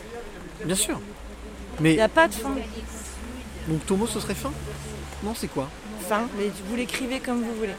bien 0.66 0.76
sûr. 0.76 1.00
Il 1.80 1.84
Mais 1.84 1.94
n'y 1.96 2.00
a 2.02 2.08
pas 2.10 2.28
de 2.30 2.34
fin. 2.34 2.56
Donc 3.68 3.86
ton 3.86 3.98
mot, 3.98 4.08
ce 4.08 4.20
serait 4.20 4.36
fin? 4.36 4.52
Non, 5.24 5.34
c'est 5.36 5.48
quoi? 5.48 5.70
Fin, 6.08 6.28
mais 6.38 6.52
vous 6.68 6.76
l'écrivez 6.76 7.20
comme 7.20 7.42
vous 7.42 7.56
voulez. 7.56 7.76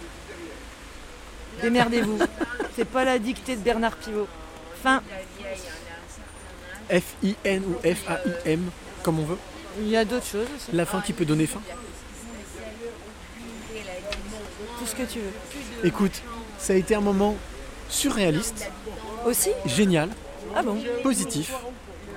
Démerdez-vous. 1.60 2.18
c'est 2.76 2.84
pas 2.84 3.04
la 3.04 3.18
dictée 3.18 3.56
de 3.56 3.60
Bernard 3.60 3.96
Pivot. 3.96 4.28
Fin. 4.82 5.02
F-I-N 6.90 7.62
ou 7.66 7.74
F-A-I-M, 7.94 8.70
comme 9.02 9.20
on 9.20 9.24
veut. 9.24 9.38
Il 9.80 9.88
y 9.88 9.96
a 9.96 10.04
d'autres 10.04 10.26
choses 10.26 10.46
aussi. 10.56 10.72
La 10.72 10.84
fin 10.86 11.00
qui 11.00 11.12
peut 11.12 11.24
donner 11.24 11.46
fin. 11.46 11.60
Tout 14.78 14.86
ce 14.86 14.94
que 14.94 15.02
tu 15.02 15.18
veux. 15.20 15.86
Écoute, 15.86 16.22
ça 16.58 16.72
a 16.74 16.76
été 16.76 16.94
un 16.94 17.00
moment 17.00 17.36
surréaliste, 17.88 18.70
Aussi? 19.26 19.50
Génial, 19.66 20.10
Ah 20.56 20.62
bon? 20.62 20.78
Positif, 21.02 21.52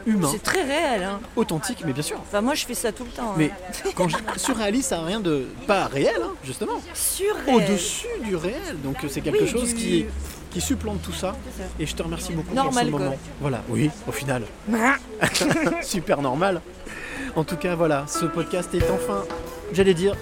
humain, 0.06 0.30
C'est 0.32 0.42
très 0.44 0.64
réel. 0.64 1.04
Hein. 1.04 1.20
authentique, 1.36 1.84
mais 1.86 1.94
bien 1.94 2.04
sûr. 2.04 2.18
Enfin, 2.22 2.42
moi, 2.42 2.54
je 2.56 2.66
fais 2.66 2.74
ça 2.74 2.92
tout 2.92 3.04
le 3.04 3.10
temps. 3.10 3.30
hein. 3.32 3.36
Mais 3.38 3.52
quand 3.96 4.08
je 4.08 4.18
surréaliste, 4.38 4.90
ça 4.90 4.98
n'a 4.98 5.04
rien 5.06 5.20
de 5.20 5.46
pas 5.68 5.86
réel, 5.88 6.16
hein, 6.24 6.32
justement. 6.44 6.82
Surréel. 6.94 7.56
Au-dessus 7.56 8.08
du 8.24 8.36
réel. 8.36 8.78
Donc 8.84 8.98
c'est 9.10 9.22
quelque 9.22 9.44
Oui, 9.44 9.48
chose 9.50 9.70
du- 9.74 9.76
qui, 9.76 10.06
qui 10.52 10.62
supplante 10.62 11.02
tout 11.02 11.14
ça. 11.14 11.36
Et 11.80 11.86
je 11.86 11.96
te 11.96 12.04
remercie 12.04 12.34
beaucoup 12.34 12.54
Normal, 12.54 12.90
pour 12.90 13.00
ce 13.00 13.04
quoi. 13.04 13.12
moment. 13.12 13.22
Voilà, 13.42 13.62
oui, 13.70 13.90
au 14.08 14.12
final. 14.12 14.44
Super 15.82 16.22
normal. 16.22 16.62
En 17.36 17.44
tout 17.44 17.58
cas, 17.58 17.76
voilà, 17.76 18.06
ce 18.08 18.26
podcast 18.26 18.74
est 18.74 18.84
enfin, 18.92 19.24
j'allais 19.74 19.94
dire, 19.94 20.16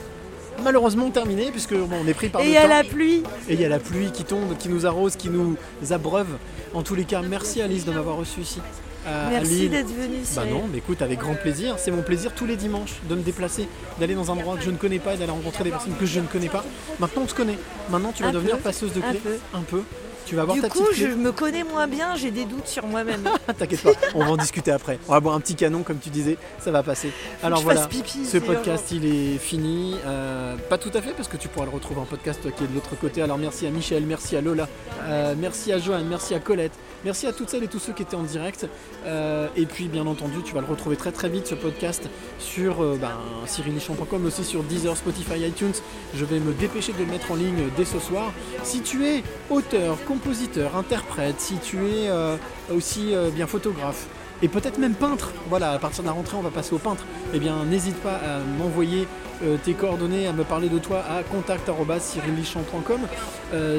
malheureusement 0.63 1.09
terminé, 1.11 1.51
puisque 1.51 1.75
bon, 1.75 1.97
on 2.03 2.07
est 2.07 2.13
pris 2.13 2.29
par 2.29 2.41
Et 2.41 2.45
le 2.45 2.49
il 2.49 2.53
y 2.53 2.57
a 2.57 2.63
temps. 2.63 2.69
la 2.69 2.83
pluie. 2.83 3.23
Et 3.49 3.53
il 3.53 3.61
y 3.61 3.65
a 3.65 3.69
la 3.69 3.79
pluie 3.79 4.11
qui 4.11 4.23
tombe, 4.23 4.57
qui 4.57 4.69
nous 4.69 4.85
arrose, 4.85 5.15
qui 5.15 5.29
nous 5.29 5.55
abreuve. 5.91 6.27
En 6.73 6.81
tous 6.81 6.95
les 6.95 7.03
cas, 7.05 7.21
merci 7.21 7.61
Alice 7.61 7.85
de 7.85 7.91
m'avoir 7.91 8.15
reçu 8.17 8.41
ici. 8.41 8.59
À, 9.05 9.27
à 9.27 9.29
Merci 9.29 9.51
Lille. 9.53 9.69
d'être 9.71 9.87
venu. 9.93 10.17
Bah 10.35 10.45
non, 10.45 10.63
mais 10.71 10.77
écoute, 10.79 11.01
avec 11.01 11.19
grand 11.19 11.35
plaisir. 11.35 11.75
C'est 11.77 11.91
mon 11.91 12.01
plaisir 12.03 12.33
tous 12.33 12.45
les 12.45 12.55
dimanches 12.55 12.95
de 13.09 13.15
me 13.15 13.21
déplacer, 13.21 13.67
d'aller 13.99 14.15
dans 14.15 14.31
un 14.31 14.35
endroit 14.35 14.55
que 14.57 14.63
je 14.63 14.71
ne 14.71 14.77
connais 14.77 14.99
pas 14.99 15.13
et 15.15 15.17
d'aller 15.17 15.31
rencontrer 15.31 15.63
des 15.65 15.69
personnes 15.71 15.95
que 15.99 16.05
je 16.05 16.19
ne 16.19 16.27
connais 16.27 16.49
pas. 16.49 16.63
Maintenant, 16.99 17.23
on 17.23 17.27
se 17.27 17.35
connaît. 17.35 17.57
Maintenant, 17.89 18.11
tu 18.13 18.23
vas 18.23 18.29
Un 18.29 18.33
devenir 18.33 18.57
peu, 18.57 18.63
passeuse 18.63 18.93
de 18.93 18.99
un 19.01 19.09
clés. 19.11 19.19
peu. 19.19 19.37
Un 19.53 19.61
peu. 19.61 19.83
Tu 20.25 20.35
vas 20.35 20.43
avoir 20.43 20.55
Du 20.55 20.61
ta 20.61 20.69
coup, 20.69 20.85
petite 20.85 20.95
je 20.95 21.07
me 21.07 21.31
connais 21.31 21.63
moins 21.63 21.87
bien, 21.87 22.15
j'ai 22.15 22.31
des 22.31 22.45
doutes 22.45 22.67
sur 22.67 22.85
moi-même. 22.87 23.27
T'inquiète 23.57 23.81
pas, 23.81 23.91
on 24.15 24.19
va 24.19 24.31
en 24.31 24.37
discuter 24.37 24.71
après. 24.71 24.99
On 25.07 25.13
va 25.13 25.19
boire 25.19 25.35
un 25.35 25.39
petit 25.39 25.55
canon, 25.55 25.83
comme 25.83 25.99
tu 25.99 26.09
disais, 26.09 26.37
ça 26.59 26.71
va 26.71 26.83
passer. 26.83 27.11
Alors 27.41 27.61
voilà, 27.61 27.87
pipi, 27.87 28.25
ce 28.25 28.37
podcast 28.37 28.91
il 28.91 29.05
est 29.05 29.37
fini. 29.37 29.95
Euh, 30.05 30.55
pas 30.69 30.77
tout 30.77 30.91
à 30.93 31.01
fait, 31.01 31.11
parce 31.11 31.27
que 31.27 31.37
tu 31.37 31.47
pourras 31.47 31.65
le 31.65 31.71
retrouver 31.71 31.99
en 31.99 32.05
podcast 32.05 32.41
toi 32.41 32.51
qui 32.51 32.63
est 32.63 32.67
de 32.67 32.73
l'autre 32.73 32.95
côté. 32.99 33.21
Alors 33.21 33.37
merci 33.37 33.67
à 33.67 33.69
Michel, 33.69 34.03
merci 34.05 34.37
à 34.37 34.41
Lola, 34.41 34.67
euh, 35.03 35.35
merci 35.37 35.71
à 35.73 35.79
Joanne, 35.79 36.07
merci 36.07 36.33
à 36.33 36.39
Colette, 36.39 36.73
merci 37.03 37.27
à 37.27 37.33
toutes 37.33 37.49
celles 37.49 37.63
et 37.63 37.67
tous 37.67 37.79
ceux 37.79 37.93
qui 37.93 38.03
étaient 38.03 38.15
en 38.15 38.23
direct. 38.23 38.67
Euh, 39.05 39.47
et 39.55 39.65
puis 39.65 39.87
bien 39.87 40.07
entendu, 40.07 40.37
tu 40.45 40.53
vas 40.53 40.61
le 40.61 40.67
retrouver 40.67 40.95
très 40.95 41.11
très 41.11 41.29
vite 41.29 41.47
ce 41.47 41.55
podcast 41.55 42.09
sur 42.39 42.77
ben, 42.97 43.11
cyrilichamp.com, 43.45 44.21
mais 44.21 44.27
aussi 44.27 44.43
sur 44.43 44.63
Deezer, 44.63 44.95
Spotify, 44.95 45.39
iTunes. 45.45 45.73
Je 46.15 46.25
vais 46.25 46.39
me 46.39 46.53
dépêcher 46.53 46.93
de 46.93 46.99
le 46.99 47.05
mettre 47.05 47.31
en 47.31 47.35
ligne 47.35 47.69
dès 47.75 47.85
ce 47.85 47.99
soir. 47.99 48.31
Si 48.63 48.81
tu 48.81 49.05
es 49.05 49.23
auteur, 49.49 49.97
compositeur, 50.13 50.77
interprète, 50.77 51.39
si 51.39 51.55
tu 51.57 51.77
es 51.77 52.07
euh, 52.07 52.35
aussi 52.71 53.15
euh, 53.15 53.31
bien 53.31 53.47
photographe, 53.47 54.05
et 54.43 54.47
peut-être 54.47 54.77
même 54.77 54.93
peintre. 54.93 55.31
Voilà, 55.49 55.71
à 55.71 55.79
partir 55.79 56.03
de 56.03 56.07
la 56.07 56.13
rentrée, 56.13 56.37
on 56.37 56.41
va 56.41 56.51
passer 56.51 56.75
au 56.75 56.77
peintre. 56.77 57.03
Eh 57.33 57.39
bien, 57.39 57.65
n'hésite 57.65 57.95
pas 57.97 58.15
à 58.15 58.39
m'envoyer 58.59 59.07
euh, 59.43 59.57
tes 59.63 59.73
coordonnées, 59.73 60.27
à 60.27 60.33
me 60.33 60.43
parler 60.43 60.69
de 60.69 60.77
toi 60.77 60.99
à 60.99 61.23
contact.cyrilichamp.com. 61.23 62.99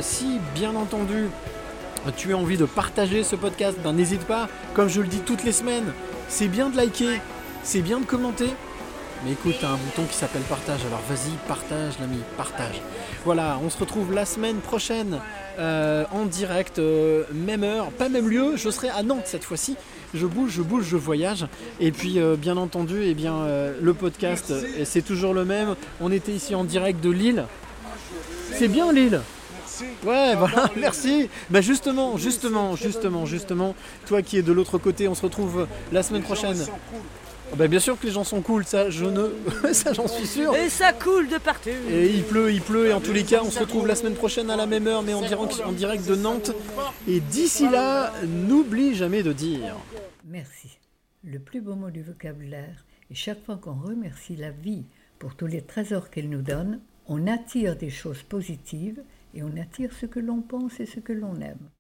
Si, 0.01 0.41
bien 0.55 0.75
entendu, 0.75 1.29
tu 2.17 2.33
as 2.33 2.37
envie 2.37 2.57
de 2.57 2.65
partager 2.65 3.23
ce 3.23 3.37
podcast, 3.37 3.79
ben 3.83 3.93
n'hésite 3.93 4.25
pas, 4.25 4.49
comme 4.75 4.89
je 4.89 5.01
le 5.01 5.07
dis 5.07 5.21
toutes 5.21 5.45
les 5.45 5.53
semaines, 5.53 5.93
c'est 6.29 6.49
bien 6.49 6.69
de 6.69 6.77
liker, 6.77 7.21
c'est 7.63 7.81
bien 7.81 8.01
de 8.01 8.05
commenter, 8.05 8.49
Mais 9.25 9.33
écoute, 9.33 9.55
t'as 9.59 9.69
un 9.69 9.77
bouton 9.77 10.05
qui 10.05 10.17
s'appelle 10.17 10.43
partage, 10.43 10.81
alors 10.87 11.01
vas-y, 11.09 11.31
partage 11.49 11.95
l'ami, 11.99 12.19
partage. 12.37 12.83
Voilà, 13.25 13.59
on 13.65 13.71
se 13.71 13.79
retrouve 13.79 14.13
la 14.13 14.27
semaine 14.27 14.59
prochaine 14.59 15.19
euh, 15.59 16.05
en 16.13 16.27
direct, 16.27 16.79
euh, 16.79 17.25
même 17.33 17.65
heure, 17.65 17.91
pas 17.93 18.11
même 18.11 18.29
lieu, 18.29 18.57
je 18.57 18.69
serai 18.69 18.91
à 18.91 19.03
Nantes 19.03 19.25
cette 19.25 19.45
fois-ci. 19.45 19.77
Je 20.13 20.27
bouge, 20.27 20.51
je 20.53 20.63
bouge, 20.63 20.85
je 20.85 20.99
voyage. 20.99 21.47
Et 21.81 21.91
puis 21.91 22.19
euh, 22.19 22.37
bien 22.37 22.59
entendu, 22.59 23.03
eh 23.05 23.15
bien, 23.15 23.47
le 23.81 23.95
podcast, 23.95 24.53
c'est 24.85 25.03
toujours 25.03 25.33
le 25.33 25.47
même. 25.47 25.75
On 26.03 26.13
était 26.13 26.33
ici 26.33 26.55
en 26.55 26.65
direct 26.65 27.03
de 27.03 27.11
Lille. 27.11 27.47
C'est 28.53 28.69
bien 28.69 28.93
Lille 28.93 29.23
Ouais, 30.05 30.37
voilà, 30.37 30.71
merci. 30.77 31.31
Bah 31.49 31.63
justement, 31.63 32.19
justement, 32.19 32.77
justement, 32.77 33.25
justement, 33.25 33.75
toi 34.07 34.21
qui 34.21 34.37
es 34.37 34.43
de 34.43 34.53
l'autre 34.53 34.77
côté, 34.77 35.09
on 35.09 35.15
se 35.15 35.23
retrouve 35.23 35.67
la 35.93 36.03
semaine 36.03 36.23
prochaine. 36.23 36.59
Ah 37.55 37.57
Bah 37.57 37.69
bien 37.69 37.79
sûr 37.79 37.97
que 37.97 38.05
les 38.05 38.13
gens 38.13 38.25
sont 38.25 38.43
cool, 38.43 38.65
ça 38.65 38.91
je 38.91 39.05
ne 39.05 39.31
ça 39.73 39.93
j'en 39.93 40.09
suis 40.09 40.27
sûr. 40.27 40.57
Et 40.57 40.69
ça 40.69 40.93
coule 40.93 41.29
de 41.29 41.39
partout. 41.39 41.69
Et 41.89 42.11
il 42.11 42.25
pleut, 42.25 42.53
il 42.53 42.61
pleut, 42.61 42.89
et 42.89 42.93
en 42.93 43.01
tous 43.01 43.13
les 43.13 43.23
cas, 43.23 43.43
on 43.45 43.51
se 43.53 43.61
retrouve 43.61 43.87
la 43.87 43.95
semaine 43.95 44.15
prochaine 44.15 44.51
à 44.51 44.57
la 44.57 44.67
même 44.67 44.89
heure, 44.89 45.05
mais 45.05 45.15
en 45.15 45.21
direct, 45.21 45.63
en 45.65 45.71
direct 45.71 46.05
de 46.09 46.17
Nantes. 46.17 46.51
Et 47.07 47.21
d'ici 47.21 47.69
là, 47.69 48.13
n'oublie 48.27 48.97
jamais 48.97 49.23
de 49.23 49.33
dire. 49.33 49.77
Merci. 50.25 50.81
Le 51.23 51.39
plus 51.39 51.61
beau 51.61 51.77
mot 51.77 51.91
du 51.91 52.03
vocabulaire. 52.03 52.85
Et 53.09 53.15
chaque 53.15 53.45
fois 53.45 53.57
qu'on 53.57 53.75
remercie 53.75 54.35
la 54.35 54.51
vie 54.51 54.83
pour 55.21 55.37
tous 55.37 55.47
les 55.47 55.63
trésors 55.63 56.11
qu'elle 56.11 56.31
nous 56.31 56.43
donne, 56.43 56.81
on 57.07 57.29
attire 57.29 57.77
des 57.77 57.91
choses 57.91 58.25
positives 58.25 59.01
et 59.33 59.45
on 59.45 59.57
attire 59.63 59.93
ce 59.93 60.07
que 60.07 60.19
l'on 60.19 60.41
pense 60.41 60.81
et 60.81 60.87
ce 60.87 60.99
que 60.99 61.13
l'on 61.13 61.41
aime. 61.41 61.69